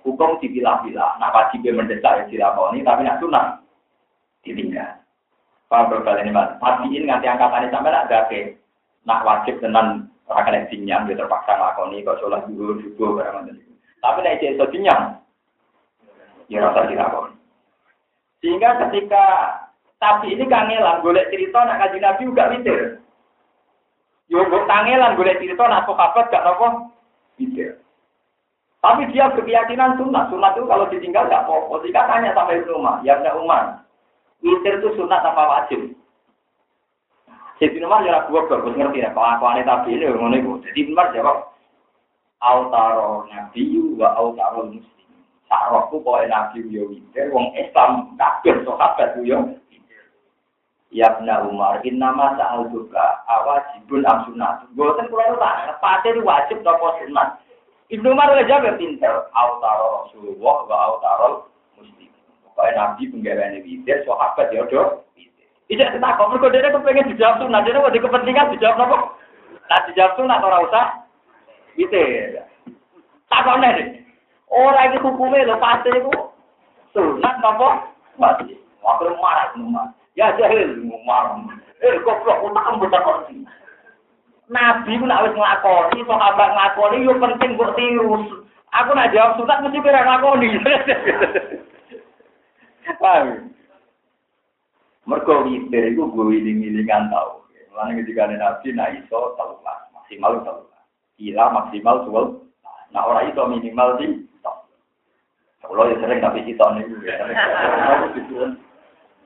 Hukum 0.08 0.40
dipilah-pilah. 0.40 1.20
Nah 1.20 1.36
wajib 1.36 1.68
mendesak 1.68 2.16
ya 2.16 2.24
dilakoni, 2.32 2.80
tapi 2.88 3.04
nak 3.04 3.20
sunah 3.20 3.60
ditinggal. 4.48 5.04
Paham 5.68 5.92
berbalik 5.92 6.24
ini 6.24 6.32
mas. 6.32 6.56
Tabiin 6.64 7.12
nganti 7.12 7.28
angkatannya 7.28 7.68
sampai 7.76 7.92
nak 7.92 8.08
dake. 8.08 8.56
Nak 9.04 9.28
wajib 9.28 9.60
tenan 9.60 10.08
orang 10.32 10.48
kena 10.48 10.70
dinyam, 10.72 11.06
dia 11.06 11.20
terpaksa 11.20 11.60
ngakoni 11.60 12.08
kok 12.08 12.20
sholat 12.24 12.48
dulu 12.48 12.80
juga 12.80 13.20
barang 13.20 13.52
itu. 13.52 13.72
Tapi 14.00 14.18
nak 14.24 14.40
iso 14.40 14.66
dinyam, 14.72 15.02
ya 16.48 16.64
rasa 16.64 16.88
dilakoni. 16.88 17.36
Sehingga 18.42 18.80
ketika 18.88 19.26
tapi 20.02 20.34
ini 20.34 20.50
kangelan 20.50 21.06
golek 21.06 21.30
cerita 21.30 21.62
nak 21.62 21.78
kaji 21.78 21.98
Nabi 22.02 22.22
juga 22.26 22.50
witir. 22.50 22.80
Yo 24.34 24.42
kok 24.50 24.66
kangelan 24.66 25.14
cerita 25.20 25.64
nak 25.70 25.86
sahabat 25.86 26.26
gak 26.34 26.42
nopo 26.42 26.90
witir. 27.38 27.78
Tapi 28.82 29.06
dia 29.14 29.30
berkeyakinan 29.30 29.94
sunat. 30.02 30.34
Sunat 30.34 30.58
itu 30.58 30.66
kalau 30.66 30.90
ditinggal 30.90 31.30
gak 31.30 31.46
apa-apa. 31.46 31.86
Tanya 31.86 32.34
sampai 32.34 32.66
rumah, 32.66 32.98
ya 33.06 33.22
punya 33.22 33.38
Umar. 33.38 33.64
Witir 34.42 34.82
itu 34.82 34.90
sunat 34.98 35.22
apa 35.22 35.44
wajib? 35.46 35.94
Jadi 37.62 37.78
Umar 37.86 38.02
ya 38.02 38.26
gua 38.26 38.50
bagus 38.50 38.74
ngerti 38.74 39.06
ya. 39.06 39.14
Kalau 39.14 39.38
aku 39.38 39.46
aneh 39.46 39.62
tapi 39.62 39.94
ini 39.94 40.10
ngono 40.10 40.34
itu. 40.34 40.54
Jadi 40.66 40.90
Umar 40.90 41.14
jawab, 41.14 41.54
Autaro 42.42 43.30
Nabi 43.30 43.78
wa 44.02 44.18
autaro 44.18 44.66
Muslim. 44.74 44.92
Sarokku 45.46 46.00
kok 46.00 46.32
nabi 46.32 46.64
yo 46.72 46.88
witir, 46.88 47.28
wong 47.30 47.52
Islam 47.60 48.16
kabeh 48.16 48.64
sahabat 48.64 49.20
yo 49.22 49.60
Ya 50.92 51.08
benar 51.16 51.48
Umar, 51.48 51.80
innama 51.88 52.36
sa'aluka 52.36 53.24
awajibun 53.24 54.04
am 54.04 54.28
sunnah. 54.28 54.68
Boten 54.76 55.08
kula 55.08 55.40
tak 55.40 55.80
pate 55.80 56.20
wajib 56.20 56.68
apa 56.68 57.00
sunat. 57.00 57.40
Ibnu 57.88 58.12
Umar 58.12 58.36
aja 58.36 58.44
jawab 58.60 58.76
pinter, 58.76 59.28
autaro 59.32 60.04
Rasulullah 60.04 60.58
wa 60.68 60.78
autaro 60.92 61.30
muslim. 61.80 62.12
Pokoknya 62.44 62.76
Nabi 62.76 63.08
penggaweane 63.08 63.64
witir, 63.64 64.04
sahabat 64.04 64.52
ya 64.52 64.68
do. 64.68 65.04
Tidak 65.72 66.04
kok 66.04 66.30
mergo 66.36 66.52
dhewe 66.52 66.68
kepengen 66.68 67.16
dijawab 67.16 67.40
sunat, 67.40 67.64
dhewe 67.64 67.88
wedi 67.88 68.04
kepentingan 68.04 68.52
dijawab 68.52 68.76
napa? 68.76 68.98
Nah 69.72 69.80
dijawab 69.88 70.20
sunat 70.20 70.44
ora 70.44 70.68
usah 70.68 70.86
witir. 71.80 72.44
Takone 73.32 73.70
deh. 73.80 73.88
Ora 74.52 74.92
iki 74.92 75.00
hukume 75.00 75.48
lho 75.48 75.56
pasti 75.64 75.96
iku 75.96 76.12
sunat 76.92 77.40
napa? 77.40 77.88
Wajib. 78.20 78.60
Waktu 78.84 79.16
marah 79.16 79.48
semua. 79.56 79.96
Ya 80.20 80.36
jahil 80.36 80.76
ngomong. 80.92 81.56
Eh 81.80 81.96
goblok 82.04 82.52
utak 82.52 82.68
mboten 82.76 83.06
kok. 83.08 83.32
Nabi 84.52 85.00
ku 85.00 85.08
nek 85.08 85.24
wis 85.24 85.36
nglakoni, 85.40 86.04
sahabat 86.04 86.52
nglakoni 86.52 87.08
yo 87.08 87.16
penting 87.16 87.56
kok 87.56 87.80
tiru. 87.80 88.44
Aku 88.76 88.92
nak 88.92 89.16
jawab 89.16 89.40
sunat 89.40 89.64
mesti 89.64 89.80
kira 89.80 90.04
nglakoni. 90.04 90.52
Paham? 93.00 93.56
Mergo 95.10 95.42
witir 95.50 95.98
iku 95.98 96.14
gue 96.14 96.26
wiling-wilingan 96.38 97.10
tau. 97.10 97.42
Lan 97.74 97.98
ketika 97.98 98.30
Nabi 98.30 98.68
nak 98.78 98.94
iso 99.02 99.34
telulas, 99.34 99.90
maksimal 99.96 100.46
telulas. 100.46 100.84
Gila 101.18 101.46
maksimal 101.50 102.06
suwel. 102.06 102.26
Nah 102.94 103.02
ora 103.10 103.26
iso 103.26 103.42
minimal 103.50 103.98
sih. 103.98 104.30
Kalau 105.62 105.88
ya 105.88 105.96
sering 106.04 106.20
tapi 106.20 106.44
kita 106.46 106.66
nih. 106.76 106.86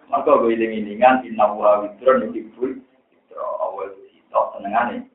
Maka 0.06 0.30
gue 0.38 0.53
iling-ilingan 0.53 1.26
inna 1.26 1.49
wa 1.49 1.81
witron 1.84 2.30
yuhibbul 2.30 2.77
witro 3.11 3.47
awal 3.60 3.89
itu 3.89 4.41
senengane. 4.56 5.10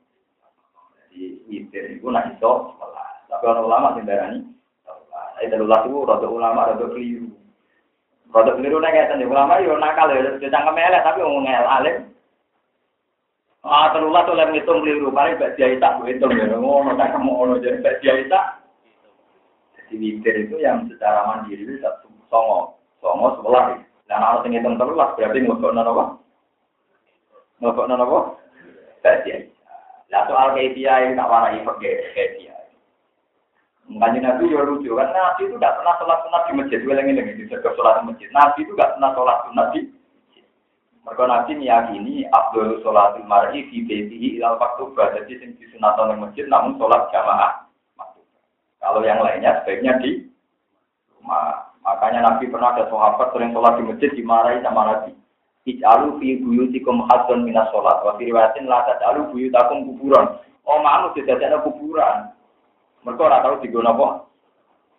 Jadi 1.08 1.22
witir 1.48 1.84
itu 1.96 2.06
nak 2.10 2.36
iso 2.36 2.76
Tapi 3.30 3.44
orang 3.46 3.64
ulama 3.64 3.88
sing 3.94 4.04
darani 4.10 4.42
Saya 5.38 5.46
telulah 5.54 5.86
itu 5.86 6.04
rada 6.04 6.26
ulama 6.28 6.68
rada 6.74 6.84
keliru. 6.90 7.39
Rada 8.30 8.54
keliru 8.54 8.78
nek 8.78 8.94
ngeten 8.94 9.26
ulama 9.26 9.58
yo 9.58 9.74
nakal 9.74 10.14
ya 10.14 10.38
cangkem 10.38 10.78
elek 10.78 11.02
tapi 11.02 11.18
ngomong 11.18 11.50
alim. 11.50 12.14
Ah 13.66 13.90
telulah 13.90 14.22
tuh 14.22 14.38
lem 14.38 14.54
ngitung 14.54 14.86
keliru 14.86 15.10
paling 15.10 15.36
gak 15.36 15.58
dia 15.58 15.74
tak 15.82 15.98
hitung 16.06 16.32
ya 16.38 16.46
ngono 16.54 16.94
tak 16.94 17.18
ngono 17.18 17.58
jadi 17.58 17.82
gak 17.82 17.98
dia 18.00 18.22
tak. 18.30 18.46
Jadi 19.74 19.94
witir 19.98 20.34
itu 20.46 20.62
yang 20.62 20.86
secara 20.86 21.26
mandiri 21.26 21.66
itu 21.66 21.82
satu 21.82 22.06
songo, 22.30 22.78
songo 23.02 23.34
sebelah 23.42 23.82
dan 24.06 24.22
harus 24.22 24.46
ngitung 24.46 24.78
terulas 24.78 25.10
berarti 25.18 25.38
ngokok 25.42 25.72
nono 25.74 25.90
apa? 25.90 26.04
Ngokok 27.58 27.86
nono 27.90 28.04
apa? 28.06 28.18
Bagian. 29.02 29.50
Lah 30.14 30.22
soal 30.30 30.54
kedia 30.54 31.02
yang 31.02 31.18
tak 31.18 31.30
warai 31.30 31.66
pakai 31.66 32.14
kedia. 32.14 32.59
Makanya 33.90 34.20
Nabi 34.22 34.54
juga 34.54 34.70
lucu 34.70 34.94
kan 34.94 35.10
Nabi 35.10 35.50
itu 35.50 35.58
tidak 35.58 35.82
pernah 35.82 35.94
sholat 35.98 36.18
sunat 36.22 36.42
di 36.46 36.52
masjid. 36.54 36.78
Gue 36.78 36.94
lagi 36.94 37.10
lagi 37.10 37.32
dijaga 37.42 37.70
sholat 37.74 37.94
di 37.98 38.02
masjid. 38.06 38.28
Nabi 38.30 38.58
itu 38.62 38.72
tidak 38.78 38.90
pernah 38.94 39.10
sholat 39.18 39.38
sunat 39.50 39.66
di 39.74 39.80
mereka 41.00 41.24
Nabi 41.26 41.52
meyakini 41.58 42.14
Abdul 42.28 42.84
Sholatul 42.86 43.26
Mar'i 43.26 43.66
fi 43.66 43.82
baitihi 43.82 44.38
ilal 44.38 44.60
maktubah. 44.62 45.10
Jadi 45.18 45.42
sing 45.42 45.50
disunatan 45.58 46.14
di 46.14 46.16
masjid 46.22 46.46
namun 46.46 46.78
sholat 46.78 47.10
jamaah. 47.10 47.66
Kalau 48.78 49.02
yang 49.02 49.18
lainnya 49.26 49.58
sebaiknya 49.60 49.98
di 49.98 50.30
rumah. 51.18 51.74
Makanya 51.82 52.30
Nabi 52.30 52.46
pernah 52.46 52.76
ada 52.76 52.86
sahabat 52.86 53.34
sering 53.34 53.50
sholat 53.50 53.80
di 53.80 53.90
masjid 53.90 54.10
dimarahi 54.14 54.62
sama 54.62 54.86
Nabi. 54.86 55.12
Ij'alu 55.66 56.22
fi 56.22 56.38
buyutikum 56.38 57.02
hasun 57.10 57.42
minas 57.42 57.66
sholat. 57.74 58.06
Wa 58.06 58.14
fi 58.14 58.30
riwayatin 58.30 58.70
buyutakum 59.34 59.82
kuburan. 59.82 60.38
Oh 60.62 60.78
manu 60.78 61.10
ada 61.10 61.58
kuburan. 61.64 62.30
Mereka 63.04 63.22
ora 63.24 63.44
tahu 63.44 63.64
digono 63.64 63.90
apa. 63.90 64.08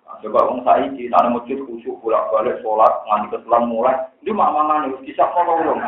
Nah, 0.06 0.16
coba 0.26 0.40
wong 0.50 0.60
saiki 0.66 1.08
sana 1.08 1.30
masjid 1.32 1.62
khusyuk 1.62 2.02
bolak-balik 2.02 2.60
sholat 2.66 2.92
nganti 3.08 3.38
keselam 3.38 3.70
mulai. 3.70 3.96
Di 4.26 4.32
mana 4.34 4.90
nih 4.90 4.98
bisa 5.06 5.30
kok 5.30 5.46
wong. 5.46 5.80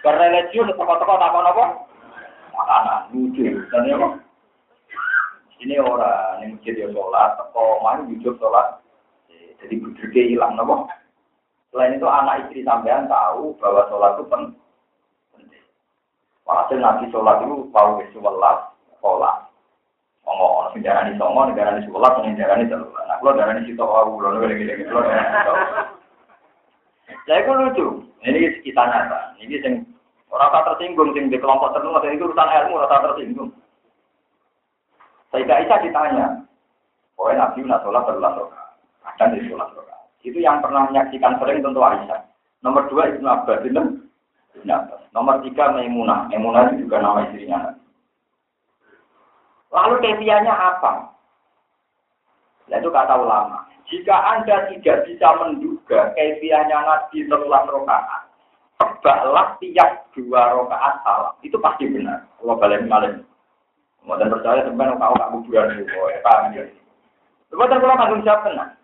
Karena 0.00 0.32
religius 0.32 0.74
toko-toko 0.74 1.20
tak 1.20 1.30
apa 1.30 1.64
Makanan 2.50 3.00
lucu. 3.14 3.46
Dan 3.70 3.88
ya 3.88 3.96
Ini 5.60 5.76
orang 5.76 6.40
yang 6.40 6.56
masjid 6.56 6.72
ya 6.72 6.88
sholat, 6.88 7.36
toko 7.36 7.84
mana 7.84 8.08
jujur 8.08 8.32
sholat, 8.40 8.80
jadi 9.60 9.76
budurnya 9.76 10.22
hilang, 10.24 10.52
nopo. 10.56 10.88
Selain 11.70 11.94
itu 11.94 12.08
anak 12.08 12.48
istri 12.48 12.64
sampean 12.64 13.06
tahu 13.06 13.54
bahwa 13.60 13.84
sholat 13.92 14.16
itu 14.16 14.24
penting. 14.26 14.56
Walhasil 16.48 16.80
nabi 16.80 17.12
sholat 17.12 17.44
itu 17.44 17.68
tahu 17.70 18.00
sebelas 18.10 18.58
sholat. 19.04 19.49
Songo, 20.30 20.62
orang 20.62 20.78
negara 20.78 21.10
di 21.10 21.18
songo, 21.18 21.42
negara 21.42 21.74
di 21.74 21.82
sholat, 21.90 22.22
negara 22.22 22.62
di 22.62 22.70
sholat. 22.70 23.02
Nah, 23.10 23.16
kalau 23.18 23.34
negara 23.34 23.58
di 23.58 23.66
situ 23.66 23.82
tahu, 23.82 24.14
kalau 24.14 24.30
negara 24.38 24.54
di 24.54 24.78
situ 24.78 24.94
Saya 27.26 27.42
itu 27.42 27.50
lucu. 27.50 27.86
Ini 28.22 28.62
kita 28.62 28.82
nyata. 28.86 29.34
Ini 29.42 29.58
yang 29.58 29.74
orang 30.30 30.54
tersinggung, 30.54 31.10
yang 31.18 31.34
di 31.34 31.38
kelompok 31.42 31.74
tertentu, 31.74 31.98
itu 32.06 32.30
urusan 32.30 32.46
ilmu, 32.46 32.78
orang 32.78 32.90
tak 32.94 33.02
tersinggung. 33.10 33.50
Saya 35.34 35.50
Aisyah 35.50 35.78
ditanya, 35.82 36.26
pokoknya 37.18 37.50
Nabi 37.50 37.58
nak 37.66 37.82
sholat 37.82 38.02
berulang 38.06 38.34
sholat 38.34 38.62
kadang 39.02 39.34
di 39.34 39.46
sholat 39.50 39.68
rokaat. 39.74 40.02
Itu 40.22 40.38
yang 40.38 40.62
pernah 40.62 40.86
menyaksikan 40.90 41.38
sering 41.42 41.58
tentu 41.62 41.82
Aisyah. 41.82 42.22
Nomor 42.62 42.86
dua 42.86 43.10
Ibnu 43.10 43.26
Abbas 43.26 43.66
Ibnu 43.66 43.82
Abbas. 44.70 45.02
Nomor 45.10 45.42
tiga 45.42 45.74
Maimunah. 45.74 46.30
Maimunah 46.30 46.70
itu 46.70 46.86
juga 46.86 47.02
nama 47.02 47.26
istrinya. 47.26 47.74
Lalu 49.70 49.94
kefianya 50.02 50.50
apa? 50.50 51.14
Itu 52.70 52.90
kata 52.90 53.14
ulama. 53.18 53.66
Jika 53.90 54.14
Anda 54.14 54.70
tidak 54.70 55.06
bisa 55.06 55.28
menduga 55.42 56.14
kefianya 56.14 56.78
Nabi 56.86 57.26
setelah 57.26 57.66
rokaat, 57.66 58.22
tebaklah 58.78 59.58
tiap 59.58 60.06
dua 60.14 60.54
rokaat 60.54 61.02
salah. 61.02 61.32
Itu 61.42 61.58
pasti 61.58 61.90
benar. 61.90 62.22
Allah 62.42 62.54
balik 62.58 62.86
malam. 62.86 63.26
Kemudian 64.00 64.32
percaya 64.32 64.64
sebenarnya 64.64 64.96
kau 64.96 65.18
tak 65.18 65.30
kuburan 65.34 65.76
itu. 65.76 65.84
Ya, 65.92 66.18
paham 66.24 66.54
ya. 66.56 66.64
Sebentar 67.50 67.76
kalau 67.82 67.98
tanggung 67.98 68.22
jawab. 68.24 68.78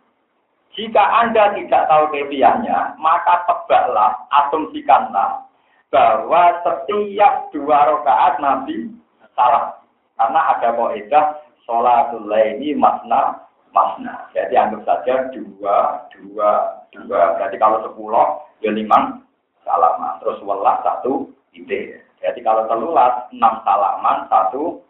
Jika 0.76 1.00
Anda 1.24 1.56
tidak 1.56 1.88
tahu 1.88 2.04
kebiasaannya, 2.12 3.00
maka 3.00 3.48
tebaklah, 3.48 4.12
asumsikanlah 4.28 5.40
bahwa 5.88 6.42
setiap 6.60 7.48
dua 7.54 7.78
rakaat 7.96 8.36
Nabi 8.44 8.92
salah. 9.32 9.80
Karena 10.16 10.40
ada 10.56 10.68
kaidah 10.72 11.26
sholatul 11.68 12.32
ini 12.32 12.72
makna 12.72 13.46
makna. 13.76 14.32
Jadi 14.32 14.56
anggap 14.56 14.82
saja 14.88 15.28
dua, 15.36 16.08
dua, 16.16 16.50
dua. 16.96 17.20
Berarti 17.36 17.56
kalau 17.60 17.84
sepuluh, 17.84 18.40
ya 18.64 18.72
lima 18.72 19.20
salaman. 19.68 20.16
Terus 20.24 20.40
welas 20.40 20.80
satu 20.80 21.28
ide. 21.52 22.00
Jadi 22.24 22.40
kalau 22.40 22.64
telulas, 22.64 23.28
enam 23.28 23.60
salaman, 23.60 24.24
satu 24.32 24.80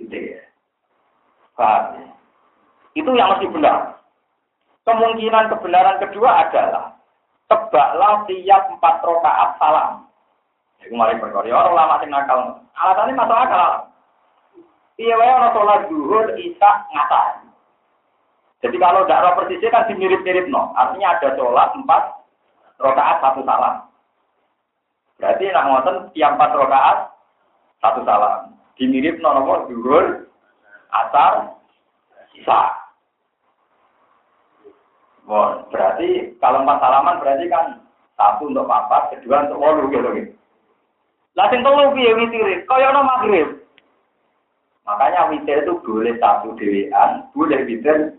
ide. 0.00 0.40
Itu 2.96 3.12
yang 3.12 3.36
masih 3.36 3.52
benar. 3.52 4.00
Kemungkinan 4.88 5.52
kebenaran 5.52 6.00
kedua 6.00 6.48
adalah 6.48 6.96
tebaklah 7.52 8.24
tiap 8.24 8.62
empat 8.72 9.04
rokaat 9.04 9.60
salam. 9.60 10.08
Itu 10.80 10.96
kemarin 10.96 11.20
berkori 11.20 11.52
orang 11.52 11.76
lama 11.76 12.00
sing 12.00 12.08
nakal. 12.08 12.64
Alasannya 12.72 13.12
masuk 13.12 13.36
akal. 13.36 13.89
Iya 15.00 15.16
wae 15.16 15.32
orang 15.32 15.54
sholat 15.56 15.80
zuhur, 15.88 16.26
isya, 16.36 16.70
ngatar. 16.92 17.40
Jadi 18.60 18.76
kalau 18.76 19.08
tidak 19.08 19.24
roh 19.24 19.32
persisnya 19.40 19.72
kan 19.72 19.88
dimirip-mirip 19.88 20.52
no. 20.52 20.76
Artinya 20.76 21.16
ada 21.16 21.32
sholat 21.40 21.72
empat 21.72 22.02
rokaat 22.76 23.16
satu 23.24 23.40
salam. 23.48 23.88
Berarti 25.16 25.48
nak 25.48 25.66
ngoten 25.72 25.96
tiap 26.12 26.36
empat 26.36 26.52
rokaat 26.52 26.98
satu 27.80 28.04
salam. 28.04 28.52
Dimirip 28.76 29.16
no 29.24 29.40
nomor 29.40 29.64
zuhur, 29.72 30.28
asar, 30.92 31.56
isya. 32.36 32.76
Bon, 35.24 35.64
berarti 35.72 36.36
kalau 36.44 36.60
empat 36.60 36.76
salaman 36.84 37.24
berarti 37.24 37.48
kan 37.48 37.80
satu 38.20 38.52
untuk 38.52 38.68
papat, 38.68 39.16
kedua 39.16 39.48
untuk 39.48 39.64
wolu 39.64 39.88
gitu 39.88 40.08
gitu. 40.12 40.32
Lah 41.40 41.48
sing 41.48 41.64
telu 41.64 41.96
piye 41.96 42.12
witir? 42.12 42.68
Kaya 42.68 42.92
ono 42.92 43.00
maghrib. 43.06 43.59
Makanya 44.88 45.28
witir 45.30 45.62
itu 45.62 45.76
boleh 45.84 46.16
satu 46.18 46.56
dewean, 46.56 47.28
boleh 47.36 47.60
witir 47.68 48.16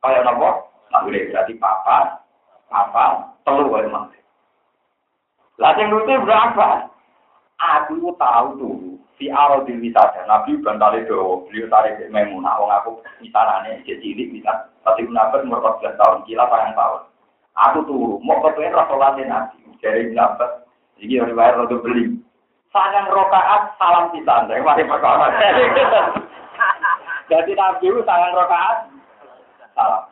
kaya 0.00 0.20
nopo? 0.24 0.68
Maghrib 0.92 1.32
berarti 1.32 1.58
papat, 1.58 2.22
papat, 2.70 3.24
telu 3.42 3.72
kaya 3.72 3.88
maghrib. 3.88 4.24
Lah 5.58 5.72
sing 5.78 5.90
lucu 5.90 6.14
berapa? 6.22 6.90
Aku 7.54 8.12
tahu 8.18 8.46
tuh 8.58 8.76
fi 9.14 9.30
aradil 9.30 9.78
wisada. 9.78 10.26
Nabi 10.26 10.58
bantale 10.58 11.06
do, 11.06 11.46
beliau 11.46 11.70
tarik 11.70 12.02
Maimunah 12.10 12.58
wong 12.58 12.70
aku 12.70 12.90
misalane 13.22 13.80
jadi 13.86 14.02
cilik 14.02 14.34
bisa 14.34 14.74
tapi 14.84 15.08
nabi 15.08 15.40
umur 15.48 15.64
14 15.80 15.96
tahun, 15.96 16.28
kila 16.28 16.44
sayang 16.52 16.76
tahun. 16.76 17.02
Aku 17.56 17.78
turu, 17.88 18.20
mau 18.20 18.44
kepengen 18.44 18.76
ra 18.76 18.84
Nabi. 18.84 19.56
Jadi 19.80 20.12
nabi, 20.12 20.46
iki 21.00 21.16
riwayat 21.16 21.56
rada 21.56 21.76
beli. 21.80 22.20
Sangang 22.74 23.06
rokaat 23.06 23.78
salam 23.78 24.10
pisan, 24.10 24.50
mari 24.50 24.82
perkara. 24.82 25.30
Jadi 27.30 27.54
Nabi 27.54 27.86
itu 27.86 28.02
sangang 28.02 28.34
rokaat 28.34 28.90
salam. 29.78 30.10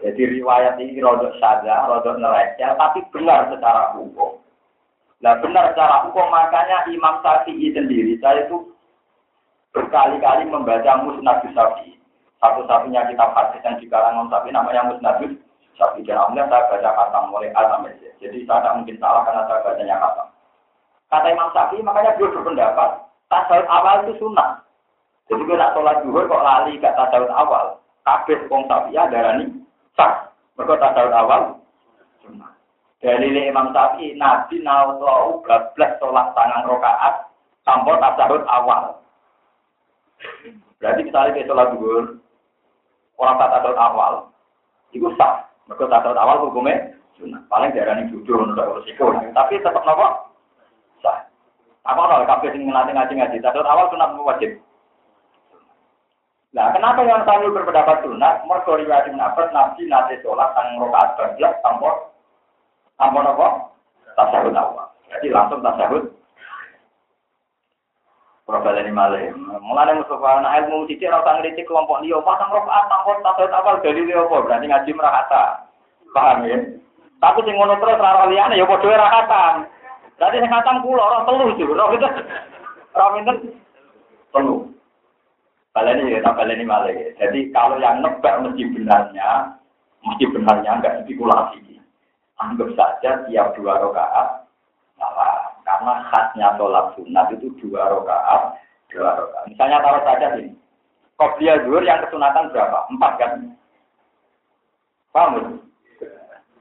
Jadi 0.00 0.40
riwayat 0.40 0.80
ini 0.80 0.96
rodok 0.98 1.36
saja, 1.36 1.84
rodok 1.92 2.16
neraca, 2.16 2.72
tapi 2.80 3.04
benar 3.12 3.52
secara 3.52 3.92
hukum. 3.92 4.40
Nah 5.20 5.38
benar 5.44 5.76
secara 5.76 6.08
hukum 6.08 6.26
makanya 6.32 6.88
Imam 6.88 7.20
Syafi'i 7.20 7.70
sendiri 7.70 8.18
saya 8.18 8.48
itu 8.48 8.72
berkali-kali 9.76 10.48
membaca 10.48 11.04
Musnad 11.04 11.44
Syafi'i. 11.52 12.00
Satu-satunya 12.40 13.06
kitab 13.12 13.30
hadis 13.36 13.60
yang 13.60 13.76
dikarang 13.76 14.18
Imam 14.18 14.32
Syafi'i 14.32 14.56
namanya 14.56 14.88
Musnad 14.88 15.20
Syafi'i. 15.76 16.02
Dan 16.08 16.48
saya 16.48 16.64
baca 16.64 16.90
kata 16.96 17.18
mulai 17.28 17.52
A 17.54 17.62
sampai. 17.76 17.94
Jadi 18.18 18.42
saya 18.48 18.64
tidak 18.64 18.76
mungkin 18.80 18.96
salah 18.98 19.22
karena 19.28 19.42
saya 19.46 19.60
bacanya 19.62 19.96
kata. 20.00 20.24
Kata 21.12 21.28
Imam 21.28 21.52
Syafi'i 21.52 21.84
makanya 21.84 22.16
dia 22.16 22.32
berpendapat 22.32 23.04
tasawuf 23.28 23.68
awal 23.68 24.08
itu 24.08 24.16
sunnah. 24.16 24.64
Jadi 25.28 25.44
kalau 25.44 25.60
nak 25.60 25.72
sholat 25.76 25.96
duhur 26.08 26.24
kok 26.24 26.40
lali 26.40 26.80
gak 26.80 26.96
tasawuf 26.96 27.28
awal. 27.28 27.76
Kabeh 28.00 28.48
wong 28.48 28.64
Syafi'i 28.64 28.96
darani 29.12 29.44
sah. 29.92 30.32
Mereka 30.56 30.80
tasawuf 30.80 31.12
awal 31.12 31.60
sunnah. 32.24 32.56
Dari 33.04 33.28
Imam 33.28 33.76
Syafi'i, 33.76 34.16
Nabi 34.16 34.64
nawau 34.64 35.44
bablas 35.44 36.00
sholat 36.00 36.32
tangan 36.32 36.64
rokaat 36.64 37.28
tanpa 37.68 37.92
tasawuf 38.00 38.48
awal. 38.48 38.96
Berarti 40.80 41.00
misalnya 41.04 41.36
kita 41.36 41.52
sholat 41.52 41.76
duhur, 41.76 42.24
orang 43.20 43.36
tak 43.36 43.52
tasawuf 43.60 43.76
awal, 43.76 44.12
itu 44.96 45.12
sah. 45.20 45.44
Mereka 45.68 45.92
tasawuf 45.92 46.16
awal 46.16 46.48
hukumnya 46.48 46.96
sunnah. 47.20 47.44
Paling 47.52 47.76
darah 47.76 48.00
ini 48.00 48.08
jujur, 48.16 48.48
untuk 48.48 48.80
resiko. 48.80 49.12
Tapi 49.12 49.60
tetap 49.60 49.84
nopo. 49.84 50.31
Apa 51.82 52.02
kalau 52.06 52.28
kafe 52.30 52.54
sing 52.54 52.70
ngelatih 52.70 52.94
ngaji 52.94 53.14
ngaji 53.18 53.36
tasawuf 53.42 53.66
awal 53.66 53.90
sunnah 53.90 54.14
wajib. 54.22 54.54
Nah, 56.52 56.68
kenapa 56.76 57.00
yang 57.08 57.24
saya 57.24 57.48
berpendapat 57.48 58.04
sunat? 58.04 58.44
Mereka 58.44 58.76
riwayat 58.76 59.08
nafas 59.16 59.48
nabi 59.56 59.88
nate 59.88 60.20
sholat 60.20 60.52
tang 60.52 60.76
rokaat 60.76 61.16
bablas 61.16 61.56
tanpa 61.64 61.90
tanpa 63.00 63.20
apa? 63.24 63.46
Tasahud 64.12 64.52
awal. 64.52 64.86
Jadi 65.08 65.32
langsung 65.32 65.64
tasahud. 65.64 66.12
Profil 68.44 68.78
ini 68.84 68.92
malah. 68.92 69.32
Mulai 69.64 69.96
Mustafa 69.96 70.44
anak 70.44 70.68
ilmu 70.68 70.84
cici 70.92 71.08
rasa 71.08 71.40
ngeritik 71.40 71.64
kelompok 71.64 72.04
dia. 72.04 72.20
Pasang 72.20 72.52
rokaat 72.52 72.84
tanpa 72.84 73.12
tasahud 73.24 73.52
awal 73.56 73.74
dari 73.80 74.04
dia 74.04 74.20
apa? 74.20 74.36
Berarti 74.44 74.66
ngaji 74.68 74.90
merakata. 74.92 75.44
Paham 76.12 76.44
ya? 76.44 76.58
Tapi 77.16 77.38
sing 77.48 77.56
ngono 77.56 77.80
terus 77.80 77.96
rara 77.96 78.28
liyane 78.28 78.60
ya 78.60 78.68
padha 78.68 78.86
ora 78.92 79.08
khatam. 79.08 79.54
Berarti 80.22 80.38
sing 80.38 80.54
khatam 80.54 80.86
kula 80.86 81.02
ora 81.02 81.26
telu 81.26 81.50
itu. 81.50 81.66
Ora 81.66 81.90
itu. 81.98 82.06
Ora 82.94 83.06
pinten? 83.18 83.36
Telu. 84.30 84.70
Kalian 85.74 86.06
ini 86.06 86.22
tak 86.22 86.38
ini 86.46 86.62
malah. 86.62 86.94
Jadi 87.18 87.50
kalau 87.50 87.82
yang 87.82 88.06
nebak 88.06 88.38
mesti 88.38 88.70
benarnya, 88.70 89.50
mesti 90.06 90.30
benarnya 90.30 90.78
enggak 90.78 91.02
spekulasi. 91.02 91.58
Anggap 92.38 92.70
saja 92.78 93.26
tiap 93.26 93.50
dua 93.58 93.82
rakaat 93.82 94.46
salah. 94.94 95.58
Karena 95.66 96.06
khasnya 96.14 96.54
sholat 96.54 96.94
sunat 96.94 97.26
itu 97.34 97.50
dua 97.58 97.90
rakaat, 97.90 98.62
dua 98.94 99.26
rakaat. 99.26 99.50
Misalnya 99.50 99.82
taruh 99.82 100.06
saja 100.06 100.38
ini. 100.38 100.54
Qobliyah 101.18 101.66
zuhur 101.66 101.82
yang 101.82 101.98
kesunatan 102.06 102.54
berapa? 102.54 102.78
Empat 102.94 103.12
kan? 103.18 103.30
Paham 105.10 105.34
ya? 105.34 105.42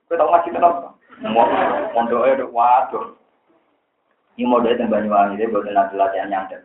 Kita 0.09 0.17
tahu 0.17 0.33
ngaji 0.33 0.49
kenapa? 0.49 0.89
Mondoknya 1.93 2.49
waduh. 2.49 3.20
Ini 4.39 4.47
modelnya 4.47 4.87
yang 4.87 4.91
Banyuwangi, 4.91 5.37
dia 5.37 5.51
buat 5.51 5.67
nanti 5.67 5.95
latihan 5.99 6.31
nyantet. 6.31 6.63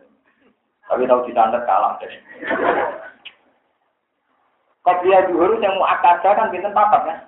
Tapi 0.87 1.03
tahu 1.03 1.27
disantet 1.27 1.67
kalah 1.67 1.99
deh. 1.99 2.11
Kopiah 4.87 5.27
dulu 5.27 5.59
yang 5.59 5.75
mau 5.75 5.91
akadah 5.91 6.31
kan 6.31 6.47
bintang 6.47 6.71
papat 6.71 7.01
kan? 7.03 7.19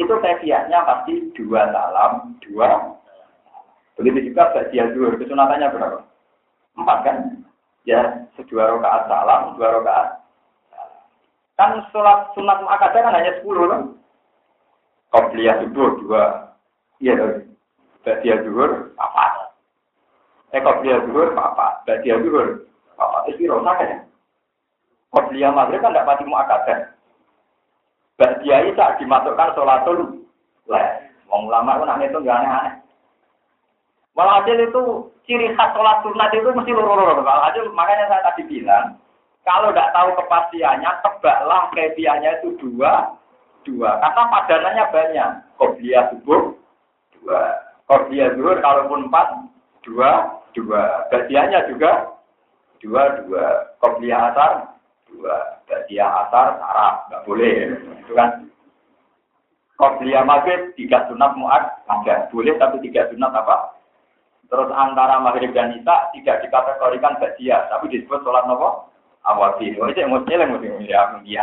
Itu 0.00 0.16
kefiahnya 0.16 0.80
pasti 0.88 1.28
dua 1.36 1.68
salam, 1.68 2.40
dua. 2.40 2.96
Begitu 4.00 4.32
juga 4.32 4.48
bagian 4.56 4.96
dua, 4.96 5.12
kesunatannya 5.20 5.70
berapa? 5.70 6.00
Empat 6.80 6.98
kan? 7.04 7.16
Ya, 7.84 8.26
sedua 8.34 8.80
rakaat 8.80 9.12
salam, 9.12 9.60
dua 9.60 9.76
rakaat. 9.76 10.08
Kan 11.60 11.84
sholat 11.92 12.32
sunat 12.32 12.64
akadah 12.64 13.00
kan 13.06 13.14
hanya 13.14 13.38
sepuluh 13.38 13.68
kan? 13.68 13.82
Kopiah 15.12 15.60
subuh 15.62 16.00
dua. 16.00 16.24
Iya, 16.98 17.44
bagian 18.02 18.40
dua, 18.48 18.88
apa? 18.98 19.23
Eko 20.54 20.70
dia 20.86 21.02
dhuwur 21.02 21.34
papa, 21.34 21.82
dia 21.86 22.14
dhuwur 22.14 22.62
papa. 22.94 23.26
Iki 23.26 23.50
rosa 23.50 23.74
kan 23.74 23.90
ya. 23.90 23.98
Qobliyah 25.14 25.50
maghrib 25.54 25.82
kan 25.82 25.94
tidak 25.94 26.06
pati 26.06 26.24
muakadah. 26.26 26.78
dia 28.42 28.56
Isa 28.70 28.98
dimasukkan 28.98 29.54
sholatul 29.58 30.26
leh. 30.70 30.88
Wong 31.26 31.50
ulama 31.50 31.78
itu 31.78 31.84
nang 31.86 32.02
itu 32.02 32.18
nggak 32.22 32.38
aneh-aneh. 32.38 32.74
Walhasil 34.14 34.58
itu 34.70 34.82
ciri 35.26 35.50
khas 35.58 35.74
sholat 35.74 36.06
sunat 36.06 36.30
itu 36.30 36.50
mesti 36.54 36.70
loro-loro. 36.70 37.18
Walhasil 37.18 37.66
makanya 37.74 38.06
saya 38.06 38.22
tadi 38.30 38.46
bilang, 38.46 38.94
kalau 39.42 39.74
tidak 39.74 39.90
tahu 39.90 40.08
kepastiannya, 40.14 40.90
tebaklah 41.02 41.62
kebiasaannya 41.74 42.30
itu 42.38 42.48
dua, 42.62 43.10
dua. 43.66 43.90
Karena 43.98 44.22
padanannya 44.30 44.84
banyak. 44.94 45.30
Qobliyah 45.58 46.04
subuh, 46.14 46.54
dua. 47.18 47.42
Qobliyah 47.90 48.38
zuhur, 48.38 48.62
kalaupun 48.62 49.10
empat, 49.10 49.50
dua, 49.82 50.40
dua. 50.54 51.10
Badiahnya 51.10 51.68
juga 51.68 52.14
dua, 52.80 53.22
dua. 53.26 53.44
Kopiah 53.82 54.32
asar, 54.32 54.78
dua. 55.10 55.60
Badiah 55.68 56.10
asar, 56.26 56.56
sarap, 56.62 56.94
nggak 57.10 57.24
boleh. 57.28 57.54
Itu 58.00 58.12
kan. 58.14 58.48
Kopiah 59.74 60.22
maghrib, 60.22 60.70
tiga 60.78 61.04
sunat 61.10 61.34
muat, 61.34 61.82
ada. 61.90 62.30
Boleh 62.30 62.54
tapi 62.62 62.78
tiga 62.86 63.10
sunat 63.10 63.34
apa? 63.34 63.74
Terus 64.46 64.70
antara 64.70 65.18
maghrib 65.18 65.50
dan 65.50 65.74
isya 65.74 66.14
tidak 66.14 66.46
dikategorikan 66.46 67.18
badiah, 67.18 67.66
tapi 67.72 67.90
disebut 67.90 68.22
sholat 68.22 68.46
nopo 68.46 68.86
awati. 69.24 69.74
Oh, 69.80 69.88
itu 69.88 69.98
yang 70.04 70.12
mesti 70.12 70.36
yang 70.36 70.52
mesti 70.54 70.86
ya 70.86 71.42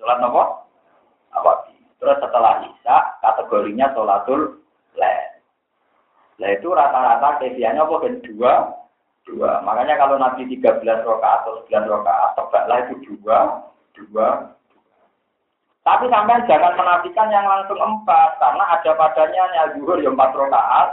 Sholat 0.00 0.18
nopo 0.22 0.64
awati. 1.36 1.76
Terus 2.00 2.16
setelah 2.22 2.64
isya 2.64 2.96
kategorinya 3.20 3.92
sholatul 3.92 4.62
leh. 4.96 5.29
Nah 6.40 6.48
itu 6.56 6.72
rata-rata 6.72 7.36
kefiahnya 7.44 7.84
apa 7.84 7.94
kan 8.00 8.14
dua, 8.24 8.52
dua. 9.28 9.60
Makanya 9.60 10.00
kalau 10.00 10.16
Nabi 10.16 10.48
13 10.48 11.04
rokaat 11.04 11.44
atau 11.44 11.60
9 11.68 11.84
rokaat, 11.84 12.32
tebaklah 12.32 12.78
itu 12.88 12.94
dua, 13.04 13.38
dua. 13.92 14.56
Tapi 15.84 16.08
sampai 16.08 16.44
jangan 16.48 16.76
menafikan 16.76 17.28
yang 17.28 17.44
langsung 17.44 17.76
empat, 17.76 18.40
karena 18.40 18.64
ada 18.72 18.90
padanya 18.96 19.42
yang 19.52 19.68
zuhur 19.76 20.00
yang 20.00 20.16
empat 20.16 20.32
rokaat, 20.32 20.88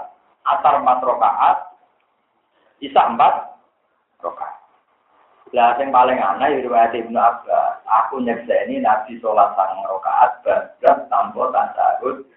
asar 0.47 0.83
empat 0.83 0.99
rokaat, 1.03 1.57
isa 2.83 3.01
empat 3.07 3.51
rokaat. 4.19 4.55
Lah 5.55 5.79
yang 5.79 5.95
paling 5.95 6.19
aneh 6.19 6.59
riwayat 6.59 6.91
Ibnu 6.91 7.15
Abbas, 7.15 7.79
aku 7.87 8.19
ini 8.19 8.83
Nabi 8.83 9.15
sholat 9.23 9.55
sang 9.55 9.79
rokaat, 9.87 10.43
bablas 10.43 10.97
tanpa 11.07 11.43
tasawuf 11.55 12.27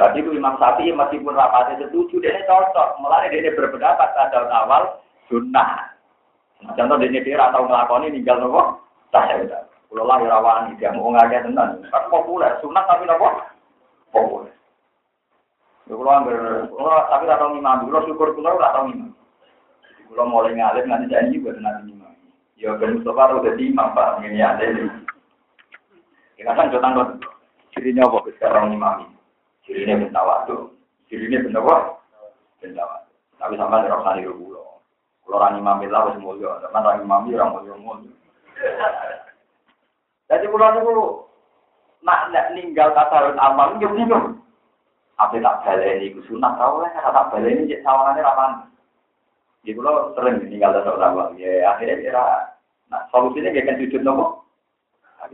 tapi 0.00 0.24
itu 0.24 0.32
Imam 0.32 0.56
Syafi'i 0.56 0.96
meskipun 0.96 1.36
rapatnya 1.36 1.84
setuju, 1.84 2.24
dia 2.24 2.40
cocok. 2.48 3.04
Mulai 3.04 3.28
dia 3.28 3.52
berpendapat 3.52 4.16
pada 4.16 4.48
awal 4.48 4.96
sunnah. 5.28 5.92
Nah, 6.64 6.72
contoh 6.72 6.96
dia 7.04 7.20
dia 7.20 7.36
atau 7.36 7.68
ngelakoni 7.68 8.08
tinggal 8.08 8.40
nopo, 8.40 8.80
saya 9.12 9.44
udah. 9.44 9.68
Kalau 9.92 10.08
lah 10.08 10.22
rawani 10.24 10.78
dia 10.80 10.88
mau 10.96 11.12
ngajak 11.12 11.44
tenan, 11.44 11.84
kan 11.92 12.08
populer, 12.08 12.48
sunnah 12.64 12.80
tapi 12.88 13.04
nopo 13.04 13.28
populer. 14.08 14.56
Ya 15.84 15.92
kalau 15.92 16.16
ambil, 16.16 16.36
tapi 17.12 17.24
tak 17.28 17.38
tahu 17.42 17.50
imam, 17.60 17.84
kalau 17.92 18.06
syukur 18.08 18.28
kalau 18.32 18.56
tak 18.56 18.72
tahu 18.72 18.84
imam. 18.96 19.12
Kalau 20.08 20.24
mulai 20.32 20.56
ngalir 20.56 20.84
nanti 20.88 21.12
janji 21.12 21.44
buat 21.44 21.60
nanti 21.60 21.92
imam. 21.92 22.16
Ya 22.56 22.72
Ben 22.80 22.96
Mustafa 22.96 23.36
udah 23.36 23.52
di 23.52 23.68
imam 23.68 23.92
pak, 23.92 24.24
ini 24.24 24.40
ada 24.40 24.64
ini. 24.64 24.88
Kita 26.40 26.56
kan 26.56 26.72
jodoh 26.72 26.88
kan, 26.88 27.08
dirinya 27.76 28.08
apa 28.08 28.32
sekarang 28.32 28.72
imam 28.72 29.04
ini. 29.04 29.19
Jadi 29.70 29.86
ini 31.30 31.38
benar 31.46 31.62
kok. 31.62 31.82
Minta 32.58 32.82
waktu. 32.82 33.12
Tapi 33.38 33.54
sama 33.54 33.86
dengan 33.86 34.02
orang 34.02 34.18
niru 34.18 34.34
pulau. 34.34 34.82
Kalau 35.22 35.38
orang 35.38 35.62
imam 35.62 35.78
itu 35.86 35.94
harus 35.94 36.18
mulia. 36.18 36.58
Tapi 36.58 36.74
orang 36.74 36.98
imam 37.06 37.22
itu 37.30 37.38
orang 37.38 37.52
mulia 37.54 37.74
mulia. 37.78 38.12
Jadi 40.26 40.46
pulau 40.50 40.74
itu 40.74 40.94
nak 42.02 42.34
nak 42.34 42.50
ninggal 42.58 42.90
tasarun 42.98 43.38
amal 43.38 43.78
itu 43.78 43.86
bingung. 43.94 44.42
Apa 45.22 45.38
tak 45.38 45.62
balik 45.62 46.02
ini? 46.02 46.18
Sunat 46.26 46.58
tahu 46.58 46.82
lah. 46.82 46.90
Tak 46.90 47.28
balik 47.30 47.54
ini 47.54 47.70
jadi 47.70 47.86
sawangannya 47.86 48.26
apa? 48.26 48.44
Jadi 49.60 49.76
kalau 49.76 50.16
sering 50.16 50.40
meninggal 50.40 50.72
dan 50.72 50.88
awal, 50.88 51.36
ya 51.36 51.68
akhirnya 51.68 52.00
kira, 52.00 52.24
nah 52.88 53.04
solusinya 53.12 53.52
kan 53.52 53.76
sujud 53.76 54.00
nopo. 54.00 54.48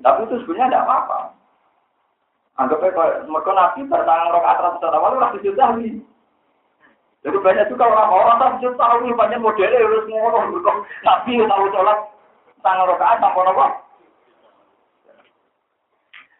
Tapi 0.02 0.26
itu 0.26 0.42
sebenarnya 0.42 0.74
tidak 0.74 0.82
apa-apa. 0.82 1.18
Anggapnya 2.56 2.88
kalau 2.96 3.28
mereka 3.28 3.50
nabi 3.52 3.80
bertangan 3.84 4.32
rokaat 4.32 4.58
ratus 4.64 4.88
awal, 4.88 5.12
orang 5.20 5.32
sujud 5.36 5.54
lagi. 5.60 6.00
Jadi 7.20 7.36
banyak 7.42 7.68
juga 7.68 7.84
orang-orang 7.90 8.36
tak 8.40 8.52
sujud 8.56 8.74
tahu 8.80 9.12
banyak 9.12 9.40
modelnya 9.44 9.82
harus 9.82 10.08
ngomong 10.08 10.56
berkong 10.56 10.78
nabi 11.04 11.36
tahu 11.44 11.64
sholat 11.68 11.98
tangan 12.64 12.88
rokaat 12.88 13.20
tanpa 13.20 13.40
nopo. 13.44 13.66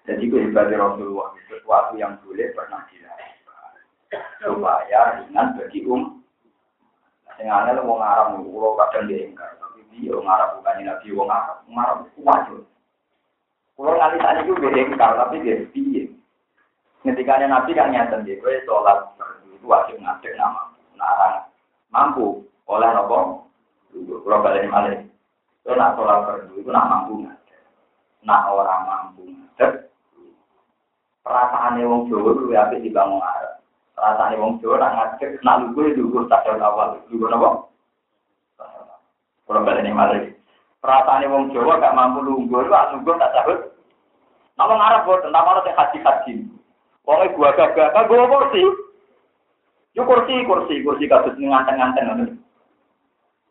Jadi 0.06 0.24
kehebatnya 0.30 0.78
Rasulullah 0.78 1.34
sesuatu 1.50 1.98
yang 1.98 2.14
boleh 2.22 2.48
pernah 2.54 2.86
dilakukan 2.88 3.74
supaya 4.38 5.00
ringan 5.18 5.46
bagi 5.58 5.82
um 5.84 6.22
Sing 7.36 7.52
aneh 7.52 7.76
wong 7.84 8.00
Arab 8.00 8.40
kulo 8.40 8.80
kadang 8.80 9.12
diingkar, 9.12 9.60
tapi 9.60 9.84
dia 9.92 10.16
wong 10.16 10.24
Arab 10.24 10.56
bukan 10.56 10.88
nabi 10.88 11.12
Arab, 11.12 11.68
wong 11.68 11.76
Arab 11.76 11.98
kuat. 12.16 12.48
Kulo 13.76 13.92
nganti 13.92 14.16
saat 14.24 14.40
itu 14.40 14.56
diingkar, 14.56 15.20
tapi 15.20 15.44
dia 15.44 15.60
piye. 15.68 16.08
Ketika 17.04 17.44
nabi 17.44 17.76
kan 17.76 17.92
nyata 17.92 18.24
dia, 18.24 18.40
gue 18.40 18.64
sholat 18.64 19.04
itu 19.52 19.68
wajib 19.68 20.00
ngadek 20.00 20.32
nama, 20.40 20.72
narang 20.96 21.44
mampu 21.92 22.40
oleh 22.72 22.88
nopo. 22.96 23.44
Kulo 23.92 24.36
balik 24.40 24.64
malah, 24.72 24.96
gue 25.60 25.76
nak 25.76 25.92
sholat 25.92 26.24
fardu 26.24 26.56
itu 26.56 26.72
nak 26.72 26.88
mampu 26.88 27.20
ngadek, 27.20 27.60
nak 28.24 28.48
orang 28.48 28.82
mampu 28.88 29.28
ngadek. 29.28 29.92
Perasaannya 31.20 31.84
wong 31.84 32.08
Jawa 32.08 32.32
itu 32.32 32.42
lebih 32.48 32.80
dibangun 32.80 33.20
Arab. 33.20 33.60
Rasanya 33.98 34.40
wong 34.40 34.56
Jawa 34.64 34.80
nak 34.80 34.92
ngajak 34.96 35.36
nak 35.44 35.58
lugu 35.68 35.92
lugu 36.00 36.24
tasawuf 36.32 36.64
awal. 36.64 36.96
Lugu 37.12 37.28
apa? 37.28 37.50
Kalau 39.46 39.62
balik 39.62 39.84
ini 39.84 40.35
rasane 40.84 41.26
wong 41.28 41.52
Jawa 41.52 41.80
gak 41.80 41.96
mampu 41.96 42.20
lungguh 42.24 42.66
lu 42.66 42.72
asungguh 42.72 43.14
tak 43.16 43.32
cabut 43.32 43.58
nama 44.56 44.72
ngarep 44.72 45.04
buat 45.04 45.20
tentang 45.24 45.44
mana 45.44 45.60
haji 45.64 45.98
haji 46.00 46.34
wong 47.04 47.18
ibu 47.28 47.40
agak 47.46 47.72
gak 47.76 47.92
gak 47.94 48.06
gue 48.08 48.26
kursi? 48.28 48.62
Yuk 49.96 50.04
kursi 50.04 50.44
kursi 50.44 50.74
kursi 50.84 51.04
kasus 51.08 51.36
nganten 51.36 51.76
nganten 51.80 52.04
ngono. 52.04 52.24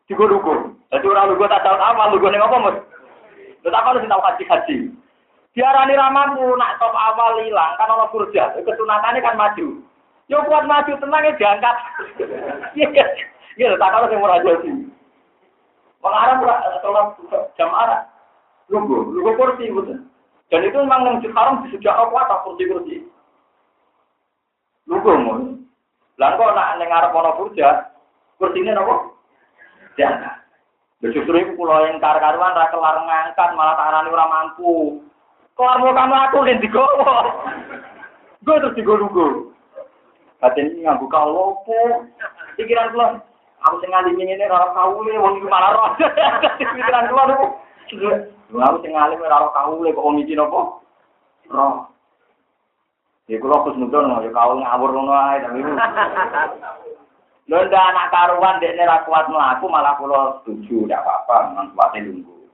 tiga 0.06 0.26
lugu 0.30 0.78
Dadi 0.94 1.06
ora 1.10 1.26
lugu 1.26 1.50
tak 1.50 1.66
tahu 1.66 1.78
apa 1.82 2.14
lugu 2.14 2.30
nih 2.30 2.38
apa 2.38 2.58
mus 2.62 2.78
tetapi 3.66 3.98
sing 3.98 4.10
tau 4.10 4.22
haji 4.22 4.44
haji 4.46 4.78
Diarani 5.56 5.96
ramamu 5.96 6.52
nak 6.60 6.76
top 6.84 6.92
awal 6.92 7.40
ilang 7.40 7.80
kan 7.80 7.88
Allah 7.88 8.12
kerja 8.12 8.60
kesunatannya 8.60 9.24
kan 9.24 9.40
maju. 9.40 9.80
Yo 10.28 10.44
kuat 10.44 10.68
maju 10.68 11.00
tenangnya 11.00 11.32
e 11.32 11.38
diangkat. 11.40 11.76
Iya 12.76 13.72
iya 13.72 13.80
tak 13.80 13.88
kalau 13.88 14.12
saya 14.12 14.20
mau 14.20 14.28
Mengarang 16.06 16.38
sholat 16.86 17.18
jam 17.58 17.74
arah. 17.74 18.06
Lugu, 18.70 19.10
lugu 19.10 19.34
kursi 19.34 19.74
betul. 19.74 20.06
Dan 20.54 20.62
itu 20.62 20.78
memang 20.78 21.18
yang 21.22 21.34
haram 21.34 21.66
di 21.66 21.74
sejak 21.74 21.98
awal 21.98 22.30
tak 22.30 22.46
kursi 22.46 22.70
kursi. 22.70 22.96
Lugu 24.86 25.18
mun. 25.18 25.66
Lah 26.22 26.38
kok 26.38 26.54
nak 26.54 26.78
neng 26.78 26.94
arep 26.94 27.12
ana 27.12 27.34
kurja, 27.42 27.90
kursine 28.38 28.72
napa? 28.72 29.10
Diangkat. 29.98 30.46
Justru 31.04 31.36
itu 31.36 31.58
pulau 31.60 31.86
yang 31.86 32.00
kar-karuan 32.00 32.56
ra 32.56 32.72
kelar 32.72 33.02
ngangkat 33.04 33.50
malah 33.58 33.76
tarani 33.76 34.10
ora 34.10 34.26
mampu. 34.30 35.02
Kelar 35.58 35.82
mau 35.82 35.92
kamu 35.92 36.16
aku 36.30 36.38
ning 36.46 36.58
digowo. 36.62 37.14
Gue 38.46 38.62
terus 38.62 38.78
digowo 38.78 39.52
Hati 40.40 40.62
ini 40.62 40.86
nganggu 40.86 41.10
lopo. 41.10 42.08
Pikiran 42.56 42.94
keluar. 42.94 43.12
Aku 43.66 43.82
sing 43.82 43.90
ngalim 43.90 44.22
ini 44.22 44.46
ora 44.46 44.70
kaule 44.78 45.14
wong 45.18 45.42
iki 45.42 45.48
malah 45.50 45.74
roh. 45.74 45.90
Pikiran 46.62 47.10
keluar 47.10 47.34
aku. 47.34 47.48
Aku 48.62 48.78
sing 48.86 48.94
ngalim 48.94 49.26
ora 49.26 49.50
kaule 49.50 49.90
kok 49.90 50.06
wong 50.06 50.22
iki 50.22 50.38
napa? 50.38 50.78
Roh. 51.50 51.90
Ya 53.26 53.42
kula 53.42 53.66
kus 53.66 53.74
nudon 53.82 54.22
ya 54.22 54.30
kau 54.30 54.54
ngawur 54.54 54.90
ngono 54.94 55.14
ae 55.18 55.42
tapi. 55.42 55.66
Lho 57.50 57.62
ndak 57.62 57.90
anak 57.94 58.10
karuan 58.10 58.58
dekne 58.62 58.86
ra 58.86 59.06
kuat 59.06 59.30
mlaku 59.30 59.66
malah 59.70 59.98
kula 59.98 60.42
setuju 60.42 60.86
ndak 60.86 61.02
apa-apa 61.02 61.54
memang 61.54 61.74
kuate 61.74 62.06
lungguh. 62.06 62.46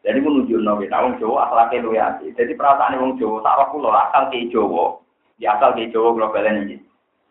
Jadi 0.00 0.18
menuju 0.20 0.64
nabi 0.64 0.88
wong 0.88 1.20
Jawa 1.20 1.48
akhlaknya 1.48 1.84
luwe 1.84 2.00
ati. 2.00 2.26
Jadi 2.32 2.56
perasaan 2.56 2.96
wong 2.96 3.20
Jawa 3.20 3.44
tak 3.44 3.68
kula 3.68 3.88
akal 3.92 4.32
ke 4.32 4.48
Jawa. 4.48 4.96
Ya 5.36 5.60
akal 5.60 5.76
ke 5.76 5.92
Jawa 5.92 6.16
kula 6.16 6.32
balen 6.32 6.64
iki. 6.68 6.76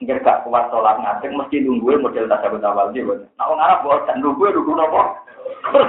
Nggak 0.01 0.25
gak 0.25 0.41
kuat 0.49 0.65
sholat 0.73 0.97
ngadeg 0.97 1.29
mesti 1.37 1.61
nungguin 1.61 2.01
model 2.01 2.25
tasawuf 2.25 2.65
awal 2.65 2.89
dia. 2.89 3.05
Nah, 3.05 3.45
orang 3.45 3.61
Arab 3.61 3.79
bosan 3.85 4.17
nungguin 4.17 4.57
nunggu 4.57 4.73
nopo. 4.73 5.01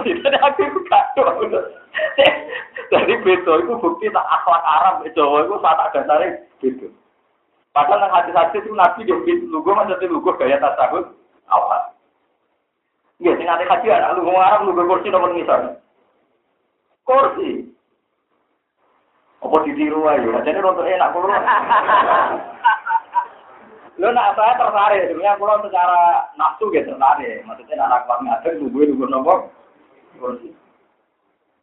Jadi 0.05 0.37
aku 0.37 0.69
itu 0.69 0.81
kacau. 0.85 1.49
Jadi 2.93 3.13
betul 3.25 3.65
itu 3.65 3.73
bukti 3.81 4.13
tak 4.13 4.29
akhlak 4.29 4.61
Arab 4.69 4.95
Jawa 5.17 5.49
itu 5.49 5.57
saat 5.65 5.81
ada 5.81 6.01
tarik 6.05 6.45
gitu. 6.61 6.93
Padahal 7.73 8.05
yang 8.05 8.13
hati-hati 8.13 8.61
itu 8.61 8.77
nabi 8.77 9.09
dia 9.09 9.17
gitu 9.25 9.49
nunggu 9.49 9.73
maksudnya 9.73 10.13
nunggu 10.13 10.37
gaya 10.37 10.61
tasawuf 10.61 11.09
awal. 11.49 11.97
Iya, 13.17 13.33
sing 13.41 13.49
ate 13.49 13.65
kaji 13.65 13.89
anak 13.97 14.21
lu 14.21 14.37
Arab 14.37 14.69
nunggu 14.69 14.85
kursi 14.93 15.09
nomor 15.09 15.33
misalnya. 15.33 15.81
Kursi. 17.09 17.65
Apa 19.41 19.57
ditiru 19.65 20.05
aja? 20.05 20.45
Jadi 20.45 20.61
untuk 20.61 20.85
enak 20.85 21.13
kurang. 21.17 21.43
Lo 24.03 24.11
nak 24.11 24.35
saya 24.35 24.59
tertarik, 24.59 25.07
sebenarnya 25.07 25.39
kalau 25.39 25.63
secara 25.63 26.27
nafsu 26.35 26.75
gitu 26.75 26.91
tertarik. 26.91 27.47
Maksudnya 27.47 27.87
anak 27.87 28.03
kuat 28.11 28.19
ngajar, 28.27 28.59
nunggu 28.59 29.07
nunggu 29.07 29.47
kursi. 30.19 30.51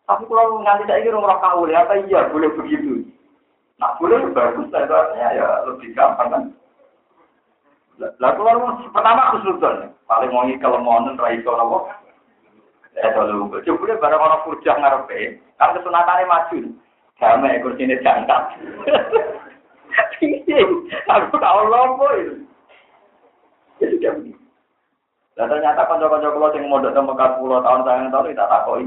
Tapi 0.07 0.23
kalau 0.23 0.63
nganti 0.63 0.87
saya 0.87 1.03
kira 1.03 1.19
ngurang 1.19 1.43
kau 1.43 1.67
apa 1.67 1.99
iya 2.07 2.31
boleh 2.31 2.47
begitu. 2.55 3.03
Nah 3.75 3.91
boleh 3.99 4.23
bagus, 4.31 4.71
saya 4.71 5.35
ya 5.35 5.67
lebih 5.67 5.91
gampang 5.91 6.31
kan. 6.31 6.43
Lah 7.99 8.31
kalau 8.31 8.71
pertama 8.95 9.35
sultan, 9.43 9.91
paling 10.07 10.31
mau 10.31 10.47
kelemahan 10.47 11.19
raiso 11.19 11.51
nopo. 11.51 11.91
Ya 12.95 13.11
kalau 13.19 13.51
coba 13.51 13.99
barang 13.99 14.23
orang 14.23 14.43
kurjah 14.47 14.79
ngarepe, 14.79 15.43
kan 15.59 15.75
kesunatannya 15.75 16.23
maju. 16.23 16.59
Damai 17.19 17.59
kursinya 17.59 17.99
Aku 21.13 21.35
tahu 21.37 21.59
lompo 21.67 22.05
itu. 22.17 22.35
Ya 23.79 23.85
sudah 23.95 24.11
begitu. 24.19 24.39
Dan 25.39 25.47
ternyata 25.47 25.87
kanca-kanca 25.87 26.35
kula 26.35 26.51
sing 26.51 26.67
mondok 26.67 26.91
teng 26.91 27.07
Mekah 27.07 27.39
10 27.39 27.63
tahun 27.63 27.81
sayang 27.87 28.11
tahun 28.11 28.29
kita 28.35 28.45
takoki. 28.51 28.85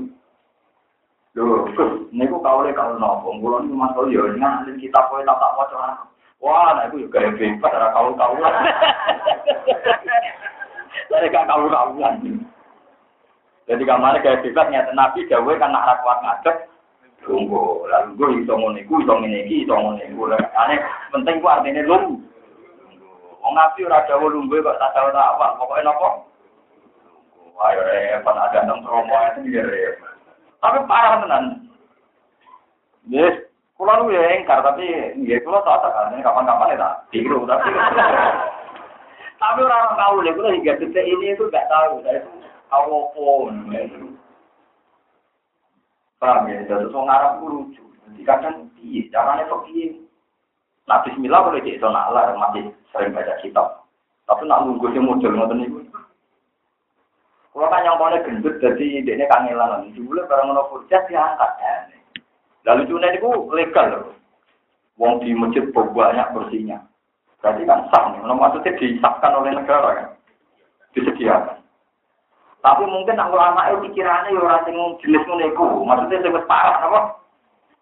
Lho, 1.33 1.65
niku 2.13 2.37
kaule 2.45 2.77
kalau 2.77 3.01
nopo, 3.01 3.33
kula 3.41 3.65
niku 3.65 3.73
Mas 3.73 3.97
yo 4.13 4.29
nang 4.37 4.69
kita 4.77 5.01
kowe 5.09 5.25
tak 5.25 5.41
tak 5.41 5.57
waca. 5.57 6.05
Wah, 6.43 6.75
nah 6.75 6.91
itu 6.91 7.07
juga 7.07 7.33
bebas, 7.39 7.71
ora 7.71 7.89
kau 7.95 8.13
kau 8.19 8.35
lah. 8.43 8.67
Saya 11.07 11.31
gak 11.31 11.47
kau 11.47 11.71
kau 11.71 11.95
Jadi 13.71 13.83
kamar 13.87 14.19
kayak 14.21 14.43
bebas 14.43 14.67
nyata 14.69 14.93
Nabi 14.93 15.25
Jawa 15.31 15.55
kan 15.57 15.71
nak 15.71 16.03
kuat 16.03 16.19
ngadep, 16.21 16.57
Tunggu, 17.23 17.87
lalu 17.87 18.19
gue 18.19 18.29
iso 18.43 18.55
ngene 18.59 18.83
iku, 18.83 18.99
iso 18.99 19.15
ngene 19.15 19.47
iki, 19.47 19.63
iso 19.63 19.75
ngene 19.79 20.11
iku. 20.11 20.27
Ane 20.35 20.75
penting 21.15 21.39
ku 21.39 21.47
artine 21.47 21.83
lung. 21.87 22.19
Wong 23.43 23.53
nabi 23.55 23.87
ora 23.87 24.03
dawa 24.07 24.27
lungguh 24.27 24.59
kok 24.63 24.79
tak 24.79 24.91
tahu 24.95 25.11
tak 25.15 25.29
apa, 25.35 25.59
pokoke 25.59 25.83
napa? 25.83 26.09
Ayo 27.63 27.81
repot 27.87 28.35
ada 28.35 28.67
nang 28.67 28.83
promo 28.83 29.15
itu 29.39 29.55
ya. 29.55 29.63
Tapi 30.59 30.79
parah 30.87 31.23
tenan. 31.23 31.71
Yes, 33.07 33.35
kula 33.79 33.99
lu 34.03 34.15
ya 34.15 34.39
engkar 34.39 34.63
tapi 34.63 35.15
nggih 35.19 35.43
kula 35.43 35.59
tak 35.67 35.83
tak 35.83 35.91
kan 35.91 36.23
kapan-kapan 36.23 36.75
ya 36.75 36.83
tak 36.87 36.95
tiru 37.11 37.43
tapi 37.51 37.71
tapi 39.43 39.59
orang 39.67 39.99
tahu 39.99 40.23
deh, 40.23 40.35
kula 40.39 40.55
hingga 40.55 40.79
detik 40.79 41.03
ini 41.03 41.35
itu 41.35 41.51
nggak 41.51 41.67
tahu, 41.67 41.99
saya 42.07 42.23
tahu 42.71 43.11
Paham 46.23 46.47
ya? 46.47 46.63
Jadi 46.71 46.87
orang 46.95 47.11
Arab 47.11 47.33
itu 47.35 47.47
lucu. 47.51 47.83
Jadi 48.07 48.23
kadang 48.23 48.71
piye, 48.79 49.11
caranya 49.11 49.51
kok 49.51 49.67
piye. 49.67 49.99
Nah 50.87 51.03
bismillah 51.03 51.43
boleh 51.43 51.67
jadi 51.67 51.83
lah, 51.83 52.31
masih 52.39 52.71
sering 52.95 53.11
baca 53.11 53.35
kitab. 53.43 53.83
Tapi 54.31 54.47
nak 54.47 54.63
nunggu 54.63 54.87
sih 54.95 55.03
model 55.03 55.35
ngoten 55.35 55.59
niku. 55.59 55.83
Kalau 57.53 57.69
kan 57.69 57.85
yang 57.85 57.99
mau 58.01 58.09
gendut, 58.23 58.63
jadi 58.63 59.03
ini 59.03 59.25
kangelan. 59.29 59.93
Dulu 59.93 60.25
barang 60.25 60.47
mau 60.55 60.71
furjat 60.73 61.05
diangkat. 61.11 61.53
Lalu 62.65 62.89
cuma 62.89 63.11
itu 63.13 63.31
legal 63.53 63.87
loh. 63.91 64.05
Wong 64.97 65.21
di 65.21 65.35
masjid 65.35 65.67
banyak 65.75 66.33
bersihnya. 66.33 66.81
Berarti 67.43 67.63
kan 67.67 67.91
sah. 67.91 68.15
Maksudnya 68.23 68.79
disahkan 68.79 69.37
oleh 69.37 69.53
negara 69.53 69.89
kan. 69.99 70.09
Disediakan. 70.95 71.62
Tapi 72.63 72.87
mungkin 72.87 73.19
nak 73.19 73.35
ulama 73.35 73.67
itu 73.69 73.91
pikirannya 73.91 74.39
ya 74.39 74.39
orang 74.39 74.63
sing 74.63 74.77
jenis 75.03 75.27
ngono 75.27 75.45
iku. 75.51 75.67
Maksudnya 75.83 76.23
sing 76.23 76.31
wis 76.31 76.47
parah 76.47 76.79
napa? 76.79 77.01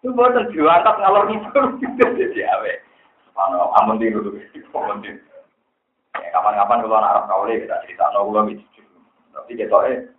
Itu 0.01 0.09
boten 0.17 0.49
diangkat 0.49 0.95
ngalor 0.97 1.29
itu 1.33 1.61
jadi 1.93 2.39
awe. 2.57 2.73
Mana 3.37 3.69
amun 3.77 4.01
di 4.01 4.09
dulu. 4.09 4.33
Ya, 6.17 6.27
kapan-kapan 6.35 6.83
kalau 6.83 6.97
anak 6.99 7.11
Arab 7.13 7.23
kau 7.29 7.45
kita 7.47 7.77
cerita 7.87 8.09
no 8.11 8.27
gula 8.27 8.43
gitu. 8.49 8.65
Tapi 9.31 9.55
Tapi 9.55 9.61
ketoknya 9.63 10.11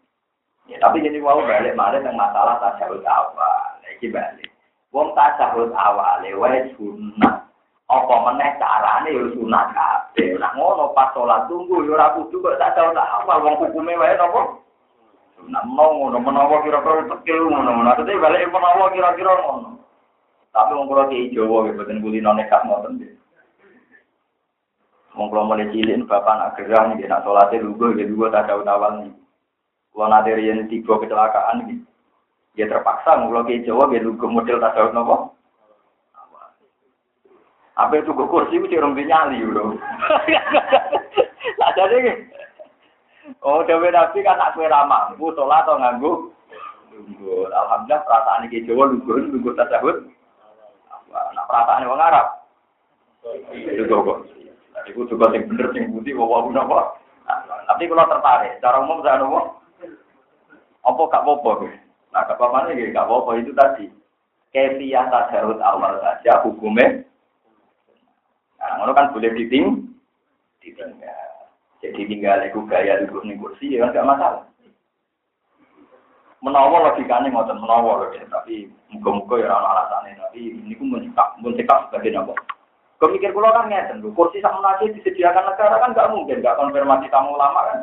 Ya, 0.71 0.79
tapi 0.79 1.03
jadi 1.03 1.19
mau 1.19 1.43
balik 1.43 1.75
balik 1.75 2.07
yang 2.07 2.15
masalah 2.15 2.63
tasawuf 2.63 3.03
awal, 3.03 3.83
iki 3.99 4.07
balik. 4.15 4.47
Wong 4.95 5.11
tasawuf 5.19 5.75
awal, 5.75 6.23
wae 6.23 6.71
sunat. 6.79 7.51
Apa 7.93 8.15
meneh 8.25 8.57
carane 8.57 9.13
yo 9.13 9.29
sunat 9.37 9.69
kabeh. 9.77 10.41
Lah 10.41 10.57
ngono 10.57 10.97
pas 10.97 11.13
salat 11.13 11.45
tunggu 11.45 11.85
yo 11.85 11.93
ora 11.93 12.17
kudu 12.17 12.41
kok 12.41 12.57
tasawuf 12.57 12.97
awal 12.97 13.45
wong 13.45 13.61
hukume 13.61 13.93
wae 14.01 14.17
napa? 14.17 14.65
Sunat 15.37 15.61
mau 15.69 15.93
ngono 15.93 16.17
menawa 16.25 16.65
kira-kira 16.65 17.05
tekil 17.13 17.53
ngono. 17.53 17.85
Nah, 17.85 17.93
tapi 17.93 18.17
balik 18.17 18.49
menawa 18.49 18.89
kira-kira 18.97 19.33
ngono. 19.45 19.77
Tapi 20.57 20.73
wong 20.73 20.89
kula 20.89 21.05
ki 21.13 21.37
Jawa 21.37 21.69
nggih 21.69 21.77
boten 21.77 22.01
kulino 22.01 22.33
nekat 22.33 22.65
ngoten 22.65 22.97
nggih. 22.97 23.13
Wong 25.13 25.29
kula 25.29 25.45
mulai 25.45 25.69
cilik 25.69 26.09
bapak 26.09 26.35
nak 26.41 26.53
gerah 26.57 26.97
nggih 26.97 27.05
nak 27.05 27.29
salate 27.29 27.61
lugu 27.61 27.93
nggih 27.93 28.09
lugu 28.09 28.33
tasawuf 28.33 28.65
awal 28.65 29.05
nggih. 29.05 29.13
Kalau 29.93 30.09
nanti 30.09 30.33
rian 30.33 30.65
tiga 30.73 30.97
kecelakaan 30.97 31.69
gitu. 31.69 31.85
Ya 32.57 32.65
terpaksa 32.69 33.21
kalau 33.21 33.45
ke 33.45 33.61
Jawa 33.69 33.93
dia 33.93 34.01
lugu 34.01 34.25
model 34.25 34.65
tasawuf 34.65 34.97
nopo. 34.97 35.17
Apa 37.81 37.95
itu 37.97 38.13
ke 38.13 38.25
kursi 38.29 38.61
itu 38.61 38.69
cerong 38.69 38.93
nyali 38.93 39.41
loh. 39.49 39.77
Lah 41.57 41.71
jadi 41.79 42.29
Oh, 43.43 43.63
dewe 43.63 43.87
nabi 43.95 44.19
kan 44.27 44.35
nak 44.35 44.59
kue 44.59 44.67
ramah, 44.67 45.15
bu 45.15 45.31
sholat 45.39 45.63
atau 45.63 45.79
nganggu. 45.79 46.13
Alhamdulillah 47.55 48.03
perasaan 48.03 48.51
ke 48.51 48.67
Jawa 48.67 48.91
lugu, 48.91 49.31
lugu 49.31 49.55
tasawuf. 49.55 50.11
Nah 51.11 51.45
perasaan 51.47 51.87
orang 51.87 52.09
Arab. 52.11 52.27
Itu 53.55 53.95
kok. 53.95 54.19
Iku 54.91 55.07
juga 55.07 55.31
yang 55.31 55.47
bener, 55.47 55.71
yang 55.79 55.95
putih, 55.95 56.19
bawa 56.19 56.51
apa. 56.51 56.81
Tapi 57.71 57.87
kalau 57.87 58.11
tertarik, 58.11 58.59
cara 58.59 58.83
umum 58.83 58.99
saya 59.07 59.23
nopo. 59.23 59.63
Apa 60.83 61.03
gak 61.07 61.23
apa-apa? 61.23 61.71
Nah, 62.11 62.27
gak 62.27 62.35
apa-apa 62.35 62.75
nih, 62.75 62.91
gak 62.91 63.07
apa-apa 63.07 63.31
itu 63.39 63.55
tadi. 63.55 63.87
Kefiah 64.51 65.07
tajarut 65.07 65.63
awal 65.63 66.03
saja 66.03 66.43
hukumnya. 66.43 67.07
Nah, 68.63 68.87
itu 68.87 68.93
kan 68.95 69.11
boleh 69.11 69.31
diting, 69.35 69.67
ditinggal. 70.63 71.31
Jadi 71.83 72.01
tinggal 72.07 72.39
itu 72.47 72.63
gaya 72.71 73.03
duduk 73.03 73.27
di 73.27 73.35
kursi, 73.35 73.75
ya 73.75 73.91
kan 73.91 73.95
gak 73.99 74.07
masalah. 74.07 74.45
Menawa 76.43 76.91
logikanya 76.91 77.31
ngotot 77.31 77.59
menawa 77.59 78.07
ya, 78.15 78.23
tapi 78.31 78.71
muka-muka 78.91 79.43
ya 79.43 79.51
orang 79.51 79.67
alasannya, 79.79 80.19
tapi 80.19 80.41
ini 80.59 80.75
pun 80.79 80.95
mencekap, 80.95 81.39
mencekap 81.43 81.91
sebagai 81.91 82.19
apa? 82.19 82.35
Kemikir 83.03 83.35
pulau 83.35 83.51
kan 83.51 83.67
ngeten, 83.67 84.03
kursi 84.15 84.39
sama 84.39 84.63
nasi 84.63 84.95
disediakan 84.95 85.43
negara 85.43 85.83
kan 85.83 85.91
nggak 85.91 86.11
mungkin, 86.15 86.39
nggak 86.39 86.59
konfirmasi 86.59 87.11
kamu 87.11 87.35
lama 87.35 87.61
kan? 87.67 87.79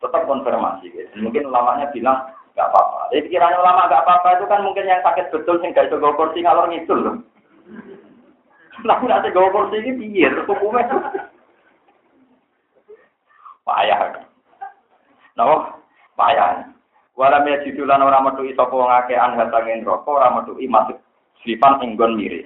tetap 0.00 0.22
konfirmasi. 0.28 0.92
Gitu. 0.92 1.08
Mungkin 1.20 1.48
ulamanya 1.48 1.88
bilang 1.92 2.32
nggak 2.56 2.68
apa-apa. 2.72 3.12
Jadi 3.12 3.28
pikirannya 3.28 3.60
ulama 3.60 3.88
nggak 3.88 4.02
apa-apa 4.04 4.28
itu 4.40 4.44
kan 4.48 4.60
mungkin 4.64 4.88
yang 4.88 5.02
sakit 5.04 5.28
betul 5.32 5.60
sih 5.60 5.68
nggak 5.72 5.92
bisa 5.92 6.16
kursi 6.16 6.38
ngalor 6.40 6.68
itu 6.72 6.94
loh. 6.94 7.14
Nggak 8.84 9.24
ada 9.24 9.28
gawa 9.32 9.48
kursi 9.54 9.80
ini 9.80 9.96
biar 9.96 10.44
hukumnya. 10.44 10.84
Payah. 13.64 14.20
Nah, 15.36 15.80
payah. 16.14 16.68
Walam 17.16 17.48
ya 17.48 17.64
jidulan 17.64 18.04
orang 18.04 18.28
metu 18.28 18.44
iso 18.44 18.68
wong 18.68 18.92
akeh 18.92 19.16
anha 19.16 19.48
sangin 19.48 19.80
rokok 19.88 20.20
orang 20.20 20.44
metu 20.44 20.52
masuk 20.68 21.00
sifan 21.40 21.80
inggon 21.80 22.12
mirip. 22.12 22.44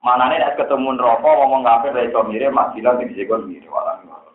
Manane 0.00 0.40
nek 0.40 0.56
ketemu 0.56 0.96
rokok 0.96 1.36
ngomong 1.36 1.60
kafir 1.68 1.92
ra 1.92 2.08
iso 2.08 2.24
mirip 2.24 2.48
mak 2.48 2.72
bilang 2.72 2.96
di 2.96 3.12
mirip 3.12 3.68
walam. 3.68 4.25